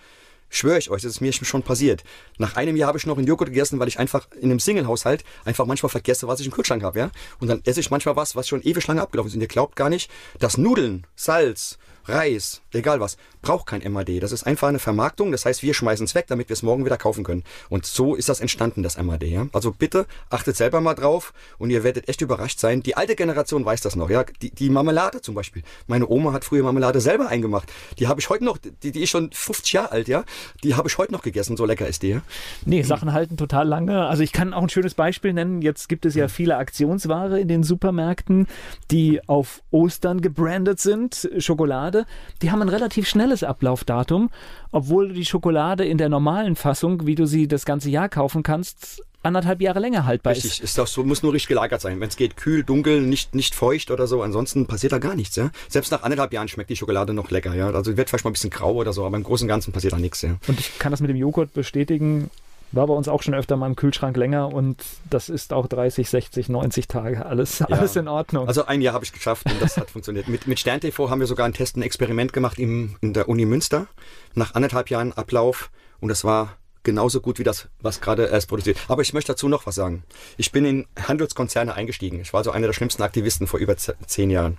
schwöre 0.55 0.79
ich 0.79 0.91
euch, 0.91 1.03
das 1.03 1.12
ist 1.12 1.21
mir 1.21 1.33
schon 1.33 1.62
passiert. 1.62 2.05
Nach 2.39 2.57
einem 2.57 2.77
Jahr 2.77 2.89
habe 2.89 2.99
ich 2.99 3.07
noch 3.07 3.19
einen 3.19 3.27
Joghurt 3.27 3.49
gegessen, 3.49 3.79
weil 3.81 3.89
ich 3.89 3.99
einfach 3.99 4.29
in 4.41 4.51
einem 4.51 4.61
Single-Haushalt 4.61 5.25
einfach 5.45 5.67
manchmal 5.67 5.91
vergesse, 5.91 6.29
was 6.29 6.41
ich 6.41 6.47
im 6.47 6.53
Kühlschrank 6.53 6.83
habe, 6.83 6.99
ja. 6.99 7.11
Und 7.41 7.49
dann 7.49 7.61
esse 7.65 7.81
ich 7.81 7.91
manchmal 7.91 8.17
was, 8.17 8.37
was 8.37 8.49
schon 8.49 8.62
ewig 8.62 8.87
lange 8.87 9.03
abgelaufen 9.03 9.29
ist. 9.29 9.35
Und 9.35 9.41
ihr 9.41 9.49
glaubt 9.49 9.77
gar 9.77 9.89
nicht, 9.89 10.11
dass 10.39 10.57
Nudeln, 10.57 11.07
Salz, 11.17 11.79
Reis, 12.07 12.61
egal 12.72 13.00
was, 13.00 13.16
braucht 13.40 13.66
kein 13.66 13.92
MAD. 13.92 14.22
Das 14.22 14.32
ist 14.32 14.44
einfach 14.44 14.68
eine 14.68 14.78
Vermarktung. 14.78 15.32
Das 15.32 15.46
heißt, 15.46 15.62
wir 15.62 15.74
schmeißen 15.74 16.05
es 16.05 16.14
weg, 16.14 16.26
damit 16.28 16.48
wir 16.48 16.55
es 16.55 16.62
morgen 16.62 16.84
wieder 16.84 16.96
kaufen 16.96 17.24
können. 17.24 17.44
Und 17.68 17.86
so 17.86 18.14
ist 18.14 18.28
das 18.28 18.40
entstanden, 18.40 18.82
das 18.82 19.00
MAD. 19.00 19.24
Ja? 19.24 19.46
Also 19.52 19.70
bitte 19.70 20.07
achtet 20.30 20.57
selber 20.57 20.80
mal 20.80 20.94
drauf 20.94 21.32
und 21.59 21.70
ihr 21.70 21.84
werdet 21.84 22.09
echt 22.09 22.20
überrascht 22.20 22.59
sein. 22.59 22.82
Die 22.82 22.96
alte 22.96 23.16
Generation 23.16 23.64
weiß 23.64 23.80
das 23.80 23.96
noch. 23.96 24.11
Ja? 24.11 24.24
Die, 24.42 24.50
die 24.50 24.70
Marmelade 24.70 25.20
zum 25.20 25.34
Beispiel. 25.34 25.62
Meine 25.86 26.09
Oma 26.09 26.32
hat 26.32 26.44
früher 26.44 26.62
Marmelade 26.62 27.00
selber 27.00 27.28
eingemacht. 27.28 27.70
Die 27.98 28.09
habe 28.09 28.20
ich 28.20 28.28
heute 28.28 28.44
noch, 28.44 28.59
die, 28.59 28.92
die 28.92 29.02
ist 29.02 29.11
schon 29.11 29.30
50 29.32 29.72
Jahre 29.72 29.92
alt, 29.92 30.09
ja. 30.09 30.24
Die 30.62 30.74
habe 30.74 30.88
ich 30.88 30.98
heute 30.98 31.12
noch 31.12 31.22
gegessen. 31.22 31.57
So 31.57 31.64
lecker 31.64 31.86
ist 31.86 32.02
die. 32.02 32.11
Ja? 32.11 32.22
Nee, 32.64 32.82
Sachen 32.82 33.12
halten 33.12 33.36
total 33.36 33.68
lange. 33.68 34.07
Also 34.07 34.22
ich 34.22 34.32
kann 34.32 34.52
auch 34.52 34.62
ein 34.62 34.68
schönes 34.68 34.94
Beispiel 34.94 35.32
nennen. 35.32 35.62
Jetzt 35.62 35.88
gibt 35.88 36.07
es 36.07 36.14
ja 36.14 36.28
viele 36.28 36.57
Aktionsware 36.57 37.40
in 37.40 37.48
den 37.48 37.62
Supermärkten, 37.62 38.46
die 38.90 39.26
auf 39.26 39.62
Ostern 39.70 40.20
gebrandet 40.20 40.80
sind. 40.80 41.28
Schokolade 41.38 41.93
Schokolade, 41.95 42.07
die 42.42 42.51
haben 42.51 42.62
ein 42.62 42.68
relativ 42.68 43.09
schnelles 43.09 43.42
Ablaufdatum, 43.42 44.30
obwohl 44.72 45.12
die 45.12 45.24
Schokolade 45.24 45.84
in 45.84 45.99
der 45.99 46.09
normalen 46.09 46.57
Fassung, 46.57 47.07
wie 47.07 47.14
du 47.14 47.26
sie 47.26 47.49
das 47.49 47.64
ganze 47.64 47.90
Jahr 47.90 48.09
kaufen 48.09 48.42
kannst, 48.42 49.03
anderthalb 49.22 49.61
Jahre 49.62 49.80
länger 49.80 50.05
haltbar 50.05 50.32
richtig, 50.32 50.62
ist. 50.62 50.78
Richtig, 50.78 50.92
so, 50.92 51.05
muss 51.05 51.22
nur 51.22 51.32
richtig 51.32 51.49
gelagert 51.49 51.80
sein. 51.80 51.99
Wenn 52.01 52.09
es 52.09 52.16
geht, 52.16 52.36
kühl, 52.36 52.62
dunkel, 52.62 53.01
nicht, 53.01 53.34
nicht 53.34 53.55
feucht 53.55 53.90
oder 53.90 54.07
so, 54.07 54.22
ansonsten 54.22 54.66
passiert 54.66 54.92
da 54.92 54.99
gar 54.99 55.14
nichts. 55.14 55.36
Ja? 55.36 55.51
Selbst 55.68 55.92
nach 55.92 56.03
anderthalb 56.03 56.32
Jahren 56.32 56.49
schmeckt 56.49 56.70
die 56.70 56.76
Schokolade 56.76 57.14
noch 57.14 57.30
lecker. 57.30 57.55
Ja? 57.55 57.70
Also 57.70 57.97
wird 57.97 58.11
vielleicht 58.11 58.24
mal 58.24 58.30
ein 58.30 58.34
bisschen 58.34 58.51
grau 58.51 58.74
oder 58.74 58.92
so, 58.92 59.05
aber 59.05 59.16
im 59.16 59.22
Großen 59.22 59.47
und 59.47 59.49
Ganzen 59.49 59.72
passiert 59.72 59.95
da 59.95 59.99
nichts. 59.99 60.20
Ja? 60.22 60.36
Und 60.47 60.61
ich 60.61 60.78
kann 60.78 60.90
das 60.90 61.01
mit 61.01 61.09
dem 61.09 61.16
Joghurt 61.16 61.55
bestätigen. 61.55 62.30
War 62.75 62.87
bei 62.87 62.95
uns 62.95 63.09
auch 63.09 63.22
schon 63.22 63.35
öfter 63.35 63.57
mal 63.57 63.66
im 63.66 63.77
Kühlschrank 63.77 64.16
länger 64.16 64.53
und 64.53 64.83
das 65.09 65.29
ist 65.29 65.53
auch 65.53 65.66
30, 65.66 66.09
60, 66.09 66.49
90 66.49 66.89
Tage. 66.89 67.25
Alles, 67.25 67.61
ja. 67.61 67.66
alles 67.66 67.97
in 67.97 68.09
Ordnung. 68.09 68.49
Also 68.49 68.66
ein 68.66 68.81
Jahr 68.81 68.95
habe 68.95 69.05
ich 69.05 69.12
geschafft 69.12 69.47
und 69.47 69.61
das 69.61 69.77
hat 69.77 69.91
funktioniert. 69.93 70.29
Mit, 70.29 70.47
mit 70.47 70.59
Stern 70.59 70.81
TV 70.81 71.11
haben 71.11 71.20
wir 71.20 71.27
sogar 71.27 71.45
einen 71.45 71.55
Test, 71.55 71.77
ein 71.77 71.83
Experiment 71.83 72.33
gemacht 72.33 72.59
im, 72.59 72.97
in 73.01 73.12
der 73.12 73.29
Uni 73.29 73.45
Münster. 73.47 73.87
Nach 74.35 74.55
anderthalb 74.55 74.91
Jahren 74.91 75.12
Ablauf 75.12 75.70
und 76.01 76.09
das 76.09 76.25
war 76.25 76.57
genauso 76.83 77.20
gut 77.20 77.39
wie 77.39 77.45
das, 77.45 77.68
was 77.81 78.01
gerade 78.01 78.27
erst 78.27 78.49
produziert. 78.49 78.79
Aber 78.89 79.03
ich 79.03 79.12
möchte 79.12 79.33
dazu 79.33 79.49
noch 79.49 79.66
was 79.66 79.75
sagen. 79.75 80.05
Ich 80.37 80.53
bin 80.53 80.64
in 80.64 80.87
Handelskonzerne 81.01 81.75
eingestiegen. 81.75 82.20
Ich 82.20 82.33
war 82.33 82.45
so 82.45 82.51
einer 82.51 82.66
der 82.66 82.75
schlimmsten 82.75 83.03
Aktivisten 83.03 83.47
vor 83.47 83.59
über 83.59 83.77
zehn 83.77 84.31
Jahren 84.31 84.59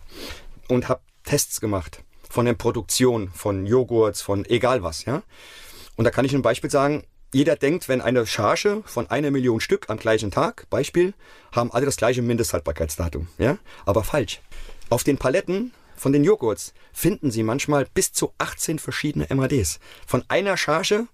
und 0.67 0.89
habe 0.89 1.01
Tests 1.23 1.61
gemacht 1.61 2.03
von 2.29 2.45
der 2.45 2.53
Produktion 2.53 3.29
von 3.33 3.65
Joghurts, 3.65 4.21
von 4.21 4.45
egal 4.45 4.83
was, 4.83 5.05
ja. 5.05 5.23
Und 5.95 6.03
da 6.03 6.11
kann 6.11 6.25
ich 6.25 6.33
ein 6.33 6.41
Beispiel 6.41 6.69
sagen, 6.69 7.03
jeder 7.35 7.57
denkt, 7.57 7.89
wenn 7.89 7.99
eine 7.99 8.25
Charge 8.25 8.81
von 8.85 9.09
einer 9.09 9.29
Million 9.29 9.59
Stück 9.59 9.89
am 9.89 9.97
gleichen 9.97 10.31
Tag, 10.31 10.69
Beispiel, 10.69 11.13
haben 11.51 11.69
alle 11.69 11.85
das 11.85 11.97
gleiche 11.97 12.21
Mindesthaltbarkeitsdatum. 12.21 13.27
Ja? 13.37 13.57
Aber 13.85 14.05
falsch. 14.05 14.39
Auf 14.89 15.03
den 15.03 15.17
Paletten 15.17 15.73
von 15.97 16.13
den 16.13 16.23
Joghurts 16.23 16.73
finden 16.93 17.31
Sie 17.31 17.43
manchmal 17.43 17.87
bis 17.93 18.13
zu 18.13 18.31
18 18.37 18.79
verschiedene 18.79 19.27
MADs. 19.35 19.81
Von 20.07 20.23
einer 20.29 20.55
Charge, 20.55 21.07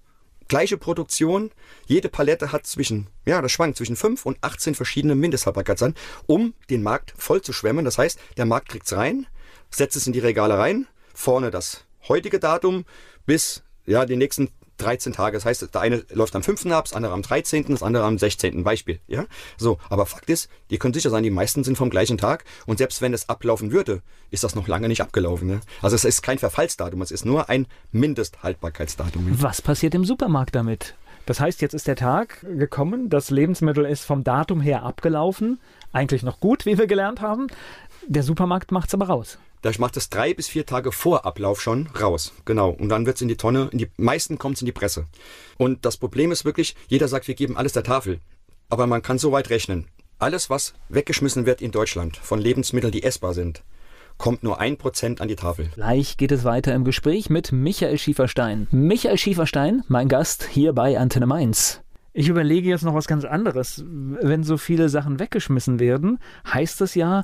gleiche 0.48 0.78
Produktion, 0.78 1.50
jede 1.88 2.08
Palette 2.08 2.52
hat 2.52 2.68
zwischen, 2.68 3.08
ja, 3.26 3.42
das 3.42 3.52
schwankt 3.52 3.78
zwischen 3.78 3.96
5 3.96 4.24
und 4.24 4.38
18 4.42 4.76
verschiedene 4.76 5.16
Mindesthaltbarkeitsdaten, 5.16 5.96
um 6.28 6.54
den 6.70 6.84
Markt 6.84 7.16
voll 7.18 7.42
zu 7.42 7.52
schwemmen. 7.52 7.84
Das 7.84 7.98
heißt, 7.98 8.20
der 8.38 8.46
Markt 8.46 8.70
kriegt 8.70 8.86
es 8.86 8.96
rein, 8.96 9.26
setzt 9.72 9.96
es 9.96 10.06
in 10.06 10.14
die 10.14 10.20
Regale 10.20 10.56
rein, 10.56 10.86
vorne 11.16 11.50
das 11.50 11.84
heutige 12.08 12.40
Datum 12.40 12.86
bis 13.26 13.64
ja, 13.88 14.06
die 14.06 14.18
nächsten 14.18 14.52
13 14.82 15.14
Tage. 15.14 15.38
Das 15.38 15.46
heißt, 15.46 15.74
der 15.74 15.82
eine 15.82 16.04
läuft 16.12 16.36
am 16.36 16.44
5. 16.44 16.68
ab, 16.68 16.86
das 16.86 16.94
andere 16.94 17.14
am 17.14 17.22
13., 17.22 17.66
das 17.68 17.84
andere 17.84 18.04
am 18.04 18.18
16. 18.18 18.64
Beispiel. 18.64 19.00
Ja? 19.08 19.26
So, 19.58 19.78
aber 19.90 20.06
Fakt 20.06 20.30
ist, 20.30 20.50
ihr 20.70 20.80
könnt 20.80 20.96
sicher 20.96 21.10
sein, 21.10 21.24
die 21.24 21.30
meisten 21.30 21.64
sind 21.64 21.78
vom 21.78 21.90
gleichen 21.90 22.18
Tag 22.18 22.44
und 22.66 22.78
selbst 22.78 23.02
wenn 23.02 23.14
es 23.14 23.30
ablaufen 23.30 23.72
würde, 23.72 24.02
ist 24.30 24.44
das 24.44 24.56
noch 24.56 24.68
lange 24.68 24.88
nicht 24.88 25.02
abgelaufen. 25.02 25.48
Ne? 25.48 25.62
Also 25.82 25.96
es 25.96 26.06
ist 26.06 26.22
kein 26.22 26.40
Verfallsdatum, 26.40 27.02
es 27.02 27.12
ist 27.12 27.26
nur 27.26 27.50
ein 27.50 27.68
Mindesthaltbarkeitsdatum. 27.92 29.42
Was 29.42 29.62
passiert 29.62 29.96
im 29.96 30.06
Supermarkt 30.06 30.56
damit? 30.56 30.96
Das 31.26 31.40
heißt, 31.40 31.62
jetzt 31.62 31.74
ist 31.74 31.88
der 31.88 31.96
Tag 31.96 32.42
gekommen, 32.42 33.10
das 33.10 33.30
Lebensmittel 33.30 33.86
ist 33.86 34.04
vom 34.04 34.24
Datum 34.24 34.60
her 34.60 34.84
abgelaufen. 34.84 35.60
Eigentlich 35.94 36.24
noch 36.24 36.40
gut, 36.40 36.66
wie 36.66 36.78
wir 36.78 36.88
gelernt 36.88 37.22
haben. 37.22 37.48
Der 38.08 38.24
Supermarkt 38.24 38.72
macht 38.72 38.88
es 38.88 38.94
aber 38.94 39.06
raus. 39.08 39.38
Da 39.62 39.72
macht 39.78 39.96
es 39.98 40.10
drei 40.10 40.34
bis 40.34 40.48
vier 40.48 40.66
Tage 40.66 40.92
vor 40.92 41.26
Ablauf 41.26 41.62
schon 41.62 41.88
raus. 42.00 42.34
Genau. 42.46 42.72
Und 42.72 42.90
dann 42.90 43.06
wird 43.06 43.18
es 43.18 43.22
in 43.22 43.28
die 43.28 43.38
Tonne, 43.38 43.70
in 43.72 43.78
die 43.78 43.90
meisten 43.98 44.38
kommt 44.38 44.56
es 44.56 44.62
in 44.62 44.66
die 44.66 44.72
Presse. 44.72 45.06
Und 45.58 45.86
das 45.86 45.98
Problem 45.98 46.32
ist 46.32 46.46
wirklich, 46.46 46.76
jeder 46.88 47.08
sagt, 47.08 47.28
wir 47.28 47.36
geben 47.36 47.58
alles 47.58 47.74
der 47.74 47.84
Tafel. 47.84 48.20
Aber 48.70 48.88
man 48.88 49.02
kann 49.02 49.20
so 49.20 49.32
weit 49.32 49.50
rechnen. 49.50 49.88
Alles, 50.18 50.50
was 50.50 50.74
weggeschmissen 50.90 51.46
wird 51.46 51.62
in 51.62 51.72
Deutschland 51.72 52.18
von 52.18 52.40
Lebensmitteln, 52.40 52.92
die 52.92 53.04
essbar 53.04 53.34
sind, 53.34 53.64
kommt 54.18 54.44
nur 54.44 54.60
ein 54.60 54.78
Prozent 54.78 55.20
an 55.20 55.28
die 55.28 55.36
Tafel. 55.36 55.70
Gleich 55.74 56.18
geht 56.18 56.32
es 56.32 56.44
weiter 56.44 56.74
im 56.74 56.84
Gespräch 56.84 57.30
mit 57.30 57.52
Michael 57.52 57.98
Schieferstein. 57.98 58.68
Michael 58.72 59.18
Schieferstein, 59.18 59.84
mein 59.88 60.10
Gast 60.10 60.48
hier 60.48 60.74
bei 60.74 60.98
Antenne 61.00 61.26
Mainz. 61.26 61.82
Ich 62.14 62.28
überlege 62.28 62.68
jetzt 62.68 62.84
noch 62.84 62.94
was 62.94 63.08
ganz 63.08 63.24
anderes. 63.24 63.84
Wenn 63.88 64.44
so 64.44 64.58
viele 64.58 64.90
Sachen 64.90 65.20
weggeschmissen 65.20 65.80
werden, 65.80 66.20
heißt 66.46 66.82
das 66.82 66.94
ja, 66.94 67.24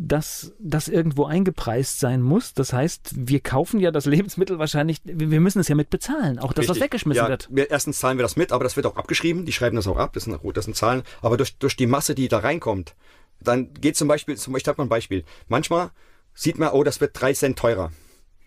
dass 0.00 0.52
das 0.60 0.86
irgendwo 0.86 1.24
eingepreist 1.24 1.98
sein 1.98 2.22
muss. 2.22 2.54
Das 2.54 2.72
heißt, 2.72 3.14
wir 3.16 3.40
kaufen 3.40 3.80
ja 3.80 3.90
das 3.90 4.06
Lebensmittel 4.06 4.58
wahrscheinlich, 4.60 4.98
wir 5.02 5.40
müssen 5.40 5.58
es 5.58 5.66
ja 5.66 5.74
mit 5.74 5.90
bezahlen, 5.90 6.38
auch 6.38 6.52
das, 6.52 6.62
Richtig. 6.62 6.68
was 6.68 6.80
weggeschmissen 6.84 7.24
ja, 7.24 7.28
wird. 7.28 7.48
Wir, 7.50 7.68
erstens 7.68 7.98
zahlen 7.98 8.16
wir 8.16 8.22
das 8.22 8.36
mit, 8.36 8.52
aber 8.52 8.62
das 8.62 8.76
wird 8.76 8.86
auch 8.86 8.96
abgeschrieben, 8.96 9.44
die 9.44 9.52
schreiben 9.52 9.74
das 9.74 9.88
auch 9.88 9.96
ab, 9.96 10.12
das 10.12 10.24
sind, 10.24 10.38
das 10.54 10.64
sind 10.64 10.76
Zahlen. 10.76 11.02
Aber 11.20 11.36
durch, 11.36 11.58
durch 11.58 11.76
die 11.76 11.88
Masse, 11.88 12.14
die 12.14 12.28
da 12.28 12.38
reinkommt, 12.38 12.94
dann 13.40 13.74
geht 13.74 13.96
zum 13.96 14.06
Beispiel, 14.06 14.36
zum 14.36 14.52
Beispiel, 14.52 14.64
ich 14.64 14.68
habe 14.68 14.80
mal 14.80 14.86
ein 14.86 14.88
Beispiel. 14.88 15.24
Manchmal 15.48 15.90
sieht 16.32 16.58
man, 16.58 16.70
oh, 16.70 16.84
das 16.84 17.00
wird 17.00 17.20
drei 17.20 17.32
Cent 17.32 17.58
teurer. 17.58 17.90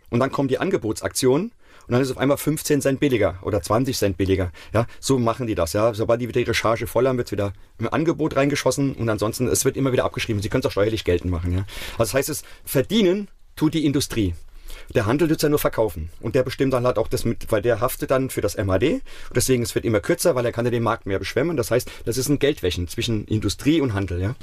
Und 0.10 0.22
dann 0.22 0.32
kommen 0.32 0.48
die 0.48 0.58
Angebotsaktionen 0.58 1.52
und 1.88 1.94
dann 1.94 2.02
ist 2.02 2.08
es 2.08 2.16
auf 2.16 2.18
einmal 2.18 2.38
15 2.38 2.82
Cent 2.82 3.00
billiger 3.00 3.40
oder 3.42 3.62
20 3.62 3.98
Cent 3.98 4.18
billiger. 4.18 4.52
Ja, 4.74 4.88
so 5.00 5.20
machen 5.20 5.48
die 5.48 5.56
das. 5.56 5.74
Ja, 5.74 5.94
sobald 5.94 6.22
die 6.22 6.28
wieder 6.28 6.40
ihre 6.40 6.54
Charge 6.54 6.88
voll 6.88 7.08
haben, 7.08 7.18
wird 7.18 7.32
wieder 7.32 7.54
im 7.80 7.92
Angebot 7.92 8.36
reingeschossen 8.36 8.94
und 8.94 9.10
ansonsten 9.10 9.48
es 9.48 9.66
wird 9.66 9.78
immer 9.78 9.92
wieder 9.92 10.06
abgeschrieben. 10.06 10.42
Sie 10.42 10.50
können 10.50 10.62
es 10.62 10.66
auch 10.66 10.72
steuerlich 10.72 11.04
geltend 11.04 11.32
machen. 11.32 11.54
Ja, 11.54 11.66
also 11.94 12.00
das 12.00 12.14
heißt, 12.14 12.30
es 12.30 12.44
verdienen 12.66 13.28
tut 13.56 13.74
die 13.74 13.86
Industrie. 13.86 14.34
Der 14.96 15.06
Handel 15.06 15.30
wird 15.30 15.40
es 15.40 15.44
ja 15.44 15.50
nur 15.50 15.60
verkaufen. 15.60 16.10
Und 16.20 16.36
der 16.36 16.44
bestimmt 16.44 16.74
dann 16.74 16.86
halt 16.86 16.98
auch 16.98 17.08
das 17.08 17.24
mit, 17.24 17.52
weil 17.52 17.62
der 17.62 17.80
haftet 17.80 18.12
dann 18.12 18.30
für 18.30 18.42
das 18.42 18.58
MAD. 18.58 18.84
Und 18.84 19.02
deswegen 19.36 19.64
es 19.64 19.76
wird 19.76 19.86
immer 19.86 20.00
kürzer, 20.00 20.36
weil 20.36 20.46
er 20.46 20.52
kann 20.52 20.66
ja 20.66 20.72
den 20.72 20.84
Markt 20.84 21.06
mehr 21.06 21.20
beschwemmen. 21.20 21.56
Das 21.56 21.72
heißt, 21.72 21.90
das 22.06 22.18
ist 22.18 22.30
ein 22.30 22.40
Geldwäschen 22.40 22.88
zwischen 22.88 23.26
Industrie 23.26 23.82
und 23.82 23.94
Handel, 23.94 24.22
ja. 24.22 24.36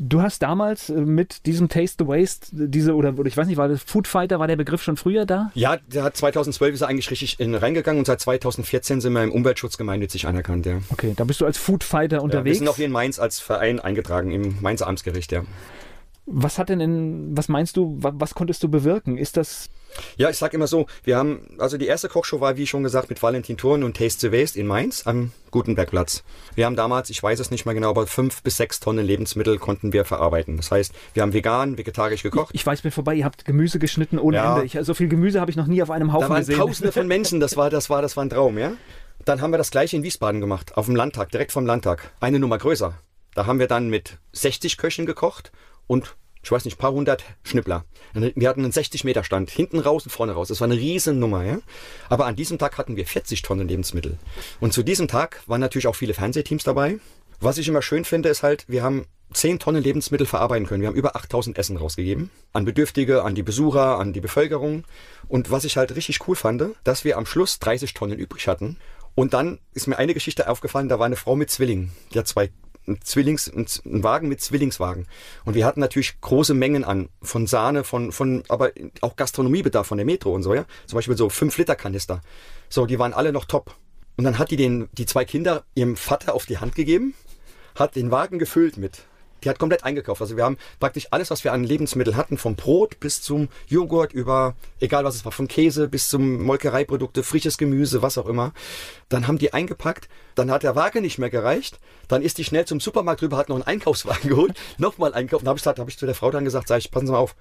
Du 0.00 0.22
hast 0.22 0.42
damals 0.42 0.90
äh, 0.90 0.94
mit 0.94 1.46
diesem 1.46 1.68
Taste 1.68 2.04
the 2.04 2.08
Waste, 2.08 2.48
diese, 2.52 2.94
oder, 2.94 3.18
oder 3.18 3.26
ich 3.26 3.36
weiß 3.36 3.46
nicht, 3.46 3.56
war 3.56 3.68
das 3.68 3.82
Food 3.82 4.06
Fighter, 4.06 4.38
war 4.38 4.46
der 4.46 4.56
Begriff 4.56 4.82
schon 4.82 4.96
früher 4.96 5.26
da? 5.26 5.50
Ja, 5.54 5.78
hat 5.96 6.16
2012 6.16 6.74
ist 6.74 6.80
er 6.82 6.88
eigentlich 6.88 7.10
richtig 7.10 7.40
in, 7.40 7.54
reingegangen 7.54 7.98
und 7.98 8.06
seit 8.06 8.20
2014 8.20 9.00
sind 9.00 9.12
wir 9.12 9.22
im 9.22 9.32
Umweltschutz 9.32 9.76
gemeinnützig 9.76 10.26
anerkannt, 10.26 10.66
ja. 10.66 10.78
Okay, 10.90 11.14
da 11.16 11.24
bist 11.24 11.40
du 11.40 11.46
als 11.46 11.58
Food 11.58 11.84
Fighter 11.84 12.22
unterwegs. 12.22 12.44
Ja, 12.44 12.44
wir 12.44 12.58
sind 12.58 12.68
auch 12.68 12.76
hier 12.76 12.86
in 12.86 12.92
Mainz 12.92 13.18
als 13.18 13.40
Verein 13.40 13.80
eingetragen, 13.80 14.30
im 14.30 14.56
Mainzer 14.60 14.86
Amtsgericht, 14.86 15.32
ja. 15.32 15.42
Was 16.30 16.58
hat 16.58 16.68
denn 16.68 16.80
in, 16.80 17.36
was 17.36 17.48
meinst 17.48 17.76
du, 17.76 17.96
was, 18.00 18.12
was 18.16 18.34
konntest 18.34 18.62
du 18.62 18.68
bewirken? 18.68 19.16
Ist 19.16 19.36
das 19.36 19.70
ja, 20.16 20.30
ich 20.30 20.36
sag 20.36 20.54
immer 20.54 20.66
so, 20.66 20.86
wir 21.04 21.16
haben, 21.16 21.56
also 21.58 21.78
die 21.78 21.86
erste 21.86 22.08
Kochshow 22.08 22.40
war, 22.40 22.56
wie 22.56 22.66
schon 22.66 22.82
gesagt, 22.82 23.08
mit 23.08 23.22
Valentin 23.22 23.56
Thurn 23.56 23.82
und 23.82 23.96
Taste 23.96 24.28
the 24.28 24.32
Waste 24.32 24.58
in 24.58 24.66
Mainz 24.66 25.06
am 25.06 25.32
Gutenbergplatz. 25.50 26.24
Wir 26.54 26.66
haben 26.66 26.76
damals, 26.76 27.10
ich 27.10 27.22
weiß 27.22 27.40
es 27.40 27.50
nicht 27.50 27.64
mehr 27.64 27.74
genau, 27.74 27.90
aber 27.90 28.06
fünf 28.06 28.42
bis 28.42 28.56
sechs 28.56 28.80
Tonnen 28.80 29.04
Lebensmittel 29.04 29.58
konnten 29.58 29.92
wir 29.92 30.04
verarbeiten. 30.04 30.56
Das 30.56 30.70
heißt, 30.70 30.92
wir 31.14 31.22
haben 31.22 31.32
vegan, 31.32 31.78
vegetarisch 31.78 32.22
gekocht. 32.22 32.50
Ich, 32.52 32.60
ich 32.60 32.66
weiß, 32.66 32.82
bin 32.82 32.90
vorbei, 32.90 33.14
ihr 33.14 33.24
habt 33.24 33.44
Gemüse 33.44 33.78
geschnitten 33.78 34.18
ohne 34.18 34.36
ja. 34.36 34.56
Ende. 34.56 34.66
Ich, 34.66 34.78
so 34.82 34.94
viel 34.94 35.08
Gemüse 35.08 35.40
habe 35.40 35.50
ich 35.50 35.56
noch 35.56 35.66
nie 35.66 35.82
auf 35.82 35.90
einem 35.90 36.12
Haufen 36.12 36.28
da 36.28 36.34
waren 36.34 36.40
gesehen. 36.40 36.58
Tausende 36.58 36.92
von 36.92 37.06
Menschen, 37.06 37.40
das 37.40 37.56
war, 37.56 37.70
das 37.70 37.90
war, 37.90 38.02
das 38.02 38.16
war 38.16 38.24
ein 38.24 38.30
Traum, 38.30 38.58
ja. 38.58 38.72
Dann 39.24 39.40
haben 39.40 39.52
wir 39.52 39.58
das 39.58 39.70
gleiche 39.70 39.96
in 39.96 40.02
Wiesbaden 40.02 40.40
gemacht, 40.40 40.76
auf 40.76 40.86
dem 40.86 40.96
Landtag, 40.96 41.30
direkt 41.30 41.52
vom 41.52 41.66
Landtag. 41.66 42.12
Eine 42.20 42.38
Nummer 42.38 42.58
größer. 42.58 42.94
Da 43.34 43.46
haben 43.46 43.58
wir 43.58 43.66
dann 43.66 43.88
mit 43.88 44.18
60 44.32 44.76
Köchen 44.76 45.06
gekocht 45.06 45.52
und 45.86 46.16
ich 46.42 46.50
weiß 46.50 46.64
nicht, 46.64 46.78
paar 46.78 46.92
hundert 46.92 47.24
Schnippler. 47.42 47.84
Wir 48.14 48.48
hatten 48.48 48.62
einen 48.62 48.72
60 48.72 49.04
Meter 49.04 49.24
Stand, 49.24 49.50
hinten 49.50 49.78
raus 49.78 50.04
und 50.04 50.10
vorne 50.10 50.32
raus. 50.32 50.48
Das 50.48 50.60
war 50.60 50.66
eine 50.66 50.76
riesen 50.76 51.18
Nummer, 51.18 51.44
ja. 51.44 51.58
Aber 52.08 52.26
an 52.26 52.36
diesem 52.36 52.58
Tag 52.58 52.78
hatten 52.78 52.96
wir 52.96 53.06
40 53.06 53.42
Tonnen 53.42 53.68
Lebensmittel. 53.68 54.18
Und 54.60 54.72
zu 54.72 54.82
diesem 54.82 55.08
Tag 55.08 55.42
waren 55.46 55.60
natürlich 55.60 55.86
auch 55.86 55.96
viele 55.96 56.14
Fernsehteams 56.14 56.64
dabei. 56.64 56.98
Was 57.40 57.58
ich 57.58 57.68
immer 57.68 57.82
schön 57.82 58.04
finde, 58.04 58.28
ist 58.28 58.42
halt, 58.42 58.64
wir 58.68 58.82
haben 58.82 59.06
10 59.32 59.58
Tonnen 59.58 59.82
Lebensmittel 59.82 60.26
verarbeiten 60.26 60.66
können. 60.66 60.80
Wir 60.80 60.88
haben 60.88 60.96
über 60.96 61.14
8000 61.14 61.58
Essen 61.58 61.76
rausgegeben. 61.76 62.30
An 62.52 62.64
Bedürftige, 62.64 63.22
an 63.22 63.34
die 63.34 63.42
Besucher, 63.42 63.98
an 63.98 64.12
die 64.12 64.20
Bevölkerung. 64.20 64.84
Und 65.28 65.50
was 65.50 65.64
ich 65.64 65.76
halt 65.76 65.94
richtig 65.94 66.26
cool 66.26 66.34
fand, 66.34 66.64
dass 66.84 67.04
wir 67.04 67.18
am 67.18 67.26
Schluss 67.26 67.58
30 67.58 67.94
Tonnen 67.94 68.18
übrig 68.18 68.48
hatten. 68.48 68.78
Und 69.14 69.34
dann 69.34 69.58
ist 69.74 69.86
mir 69.86 69.98
eine 69.98 70.14
Geschichte 70.14 70.48
aufgefallen, 70.48 70.88
da 70.88 70.98
war 70.98 71.06
eine 71.06 71.16
Frau 71.16 71.36
mit 71.36 71.50
Zwillingen. 71.50 71.92
Die 72.14 72.18
hat 72.18 72.28
zwei 72.28 72.50
ein 72.88 73.00
Zwillings, 73.02 73.48
ein 73.48 74.02
Wagen 74.02 74.28
mit 74.28 74.40
Zwillingswagen. 74.40 75.06
Und 75.44 75.54
wir 75.54 75.64
hatten 75.64 75.80
natürlich 75.80 76.20
große 76.20 76.54
Mengen 76.54 76.84
an 76.84 77.08
von 77.22 77.46
Sahne, 77.46 77.84
von, 77.84 78.12
von, 78.12 78.42
aber 78.48 78.72
auch 79.00 79.16
Gastronomiebedarf 79.16 79.86
von 79.86 79.98
der 79.98 80.06
Metro 80.06 80.34
und 80.34 80.42
so, 80.42 80.54
ja. 80.54 80.64
Zum 80.86 80.96
Beispiel 80.96 81.16
so 81.16 81.28
5 81.28 81.56
Liter 81.58 81.76
Kanister. 81.76 82.22
So, 82.68 82.86
die 82.86 82.98
waren 82.98 83.12
alle 83.12 83.32
noch 83.32 83.44
top. 83.44 83.74
Und 84.16 84.24
dann 84.24 84.38
hat 84.38 84.50
die 84.50 84.56
den, 84.56 84.88
die 84.92 85.06
zwei 85.06 85.24
Kinder 85.24 85.64
ihrem 85.74 85.96
Vater 85.96 86.34
auf 86.34 86.46
die 86.46 86.58
Hand 86.58 86.74
gegeben, 86.74 87.14
hat 87.76 87.94
den 87.94 88.10
Wagen 88.10 88.38
gefüllt 88.38 88.76
mit 88.76 89.02
die 89.44 89.50
hat 89.50 89.58
komplett 89.58 89.84
eingekauft. 89.84 90.20
Also 90.20 90.36
wir 90.36 90.44
haben 90.44 90.58
praktisch 90.80 91.08
alles, 91.10 91.30
was 91.30 91.44
wir 91.44 91.52
an 91.52 91.64
Lebensmitteln 91.64 92.16
hatten, 92.16 92.38
vom 92.38 92.56
Brot 92.56 93.00
bis 93.00 93.22
zum 93.22 93.48
Joghurt 93.66 94.12
über, 94.12 94.54
egal 94.80 95.04
was 95.04 95.14
es 95.14 95.24
war, 95.24 95.32
vom 95.32 95.48
Käse 95.48 95.88
bis 95.88 96.08
zum 96.08 96.42
Molkereiprodukte, 96.42 97.22
frisches 97.22 97.58
Gemüse, 97.58 98.02
was 98.02 98.18
auch 98.18 98.26
immer. 98.26 98.52
Dann 99.08 99.26
haben 99.26 99.38
die 99.38 99.52
eingepackt, 99.52 100.08
dann 100.34 100.50
hat 100.50 100.62
der 100.62 100.76
Wagen 100.76 101.02
nicht 101.02 101.18
mehr 101.18 101.30
gereicht, 101.30 101.78
dann 102.08 102.22
ist 102.22 102.38
die 102.38 102.44
schnell 102.44 102.64
zum 102.64 102.80
Supermarkt 102.80 103.22
rüber, 103.22 103.36
hat 103.36 103.48
noch 103.48 103.56
einen 103.56 103.66
Einkaufswagen 103.66 104.28
geholt, 104.28 104.54
nochmal 104.78 105.14
einkaufen. 105.14 105.44
Dann 105.44 105.50
habe 105.56 105.60
ich, 105.60 105.66
hab 105.66 105.88
ich 105.88 105.98
zu 105.98 106.06
der 106.06 106.14
Frau 106.14 106.30
dann 106.30 106.44
gesagt, 106.44 106.68
sag 106.68 106.78
ich, 106.78 106.90
passen 106.90 107.06
Sie 107.06 107.12
mal 107.12 107.18
auf, 107.18 107.34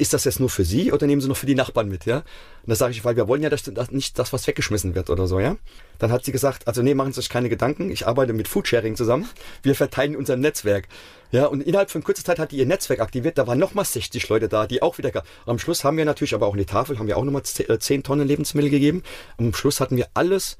ist 0.00 0.14
das 0.14 0.24
jetzt 0.24 0.40
nur 0.40 0.48
für 0.48 0.64
Sie 0.64 0.92
oder 0.92 1.06
nehmen 1.06 1.20
Sie 1.20 1.28
noch 1.28 1.36
für 1.36 1.46
die 1.46 1.54
Nachbarn 1.54 1.88
mit, 1.88 2.06
ja? 2.06 2.18
Und 2.18 2.24
da 2.68 2.74
sage 2.74 2.92
ich, 2.92 3.04
weil 3.04 3.16
wir 3.16 3.28
wollen 3.28 3.42
ja 3.42 3.50
dass, 3.50 3.62
dass 3.62 3.90
nicht 3.90 4.18
das, 4.18 4.32
was 4.32 4.46
weggeschmissen 4.46 4.94
wird 4.94 5.10
oder 5.10 5.26
so, 5.26 5.38
ja? 5.38 5.56
Dann 5.98 6.10
hat 6.10 6.24
sie 6.24 6.32
gesagt, 6.32 6.66
also 6.66 6.82
nee, 6.82 6.94
machen 6.94 7.12
Sie 7.12 7.20
sich 7.20 7.28
keine 7.28 7.48
Gedanken, 7.48 7.90
ich 7.90 8.06
arbeite 8.06 8.32
mit 8.32 8.48
Foodsharing 8.48 8.96
zusammen, 8.96 9.28
wir 9.62 9.74
verteilen 9.74 10.16
unser 10.16 10.36
Netzwerk. 10.36 10.88
Ja, 11.32 11.46
und 11.46 11.60
innerhalb 11.62 11.90
von 11.90 12.02
kurzer 12.02 12.24
Zeit 12.24 12.38
hat 12.38 12.50
die 12.50 12.56
ihr 12.56 12.66
Netzwerk 12.66 13.00
aktiviert, 13.00 13.38
da 13.38 13.46
waren 13.46 13.58
nochmal 13.58 13.84
60 13.84 14.28
Leute 14.28 14.48
da, 14.48 14.66
die 14.66 14.82
auch 14.82 14.98
wieder, 14.98 15.22
am 15.46 15.58
Schluss 15.58 15.84
haben 15.84 15.96
wir 15.96 16.04
natürlich 16.04 16.34
aber 16.34 16.46
auch 16.46 16.54
eine 16.54 16.66
Tafel, 16.66 16.98
haben 16.98 17.06
wir 17.06 17.16
auch 17.16 17.24
nochmal 17.24 17.42
10 17.42 17.68
äh, 17.68 18.02
Tonnen 18.02 18.26
Lebensmittel 18.26 18.70
gegeben. 18.70 19.02
Am 19.36 19.54
Schluss 19.54 19.80
hatten 19.80 19.96
wir 19.96 20.08
alles 20.14 20.56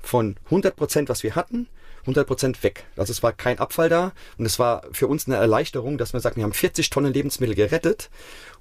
von 0.00 0.36
100 0.46 0.74
Prozent, 0.74 1.08
was 1.08 1.22
wir 1.22 1.36
hatten, 1.36 1.68
100% 2.08 2.62
weg. 2.62 2.84
Also 2.96 3.10
es 3.10 3.22
war 3.22 3.32
kein 3.32 3.58
Abfall 3.58 3.88
da 3.88 4.12
und 4.36 4.46
es 4.46 4.58
war 4.58 4.82
für 4.92 5.06
uns 5.06 5.26
eine 5.26 5.36
Erleichterung, 5.36 5.98
dass 5.98 6.12
wir 6.12 6.20
sagen, 6.20 6.36
wir 6.36 6.44
haben 6.44 6.52
40 6.52 6.90
Tonnen 6.90 7.12
Lebensmittel 7.12 7.54
gerettet 7.54 8.10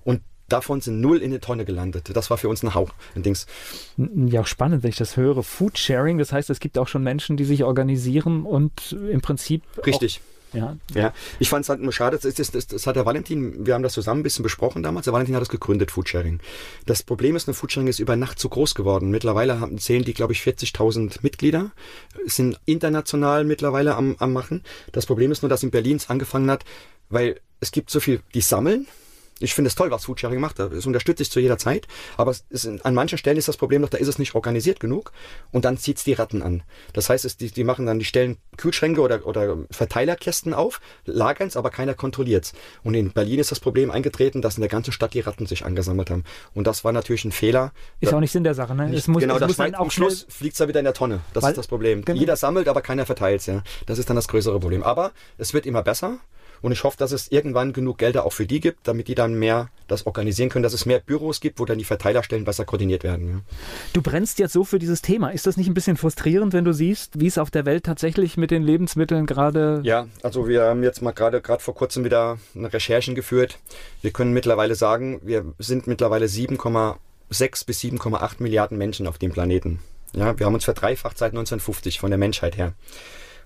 und 0.03 0.21
davon 0.49 0.81
sind 0.81 1.01
null 1.01 1.17
in 1.17 1.31
eine 1.31 1.39
Tonne 1.39 1.65
gelandet. 1.65 2.15
Das 2.15 2.29
war 2.29 2.37
für 2.37 2.49
uns 2.49 2.63
ein 2.63 2.73
Hauch, 2.73 2.91
ein 3.15 3.23
Dings. 3.23 3.47
Ja, 3.97 4.45
spannend, 4.45 4.83
wenn 4.83 4.89
ich 4.89 4.97
das 4.97 5.17
höre. 5.17 5.43
Food 5.43 5.77
Sharing, 5.77 6.17
das 6.17 6.31
heißt, 6.31 6.49
es 6.49 6.59
gibt 6.59 6.77
auch 6.77 6.87
schon 6.87 7.03
Menschen, 7.03 7.37
die 7.37 7.45
sich 7.45 7.63
organisieren 7.63 8.45
und 8.45 8.93
im 8.93 9.21
Prinzip. 9.21 9.63
Richtig. 9.85 10.21
Ja. 10.53 10.77
ja, 10.93 11.13
ich 11.39 11.49
fand 11.49 11.63
es 11.63 11.69
halt 11.69 11.81
nur 11.81 11.91
schade, 11.91 12.17
das, 12.21 12.33
das, 12.33 12.51
das, 12.51 12.67
das, 12.67 12.87
hat 12.87 12.95
der 12.95 13.05
Valentin, 13.05 13.65
wir 13.65 13.73
haben 13.73 13.83
das 13.83 13.93
zusammen 13.93 14.21
ein 14.21 14.23
bisschen 14.23 14.43
besprochen 14.43 14.81
damals, 14.81 15.03
der 15.03 15.13
Valentin 15.13 15.35
hat 15.35 15.41
das 15.41 15.49
gegründet, 15.49 15.91
Foodsharing. 15.91 16.39
Das 16.85 17.03
Problem 17.03 17.35
ist, 17.35 17.47
eine 17.47 17.53
Foodsharing 17.53 17.87
ist 17.87 17.99
über 17.99 18.15
Nacht 18.15 18.39
zu 18.39 18.47
groß 18.49 18.73
geworden. 18.73 19.11
Mittlerweile 19.11 19.59
haben, 19.59 19.77
zählen 19.77 20.05
die, 20.05 20.13
glaube 20.13 20.33
ich, 20.33 20.41
40.000 20.41 21.19
Mitglieder, 21.21 21.71
sind 22.25 22.59
international 22.65 23.43
mittlerweile 23.43 23.95
am, 23.95 24.15
am 24.19 24.33
machen. 24.33 24.63
Das 24.93 25.05
Problem 25.05 25.31
ist 25.31 25.41
nur, 25.41 25.49
dass 25.49 25.63
in 25.63 25.71
Berlin 25.71 25.97
es 25.97 26.09
angefangen 26.09 26.49
hat, 26.49 26.63
weil 27.09 27.39
es 27.59 27.71
gibt 27.71 27.89
so 27.89 27.99
viel, 27.99 28.21
die 28.33 28.41
sammeln, 28.41 28.87
ich 29.39 29.53
finde 29.53 29.69
es 29.69 29.75
toll, 29.75 29.91
was 29.91 30.05
Foodsharing 30.05 30.39
macht. 30.39 30.59
Das 30.59 30.85
unterstütze 30.85 31.23
ich 31.23 31.31
zu 31.31 31.39
jeder 31.39 31.57
Zeit. 31.57 31.87
Aber 32.17 32.35
ist, 32.49 32.67
an 32.67 32.93
manchen 32.93 33.17
Stellen 33.17 33.37
ist 33.37 33.47
das 33.47 33.57
Problem 33.57 33.81
noch, 33.81 33.89
da 33.89 33.97
ist 33.97 34.07
es 34.07 34.19
nicht 34.19 34.35
organisiert 34.35 34.79
genug 34.79 35.11
und 35.51 35.65
dann 35.65 35.77
zieht 35.77 35.97
es 35.97 36.03
die 36.03 36.13
Ratten 36.13 36.41
an. 36.41 36.63
Das 36.93 37.09
heißt, 37.09 37.25
es, 37.25 37.37
die, 37.37 37.51
die 37.51 37.63
machen 37.63 37.85
dann, 37.85 37.99
die 37.99 38.05
stellen 38.05 38.37
Kühlschränke 38.57 39.01
oder, 39.01 39.25
oder 39.25 39.57
Verteilerkästen 39.71 40.53
auf, 40.53 40.81
lagern 41.05 41.47
es, 41.47 41.57
aber 41.57 41.69
keiner 41.69 41.93
kontrolliert 41.93 42.45
es. 42.45 42.53
Und 42.83 42.93
in 42.93 43.11
Berlin 43.11 43.39
ist 43.39 43.51
das 43.51 43.59
Problem 43.59 43.91
eingetreten, 43.91 44.41
dass 44.41 44.57
in 44.57 44.61
der 44.61 44.69
ganzen 44.69 44.91
Stadt 44.91 45.13
die 45.13 45.19
Ratten 45.21 45.45
sich 45.45 45.65
angesammelt 45.65 46.09
haben. 46.09 46.23
Und 46.53 46.67
das 46.67 46.83
war 46.83 46.91
natürlich 46.91 47.25
ein 47.25 47.31
Fehler. 47.31 47.71
Ist 47.99 48.11
da, 48.11 48.17
auch 48.17 48.21
nicht 48.21 48.31
Sinn 48.31 48.43
der 48.43 48.53
Sache, 48.53 48.75
ne? 48.75 48.89
Nicht, 48.89 49.07
muss, 49.07 49.21
genau, 49.21 49.39
das 49.39 49.57
muss 49.57 49.73
am 49.73 49.89
Schluss 49.89 50.25
fliegt 50.29 50.53
es 50.53 50.59
da 50.59 50.67
wieder 50.67 50.79
in 50.79 50.85
der 50.85 50.93
Tonne. 50.93 51.21
Das 51.33 51.43
weil, 51.43 51.51
ist 51.51 51.57
das 51.57 51.67
Problem. 51.67 52.03
Genau. 52.03 52.19
Jeder 52.19 52.35
sammelt, 52.35 52.67
aber 52.67 52.81
keiner 52.81 53.05
verteilt 53.05 53.45
ja. 53.45 53.63
Das 53.85 53.99
ist 53.99 54.09
dann 54.09 54.15
das 54.15 54.27
größere 54.27 54.59
Problem. 54.59 54.83
Aber 54.83 55.11
es 55.37 55.53
wird 55.53 55.65
immer 55.65 55.83
besser. 55.83 56.19
Und 56.61 56.71
ich 56.71 56.83
hoffe, 56.83 56.97
dass 56.97 57.11
es 57.11 57.31
irgendwann 57.31 57.73
genug 57.73 57.97
Gelder 57.97 58.25
auch 58.25 58.33
für 58.33 58.45
die 58.45 58.59
gibt, 58.59 58.87
damit 58.87 59.07
die 59.07 59.15
dann 59.15 59.35
mehr 59.35 59.69
das 59.87 60.05
organisieren 60.05 60.49
können, 60.49 60.63
dass 60.63 60.73
es 60.73 60.85
mehr 60.85 60.99
Büros 60.99 61.39
gibt, 61.39 61.59
wo 61.59 61.65
dann 61.65 61.77
die 61.77 61.83
Verteilerstellen 61.83 62.45
besser 62.45 62.65
koordiniert 62.65 63.03
werden. 63.03 63.29
Ja. 63.29 63.39
Du 63.93 64.01
brennst 64.01 64.39
jetzt 64.39 64.53
so 64.53 64.63
für 64.63 64.79
dieses 64.79 65.01
Thema. 65.01 65.29
Ist 65.29 65.47
das 65.47 65.57
nicht 65.57 65.67
ein 65.67 65.73
bisschen 65.73 65.97
frustrierend, 65.97 66.53
wenn 66.53 66.65
du 66.65 66.73
siehst, 66.73 67.19
wie 67.19 67.27
es 67.27 67.37
auf 67.37 67.51
der 67.51 67.65
Welt 67.65 67.85
tatsächlich 67.85 68.37
mit 68.37 68.51
den 68.51 68.63
Lebensmitteln 68.63 69.25
gerade. 69.25 69.81
Ja, 69.83 70.07
also 70.23 70.47
wir 70.47 70.63
haben 70.63 70.83
jetzt 70.83 71.01
mal 71.01 71.11
gerade 71.11 71.41
gerade 71.41 71.63
vor 71.63 71.75
kurzem 71.75 72.03
wieder 72.03 72.37
eine 72.55 72.71
Recherchen 72.71 73.15
geführt. 73.15 73.59
Wir 74.01 74.11
können 74.11 74.33
mittlerweile 74.33 74.75
sagen, 74.75 75.19
wir 75.23 75.45
sind 75.59 75.87
mittlerweile 75.87 76.25
7,6 76.25 77.65
bis 77.65 77.79
7,8 77.79 78.35
Milliarden 78.39 78.77
Menschen 78.77 79.07
auf 79.07 79.17
dem 79.17 79.31
Planeten. 79.31 79.79
Ja, 80.13 80.37
wir 80.37 80.45
haben 80.45 80.53
uns 80.53 80.65
verdreifacht 80.65 81.17
seit 81.17 81.31
1950 81.31 81.99
von 81.99 82.11
der 82.11 82.17
Menschheit 82.17 82.57
her. 82.57 82.73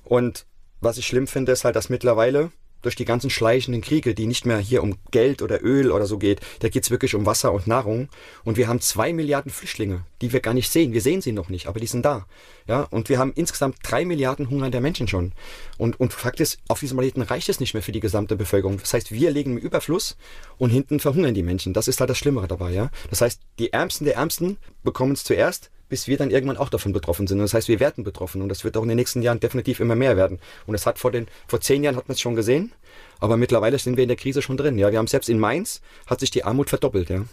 Und 0.04 0.46
was 0.80 0.98
ich 0.98 1.06
schlimm 1.06 1.28
finde, 1.28 1.52
ist 1.52 1.64
halt, 1.64 1.76
dass 1.76 1.90
mittlerweile 1.90 2.52
durch 2.82 2.96
die 2.96 3.06
ganzen 3.06 3.30
schleichenden 3.30 3.82
Kriege, 3.82 4.14
die 4.14 4.28
nicht 4.28 4.46
mehr 4.46 4.58
hier 4.58 4.84
um 4.84 4.98
Geld 5.12 5.42
oder 5.42 5.64
Öl 5.64 5.92
oder 5.92 6.06
so 6.06 6.18
geht, 6.18 6.42
da 6.60 6.70
geht's 6.70 6.92
wirklich 6.92 7.16
um 7.16 7.26
Wasser 7.26 7.52
und 7.52 7.68
Nahrung. 7.68 8.10
Und 8.44 8.58
wir 8.58 8.68
haben 8.68 8.82
zwei 8.82 9.14
Milliarden 9.14 9.52
Flüchtlinge, 9.52 10.06
die 10.22 10.34
wir 10.34 10.40
gar 10.40 10.54
nicht 10.54 10.72
sehen. 10.72 10.94
Wir 10.94 11.02
sehen 11.02 11.22
sie 11.22 11.32
noch 11.32 11.50
nicht, 11.50 11.68
aber 11.68 11.80
die 11.80 11.88
sind 11.88 12.06
da. 12.06 12.26
Ja, 12.68 12.82
und 12.92 13.10
wir 13.10 13.20
haben 13.20 13.34
insgesamt 13.36 13.78
drei 13.84 14.06
Milliarden 14.06 14.50
hungernde 14.50 14.82
Menschen 14.82 15.08
schon. 15.08 15.34
Und, 15.78 16.00
und 16.00 16.14
Fakt 16.14 16.40
ist, 16.40 16.60
auf 16.68 16.80
diesem 16.80 16.98
Planeten 16.98 17.22
reicht 17.22 17.50
es 17.50 17.60
nicht 17.60 17.74
mehr 17.74 17.84
für 17.84 17.92
die 17.92 18.00
gesamte 18.00 18.36
Bevölkerung. 18.36 18.78
Das 18.78 18.94
heißt, 18.94 19.12
wir 19.12 19.32
legen 19.32 19.58
im 19.58 19.58
Überfluss 19.58 20.18
und 20.58 20.70
hinten 20.70 21.00
verhungern 21.00 21.34
die 21.34 21.44
Menschen. 21.44 21.74
Das 21.74 21.88
ist 21.88 22.00
halt 22.00 22.10
das 22.10 22.18
Schlimmere 22.18 22.48
dabei, 22.48 22.72
ja. 22.72 22.90
Das 23.10 23.22
heißt, 23.22 23.42
die 23.60 23.74
Ärmsten 23.74 24.06
der 24.06 24.16
Ärmsten 24.16 24.58
bekommen 24.84 25.14
es 25.14 25.24
zuerst, 25.24 25.72
bis 25.92 26.08
wir 26.08 26.16
dann 26.18 26.32
irgendwann 26.32 26.56
auch 26.56 26.70
davon 26.70 26.94
betroffen 26.94 27.28
sind. 27.28 27.40
Und 27.40 27.44
das 27.44 27.54
heißt, 27.54 27.68
wir 27.68 27.82
werden 27.82 28.06
betroffen 28.06 28.42
und 28.42 28.48
das 28.48 28.64
wird 28.64 28.78
auch 28.78 28.84
in 28.84 28.88
den 28.88 28.96
nächsten 28.96 29.22
Jahren 29.22 29.42
definitiv 29.42 29.82
immer 29.82 29.96
mehr 29.96 30.16
werden. 30.16 30.40
Und 30.66 30.74
es 30.74 30.86
hat 30.86 30.98
vor 30.98 31.12
den, 31.12 31.28
vor 31.50 31.60
zehn 31.60 31.84
Jahren 31.84 31.98
hat 31.98 32.08
man 32.08 32.14
es 32.14 32.22
schon 32.22 32.34
gesehen, 32.34 32.72
aber 33.20 33.36
mittlerweile 33.36 33.78
sind 33.78 33.98
wir 33.98 34.04
in 34.04 34.08
der 34.08 34.16
Krise 34.16 34.42
schon 34.42 34.56
drin. 34.56 34.78
Ja, 34.78 34.90
wir 34.90 35.00
haben 35.00 35.08
selbst 35.08 35.28
in 35.28 35.38
Mainz 35.38 35.82
hat 36.08 36.22
sich 36.22 36.32
die 36.32 36.46
Armut 36.46 36.70
verdoppelt. 36.70 37.10
Ja. 37.10 37.26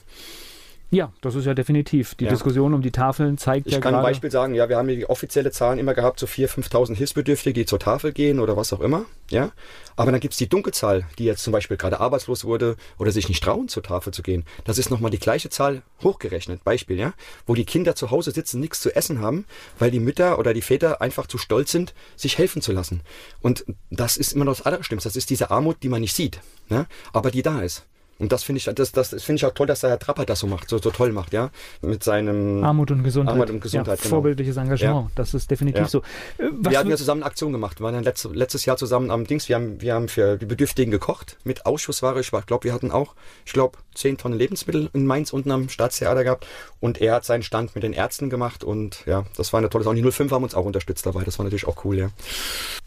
Ja, 0.91 1.12
das 1.20 1.34
ist 1.34 1.45
ja 1.45 1.53
definitiv. 1.53 2.14
Die 2.14 2.24
ja. 2.24 2.30
Diskussion 2.30 2.72
um 2.72 2.80
die 2.80 2.91
Tafeln 2.91 3.36
zeigt 3.36 3.66
ich 3.66 3.72
ja. 3.72 3.78
Ich 3.78 3.82
kann 3.82 3.95
ein 3.95 4.03
Beispiel 4.03 4.30
sagen, 4.30 4.55
ja, 4.55 4.70
wir 4.70 4.78
haben 4.78 4.89
die 4.89 5.09
offizielle 5.09 5.51
Zahlen 5.51 5.78
immer 5.78 5.93
gehabt, 5.93 6.18
so 6.18 6.26
4.000, 6.26 6.70
5.000 6.70 6.95
Hilfsbedürftige, 6.95 7.53
die 7.53 7.66
zur 7.66 7.78
Tafel 7.78 8.12
gehen 8.12 8.41
oder 8.41 8.57
was 8.57 8.72
auch 8.72 8.80
immer. 8.80 9.05
Ja, 9.30 9.53
Aber 9.97 10.11
dann 10.11 10.20
gibt's 10.20 10.39
die 10.39 10.49
Dunkelzahl, 10.49 11.05
die 11.18 11.24
jetzt 11.24 11.43
zum 11.43 11.53
Beispiel 11.53 11.76
gerade 11.76 12.01
arbeitslos 12.01 12.47
wurde 12.47 12.76
oder 12.99 13.11
sich 13.12 13.28
nicht 13.28 13.45
trauen, 13.45 13.68
zur 13.68 13.82
Tafel 13.82 14.14
zu 14.14 14.22
gehen. 14.22 14.47
Das 14.64 14.78
ist 14.78 14.91
nochmal 14.91 15.11
die 15.11 15.18
gleiche 15.18 15.51
Zahl 15.51 15.82
hochgerechnet. 16.03 16.64
Beispiel, 16.64 16.99
ja, 16.99 17.12
wo 17.47 17.55
die 17.55 17.66
Kinder 17.66 17.95
zu 17.95 18.11
Hause 18.11 18.30
sitzen, 18.30 18.59
nichts 18.59 18.80
zu 18.80 18.95
essen 18.97 19.20
haben, 19.20 19.45
weil 19.78 19.91
die 19.91 20.01
Mütter 20.01 20.39
oder 20.39 20.55
die 20.55 20.62
Väter 20.62 21.03
einfach 21.03 21.26
zu 21.26 21.36
stolz 21.36 21.70
sind, 21.70 21.93
sich 22.16 22.39
helfen 22.39 22.62
zu 22.62 22.72
lassen. 22.72 23.03
Und 23.43 23.66
das 23.91 24.16
ist 24.16 24.32
immer 24.32 24.47
noch 24.47 24.57
das 24.57 24.64
Allerschlimmste. 24.64 25.11
Das 25.11 25.16
ist 25.16 25.28
diese 25.28 25.51
Armut, 25.51 25.82
die 25.82 25.91
man 25.91 26.01
nicht 26.01 26.16
sieht, 26.16 26.41
ne? 26.70 26.86
aber 27.12 27.30
die 27.30 27.43
da 27.43 27.61
ist. 27.61 27.84
Und 28.18 28.32
das 28.32 28.42
finde 28.42 28.58
ich, 28.58 28.64
das, 28.64 28.92
das 28.92 29.10
finde 29.22 29.34
ich 29.36 29.46
auch 29.46 29.54
toll, 29.54 29.66
dass 29.68 29.80
der 29.80 29.90
Herr 29.90 29.98
Trapper 29.98 30.24
das 30.24 30.40
so 30.40 30.46
macht, 30.48 30.68
so, 30.68 30.78
so 30.78 30.90
toll 30.90 31.12
macht, 31.12 31.32
ja. 31.32 31.50
Mit 31.82 32.02
seinem 32.02 32.64
Armut 32.64 32.90
und 32.90 33.04
Gesundheit. 33.04 33.34
Armut 33.34 33.50
und 33.50 33.60
Gesundheit, 33.60 33.98
ja, 33.98 34.02
genau. 34.02 34.16
Vorbildliches 34.16 34.56
Engagement. 34.56 35.08
Ja. 35.08 35.10
Das 35.14 35.34
ist 35.34 35.50
definitiv 35.50 35.82
Ja. 35.82 35.88
so. 35.88 35.98
Äh, 36.38 36.48
Was 36.58 36.72
wir 36.72 36.78
hatten 36.78 36.90
ja 36.90 36.96
zusammen 36.96 37.22
eine 37.22 37.30
Aktion 37.30 37.52
gemacht. 37.52 37.80
Wir 37.80 37.84
waren 37.84 37.94
ja 37.94 38.00
letztes, 38.00 38.34
letztes 38.34 38.64
Jahr 38.64 38.76
zusammen 38.76 39.10
am 39.12 39.24
Dings. 39.24 39.48
Wir 39.48 39.54
haben, 39.56 39.80
wir 39.80 39.94
haben 39.94 40.08
für 40.08 40.36
die 40.36 40.46
Bedürftigen 40.46 40.90
gekocht 40.90 41.36
mit 41.44 41.64
Ausschussware. 41.64 42.18
Ich 42.20 42.30
glaube, 42.30 42.64
wir 42.64 42.72
hatten 42.72 42.90
auch, 42.90 43.14
ich 43.46 43.52
glaube, 43.52 43.78
10 43.94 44.18
Tonnen 44.18 44.38
Lebensmittel 44.38 44.90
in 44.92 45.06
Mainz 45.06 45.32
unten 45.32 45.52
am 45.52 45.68
Staatstheater 45.68 46.24
gehabt. 46.24 46.46
Und 46.80 47.00
er 47.00 47.14
hat 47.14 47.24
seinen 47.24 47.42
Stand 47.42 47.74
mit 47.76 47.84
den 47.84 47.92
Ärzten 47.92 48.30
gemacht. 48.30 48.64
Und 48.64 49.04
ja, 49.06 49.24
das 49.36 49.52
war 49.52 49.58
eine 49.58 49.70
tolle 49.70 49.84
Sache. 49.84 49.90
Und 49.90 49.96
die 49.96 50.10
05 50.10 50.32
haben 50.32 50.42
uns 50.42 50.54
auch 50.56 50.64
unterstützt 50.64 51.06
dabei. 51.06 51.22
Das 51.22 51.38
war 51.38 51.44
natürlich 51.44 51.68
auch 51.68 51.84
cool, 51.84 51.96
ja. 51.96 52.08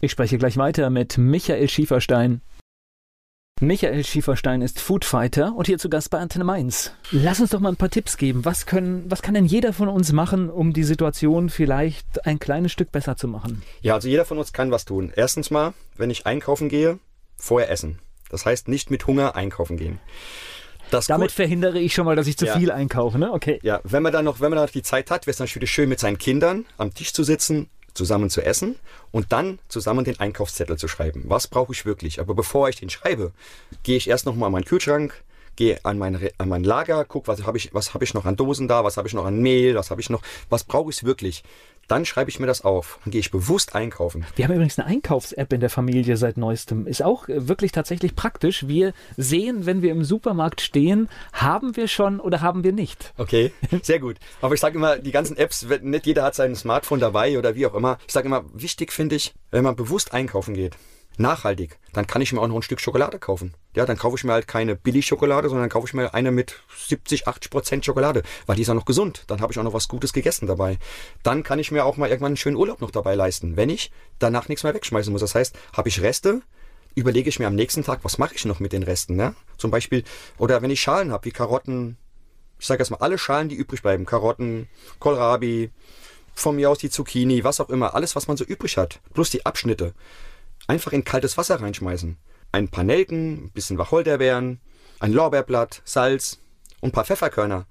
Ich 0.00 0.10
spreche 0.10 0.36
gleich 0.36 0.58
weiter 0.58 0.90
mit 0.90 1.16
Michael 1.16 1.68
Schieferstein. 1.68 2.42
Michael 3.62 4.02
Schieferstein 4.04 4.60
ist 4.60 4.80
Foodfighter 4.80 5.54
und 5.54 5.68
hier 5.68 5.78
zu 5.78 5.88
Gast 5.88 6.10
bei 6.10 6.18
Antenne 6.18 6.42
Mainz. 6.44 6.90
Lass 7.12 7.38
uns 7.38 7.50
doch 7.50 7.60
mal 7.60 7.68
ein 7.68 7.76
paar 7.76 7.90
Tipps 7.90 8.16
geben. 8.16 8.44
Was, 8.44 8.66
können, 8.66 9.04
was 9.08 9.22
kann 9.22 9.34
denn 9.34 9.44
jeder 9.44 9.72
von 9.72 9.86
uns 9.88 10.10
machen, 10.10 10.50
um 10.50 10.72
die 10.72 10.82
Situation 10.82 11.48
vielleicht 11.48 12.26
ein 12.26 12.40
kleines 12.40 12.72
Stück 12.72 12.90
besser 12.90 13.16
zu 13.16 13.28
machen? 13.28 13.62
Ja, 13.80 13.94
also 13.94 14.08
jeder 14.08 14.24
von 14.24 14.36
uns 14.38 14.52
kann 14.52 14.72
was 14.72 14.84
tun. 14.84 15.12
Erstens 15.14 15.52
mal, 15.52 15.74
wenn 15.96 16.10
ich 16.10 16.26
einkaufen 16.26 16.68
gehe, 16.68 16.98
vorher 17.36 17.70
essen. 17.70 18.00
Das 18.30 18.44
heißt, 18.46 18.66
nicht 18.66 18.90
mit 18.90 19.06
Hunger 19.06 19.36
einkaufen 19.36 19.76
gehen. 19.76 20.00
Das 20.90 21.06
Damit 21.06 21.28
Gut- 21.28 21.36
verhindere 21.36 21.78
ich 21.78 21.94
schon 21.94 22.04
mal, 22.04 22.16
dass 22.16 22.26
ich 22.26 22.36
zu 22.36 22.46
Ja. 22.46 22.58
viel 22.58 22.72
einkaufe, 22.72 23.16
ne? 23.16 23.30
Okay. 23.32 23.60
Ja, 23.62 23.80
wenn 23.84 24.02
man 24.02 24.12
dann 24.12 24.24
noch, 24.24 24.40
wenn 24.40 24.50
man 24.50 24.56
dann 24.56 24.66
noch 24.66 24.72
die 24.72 24.82
Zeit 24.82 25.08
hat, 25.12 25.26
wäre 25.28 25.34
es 25.34 25.38
natürlich 25.38 25.70
schön, 25.70 25.88
mit 25.88 26.00
seinen 26.00 26.18
Kindern 26.18 26.66
am 26.78 26.92
Tisch 26.92 27.12
zu 27.12 27.22
sitzen, 27.22 27.70
zusammen 27.94 28.30
zu 28.30 28.42
essen 28.42 28.76
und 29.10 29.32
dann 29.32 29.58
zusammen 29.68 30.04
den 30.04 30.18
Einkaufszettel 30.18 30.78
zu 30.78 30.88
schreiben. 30.88 31.24
Was 31.26 31.46
brauche 31.46 31.72
ich 31.72 31.84
wirklich? 31.84 32.20
Aber 32.20 32.34
bevor 32.34 32.68
ich 32.68 32.76
den 32.76 32.90
schreibe, 32.90 33.32
gehe 33.82 33.96
ich 33.96 34.08
erst 34.08 34.26
noch 34.26 34.34
mal 34.34 34.46
an 34.46 34.52
meinen 34.52 34.64
Kühlschrank, 34.64 35.22
gehe 35.56 35.84
an 35.84 35.98
mein, 35.98 36.30
an 36.38 36.48
mein 36.48 36.64
Lager, 36.64 37.04
guck, 37.04 37.28
was 37.28 37.44
habe 37.44 37.58
ich, 37.58 37.74
was 37.74 37.94
habe 37.94 38.04
ich 38.04 38.14
noch 38.14 38.24
an 38.24 38.36
Dosen 38.36 38.68
da, 38.68 38.84
was 38.84 38.96
habe 38.96 39.08
ich 39.08 39.14
noch 39.14 39.26
an 39.26 39.40
Mehl, 39.40 39.74
was 39.74 39.90
habe 39.90 40.00
ich 40.00 40.10
noch, 40.10 40.22
was 40.48 40.64
brauche 40.64 40.90
ich 40.90 41.04
wirklich? 41.04 41.44
Dann 41.88 42.04
schreibe 42.04 42.30
ich 42.30 42.40
mir 42.40 42.46
das 42.46 42.62
auf. 42.62 42.98
Dann 43.04 43.10
gehe 43.10 43.20
ich 43.20 43.30
bewusst 43.30 43.74
einkaufen. 43.74 44.24
Wir 44.36 44.44
haben 44.44 44.54
übrigens 44.54 44.78
eine 44.78 44.88
Einkaufs-App 44.88 45.52
in 45.52 45.60
der 45.60 45.70
Familie 45.70 46.16
seit 46.16 46.36
neuestem. 46.36 46.86
Ist 46.86 47.02
auch 47.02 47.28
äh, 47.28 47.48
wirklich 47.48 47.72
tatsächlich 47.72 48.14
praktisch. 48.14 48.66
Wir 48.66 48.92
sehen, 49.16 49.66
wenn 49.66 49.82
wir 49.82 49.92
im 49.92 50.04
Supermarkt 50.04 50.60
stehen, 50.60 51.08
haben 51.32 51.76
wir 51.76 51.88
schon 51.88 52.20
oder 52.20 52.40
haben 52.40 52.64
wir 52.64 52.72
nicht. 52.72 53.12
Okay, 53.18 53.52
sehr 53.82 53.98
gut. 53.98 54.16
Aber 54.40 54.54
ich 54.54 54.60
sage 54.60 54.76
immer, 54.76 54.98
die 54.98 55.12
ganzen 55.12 55.36
Apps, 55.36 55.66
nicht 55.82 56.06
jeder 56.06 56.22
hat 56.22 56.34
sein 56.34 56.54
Smartphone 56.54 57.00
dabei 57.00 57.38
oder 57.38 57.54
wie 57.54 57.66
auch 57.66 57.74
immer. 57.74 57.98
Ich 58.06 58.12
sage 58.12 58.26
immer, 58.26 58.44
wichtig 58.52 58.92
finde 58.92 59.16
ich, 59.16 59.34
wenn 59.50 59.64
man 59.64 59.76
bewusst 59.76 60.14
einkaufen 60.14 60.54
geht, 60.54 60.76
nachhaltig, 61.18 61.78
dann 61.92 62.06
kann 62.06 62.22
ich 62.22 62.32
mir 62.32 62.40
auch 62.40 62.48
noch 62.48 62.56
ein 62.56 62.62
Stück 62.62 62.80
Schokolade 62.80 63.18
kaufen. 63.18 63.54
Ja, 63.74 63.86
dann 63.86 63.98
kaufe 63.98 64.16
ich 64.16 64.24
mir 64.24 64.32
halt 64.32 64.48
keine 64.48 64.76
Billigschokolade, 64.76 65.48
sondern 65.48 65.68
kaufe 65.68 65.86
ich 65.86 65.94
mir 65.94 66.14
eine 66.14 66.30
mit 66.30 66.62
70, 66.86 67.28
80 67.28 67.50
Prozent 67.50 67.84
Schokolade, 67.84 68.22
weil 68.46 68.56
die 68.56 68.62
ist 68.62 68.70
auch 68.70 68.74
noch 68.74 68.84
gesund. 68.84 69.24
Dann 69.26 69.40
habe 69.40 69.52
ich 69.52 69.58
auch 69.58 69.62
noch 69.62 69.72
was 69.72 69.88
Gutes 69.88 70.12
gegessen 70.12 70.46
dabei. 70.46 70.78
Dann 71.22 71.42
kann 71.42 71.58
ich 71.58 71.70
mir 71.70 71.84
auch 71.84 71.96
mal 71.96 72.08
irgendwann 72.08 72.30
einen 72.30 72.36
schönen 72.36 72.56
Urlaub 72.56 72.80
noch 72.80 72.90
dabei 72.90 73.14
leisten, 73.14 73.56
wenn 73.56 73.70
ich 73.70 73.90
danach 74.18 74.48
nichts 74.48 74.64
mehr 74.64 74.74
wegschmeißen 74.74 75.12
muss. 75.12 75.20
Das 75.20 75.34
heißt, 75.34 75.56
habe 75.74 75.88
ich 75.88 76.02
Reste, 76.02 76.42
überlege 76.94 77.28
ich 77.28 77.38
mir 77.38 77.46
am 77.46 77.54
nächsten 77.54 77.84
Tag, 77.84 78.00
was 78.02 78.18
mache 78.18 78.34
ich 78.34 78.44
noch 78.44 78.60
mit 78.60 78.72
den 78.72 78.82
Resten. 78.82 79.16
Ne? 79.16 79.34
Zum 79.56 79.70
Beispiel, 79.70 80.04
oder 80.38 80.62
wenn 80.62 80.70
ich 80.70 80.80
Schalen 80.80 81.12
habe, 81.12 81.24
wie 81.24 81.32
Karotten, 81.32 81.96
ich 82.58 82.66
sage 82.66 82.80
erstmal 82.80 83.00
alle 83.00 83.18
Schalen, 83.18 83.48
die 83.48 83.56
übrig 83.56 83.82
bleiben, 83.82 84.06
Karotten, 84.06 84.68
Kohlrabi, 84.98 85.70
von 86.34 86.56
mir 86.56 86.70
aus 86.70 86.78
die 86.78 86.90
Zucchini, 86.90 87.44
was 87.44 87.60
auch 87.60 87.68
immer, 87.68 87.94
alles, 87.94 88.16
was 88.16 88.28
man 88.28 88.36
so 88.36 88.44
übrig 88.44 88.76
hat, 88.76 89.00
plus 89.12 89.30
die 89.30 89.44
Abschnitte, 89.44 89.94
einfach 90.72 90.92
in 90.92 91.04
kaltes 91.04 91.36
Wasser 91.36 91.60
reinschmeißen. 91.60 92.16
Ein 92.50 92.68
paar 92.68 92.84
Nelken, 92.84 93.44
ein 93.44 93.50
bisschen 93.50 93.76
Wacholderbeeren, 93.76 94.58
ein 95.00 95.12
Lorbeerblatt, 95.12 95.82
Salz 95.84 96.38
und 96.80 96.88
ein 96.88 96.92
paar 96.92 97.04
Pfefferkörner. 97.04 97.66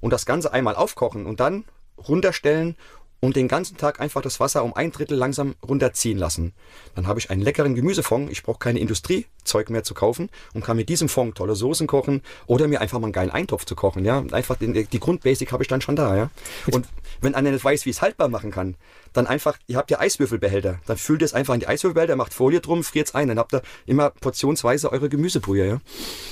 Und 0.00 0.10
das 0.10 0.24
Ganze 0.24 0.52
einmal 0.52 0.74
aufkochen 0.74 1.26
und 1.26 1.38
dann 1.38 1.64
runterstellen 2.08 2.76
und 3.20 3.36
den 3.36 3.48
ganzen 3.48 3.76
Tag 3.76 4.00
einfach 4.00 4.22
das 4.22 4.40
Wasser 4.40 4.64
um 4.64 4.74
ein 4.74 4.92
Drittel 4.92 5.16
langsam 5.16 5.54
runterziehen 5.66 6.18
lassen. 6.18 6.54
Dann 6.94 7.06
habe 7.06 7.18
ich 7.18 7.30
einen 7.30 7.42
leckeren 7.42 7.74
Gemüsefond. 7.74 8.30
Ich 8.30 8.42
brauche 8.42 8.58
keine 8.58 8.78
Industriezeug 8.78 9.68
mehr 9.68 9.84
zu 9.84 9.94
kaufen 9.94 10.30
und 10.54 10.64
kann 10.64 10.76
mit 10.76 10.88
diesem 10.88 11.08
Fond 11.08 11.34
tolle 11.34 11.56
Soßen 11.56 11.86
kochen 11.86 12.22
oder 12.46 12.68
mir 12.68 12.80
einfach 12.80 12.98
mal 12.98 13.06
einen 13.06 13.12
geilen 13.12 13.30
Eintopf 13.30 13.64
zu 13.64 13.74
kochen. 13.74 14.04
Ja, 14.04 14.22
einfach 14.32 14.56
den, 14.56 14.72
die 14.72 15.00
Grundbasic 15.00 15.52
habe 15.52 15.62
ich 15.62 15.68
dann 15.68 15.80
schon 15.80 15.96
da. 15.96 16.16
Ja, 16.16 16.30
und 16.70 16.86
wenn 17.20 17.34
einer 17.34 17.50
nicht 17.50 17.64
weiß, 17.64 17.84
wie 17.84 17.90
es 17.90 18.02
haltbar 18.02 18.28
machen 18.28 18.50
kann, 18.50 18.76
dann 19.16 19.26
einfach, 19.26 19.58
ihr 19.66 19.76
habt 19.76 19.90
ja 19.90 19.98
Eiswürfelbehälter, 19.98 20.80
dann 20.86 20.96
füllt 20.96 21.22
ihr 21.22 21.26
es 21.26 21.34
einfach 21.34 21.54
in 21.54 21.60
die 21.60 21.68
Eiswürfelbehälter, 21.68 22.16
macht 22.16 22.34
Folie 22.34 22.60
drum, 22.60 22.84
friert 22.84 23.08
es 23.08 23.14
ein, 23.14 23.28
dann 23.28 23.38
habt 23.38 23.54
ihr 23.54 23.62
immer 23.86 24.10
portionsweise 24.10 24.92
eure 24.92 25.08
Gemüsebrühe. 25.08 25.66
Ja? 25.66 25.78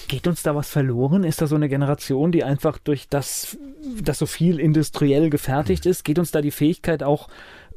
Geht 0.09 0.26
uns 0.26 0.43
da 0.43 0.55
was 0.55 0.68
verloren? 0.68 1.24
Ist 1.24 1.41
da 1.41 1.47
so 1.47 1.55
eine 1.55 1.68
Generation, 1.68 2.32
die 2.32 2.45
einfach 2.45 2.78
durch 2.78 3.09
das, 3.09 3.57
dass 4.01 4.18
so 4.18 4.26
viel 4.26 4.61
industriell 4.61 5.30
gefertigt 5.30 5.87
ist, 5.87 6.05
geht 6.05 6.18
uns 6.18 6.30
da 6.30 6.41
die 6.41 6.51
Fähigkeit 6.51 7.03
auch 7.03 7.28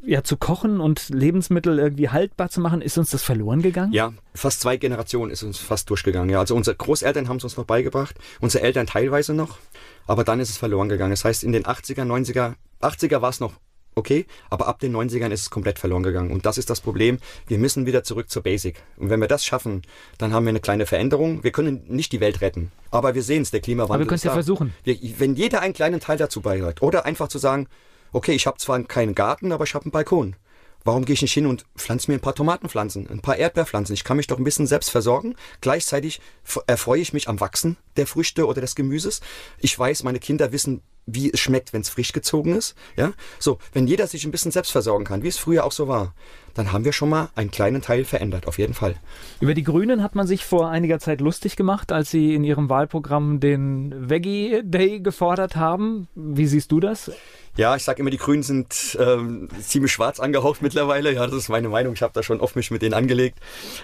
ja, 0.04 0.24
zu 0.24 0.38
kochen 0.38 0.80
und 0.80 1.10
Lebensmittel 1.10 1.80
irgendwie 1.80 2.10
haltbar 2.10 2.50
zu 2.50 2.62
machen? 2.62 2.82
Ist 2.82 2.98
uns 2.98 3.10
das 3.10 3.24
verloren 3.24 3.62
gegangen? 3.62 3.94
Ja, 3.94 4.14
fast 4.34 4.62
zwei 4.62 4.78
Generationen 4.78 5.32
ist 5.32 5.44
uns 5.44 5.58
fast 5.58 5.90
durchgegangen. 5.90 6.30
Ja, 6.30 6.40
also 6.40 6.56
unsere 6.56 6.76
Großeltern 6.76 7.28
haben 7.28 7.38
es 7.38 7.44
uns 7.44 7.58
noch 7.58 7.66
beigebracht, 7.66 8.16
unsere 8.40 8.64
Eltern 8.64 8.88
teilweise 8.88 9.34
noch, 9.34 9.58
aber 10.06 10.24
dann 10.24 10.40
ist 10.40 10.50
es 10.50 10.58
verloren 10.58 10.90
gegangen. 10.90 11.12
Das 11.12 11.26
heißt, 11.26 11.44
in 11.44 11.52
den 11.52 11.64
80er, 11.64 12.04
90er, 12.04 12.56
80er 12.82 13.22
war 13.22 13.30
es 13.30 13.40
noch 13.40 13.54
okay, 13.98 14.26
aber 14.50 14.68
ab 14.68 14.80
den 14.80 14.96
90ern 14.96 15.32
ist 15.32 15.42
es 15.42 15.50
komplett 15.50 15.80
verloren 15.80 16.04
gegangen. 16.04 16.32
Und 16.32 16.46
das 16.46 16.58
ist 16.58 16.70
das 16.70 16.82
Problem. 16.82 17.20
Wir 17.48 17.58
müssen 17.58 17.86
wieder 17.86 18.04
zurück 18.04 18.30
zur 18.30 18.44
Basic. 18.44 18.82
Und 18.98 19.10
wenn 19.10 19.20
wir 19.20 19.28
das 19.28 19.44
schaffen, 19.44 19.82
dann 20.18 20.34
haben 20.34 20.46
wir 20.46 20.50
eine 20.50 20.60
kleine 20.60 20.86
Veränderung. 20.86 21.44
Wir 21.44 21.52
können 21.52 21.84
nicht 21.88 22.12
die 22.12 22.20
Welt 22.20 22.42
retten, 22.42 22.72
aber 22.92 23.16
wir 23.16 23.24
sehen 23.24 23.42
es, 23.42 23.52
der 23.52 23.60
Klimawandel 23.60 23.96
Aber 23.96 24.04
wir 24.04 24.08
können 24.08 24.18
es 24.18 24.24
ja 24.24 24.32
versuchen. 24.32 24.74
Wir, 24.84 24.98
wenn 25.18 25.36
jeder 25.36 25.62
einen 25.62 25.74
kleinen 25.74 26.00
Teil 26.00 26.18
dazu 26.18 26.42
beiträgt 26.42 26.82
oder 26.82 27.06
einfach 27.06 27.28
zu 27.28 27.40
sagen, 27.40 27.68
okay, 28.14 28.34
ich 28.34 28.48
habe 28.48 28.58
zwar 28.58 28.82
keinen 28.84 29.16
Garten, 29.16 29.52
aber 29.52 29.64
ich 29.66 29.74
habe 29.74 29.86
einen 29.86 29.92
Balkon. 29.92 30.36
Warum 30.84 31.04
gehe 31.04 31.16
ich 31.16 31.22
nicht 31.22 31.34
hin 31.34 31.48
und 31.48 31.66
pflanze 31.76 32.10
mir 32.10 32.18
ein 32.18 32.22
paar 32.22 32.36
Tomatenpflanzen, 32.36 33.10
ein 33.10 33.20
paar 33.20 33.36
Erdbeerpflanzen? 33.36 33.94
Ich 33.94 34.06
kann 34.06 34.16
mich 34.16 34.28
doch 34.28 34.38
ein 34.38 34.46
bisschen 34.46 34.68
selbst 34.68 34.90
versorgen. 34.90 35.36
Gleichzeitig 35.60 36.22
erfreue 36.66 37.02
ich 37.02 37.12
mich 37.12 37.28
am 37.28 37.42
Wachsen 37.42 37.76
der 37.98 38.08
Früchte 38.08 38.48
oder 38.48 38.62
des 38.62 38.74
Gemüses. 38.74 39.20
Ich 39.60 39.78
weiß, 39.78 40.04
meine 40.04 40.20
Kinder 40.20 40.54
wissen, 40.54 40.82
wie 41.08 41.32
es 41.34 41.40
schmeckt, 41.40 41.74
wenn 41.74 41.82
es 41.82 41.90
frisch 41.90 42.14
gezogen 42.14 42.56
ist. 42.56 42.76
Ja, 42.96 43.14
so 43.40 43.58
wenn 43.74 43.88
jeder 43.88 44.06
sich 44.06 44.26
ein 44.26 44.32
bisschen 44.32 44.52
selbst 44.52 44.72
versorgen 44.72 45.06
kann, 45.06 45.24
wie 45.24 45.30
es 45.30 45.38
früher 45.38 45.66
auch 45.66 45.72
so 45.72 45.88
war, 45.88 46.14
dann 46.54 46.72
haben 46.72 46.86
wir 46.86 46.92
schon 46.92 47.10
mal 47.10 47.30
einen 47.36 47.52
kleinen 47.52 47.82
Teil 47.82 48.04
verändert, 48.04 48.48
auf 48.48 48.58
jeden 48.58 48.74
Fall. 48.74 48.96
Über 49.40 49.54
die 49.54 49.64
Grünen 49.64 50.02
hat 50.02 50.16
man 50.16 50.28
sich 50.28 50.44
vor 50.44 50.70
einiger 50.70 51.00
Zeit 51.00 51.22
lustig 51.22 51.56
gemacht, 51.56 51.92
als 51.92 52.10
sie 52.12 52.34
in 52.34 52.44
ihrem 52.44 52.70
Wahlprogramm 52.70 53.40
den 53.40 54.10
Veggie 54.10 54.62
Day 54.64 55.00
gefordert 55.00 55.56
haben. 55.56 56.08
Wie 56.16 56.48
siehst 56.48 56.72
du 56.72 56.80
das? 56.80 57.12
Ja, 57.58 57.76
ich 57.76 57.84
sage 57.84 58.02
immer, 58.02 58.10
die 58.10 58.18
Grünen 58.18 58.44
sind 58.44 58.98
ähm, 59.00 59.50
ziemlich 59.62 59.92
schwarz 59.92 60.20
angehaucht 60.20 60.62
mittlerweile. 60.62 61.14
Ja, 61.14 61.26
das 61.26 61.36
ist 61.36 61.50
meine 61.50 61.70
Meinung. 61.70 61.94
Ich 61.94 62.02
habe 62.02 62.14
da 62.14 62.22
schon 62.22 62.40
oft 62.40 62.56
mich 62.56 62.70
mit 62.70 62.82
denen 62.82 62.94
angelegt. 62.94 63.40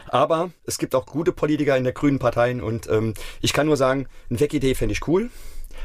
Aber 0.09 0.51
es 0.65 0.78
gibt 0.78 0.93
auch 0.95 1.05
gute 1.05 1.32
Politiker 1.32 1.78
in 1.78 1.84
der 1.84 1.93
Grünen 1.93 2.19
Parteien 2.19 2.61
und 2.61 2.89
ähm, 2.89 3.13
ich 3.41 3.53
kann 3.53 3.67
nur 3.67 3.78
sagen, 3.78 4.07
eine 4.30 4.39
Weg-Idee 4.39 4.76
fände 4.76 4.93
ich 4.93 5.07
cool, 5.07 5.30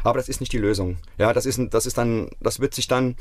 aber 0.05 0.19
das 0.19 0.29
ist 0.29 0.41
nicht 0.41 0.53
die 0.53 0.59
Lösung. 0.59 0.99
Ja, 1.19 1.33
das 1.33 1.47
ist, 1.47 1.61
das 1.71 1.87
ist 1.87 1.99
dann, 1.99 2.31
das 2.41 2.61
wird 2.61 2.75
sich 2.75 2.89
dann, 2.89 3.17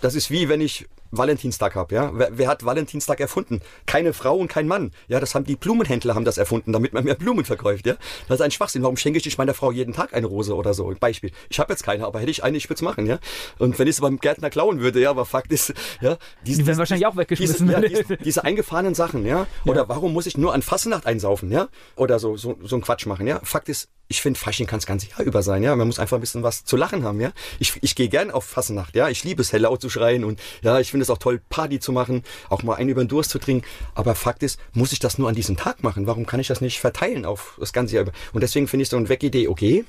das 0.00 0.14
ist 0.14 0.30
wie 0.30 0.48
wenn 0.48 0.60
ich 0.60 0.86
Valentinstag 1.16 1.74
habe, 1.74 1.94
ja. 1.94 2.10
Wer, 2.14 2.30
wer 2.32 2.48
hat 2.48 2.64
Valentinstag 2.64 3.20
erfunden? 3.20 3.60
Keine 3.86 4.12
Frau 4.12 4.36
und 4.36 4.48
kein 4.48 4.66
Mann. 4.66 4.92
Ja, 5.08 5.20
das 5.20 5.34
haben 5.34 5.44
die 5.44 5.56
Blumenhändler 5.56 6.14
haben 6.14 6.24
das 6.24 6.38
erfunden, 6.38 6.72
damit 6.72 6.92
man 6.92 7.04
mehr 7.04 7.14
Blumen 7.14 7.44
verkauft, 7.44 7.86
ja. 7.86 7.94
Das 8.28 8.36
ist 8.36 8.42
ein 8.42 8.50
Schwachsinn. 8.50 8.82
Warum 8.82 8.96
schenke 8.96 9.18
ich 9.18 9.24
nicht 9.24 9.38
meiner 9.38 9.54
Frau 9.54 9.70
jeden 9.70 9.94
Tag 9.94 10.14
eine 10.14 10.26
Rose 10.26 10.54
oder 10.54 10.74
so? 10.74 10.88
Ein 10.88 10.98
Beispiel. 10.98 11.30
Ich 11.48 11.58
habe 11.58 11.72
jetzt 11.72 11.82
keine, 11.82 12.04
aber 12.06 12.20
hätte 12.20 12.30
ich 12.30 12.44
eine, 12.44 12.56
ich 12.56 12.68
würde 12.68 12.76
es 12.76 12.82
machen, 12.82 13.06
ja. 13.06 13.18
Und 13.58 13.78
wenn 13.78 13.86
ich 13.86 13.96
es 13.96 14.00
beim 14.00 14.18
Gärtner 14.18 14.50
klauen 14.50 14.80
würde, 14.80 15.00
ja, 15.00 15.10
aber 15.10 15.24
Fakt 15.24 15.52
ist, 15.52 15.72
ja, 16.00 16.16
diese, 16.46 16.62
Die 16.62 16.66
werden 16.66 16.78
wahrscheinlich 16.78 17.06
auch 17.06 17.16
weggeschmissen. 17.16 17.66
diese, 17.66 17.80
ja, 17.80 17.88
diese, 17.88 18.16
diese 18.24 18.44
eingefahrenen 18.44 18.94
Sachen, 18.94 19.26
ja. 19.26 19.46
Oder 19.64 19.88
warum 19.88 20.12
muss 20.12 20.26
ich 20.26 20.36
nur 20.36 20.54
an 20.54 20.62
Fassenacht 20.62 21.06
einsaufen, 21.06 21.50
ja? 21.50 21.68
Oder 21.96 22.18
so, 22.18 22.36
so, 22.36 22.58
so 22.62 22.76
ein 22.76 22.82
Quatsch 22.82 23.06
machen, 23.06 23.26
ja. 23.26 23.40
Fakt 23.42 23.68
ist, 23.68 23.88
ich 24.08 24.20
finde, 24.20 24.38
Fasching 24.38 24.66
kann 24.66 24.78
das 24.78 24.86
ganze 24.86 25.08
Jahr 25.08 25.20
über 25.22 25.42
sein, 25.42 25.62
ja. 25.62 25.74
Man 25.76 25.86
muss 25.86 25.98
einfach 25.98 26.18
ein 26.18 26.20
bisschen 26.20 26.42
was 26.42 26.64
zu 26.64 26.76
lachen 26.76 27.04
haben, 27.04 27.20
ja. 27.20 27.32
Ich, 27.58 27.74
ich 27.80 27.94
gehe 27.94 28.08
gern 28.08 28.30
auf 28.30 28.44
Fassenacht, 28.44 28.94
ja. 28.94 29.08
Ich 29.08 29.24
liebe 29.24 29.42
es, 29.42 29.52
hell 29.52 29.62
laut 29.62 29.80
zu 29.80 29.88
schreien 29.88 30.24
und 30.24 30.40
ja, 30.62 30.78
ich 30.80 30.90
finde 30.90 31.03
es 31.04 31.10
auch 31.10 31.18
toll, 31.18 31.40
Party 31.48 31.80
zu 31.80 31.92
machen, 31.92 32.22
auch 32.48 32.62
mal 32.62 32.74
einen 32.74 32.90
über 32.90 33.04
den 33.04 33.08
Durst 33.08 33.30
zu 33.30 33.38
trinken. 33.38 33.66
Aber 33.94 34.14
Fakt 34.14 34.42
ist, 34.42 34.58
muss 34.72 34.92
ich 34.92 34.98
das 34.98 35.18
nur 35.18 35.28
an 35.28 35.34
diesem 35.34 35.56
Tag 35.56 35.82
machen? 35.82 36.06
Warum 36.06 36.26
kann 36.26 36.40
ich 36.40 36.48
das 36.48 36.60
nicht 36.60 36.80
verteilen 36.80 37.24
auf 37.24 37.56
das 37.60 37.72
ganze 37.72 37.96
Jahr? 37.96 38.04
Und 38.32 38.42
deswegen 38.42 38.68
finde 38.68 38.82
ich 38.82 38.88
so 38.88 38.96
eine 38.96 39.08
Weg-Idee 39.08 39.48
okay. 39.48 39.84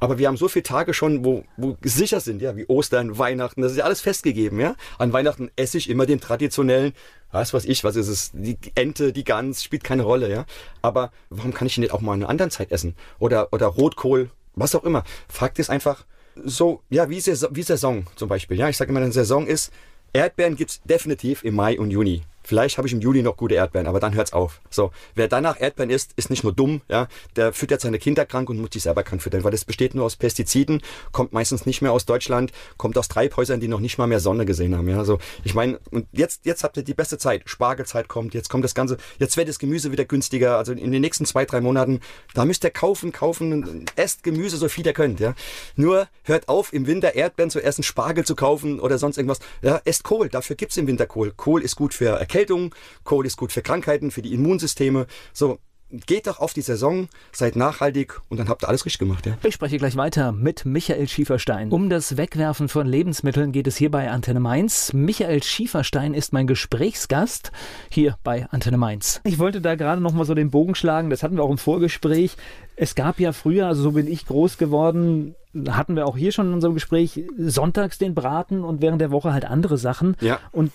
Aber 0.00 0.18
wir 0.18 0.28
haben 0.28 0.38
so 0.38 0.48
viele 0.48 0.62
Tage 0.62 0.94
schon, 0.94 1.24
wo, 1.26 1.44
wo 1.58 1.76
sicher 1.82 2.20
sind, 2.20 2.40
ja, 2.40 2.56
wie 2.56 2.66
Ostern, 2.66 3.18
Weihnachten, 3.18 3.60
das 3.60 3.72
ist 3.72 3.78
ja 3.78 3.84
alles 3.84 4.00
festgegeben, 4.00 4.58
ja. 4.58 4.74
An 4.98 5.12
Weihnachten 5.12 5.50
esse 5.56 5.76
ich 5.76 5.90
immer 5.90 6.06
den 6.06 6.20
traditionellen, 6.20 6.94
was 7.30 7.52
weiß 7.52 7.66
ich, 7.66 7.84
was 7.84 7.96
ist 7.96 8.08
es, 8.08 8.30
die 8.32 8.56
Ente, 8.74 9.12
die 9.12 9.24
Gans, 9.24 9.62
spielt 9.62 9.84
keine 9.84 10.02
Rolle, 10.02 10.30
ja. 10.30 10.46
Aber 10.80 11.12
warum 11.28 11.52
kann 11.52 11.66
ich 11.66 11.76
ihn 11.76 11.82
nicht 11.82 11.92
auch 11.92 12.00
mal 12.00 12.14
in 12.14 12.22
einer 12.22 12.30
anderen 12.30 12.50
Zeit 12.50 12.72
essen? 12.72 12.96
Oder, 13.18 13.52
oder 13.52 13.66
Rotkohl, 13.66 14.30
was 14.54 14.74
auch 14.74 14.84
immer. 14.84 15.04
Fakt 15.28 15.58
ist 15.58 15.68
einfach, 15.68 16.06
so, 16.42 16.82
ja, 16.88 17.10
wie 17.10 17.20
Saison, 17.20 17.50
wie 17.52 17.62
Saison 17.62 18.06
zum 18.16 18.30
Beispiel, 18.30 18.58
ja. 18.58 18.70
Ich 18.70 18.78
sage 18.78 18.90
immer, 18.90 19.00
eine 19.00 19.12
Saison 19.12 19.46
ist, 19.46 19.70
Erdbeeren 20.12 20.56
gibt's 20.56 20.80
definitiv 20.82 21.44
im 21.44 21.54
Mai 21.54 21.78
und 21.78 21.90
Juni. 21.90 22.22
Vielleicht 22.42 22.78
habe 22.78 22.88
ich 22.88 22.94
im 22.94 23.00
Juli 23.00 23.22
noch 23.22 23.36
gute 23.36 23.54
Erdbeeren, 23.54 23.86
aber 23.86 24.00
dann 24.00 24.14
hört's 24.14 24.32
auf. 24.32 24.60
So, 24.70 24.90
wer 25.14 25.28
danach 25.28 25.60
Erdbeeren 25.60 25.90
isst, 25.90 26.12
ist 26.16 26.30
nicht 26.30 26.42
nur 26.42 26.52
dumm, 26.52 26.80
ja, 26.88 27.08
der 27.36 27.52
füttert 27.52 27.80
seine 27.80 27.98
Kinder 27.98 28.26
krank 28.26 28.48
und 28.50 28.58
muss 28.58 28.70
sich 28.72 28.82
selber 28.82 29.02
krank 29.02 29.22
füttern, 29.22 29.44
weil 29.44 29.50
das 29.50 29.64
besteht 29.64 29.94
nur 29.94 30.04
aus 30.04 30.16
Pestiziden, 30.16 30.82
kommt 31.12 31.32
meistens 31.32 31.66
nicht 31.66 31.82
mehr 31.82 31.92
aus 31.92 32.06
Deutschland, 32.06 32.52
kommt 32.76 32.96
aus 32.98 33.08
Treibhäusern, 33.08 33.60
die 33.60 33.68
noch 33.68 33.80
nicht 33.80 33.98
mal 33.98 34.06
mehr 34.06 34.20
Sonne 34.20 34.46
gesehen 34.46 34.76
haben. 34.76 34.88
Ja, 34.88 34.98
also 34.98 35.18
ich 35.44 35.54
meine, 35.54 35.78
und 35.90 36.06
jetzt, 36.12 36.46
jetzt 36.46 36.64
habt 36.64 36.76
ihr 36.76 36.82
die 36.82 36.94
beste 36.94 37.18
Zeit. 37.18 37.42
Spargelzeit 37.46 38.08
kommt, 38.08 38.34
jetzt 38.34 38.48
kommt 38.48 38.64
das 38.64 38.74
Ganze, 38.74 38.96
jetzt 39.18 39.36
wird 39.36 39.48
das 39.48 39.58
Gemüse 39.58 39.92
wieder 39.92 40.04
günstiger. 40.04 40.56
Also 40.56 40.72
in 40.72 40.92
den 40.92 41.00
nächsten 41.00 41.26
zwei, 41.26 41.44
drei 41.44 41.60
Monaten, 41.60 42.00
da 42.34 42.44
müsst 42.44 42.64
ihr 42.64 42.70
kaufen, 42.70 43.12
kaufen, 43.12 43.86
esst 43.96 44.22
Gemüse 44.22 44.56
so 44.56 44.68
viel 44.68 44.86
ihr 44.86 44.92
könnt. 44.92 45.20
Ja. 45.20 45.34
Nur 45.76 46.08
hört 46.24 46.48
auf, 46.48 46.72
im 46.72 46.86
Winter 46.86 47.14
Erdbeeren 47.14 47.50
zu 47.50 47.62
essen, 47.62 47.82
Spargel 47.82 48.24
zu 48.24 48.34
kaufen 48.34 48.80
oder 48.80 48.98
sonst 48.98 49.18
irgendwas. 49.18 49.40
Ja, 49.62 49.80
esst 49.84 50.04
Kohl, 50.04 50.28
dafür 50.28 50.56
gibt's 50.56 50.76
im 50.76 50.86
Winter 50.86 51.06
Kohl. 51.06 51.32
Kohl 51.36 51.62
ist 51.62 51.76
gut 51.76 51.94
für 51.94 52.18
Erkältung, 52.30 52.72
Kohl 53.02 53.26
ist 53.26 53.36
gut 53.36 53.50
für 53.50 53.60
Krankheiten, 53.60 54.12
für 54.12 54.22
die 54.22 54.32
Immunsysteme. 54.32 55.08
So, 55.32 55.58
geht 56.06 56.28
doch 56.28 56.38
auf 56.38 56.52
die 56.52 56.60
Saison, 56.60 57.08
seid 57.32 57.56
nachhaltig 57.56 58.20
und 58.28 58.38
dann 58.38 58.48
habt 58.48 58.62
ihr 58.62 58.68
alles 58.68 58.86
richtig 58.86 59.00
gemacht. 59.00 59.26
Ja? 59.26 59.36
Ich 59.42 59.54
spreche 59.54 59.78
gleich 59.78 59.96
weiter 59.96 60.30
mit 60.30 60.64
Michael 60.64 61.08
Schieferstein. 61.08 61.72
Um 61.72 61.90
das 61.90 62.16
Wegwerfen 62.16 62.68
von 62.68 62.86
Lebensmitteln 62.86 63.50
geht 63.50 63.66
es 63.66 63.76
hier 63.76 63.90
bei 63.90 64.08
Antenne 64.08 64.38
Mainz. 64.38 64.92
Michael 64.92 65.42
Schieferstein 65.42 66.14
ist 66.14 66.32
mein 66.32 66.46
Gesprächsgast 66.46 67.50
hier 67.90 68.16
bei 68.22 68.46
Antenne 68.50 68.76
Mainz. 68.76 69.20
Ich 69.24 69.40
wollte 69.40 69.60
da 69.60 69.74
gerade 69.74 70.00
noch 70.00 70.12
mal 70.12 70.24
so 70.24 70.34
den 70.34 70.52
Bogen 70.52 70.76
schlagen, 70.76 71.10
das 71.10 71.24
hatten 71.24 71.34
wir 71.34 71.42
auch 71.42 71.50
im 71.50 71.58
Vorgespräch. 71.58 72.36
Es 72.76 72.94
gab 72.94 73.18
ja 73.18 73.32
früher, 73.32 73.66
also 73.66 73.82
so 73.82 73.90
bin 73.90 74.06
ich 74.06 74.24
groß 74.24 74.56
geworden, 74.56 75.34
hatten 75.68 75.96
wir 75.96 76.06
auch 76.06 76.16
hier 76.16 76.30
schon 76.30 76.46
in 76.46 76.54
unserem 76.54 76.74
Gespräch, 76.74 77.24
sonntags 77.36 77.98
den 77.98 78.14
Braten 78.14 78.62
und 78.62 78.80
während 78.80 79.00
der 79.00 79.10
Woche 79.10 79.32
halt 79.32 79.44
andere 79.44 79.78
Sachen. 79.78 80.16
Ja. 80.20 80.38
Und 80.52 80.70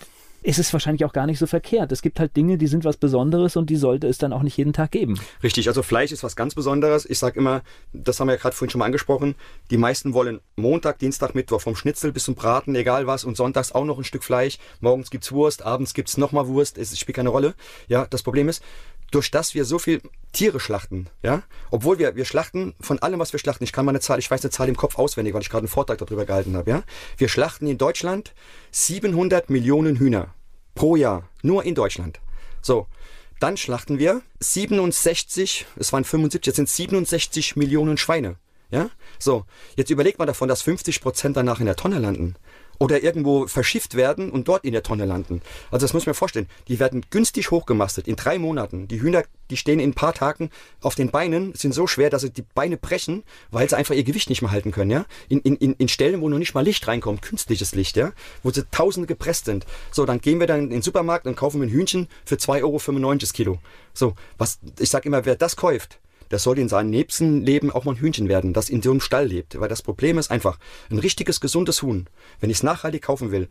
ist 0.46 0.60
es 0.60 0.72
wahrscheinlich 0.72 1.04
auch 1.04 1.12
gar 1.12 1.26
nicht 1.26 1.40
so 1.40 1.46
verkehrt. 1.46 1.90
Es 1.90 2.02
gibt 2.02 2.20
halt 2.20 2.36
Dinge, 2.36 2.56
die 2.56 2.68
sind 2.68 2.84
was 2.84 2.96
Besonderes 2.96 3.56
und 3.56 3.68
die 3.68 3.74
sollte 3.74 4.06
es 4.06 4.16
dann 4.16 4.32
auch 4.32 4.42
nicht 4.42 4.56
jeden 4.56 4.72
Tag 4.72 4.92
geben. 4.92 5.18
Richtig, 5.42 5.66
also 5.66 5.82
Fleisch 5.82 6.12
ist 6.12 6.22
was 6.22 6.36
ganz 6.36 6.54
Besonderes. 6.54 7.04
Ich 7.04 7.18
sage 7.18 7.40
immer, 7.40 7.62
das 7.92 8.20
haben 8.20 8.28
wir 8.28 8.34
ja 8.34 8.40
gerade 8.40 8.54
vorhin 8.54 8.70
schon 8.70 8.78
mal 8.78 8.84
angesprochen, 8.84 9.34
die 9.70 9.76
meisten 9.76 10.14
wollen 10.14 10.40
Montag, 10.54 11.00
Dienstag, 11.00 11.34
Mittwoch 11.34 11.60
vom 11.60 11.74
Schnitzel 11.74 12.12
bis 12.12 12.24
zum 12.24 12.36
Braten, 12.36 12.76
egal 12.76 13.08
was, 13.08 13.24
und 13.24 13.36
sonntags 13.36 13.72
auch 13.72 13.84
noch 13.84 13.98
ein 13.98 14.04
Stück 14.04 14.22
Fleisch. 14.22 14.58
Morgens 14.78 15.10
gibt's 15.10 15.32
Wurst, 15.32 15.62
abends 15.62 15.94
gibt's 15.94 16.16
nochmal 16.16 16.46
Wurst. 16.46 16.78
Es 16.78 16.96
spielt 16.96 17.16
keine 17.16 17.30
Rolle. 17.30 17.54
Ja, 17.88 18.06
das 18.08 18.22
Problem 18.22 18.48
ist, 18.48 18.62
durch 19.10 19.32
das 19.32 19.54
wir 19.54 19.64
so 19.64 19.78
viel 19.80 20.00
Tiere 20.32 20.60
schlachten, 20.60 21.08
ja, 21.22 21.42
obwohl 21.70 21.98
wir, 21.98 22.16
wir 22.16 22.24
schlachten 22.24 22.74
von 22.80 22.98
allem, 23.00 23.18
was 23.18 23.32
wir 23.32 23.40
schlachten, 23.40 23.64
ich 23.64 23.72
kann 23.72 23.84
mal 23.84 23.92
eine 23.92 24.00
Zahl, 24.00 24.18
ich 24.18 24.30
weiß 24.30 24.42
eine 24.42 24.50
Zahl 24.50 24.68
im 24.68 24.76
Kopf 24.76 24.98
auswendig, 24.98 25.34
weil 25.34 25.42
ich 25.42 25.48
gerade 25.48 25.62
einen 25.62 25.68
Vortrag 25.68 25.98
darüber 25.98 26.24
gehalten 26.24 26.56
habe, 26.56 26.70
ja, 26.70 26.82
wir 27.16 27.28
schlachten 27.28 27.66
in 27.66 27.78
Deutschland 27.78 28.34
700 28.72 29.48
Millionen 29.48 29.98
Hühner 29.98 30.34
pro 30.76 30.94
Jahr, 30.94 31.28
nur 31.42 31.64
in 31.64 31.74
Deutschland. 31.74 32.20
So, 32.62 32.86
dann 33.40 33.56
schlachten 33.56 33.98
wir 33.98 34.22
67, 34.38 35.66
es 35.76 35.92
waren 35.92 36.04
75, 36.04 36.46
jetzt 36.46 36.56
sind 36.56 36.68
67 36.68 37.56
Millionen 37.56 37.98
Schweine. 37.98 38.36
Ja? 38.70 38.90
So, 39.18 39.44
jetzt 39.76 39.90
überlegt 39.90 40.20
mal 40.20 40.26
davon, 40.26 40.48
dass 40.48 40.62
50 40.62 41.00
Prozent 41.00 41.36
danach 41.36 41.58
in 41.58 41.66
der 41.66 41.76
Tonne 41.76 41.98
landen 41.98 42.36
oder 42.78 43.02
irgendwo 43.02 43.46
verschifft 43.46 43.94
werden 43.94 44.30
und 44.30 44.48
dort 44.48 44.64
in 44.64 44.72
der 44.72 44.82
Tonne 44.82 45.04
landen. 45.04 45.42
Also 45.70 45.84
das 45.84 45.92
muss 45.92 46.06
ich 46.06 46.16
vorstellen. 46.16 46.48
Die 46.68 46.78
werden 46.78 47.04
günstig 47.10 47.50
hochgemastet 47.50 48.08
in 48.08 48.16
drei 48.16 48.38
Monaten. 48.38 48.88
Die 48.88 49.00
Hühner, 49.00 49.24
die 49.50 49.56
stehen 49.56 49.80
in 49.80 49.90
ein 49.90 49.94
paar 49.94 50.14
Tagen 50.14 50.50
auf 50.80 50.94
den 50.94 51.10
Beinen, 51.10 51.54
sind 51.54 51.72
so 51.72 51.86
schwer, 51.86 52.10
dass 52.10 52.22
sie 52.22 52.30
die 52.30 52.42
Beine 52.42 52.76
brechen, 52.76 53.22
weil 53.50 53.68
sie 53.68 53.76
einfach 53.76 53.94
ihr 53.94 54.04
Gewicht 54.04 54.30
nicht 54.30 54.42
mehr 54.42 54.50
halten 54.50 54.72
können. 54.72 54.90
Ja? 54.90 55.06
In, 55.28 55.40
in, 55.40 55.56
in 55.56 55.88
Stellen, 55.88 56.20
wo 56.20 56.28
noch 56.28 56.38
nicht 56.38 56.54
mal 56.54 56.64
Licht 56.64 56.86
reinkommt, 56.86 57.22
künstliches 57.22 57.74
Licht, 57.74 57.96
ja? 57.96 58.12
wo 58.42 58.50
sie 58.50 58.64
tausende 58.70 59.06
gepresst 59.06 59.46
sind. 59.46 59.66
So, 59.90 60.04
dann 60.04 60.20
gehen 60.20 60.40
wir 60.40 60.46
dann 60.46 60.64
in 60.64 60.70
den 60.70 60.82
Supermarkt 60.82 61.26
und 61.26 61.36
kaufen 61.36 61.62
ein 61.62 61.70
Hühnchen 61.70 62.08
für 62.24 62.36
2,95 62.36 62.62
Euro 62.62 63.32
Kilo. 63.32 63.58
So, 63.94 64.14
was, 64.38 64.58
ich 64.78 64.90
sag 64.90 65.06
immer, 65.06 65.24
wer 65.24 65.36
das 65.36 65.56
kauft, 65.56 65.98
der 66.30 66.38
soll 66.38 66.58
in 66.58 66.68
seinem 66.68 66.90
nächsten 66.90 67.42
Leben 67.42 67.70
auch 67.70 67.84
mal 67.84 67.92
ein 67.92 68.00
Hühnchen 68.00 68.28
werden, 68.28 68.52
das 68.52 68.68
in 68.68 68.82
so 68.82 68.90
einem 68.90 69.00
Stall 69.00 69.26
lebt. 69.26 69.58
Weil 69.60 69.68
das 69.68 69.82
Problem 69.82 70.18
ist 70.18 70.30
einfach, 70.30 70.58
ein 70.90 70.98
richtiges, 70.98 71.40
gesundes 71.40 71.82
Huhn, 71.82 72.08
wenn 72.40 72.50
ich 72.50 72.58
es 72.58 72.62
nachhaltig 72.62 73.02
kaufen 73.02 73.30
will, 73.30 73.48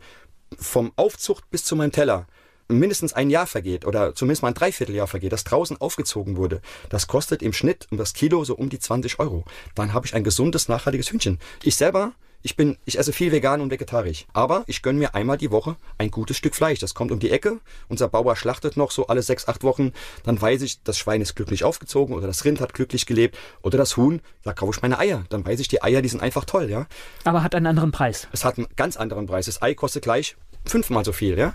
vom 0.58 0.92
Aufzucht 0.96 1.50
bis 1.50 1.64
zu 1.64 1.76
meinem 1.76 1.92
Teller, 1.92 2.26
mindestens 2.68 3.12
ein 3.12 3.30
Jahr 3.30 3.46
vergeht 3.46 3.84
oder 3.84 4.14
zumindest 4.14 4.42
mal 4.42 4.48
ein 4.48 4.54
Dreivierteljahr 4.54 5.06
vergeht, 5.06 5.32
das 5.32 5.44
draußen 5.44 5.80
aufgezogen 5.80 6.36
wurde, 6.36 6.60
das 6.88 7.06
kostet 7.06 7.42
im 7.42 7.52
Schnitt 7.52 7.86
um 7.90 7.98
das 7.98 8.12
Kilo 8.12 8.44
so 8.44 8.56
um 8.56 8.68
die 8.68 8.78
20 8.78 9.18
Euro. 9.18 9.44
Dann 9.74 9.92
habe 9.92 10.06
ich 10.06 10.14
ein 10.14 10.24
gesundes, 10.24 10.68
nachhaltiges 10.68 11.10
Hühnchen. 11.10 11.38
Ich 11.62 11.76
selber 11.76 12.12
ich 12.46 12.54
bin, 12.54 12.78
ich 12.84 12.96
esse 12.96 13.12
viel 13.12 13.32
vegan 13.32 13.60
und 13.60 13.72
vegetarisch. 13.72 14.24
Aber 14.32 14.62
ich 14.68 14.80
gönne 14.80 15.00
mir 15.00 15.16
einmal 15.16 15.36
die 15.36 15.50
Woche 15.50 15.74
ein 15.98 16.12
gutes 16.12 16.36
Stück 16.36 16.54
Fleisch. 16.54 16.78
Das 16.78 16.94
kommt 16.94 17.10
um 17.10 17.18
die 17.18 17.32
Ecke. 17.32 17.58
Unser 17.88 18.06
Bauer 18.06 18.36
schlachtet 18.36 18.76
noch 18.76 18.92
so 18.92 19.08
alle 19.08 19.20
sechs, 19.22 19.48
acht 19.48 19.64
Wochen. 19.64 19.92
Dann 20.22 20.40
weiß 20.40 20.62
ich, 20.62 20.80
das 20.84 20.96
Schwein 20.96 21.20
ist 21.20 21.34
glücklich 21.34 21.64
aufgezogen 21.64 22.14
oder 22.14 22.28
das 22.28 22.44
Rind 22.44 22.60
hat 22.60 22.72
glücklich 22.72 23.04
gelebt 23.04 23.36
oder 23.62 23.78
das 23.78 23.96
Huhn, 23.96 24.20
da 24.44 24.52
kaufe 24.52 24.76
ich 24.76 24.82
meine 24.82 25.00
Eier. 25.00 25.24
Dann 25.28 25.44
weiß 25.44 25.58
ich, 25.58 25.66
die 25.66 25.82
Eier, 25.82 26.02
die 26.02 26.08
sind 26.08 26.22
einfach 26.22 26.44
toll, 26.44 26.70
ja. 26.70 26.86
Aber 27.24 27.42
hat 27.42 27.56
einen 27.56 27.66
anderen 27.66 27.90
Preis. 27.90 28.28
Es 28.30 28.44
hat 28.44 28.58
einen 28.58 28.68
ganz 28.76 28.96
anderen 28.96 29.26
Preis. 29.26 29.46
Das 29.46 29.60
Ei 29.60 29.74
kostet 29.74 30.04
gleich 30.04 30.36
fünfmal 30.64 31.04
so 31.04 31.12
viel, 31.12 31.36
ja. 31.36 31.52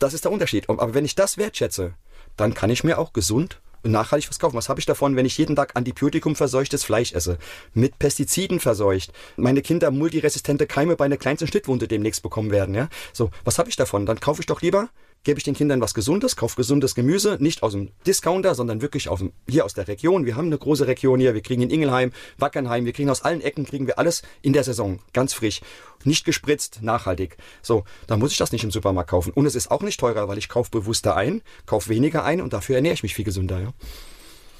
Das 0.00 0.12
ist 0.12 0.24
der 0.24 0.32
Unterschied. 0.32 0.68
Aber 0.68 0.92
wenn 0.92 1.04
ich 1.04 1.14
das 1.14 1.38
wertschätze, 1.38 1.94
dann 2.36 2.54
kann 2.54 2.70
ich 2.70 2.82
mir 2.82 2.98
auch 2.98 3.12
gesund 3.12 3.60
und 3.60 3.69
nachhaltig 3.82 4.28
was 4.28 4.38
kaufen. 4.38 4.56
Was 4.56 4.68
habe 4.68 4.80
ich 4.80 4.86
davon, 4.86 5.16
wenn 5.16 5.26
ich 5.26 5.38
jeden 5.38 5.56
Tag 5.56 5.76
Antibiotikum 5.76 6.36
verseuchtes 6.36 6.84
Fleisch 6.84 7.12
esse? 7.12 7.38
Mit 7.74 7.98
Pestiziden 7.98 8.60
verseucht. 8.60 9.12
Meine 9.36 9.62
Kinder 9.62 9.90
multiresistente 9.90 10.66
Keime 10.66 10.96
bei 10.96 11.04
einer 11.04 11.16
kleinsten 11.16 11.46
Schnittwunde 11.46 11.88
demnächst 11.88 12.22
bekommen 12.22 12.50
werden, 12.50 12.74
ja? 12.74 12.88
So, 13.12 13.30
was 13.44 13.58
habe 13.58 13.68
ich 13.68 13.76
davon? 13.76 14.06
Dann 14.06 14.20
kaufe 14.20 14.40
ich 14.40 14.46
doch 14.46 14.62
lieber 14.62 14.88
gebe 15.24 15.38
ich 15.38 15.44
den 15.44 15.54
Kindern 15.54 15.80
was 15.80 15.94
Gesundes, 15.94 16.36
kaufe 16.36 16.56
gesundes 16.56 16.94
Gemüse, 16.94 17.36
nicht 17.40 17.62
aus 17.62 17.72
dem 17.72 17.90
Discounter, 18.06 18.54
sondern 18.54 18.80
wirklich 18.80 19.08
aus 19.08 19.18
dem, 19.18 19.32
hier 19.48 19.64
aus 19.64 19.74
der 19.74 19.88
Region. 19.88 20.24
Wir 20.24 20.36
haben 20.36 20.46
eine 20.46 20.58
große 20.58 20.86
Region 20.86 21.20
hier, 21.20 21.34
wir 21.34 21.42
kriegen 21.42 21.62
in 21.62 21.70
Ingelheim, 21.70 22.12
Wackernheim, 22.38 22.84
wir 22.84 22.92
kriegen 22.92 23.10
aus 23.10 23.22
allen 23.22 23.40
Ecken, 23.40 23.66
kriegen 23.66 23.86
wir 23.86 23.98
alles 23.98 24.22
in 24.42 24.52
der 24.52 24.64
Saison, 24.64 25.00
ganz 25.12 25.34
frisch, 25.34 25.60
nicht 26.04 26.24
gespritzt, 26.24 26.82
nachhaltig. 26.82 27.36
So, 27.62 27.84
dann 28.06 28.18
muss 28.18 28.32
ich 28.32 28.38
das 28.38 28.52
nicht 28.52 28.64
im 28.64 28.70
Supermarkt 28.70 29.10
kaufen. 29.10 29.32
Und 29.32 29.46
es 29.46 29.54
ist 29.54 29.70
auch 29.70 29.82
nicht 29.82 30.00
teurer, 30.00 30.28
weil 30.28 30.38
ich 30.38 30.48
kaufe 30.48 30.70
bewusster 30.70 31.16
ein, 31.16 31.42
kaufe 31.66 31.90
weniger 31.90 32.24
ein 32.24 32.40
und 32.40 32.52
dafür 32.52 32.76
ernähre 32.76 32.94
ich 32.94 33.02
mich 33.02 33.14
viel 33.14 33.24
gesünder. 33.24 33.60
Ja. 33.60 33.72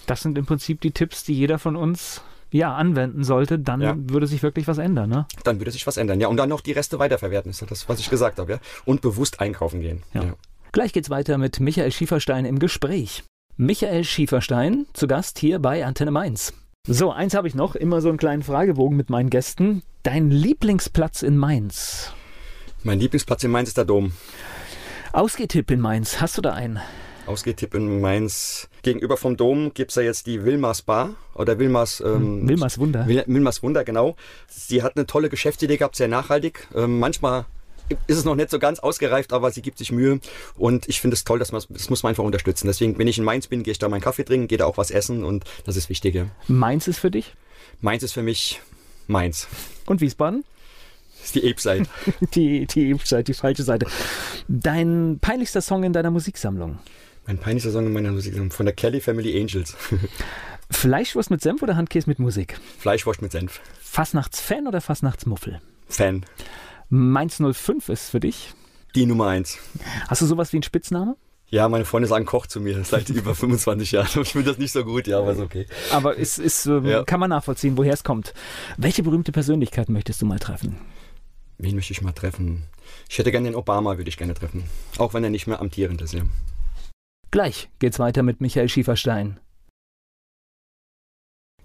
Das 0.06 0.22
sind 0.22 0.36
im 0.36 0.46
Prinzip 0.46 0.80
die 0.80 0.90
Tipps, 0.90 1.24
die 1.24 1.34
jeder 1.34 1.58
von 1.58 1.76
uns 1.76 2.22
ja, 2.52 2.74
anwenden 2.74 3.22
sollte, 3.24 3.58
dann 3.58 3.80
ja. 3.80 3.94
würde 3.96 4.26
sich 4.26 4.42
wirklich 4.42 4.66
was 4.66 4.78
ändern, 4.78 5.08
ne? 5.08 5.26
Dann 5.44 5.60
würde 5.60 5.70
sich 5.70 5.86
was 5.86 5.96
ändern, 5.96 6.20
ja. 6.20 6.28
Und 6.28 6.36
dann 6.36 6.48
noch 6.48 6.60
die 6.60 6.72
Reste 6.72 6.98
weiterverwerten, 6.98 7.50
ist 7.50 7.64
das, 7.70 7.88
was 7.88 8.00
ich 8.00 8.10
gesagt 8.10 8.38
habe, 8.38 8.52
ja. 8.52 8.58
Und 8.84 9.02
bewusst 9.02 9.40
einkaufen 9.40 9.80
gehen. 9.80 10.02
Ja. 10.12 10.24
ja. 10.24 10.34
Gleich 10.72 10.92
geht's 10.92 11.10
weiter 11.10 11.36
mit 11.36 11.58
Michael 11.58 11.90
Schieferstein 11.90 12.44
im 12.44 12.60
Gespräch. 12.60 13.24
Michael 13.56 14.04
Schieferstein, 14.04 14.86
zu 14.92 15.08
Gast 15.08 15.40
hier 15.40 15.58
bei 15.58 15.84
Antenne 15.84 16.12
Mainz. 16.12 16.52
So, 16.86 17.10
eins 17.10 17.34
habe 17.34 17.48
ich 17.48 17.56
noch, 17.56 17.74
immer 17.74 18.00
so 18.00 18.08
einen 18.08 18.18
kleinen 18.18 18.44
Fragebogen 18.44 18.96
mit 18.96 19.10
meinen 19.10 19.30
Gästen. 19.30 19.82
Dein 20.04 20.30
Lieblingsplatz 20.30 21.22
in 21.22 21.36
Mainz? 21.36 22.12
Mein 22.84 23.00
Lieblingsplatz 23.00 23.42
in 23.42 23.50
Mainz 23.50 23.70
ist 23.70 23.78
der 23.78 23.84
Dom. 23.84 24.12
Ausgehtipp 25.12 25.72
in 25.72 25.80
Mainz, 25.80 26.20
hast 26.20 26.38
du 26.38 26.40
da 26.40 26.52
einen? 26.52 26.78
Ausgehtipp 27.26 27.74
in 27.74 28.00
Mainz. 28.00 28.68
Gegenüber 28.82 29.16
vom 29.16 29.36
Dom 29.36 29.74
gibt 29.74 29.90
es 29.90 29.96
ja 29.96 30.02
jetzt 30.02 30.28
die 30.28 30.44
Wilmers 30.44 30.82
Bar 30.82 31.14
oder 31.34 31.58
Wilmers, 31.58 32.00
ähm, 32.00 32.48
Wilmers 32.48 32.78
Wunder. 32.78 33.08
Wilmers 33.08 33.64
Wunder, 33.64 33.82
genau. 33.82 34.14
Sie 34.46 34.84
hat 34.84 34.96
eine 34.96 35.06
tolle 35.06 35.30
Geschäftsidee 35.30 35.78
gehabt, 35.78 35.96
sehr 35.96 36.08
nachhaltig. 36.08 36.68
Ähm, 36.76 37.00
manchmal 37.00 37.46
ist 38.06 38.18
es 38.18 38.24
noch 38.24 38.34
nicht 38.34 38.50
so 38.50 38.58
ganz 38.58 38.78
ausgereift, 38.78 39.32
aber 39.32 39.50
sie 39.50 39.62
gibt 39.62 39.78
sich 39.78 39.92
Mühe 39.92 40.20
und 40.56 40.88
ich 40.88 41.00
finde 41.00 41.14
es 41.14 41.24
toll, 41.24 41.38
dass 41.38 41.52
man 41.52 41.62
das 41.68 41.90
muss 41.90 42.02
man 42.02 42.10
einfach 42.10 42.24
unterstützen. 42.24 42.66
Deswegen, 42.66 42.98
wenn 42.98 43.08
ich 43.08 43.18
in 43.18 43.24
Mainz 43.24 43.46
bin, 43.46 43.62
gehe 43.62 43.72
ich 43.72 43.78
da 43.78 43.88
meinen 43.88 44.00
Kaffee 44.00 44.24
trinken, 44.24 44.48
gehe 44.48 44.58
da 44.58 44.66
auch 44.66 44.76
was 44.76 44.90
essen 44.90 45.24
und 45.24 45.44
das 45.64 45.76
ist 45.76 45.88
wichtig. 45.88 46.14
Ja. 46.14 46.26
Mainz 46.48 46.88
ist 46.88 46.98
für 46.98 47.10
dich? 47.10 47.34
Mainz 47.80 48.02
ist 48.02 48.12
für 48.12 48.22
mich 48.22 48.60
Mainz. 49.06 49.48
Und 49.86 50.00
Wiesbaden? 50.00 50.44
Das 51.16 51.26
ist 51.26 51.34
die 51.34 51.50
Ape-Seite. 51.50 51.88
die 52.34 52.66
die 52.66 52.94
Ape-Seite, 52.94 53.24
die 53.24 53.34
falsche 53.34 53.62
Seite. 53.62 53.86
Dein 54.48 55.18
peinlichster 55.20 55.60
Song 55.60 55.84
in 55.84 55.92
deiner 55.92 56.10
Musiksammlung? 56.10 56.78
Mein 57.26 57.38
peinlichster 57.38 57.72
Song 57.72 57.86
in 57.86 57.92
meiner 57.92 58.12
Musiksammlung 58.12 58.50
von 58.50 58.66
der 58.66 58.74
Kelly 58.74 59.00
Family 59.00 59.38
Angels. 59.38 59.76
Fleischwurst 60.70 61.30
mit 61.30 61.42
Senf 61.42 61.62
oder 61.62 61.76
Handkäse 61.76 62.08
mit 62.08 62.18
Musik? 62.18 62.58
Fleischwurst 62.78 63.22
mit 63.22 63.32
Senf. 63.32 63.60
Fastnachtsfan 63.80 64.66
oder 64.66 64.80
Fastnachtsmuffel? 64.80 65.60
Fan. 65.88 66.24
Mainz 66.92 67.40
05 67.40 67.88
ist 67.88 68.10
für 68.10 68.18
dich? 68.18 68.52
Die 68.96 69.06
Nummer 69.06 69.28
1. 69.28 69.58
Hast 70.08 70.22
du 70.22 70.26
sowas 70.26 70.52
wie 70.52 70.56
einen 70.56 70.64
Spitznamen? 70.64 71.14
Ja, 71.46 71.68
meine 71.68 71.84
Freunde 71.84 72.08
sagen 72.08 72.26
Koch 72.26 72.48
zu 72.48 72.60
mir 72.60 72.82
seit 72.84 73.08
über 73.10 73.36
25 73.36 73.92
Jahren. 73.92 74.22
Ich 74.22 74.32
finde 74.32 74.50
das 74.50 74.58
nicht 74.58 74.72
so 74.72 74.84
gut, 74.84 75.06
ja, 75.06 75.20
aber 75.20 75.30
ist 75.30 75.38
okay. 75.38 75.66
Aber 75.92 76.18
es 76.18 76.38
ist, 76.38 76.66
ähm, 76.66 76.86
ja. 76.86 77.04
kann 77.04 77.20
man 77.20 77.30
nachvollziehen, 77.30 77.76
woher 77.76 77.92
es 77.92 78.02
kommt. 78.02 78.34
Welche 78.76 79.04
berühmte 79.04 79.30
Persönlichkeit 79.30 79.88
möchtest 79.88 80.20
du 80.20 80.26
mal 80.26 80.40
treffen? 80.40 80.78
Wen 81.58 81.76
möchte 81.76 81.92
ich 81.92 82.02
mal 82.02 82.12
treffen? 82.12 82.64
Ich 83.08 83.18
hätte 83.18 83.30
gerne 83.30 83.50
den 83.50 83.56
Obama, 83.56 83.96
würde 83.96 84.08
ich 84.08 84.16
gerne 84.16 84.34
treffen. 84.34 84.64
Auch 84.98 85.14
wenn 85.14 85.22
er 85.22 85.30
nicht 85.30 85.46
mehr 85.46 85.60
amtierend 85.60 86.02
ist, 86.02 86.14
ja. 86.14 86.22
Gleich 87.30 87.68
geht's 87.78 88.00
weiter 88.00 88.24
mit 88.24 88.40
Michael 88.40 88.68
Schieferstein. 88.68 89.38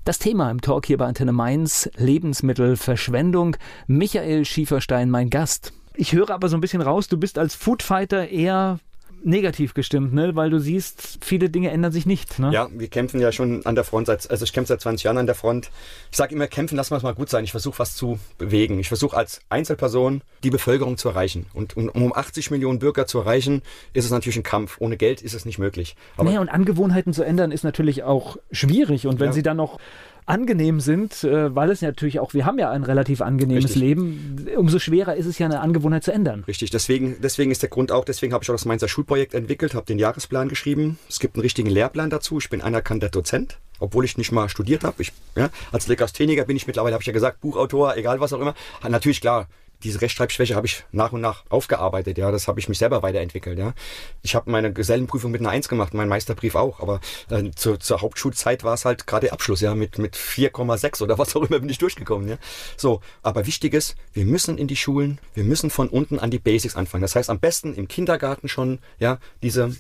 Das 0.06 0.20
Thema 0.20 0.51
im 0.51 0.62
Talk 0.62 0.86
hier 0.86 0.99
bei 0.99 1.08
Antenne 1.08 1.32
Mainz, 1.32 1.89
Lebensmittelverschwendung. 1.97 3.58
Michael 3.88 4.45
Schieferstein, 4.45 5.10
mein 5.10 5.32
Gast. 5.32 5.74
Ich 5.95 6.14
höre 6.14 6.30
aber 6.30 6.47
so 6.47 6.56
ein 6.56 6.62
bisschen 6.62 6.84
raus, 6.84 7.08
du 7.08 7.18
bist 7.18 7.39
als 7.39 7.56
Foodfighter 7.56 8.30
eher 8.30 8.80
negativ 9.26 9.74
gestimmt, 9.74 10.14
ne? 10.14 10.36
weil 10.36 10.50
du 10.50 10.60
siehst, 10.60 11.20
viele 11.22 11.50
Dinge 11.50 11.72
ändern 11.72 11.92
sich 11.92 12.06
nicht. 12.06 12.40
Ne? 12.40 12.52
Ja, 12.54 12.68
wir 12.72 12.88
kämpfen 12.88 13.20
ja 13.20 13.32
schon 13.32 13.66
an 13.66 13.76
der 13.76 13.84
Front, 13.84 14.08
seit, 14.08 14.30
also 14.30 14.46
ich 14.46 14.54
kämpfe 14.54 14.70
seit 14.70 14.82
20 14.82 15.04
Jahren 15.04 15.18
an 15.18 15.26
der 15.26 15.36
Front. 15.36 15.72
Ich 16.12 16.18
sage 16.18 16.34
immer, 16.36 16.48
kämpfen, 16.48 16.76
lassen 16.76 16.92
wir 16.92 16.98
es 16.98 17.04
mal 17.04 17.16
gut 17.16 17.30
sein. 17.30 17.44
Ich 17.44 17.52
versuche 17.52 17.80
was 17.80 17.96
zu 17.96 18.20
bewegen. 18.38 18.80
Ich 18.80 18.88
versuche 18.88 19.18
als 19.18 19.42
Einzelperson 19.50 20.22
die 20.44 20.52
Bevölkerung 20.52 20.98
zu 20.98 21.10
erreichen. 21.10 21.48
Und 21.54 21.76
um, 21.76 21.90
um 21.90 22.16
80 22.16 22.52
Millionen 22.52 22.80
Bürger 22.80 23.08
zu 23.08 23.20
erreichen, 23.20 23.64
ist 23.94 24.06
es 24.06 24.12
natürlich 24.12 24.38
ein 24.38 24.44
Kampf. 24.44 24.78
Ohne 24.80 24.96
Geld 24.96 25.22
ist 25.22 25.34
es 25.34 25.46
nicht 25.46 25.58
möglich. 25.58 25.96
Aber 26.18 26.30
nee, 26.30 26.38
und 26.38 26.50
Angewohnheiten 26.50 27.14
zu 27.14 27.24
ändern 27.24 27.52
ist 27.52 27.64
natürlich 27.64 28.04
auch 28.04 28.38
schwierig. 28.52 29.08
Und 29.08 29.20
wenn 29.20 29.28
ja. 29.28 29.34
sie 29.34 29.44
dann 29.44 29.58
noch 29.58 29.80
angenehm 30.26 30.80
sind, 30.80 31.24
äh, 31.24 31.56
weil 31.56 31.70
es 31.70 31.82
natürlich 31.82 32.20
auch, 32.20 32.34
wir 32.34 32.46
haben 32.46 32.58
ja 32.58 32.72
ein 32.72 32.84
relativ 32.84 33.22
angenehmes 33.22 33.66
Richtig. 33.66 33.82
Leben, 33.82 34.48
umso 34.58 34.80
schwerer 34.80 35.16
ist 35.16 35.26
es 35.26 35.38
ja 35.38 35.46
eine 35.46 35.60
Angewohnheit 35.60 36.04
zu 36.04 36.12
ändern. 36.12 36.44
Richtig, 36.48 36.72
deswegen, 36.72 37.18
deswegen 37.22 37.52
ist 37.52 37.62
der 37.62 37.70
Grund 37.70 37.92
auch, 37.92 38.06
deswegen 38.06 38.34
habe 38.34 38.44
ich 38.44 38.50
auch 38.50 38.56
das 38.56 38.66
Mainzer 38.66 38.88
Schulprojekt 38.88 39.34
entwickelt, 39.34 39.76
habe 39.76 39.86
den 39.86 40.00
Jahresplan 40.00 40.50
geschrieben. 40.50 40.98
Es 41.08 41.20
gibt 41.20 41.36
einen 41.36 41.42
richtigen 41.42 41.70
Lehrplan 41.70 42.10
dazu. 42.10 42.40
Ich 42.40 42.50
bin 42.50 42.62
anerkannter 42.62 43.10
Dozent 43.10 43.60
obwohl 43.80 44.06
ich 44.06 44.18
nicht 44.18 44.32
mal 44.32 44.48
studiert 44.50 44.86
habe. 44.86 45.02
Ich, 45.02 45.12
ja, 45.36 45.50
als 45.72 45.88
Legastheniker 45.88 46.46
bin 46.46 46.56
ich 46.56 46.66
mittlerweile, 46.66 46.94
habe 46.94 47.02
ich 47.02 47.08
ja 47.08 47.14
gesagt, 47.14 47.42
Buchautor, 47.42 47.98
egal 47.98 48.20
was 48.20 48.32
auch 48.34 48.40
immer. 48.40 48.56
Natürlich 48.88 49.20
klar, 49.20 49.48
diese 49.84 50.02
Rechtschreibschwäche 50.02 50.56
habe 50.56 50.68
ich 50.68 50.84
nach 50.92 51.12
und 51.12 51.22
nach 51.22 51.44
aufgearbeitet, 51.50 52.18
ja, 52.18 52.32
das 52.32 52.48
habe 52.48 52.60
ich 52.60 52.70
mich 52.70 52.78
selber 52.78 53.04
weiterentwickelt, 53.04 53.58
ja. 53.58 53.74
Ich 54.22 54.36
habe 54.36 54.50
meine 54.50 54.74
Gesellenprüfung 54.74 55.32
mit 55.32 55.42
einer 55.42 55.50
Eins 55.50 55.70
gemacht, 55.70 55.93
mein 55.93 56.08
Meisterbrief 56.08 56.56
auch, 56.56 56.80
aber 56.80 57.00
äh, 57.30 57.52
zu, 57.52 57.78
zur 57.78 58.02
Hauptschulzeit 58.02 58.64
war 58.64 58.74
es 58.74 58.86
halt 58.86 59.08
gerade 59.08 59.32
Abschluss, 59.32 59.62
ja, 59.62 59.76
mit, 59.76 59.97
mit 59.97 60.16
4,6 60.16 61.04
oder 61.04 61.18
was 61.18 61.36
auch 61.36 61.43
immer 61.43 61.60
bin 61.60 61.70
ich 61.70 61.78
durchgekommen, 61.78 62.28
ja. 62.28 62.38
So, 62.78 63.02
aber 63.22 63.46
wichtig 63.46 63.74
ist, 63.74 63.96
wir 64.14 64.26
müssen 64.26 64.58
in 64.58 64.68
die 64.68 64.76
Schulen, 64.76 65.20
wir 65.34 65.43
müssen 65.43 65.70
von 65.70 65.89
unten 65.89 66.20
an 66.20 66.32
die 66.32 66.39
Basics 66.39 66.76
anfangen. 66.76 67.02
Das 67.02 67.16
heißt, 67.16 67.30
am 67.30 67.39
besten 67.39 67.74
im 67.74 67.88
Kindergarten 67.88 68.47
schon, 68.47 68.80
ja, 69.00 69.20
diese 69.42 69.76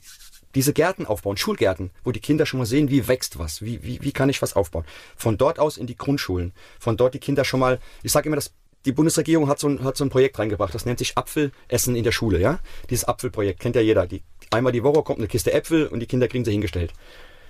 diese 0.55 0.71
Gärten 0.71 1.05
aufbauen, 1.05 1.37
Schulgärten, 1.37 1.91
wo 2.03 2.11
die 2.11 2.21
Kinder 2.21 2.45
schon 2.45 2.59
mal 2.59 2.65
sehen, 2.65 2.89
wie 2.89 3.07
wächst 3.07 3.37
was, 3.37 3.61
wie, 3.61 3.83
wie, 3.83 4.01
wie 4.01 4.13
kann 4.13 4.29
ich 4.29 4.41
was 4.41 4.55
aufbauen. 4.55 4.85
Von 5.17 5.37
dort 5.37 5.59
aus 5.59 5.77
in 5.77 5.85
die 5.85 5.97
Grundschulen, 5.97 6.53
von 6.79 6.95
dort 6.95 7.13
die 7.13 7.19
Kinder 7.19 7.43
schon 7.43 7.59
mal, 7.59 7.79
ich 8.03 8.13
sage 8.13 8.27
immer, 8.27 8.37
das 8.37 8.53
die 8.85 8.91
Bundesregierung 8.91 9.47
hat 9.47 9.59
so, 9.59 9.67
ein, 9.67 9.83
hat 9.83 9.97
so 9.97 10.05
ein 10.05 10.09
Projekt 10.09 10.37
reingebracht, 10.39 10.73
das 10.73 10.85
nennt 10.85 10.99
sich 10.99 11.17
Apfelessen 11.17 11.95
in 11.95 12.03
der 12.03 12.11
Schule, 12.11 12.39
ja? 12.39 12.59
Dieses 12.89 13.05
Apfelprojekt 13.05 13.59
kennt 13.59 13.75
ja 13.75 13.81
jeder. 13.81 14.05
Die, 14.07 14.21
einmal 14.51 14.71
die 14.71 14.83
Woche 14.83 15.03
kommt 15.03 15.19
eine 15.19 15.27
Kiste 15.27 15.53
Äpfel 15.53 15.87
und 15.87 15.99
die 15.99 16.05
Kinder 16.05 16.27
kriegen 16.27 16.45
sie 16.45 16.51
hingestellt. 16.51 16.93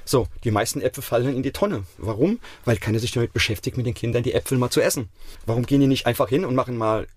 So, 0.06 0.28
die 0.44 0.52
meisten 0.52 0.82
Äpfel 0.82 1.04
fallen 1.04 1.36
in 1.36 1.44
die 1.44 1.52
Tonne. 1.52 1.84
Warum? 1.98 2.40
Weil 2.64 2.78
keiner 2.78 3.00
sich 3.00 3.12
damit 3.12 3.34
beschäftigt, 3.34 3.76
mit 3.76 3.86
den 3.86 3.96
Kindern 3.96 4.24
die 4.24 4.34
Äpfel 4.34 4.58
mal 4.58 4.70
zu 4.70 4.82
essen. 4.82 5.10
Warum 5.46 5.66
gehen 5.66 5.82
die 5.82 5.88
nicht 5.88 6.06
einfach 6.06 6.30
hin 6.30 6.46
und 6.46 6.56
machen 6.56 6.78
mal 6.78 7.08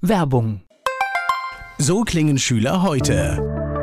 Werbung. 0.00 0.62
So 1.78 2.02
klingen 2.02 2.38
Schüler 2.38 2.82
heute. 2.82 3.61